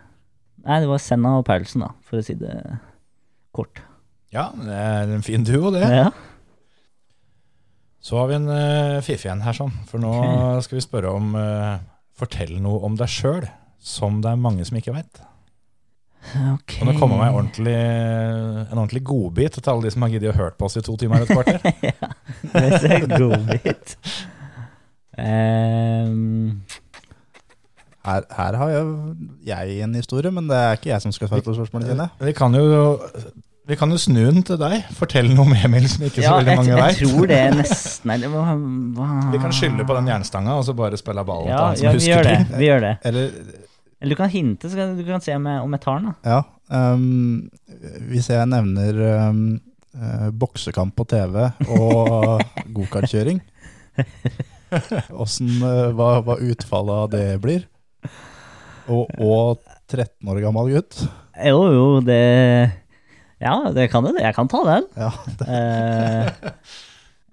Nei, 0.62 0.78
det 0.84 0.88
var 0.92 1.02
Senna 1.02 1.34
og 1.40 1.48
Paulsen, 1.48 1.82
da, 1.82 1.90
for 2.06 2.22
å 2.22 2.24
si 2.24 2.38
det 2.38 2.54
kort. 3.54 3.82
Ja, 4.34 4.48
det 4.54 4.78
er 4.78 5.10
en 5.14 5.26
fin 5.26 5.42
duo, 5.46 5.74
det. 5.74 5.82
Ja. 5.90 6.08
Så 8.04 8.18
har 8.20 8.30
vi 8.30 8.38
en 8.38 8.48
uh, 8.50 9.02
fiffig 9.04 9.30
en 9.32 9.42
her, 9.44 9.56
sånn. 9.56 9.72
For 9.88 10.02
nå 10.02 10.12
okay. 10.12 10.64
skal 10.66 10.78
vi 10.78 10.84
spørre 10.84 11.12
om 11.16 11.34
uh, 11.38 11.82
Fortell 12.14 12.58
noe 12.62 12.82
om 12.86 12.98
deg 12.98 13.10
sjøl, 13.10 13.46
som 13.84 14.20
det 14.24 14.32
er 14.32 14.40
mange 14.40 14.64
som 14.66 14.78
ikke 14.80 14.94
veit. 14.96 15.22
Okay. 16.24 16.78
Kan 16.78 16.88
du 16.88 16.96
komme 16.96 17.18
meg 17.20 17.28
en 17.28 17.38
ordentlig, 17.42 17.74
en 17.76 18.78
ordentlig 18.80 19.02
godbit 19.04 19.58
til 19.58 19.70
alle 19.70 19.84
de 19.84 19.92
som 19.92 20.06
har 20.06 20.14
giddet 20.14 20.32
å 20.32 20.38
hørt 20.38 20.56
på 20.56 20.70
oss 20.70 20.78
i 20.80 20.84
to 20.84 20.96
timer 21.00 21.20
og 21.20 21.28
et 21.28 21.36
kvarter? 21.36 21.60
ja, 21.90 22.08
det 22.54 22.94
er 22.96 23.04
godbit. 23.12 23.96
Um. 25.20 26.64
Her, 28.04 28.24
her 28.36 28.56
har 28.60 28.70
jo 28.72 28.82
jeg 29.46 29.78
en 29.84 29.94
historie, 29.96 30.32
men 30.34 30.48
det 30.48 30.56
er 30.58 30.76
ikke 30.76 30.90
jeg 30.90 31.04
som 31.04 31.12
skal 31.14 31.30
svare 31.30 31.44
på 31.44 31.54
spørsmålene 31.56 31.92
dine. 31.94 32.08
Vi 32.20 32.34
kan 32.36 32.56
jo, 32.56 32.98
vi 33.68 33.78
kan 33.80 33.92
jo 33.94 34.00
snu 34.00 34.20
den 34.26 34.42
til 34.44 34.58
deg. 34.60 34.82
Fortell 34.96 35.30
noe 35.32 35.46
om 35.46 35.54
Emil 35.56 35.86
som 35.88 36.04
ikke 36.04 36.20
så 36.20 36.26
ja, 36.26 36.34
veldig 36.36 36.52
jeg, 36.52 36.60
mange 36.60 36.72
jeg 36.74 36.82
veit. 36.82 37.00
tror 37.00 37.30
det 37.30 37.38
nesten 37.60 38.12
er 38.12 38.26
hva, 38.32 38.42
hva? 38.98 39.08
Vi 39.32 39.40
kan 39.44 39.56
skylde 39.56 39.86
på 39.88 39.96
den 39.96 40.10
jernstanga 40.12 40.58
og 40.60 40.66
så 40.68 40.76
bare 40.76 41.00
spille 41.00 41.24
ballen 41.24 41.48
Ja, 41.48 41.62
til 41.62 41.64
han 41.64 41.78
som 41.78 41.86
ja 41.86 41.94
vi 41.94 42.02
husker 42.02 42.12
gjør 42.12 42.28
det. 42.28 42.58
Vi 42.60 42.68
gjør 42.68 42.84
det. 42.84 42.92
Eller, 43.08 43.38
Eller 44.04 44.12
du 44.12 44.20
kan 44.20 44.28
hinte, 44.28 44.68
så 44.68 44.76
kan, 44.76 44.90
du 44.98 45.04
kan 45.06 45.22
se 45.24 45.32
om 45.32 45.46
jeg, 45.48 45.60
om 45.64 45.72
jeg 45.72 45.80
tar 45.80 46.02
den. 46.02 46.10
da. 46.10 46.34
ja 46.34 46.92
um, 46.92 47.48
Hvis 48.10 48.28
jeg 48.28 48.50
nevner 48.52 48.98
um, 49.30 49.38
uh, 49.96 50.28
boksekamp 50.28 50.92
på 50.98 51.06
TV 51.08 51.38
og 51.72 52.44
gokartkjøring 52.76 53.40
Åssen 55.24 55.56
uh, 55.64 55.88
hva, 55.96 56.18
hva 56.26 56.36
utfallet 56.36 57.00
av 57.06 57.10
det 57.14 57.24
blir? 57.40 57.64
Og, 58.92 59.08
og 59.16 59.62
13 59.88 60.28
år 60.28 60.40
gammel 60.44 60.74
gutt. 60.74 60.98
Jo, 61.40 61.60
jo, 61.72 61.86
det 62.04 62.20
Ja, 63.40 63.54
det 63.72 63.88
kan 63.92 64.04
det. 64.04 64.18
Jeg 64.20 64.36
kan 64.36 64.50
ta 64.52 64.60
den. 64.68 64.90
Ja, 64.98 65.12
Eh, 65.48 66.50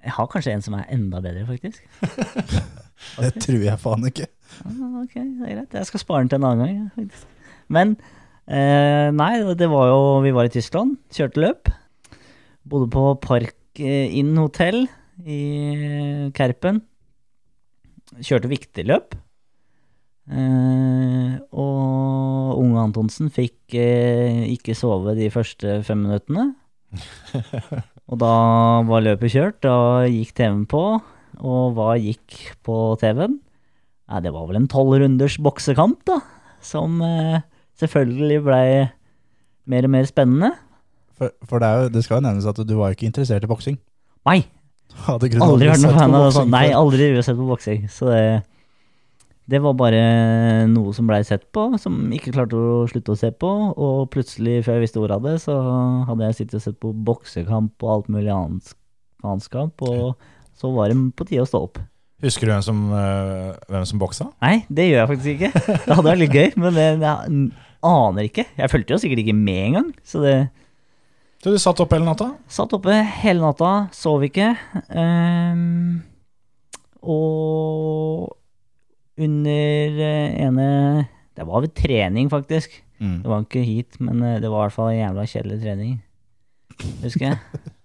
jeg 0.02 0.14
har 0.16 0.30
kanskje 0.32 0.54
en 0.56 0.64
som 0.66 0.78
er 0.78 0.88
enda 0.94 1.20
bedre, 1.22 1.44
faktisk. 1.50 1.84
det 3.22 3.34
tror 3.44 3.66
jeg 3.66 3.82
faen 3.82 4.08
ikke. 4.08 4.30
Ah, 4.66 5.02
Ok, 5.04 5.14
det 5.16 5.48
er 5.48 5.56
greit. 5.56 5.78
Jeg 5.80 5.90
skal 5.90 6.04
spare 6.04 6.24
den 6.26 6.30
til 6.34 6.42
en 6.42 6.48
annen 6.50 6.62
gang. 6.68 6.92
faktisk. 6.96 7.28
Men 7.72 7.96
eh, 8.48 9.10
nei, 9.16 9.32
det 9.58 9.70
var 9.72 9.88
jo 9.92 10.00
Vi 10.26 10.34
var 10.36 10.50
i 10.50 10.54
Tyskland, 10.54 10.98
kjørte 11.14 11.42
løp. 11.44 11.72
Bodde 12.68 12.90
på 12.94 13.06
Park 13.24 13.56
eh, 13.80 14.12
Inn 14.20 14.36
hotell 14.38 14.86
i 15.26 15.42
Kerpen. 16.38 16.82
Kjørte 18.22 18.50
viktig 18.52 18.86
løp. 18.90 19.16
Eh, 20.32 21.32
og 21.52 22.60
unge 22.62 22.84
Antonsen 22.86 23.32
fikk 23.34 23.76
eh, 23.76 24.46
ikke 24.54 24.76
sove 24.78 25.16
de 25.18 25.30
første 25.34 25.80
fem 25.88 26.04
minuttene. 26.06 26.52
og 28.12 28.20
da 28.22 28.34
var 28.88 29.04
løpet 29.06 29.34
kjørt, 29.34 29.62
da 29.64 30.04
gikk 30.12 30.36
TV-en 30.38 30.66
på, 30.70 30.84
og 31.42 31.64
hva 31.78 31.96
gikk 32.00 32.38
på 32.68 32.78
TV-en? 33.02 33.40
Nei, 34.12 34.22
det 34.26 34.34
var 34.36 34.48
vel 34.50 34.60
en 34.60 34.70
tolv 34.72 34.98
runders 35.00 35.38
boksekamp, 35.40 36.02
da. 36.10 36.20
Som 36.62 37.00
eh, 37.06 37.40
selvfølgelig 37.80 38.42
blei 38.44 38.66
mer 39.72 39.88
og 39.88 39.94
mer 39.94 40.10
spennende. 40.10 40.52
For, 41.16 41.32
for 41.48 41.64
det, 41.64 41.70
jo, 41.72 41.92
det 41.96 42.04
skal 42.04 42.20
jo 42.20 42.26
nevnes 42.28 42.50
at 42.50 42.60
du 42.68 42.74
var 42.76 42.92
jo 42.92 42.98
ikke 43.00 43.08
interessert 43.08 43.46
i 43.46 43.50
boksing. 43.50 43.78
Nei, 44.28 44.42
Hadde 45.06 45.30
aldri 45.42 45.70
vært 45.70 45.84
noen 45.84 45.98
fan 45.98 46.16
av 46.16 46.26
det. 46.28 46.48
Nei, 46.52 46.66
aldri 46.76 47.12
sett 47.24 47.38
på 47.40 47.48
boksing. 47.48 47.86
Så 47.92 48.10
det, 48.12 48.24
det 49.52 49.62
var 49.64 49.78
bare 49.80 50.02
noe 50.70 50.94
som 50.96 51.08
blei 51.10 51.22
sett 51.28 51.48
på, 51.56 51.70
som 51.82 51.98
ikke 52.14 52.34
klarte 52.36 52.60
å 52.60 52.84
slutte 52.92 53.16
å 53.16 53.20
se 53.20 53.32
på. 53.32 53.52
Og 53.72 54.10
plutselig, 54.14 54.60
før 54.68 54.78
jeg 54.78 54.86
visste 54.86 55.02
ordet 55.02 55.18
av 55.18 55.30
det, 55.30 55.38
så 55.46 55.56
hadde 56.10 56.28
jeg 56.28 56.40
sittet 56.42 56.60
og 56.60 56.66
sett 56.68 56.80
på 56.84 56.94
boksekamp 57.08 57.88
og 57.88 57.96
alt 57.96 58.12
mulig 58.14 58.34
annet. 58.36 58.76
Og 59.24 60.14
så 60.58 60.74
var 60.76 60.92
det 60.92 61.00
på 61.18 61.28
tide 61.30 61.46
å 61.46 61.50
stå 61.50 61.64
opp. 61.70 61.82
Husker 62.22 62.46
du 62.48 62.52
hvem 62.54 62.62
som, 62.66 62.80
eh, 62.94 63.52
hvem 63.72 63.86
som 63.90 64.00
boksa? 64.02 64.28
Nei, 64.44 64.60
det 64.70 64.86
gjør 64.92 65.00
jeg 65.02 65.10
faktisk 65.12 65.32
ikke. 65.36 65.52
Det 65.86 65.96
hadde 65.96 66.06
vært 66.08 66.22
litt 66.22 66.36
gøy, 66.36 66.50
men 66.62 66.76
det, 66.78 66.86
jeg 67.02 67.46
aner 67.92 68.28
ikke. 68.30 68.46
Jeg 68.60 68.70
fulgte 68.70 68.94
jo 68.94 69.02
sikkert 69.02 69.24
ikke 69.24 69.34
med 69.38 69.62
engang. 69.72 69.88
Så 70.06 70.22
det 70.22 70.36
Så 71.42 71.50
du 71.50 71.58
satt 71.58 71.80
oppe 71.82 71.98
hele 71.98 72.06
natta? 72.06 72.28
satt 72.48 72.74
oppe 72.78 72.94
hele 73.24 73.42
natta, 73.42 73.72
sov 73.98 74.22
ikke. 74.28 74.52
Um, 74.94 76.04
og 77.02 78.38
under 79.22 79.98
eh, 80.06 80.38
ene 80.46 80.68
Det 81.36 81.48
var 81.48 81.62
ved 81.66 81.74
trening, 81.76 82.30
faktisk. 82.30 82.78
Mm. 83.02 83.22
Det 83.24 83.30
var 83.32 83.42
ikke 83.48 83.64
hit, 83.66 83.98
men 84.00 84.22
eh, 84.22 84.38
det 84.44 84.50
var 84.52 84.62
i 84.62 84.70
hvert 84.70 84.76
fall 84.78 84.92
en 84.94 85.00
jævla 85.02 85.26
kjedelig 85.26 85.62
trening. 85.64 85.96
Husker 87.02 87.32
jeg. 87.32 87.38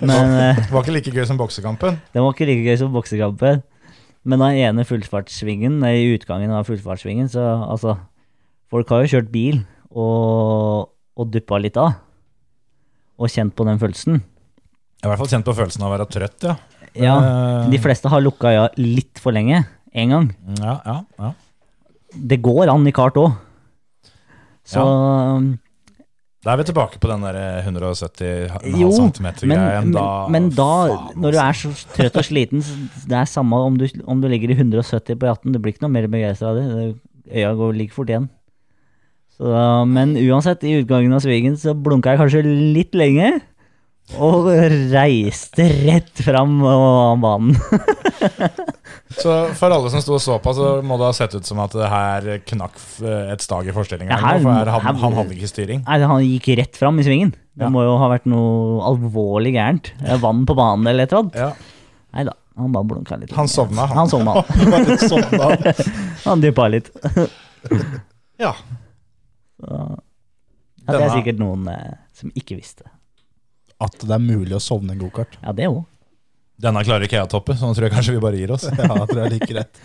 Men 0.00 0.34
eh, 0.38 0.56
Det 0.60 0.70
var 0.72 0.82
ikke 0.84 0.94
like 0.96 1.12
gøy 1.14 1.26
som 1.28 1.38
boksekampen. 1.40 1.98
det 2.12 2.22
var 2.22 2.32
ikke 2.34 2.46
like 2.48 2.64
gøy 2.66 2.76
som 2.80 2.92
boksekampen. 2.94 3.62
Men 4.24 4.40
den 4.40 4.56
ene 4.64 4.84
fullfartssvingen, 4.88 5.78
i 5.84 6.14
utgangen 6.16 6.50
av 6.56 6.64
fullfartssvingen, 6.68 7.28
så 7.28 7.42
altså 7.68 7.98
Folk 8.72 8.88
har 8.90 9.04
jo 9.04 9.10
kjørt 9.12 9.28
bil 9.30 9.58
og, 9.94 10.88
og 11.20 11.28
duppa 11.30 11.58
litt 11.60 11.76
av. 11.78 11.92
Og 13.20 13.28
kjent 13.30 13.52
på 13.54 13.66
den 13.68 13.78
følelsen. 13.78 14.16
Jeg 14.18 15.04
har 15.04 15.10
i 15.10 15.12
hvert 15.12 15.20
fall 15.20 15.30
kjent 15.36 15.46
på 15.46 15.54
følelsen 15.54 15.84
av 15.84 15.92
å 15.92 15.94
være 15.98 16.06
trøtt, 16.10 16.46
ja. 16.48 16.54
Ja, 16.94 17.14
Eh, 17.20 17.68
De 17.70 17.78
fleste 17.82 18.08
har 18.10 18.22
lukka 18.24 18.50
øya 18.54 18.64
litt 18.80 19.18
for 19.22 19.34
lenge. 19.36 19.60
Én 19.94 20.10
gang. 20.14 20.28
Ja, 20.58 20.78
ja, 20.86 20.96
ja. 21.20 21.32
Det 22.14 22.40
går 22.42 22.70
an 22.72 22.86
i 22.86 22.92
kart 22.94 23.14
òg. 23.20 23.34
Så 24.64 24.82
Da 26.44 26.52
er 26.52 26.60
vi 26.60 26.66
tilbake 26.68 26.98
på 27.00 27.08
den 27.08 27.22
der 27.24 27.36
170 27.64 28.50
Jo, 28.76 28.90
cm-greien. 28.92 29.88
men, 29.88 30.32
men, 30.34 30.48
Da, 30.52 30.68
faen, 30.92 31.16
når 31.16 31.32
du 31.32 31.38
altså. 31.40 31.70
er 31.70 31.78
så 31.80 31.92
trøtt 31.96 32.18
og 32.20 32.26
sliten, 32.28 32.64
det 33.08 33.16
er 33.16 33.30
samme 33.30 33.56
om 33.64 33.78
du, 33.80 33.86
om 34.04 34.20
du 34.20 34.28
ligger 34.28 34.52
i 34.52 34.58
170 34.58 35.16
på 35.16 35.30
18, 35.30 35.54
du 35.54 35.58
blir 35.58 35.72
ikke 35.72 35.86
noe 35.86 35.94
mer 35.96 36.08
begeistra 36.12 36.52
av 36.52 36.60
det. 36.60 36.66
det. 36.68 36.88
Øya 37.32 37.54
går 37.56 37.72
like 37.78 37.96
fort 37.96 38.12
igjen. 38.12 38.28
Så, 39.34 39.48
men 39.90 40.12
uansett, 40.20 40.62
i 40.68 40.76
utgangen 40.82 41.16
av 41.16 41.24
svingen 41.24 41.56
så 41.58 41.72
blunka 41.74 42.12
jeg 42.12 42.20
kanskje 42.20 42.44
litt 42.76 42.94
lenge. 42.94 43.32
Og 44.20 44.50
reiste 44.92 45.64
rett 45.88 46.20
fram 46.20 46.58
av 46.68 47.16
banen. 47.24 47.56
Så 49.20 49.32
for 49.58 49.70
alle 49.74 49.90
som 49.92 50.02
sto 50.02 50.14
og 50.16 50.20
så 50.22 50.36
på, 50.42 50.52
så 50.56 50.68
må 50.84 50.96
det 51.00 51.06
ha 51.08 51.14
sett 51.16 51.34
ut 51.38 51.46
som 51.46 51.60
at 51.62 51.72
det 51.76 51.88
her 51.90 52.26
knakk 52.50 52.76
et 53.34 53.40
stag 53.44 53.68
i 53.70 53.74
forestillinga. 53.76 54.16
Ja, 54.16 54.32
for 54.42 54.50
her, 54.52 54.70
han, 54.74 54.82
her- 54.88 55.00
han 55.04 55.16
hadde 55.18 55.36
ikke 55.36 55.50
styring. 55.50 55.84
Nei, 55.86 55.98
han 56.02 56.22
gikk 56.24 56.48
rett 56.58 56.76
fram 56.80 56.98
i 56.98 57.04
svingen. 57.06 57.30
Det 57.54 57.68
Ja. 57.68 57.70
må 57.70 57.84
jo 57.86 57.92
ha 58.00 58.08
vært 58.10 58.24
noe 58.26 58.80
alvorlig 58.88 59.52
gærent. 59.54 59.92
Eh, 60.02 60.16
Vann 60.18 60.44
på 60.46 60.56
banen 60.58 60.86
eller 60.90 61.04
et 61.06 61.12
eller 61.12 61.22
annet. 61.22 61.36
Ja. 61.38 61.52
Nei 62.14 62.24
da, 62.26 62.32
han 62.58 62.72
bare 62.74 62.84
blunka 62.90 63.16
litt. 63.20 63.30
Han 63.38 63.46
sovna, 63.48 63.86
han. 63.86 63.96
Han 64.02 64.08
sovna. 64.10 64.34
Bare 64.74 64.98
sånn. 64.98 65.86
Han 66.24 66.40
dyppa 66.42 66.68
litt. 66.72 66.90
Ja. 68.38 68.50
Så, 69.60 69.70
ja, 70.84 70.92
det 70.92 71.00
er 71.06 71.12
sikkert 71.14 71.38
noen 71.40 71.68
eh, 71.70 71.94
som 72.18 72.32
ikke 72.36 72.56
visste. 72.58 72.84
At 73.80 73.94
det 74.02 74.10
er 74.14 74.22
mulig 74.22 74.54
å 74.56 74.60
sovne 74.62 74.92
en 74.94 75.00
gokart. 75.00 75.38
Ja, 75.42 75.52
det 75.56 75.68
òg. 75.70 75.84
Denne 76.60 76.84
klarer 76.86 77.06
ikke 77.06 77.18
jeg 77.18 77.26
å 77.26 77.30
toppe, 77.30 77.56
så 77.58 77.66
nå 77.66 77.74
tror 77.74 77.88
jeg 77.88 77.96
kanskje 77.96 78.14
vi 78.14 78.22
bare 78.22 78.38
gir 78.38 78.54
oss. 78.54 78.68
Ja, 78.78 78.86
jeg 78.86 79.10
tror 79.10 79.22
jeg 79.24 79.36
liker 79.38 79.60
rett. 79.62 79.84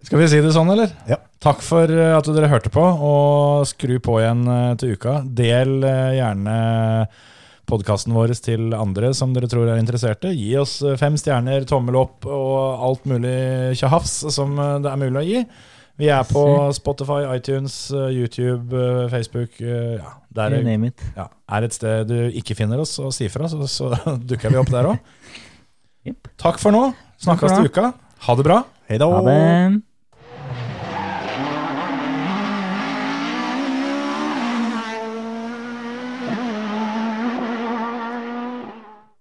Skal 0.00 0.22
vi 0.22 0.28
si 0.32 0.38
det 0.40 0.52
sånn, 0.54 0.70
eller? 0.72 0.92
Ja. 1.10 1.18
Takk 1.44 1.60
for 1.64 1.90
eh, 1.92 2.14
at 2.16 2.28
dere 2.32 2.48
hørte 2.48 2.72
på, 2.72 2.80
og 2.80 3.66
skru 3.68 3.98
på 4.00 4.16
igjen 4.22 4.46
eh, 4.48 4.70
til 4.80 4.94
uka. 4.96 5.18
Del 5.24 5.84
eh, 5.84 6.14
gjerne 6.16 6.54
podkasten 7.68 8.14
vår 8.16 8.32
til 8.42 8.72
andre 8.74 9.12
som 9.14 9.34
dere 9.36 9.48
tror 9.50 9.68
er 9.68 9.80
interesserte. 9.80 10.32
Gi 10.34 10.54
oss 10.58 10.78
fem 10.98 11.18
stjerner, 11.20 11.68
tommel 11.68 12.00
opp 12.00 12.26
og 12.26 12.86
alt 12.88 13.04
mulig 13.06 13.76
tjahafs 13.78 14.16
som 14.34 14.56
det 14.56 14.90
er 14.90 14.98
mulig 14.98 15.20
å 15.20 15.26
gi. 15.28 15.44
Vi 16.00 16.08
er 16.10 16.24
på 16.24 16.42
Spotify, 16.74 17.20
iTunes, 17.36 17.76
YouTube, 17.92 18.72
Facebook. 19.12 19.60
Ja, 19.60 20.16
der 20.32 20.56
You 20.56 20.64
name 20.64 20.90
it. 20.90 21.04
ja, 21.14 21.28
er 21.52 21.68
et 21.68 21.76
sted 21.76 22.08
du 22.08 22.16
ikke 22.40 22.56
finner 22.58 22.80
oss, 22.80 22.96
og 23.04 23.12
si 23.14 23.28
fra, 23.30 23.52
så, 23.52 23.68
så 23.68 23.92
dukker 24.32 24.50
vi 24.50 24.58
opp 24.64 24.72
der 24.72 24.88
òg. 24.94 24.98
Jepp. 26.06 26.30
Takk 26.40 26.58
for 26.62 26.72
nå. 26.72 26.82
Snakkes 27.20 27.52
til 27.58 27.68
uka. 27.68 27.90
Ha 28.26 28.36
det 28.38 28.44
bra. 28.46 28.62
Hei 28.88 28.96
da. 29.00 29.08
Ha 29.12 29.20
det. 29.26 29.82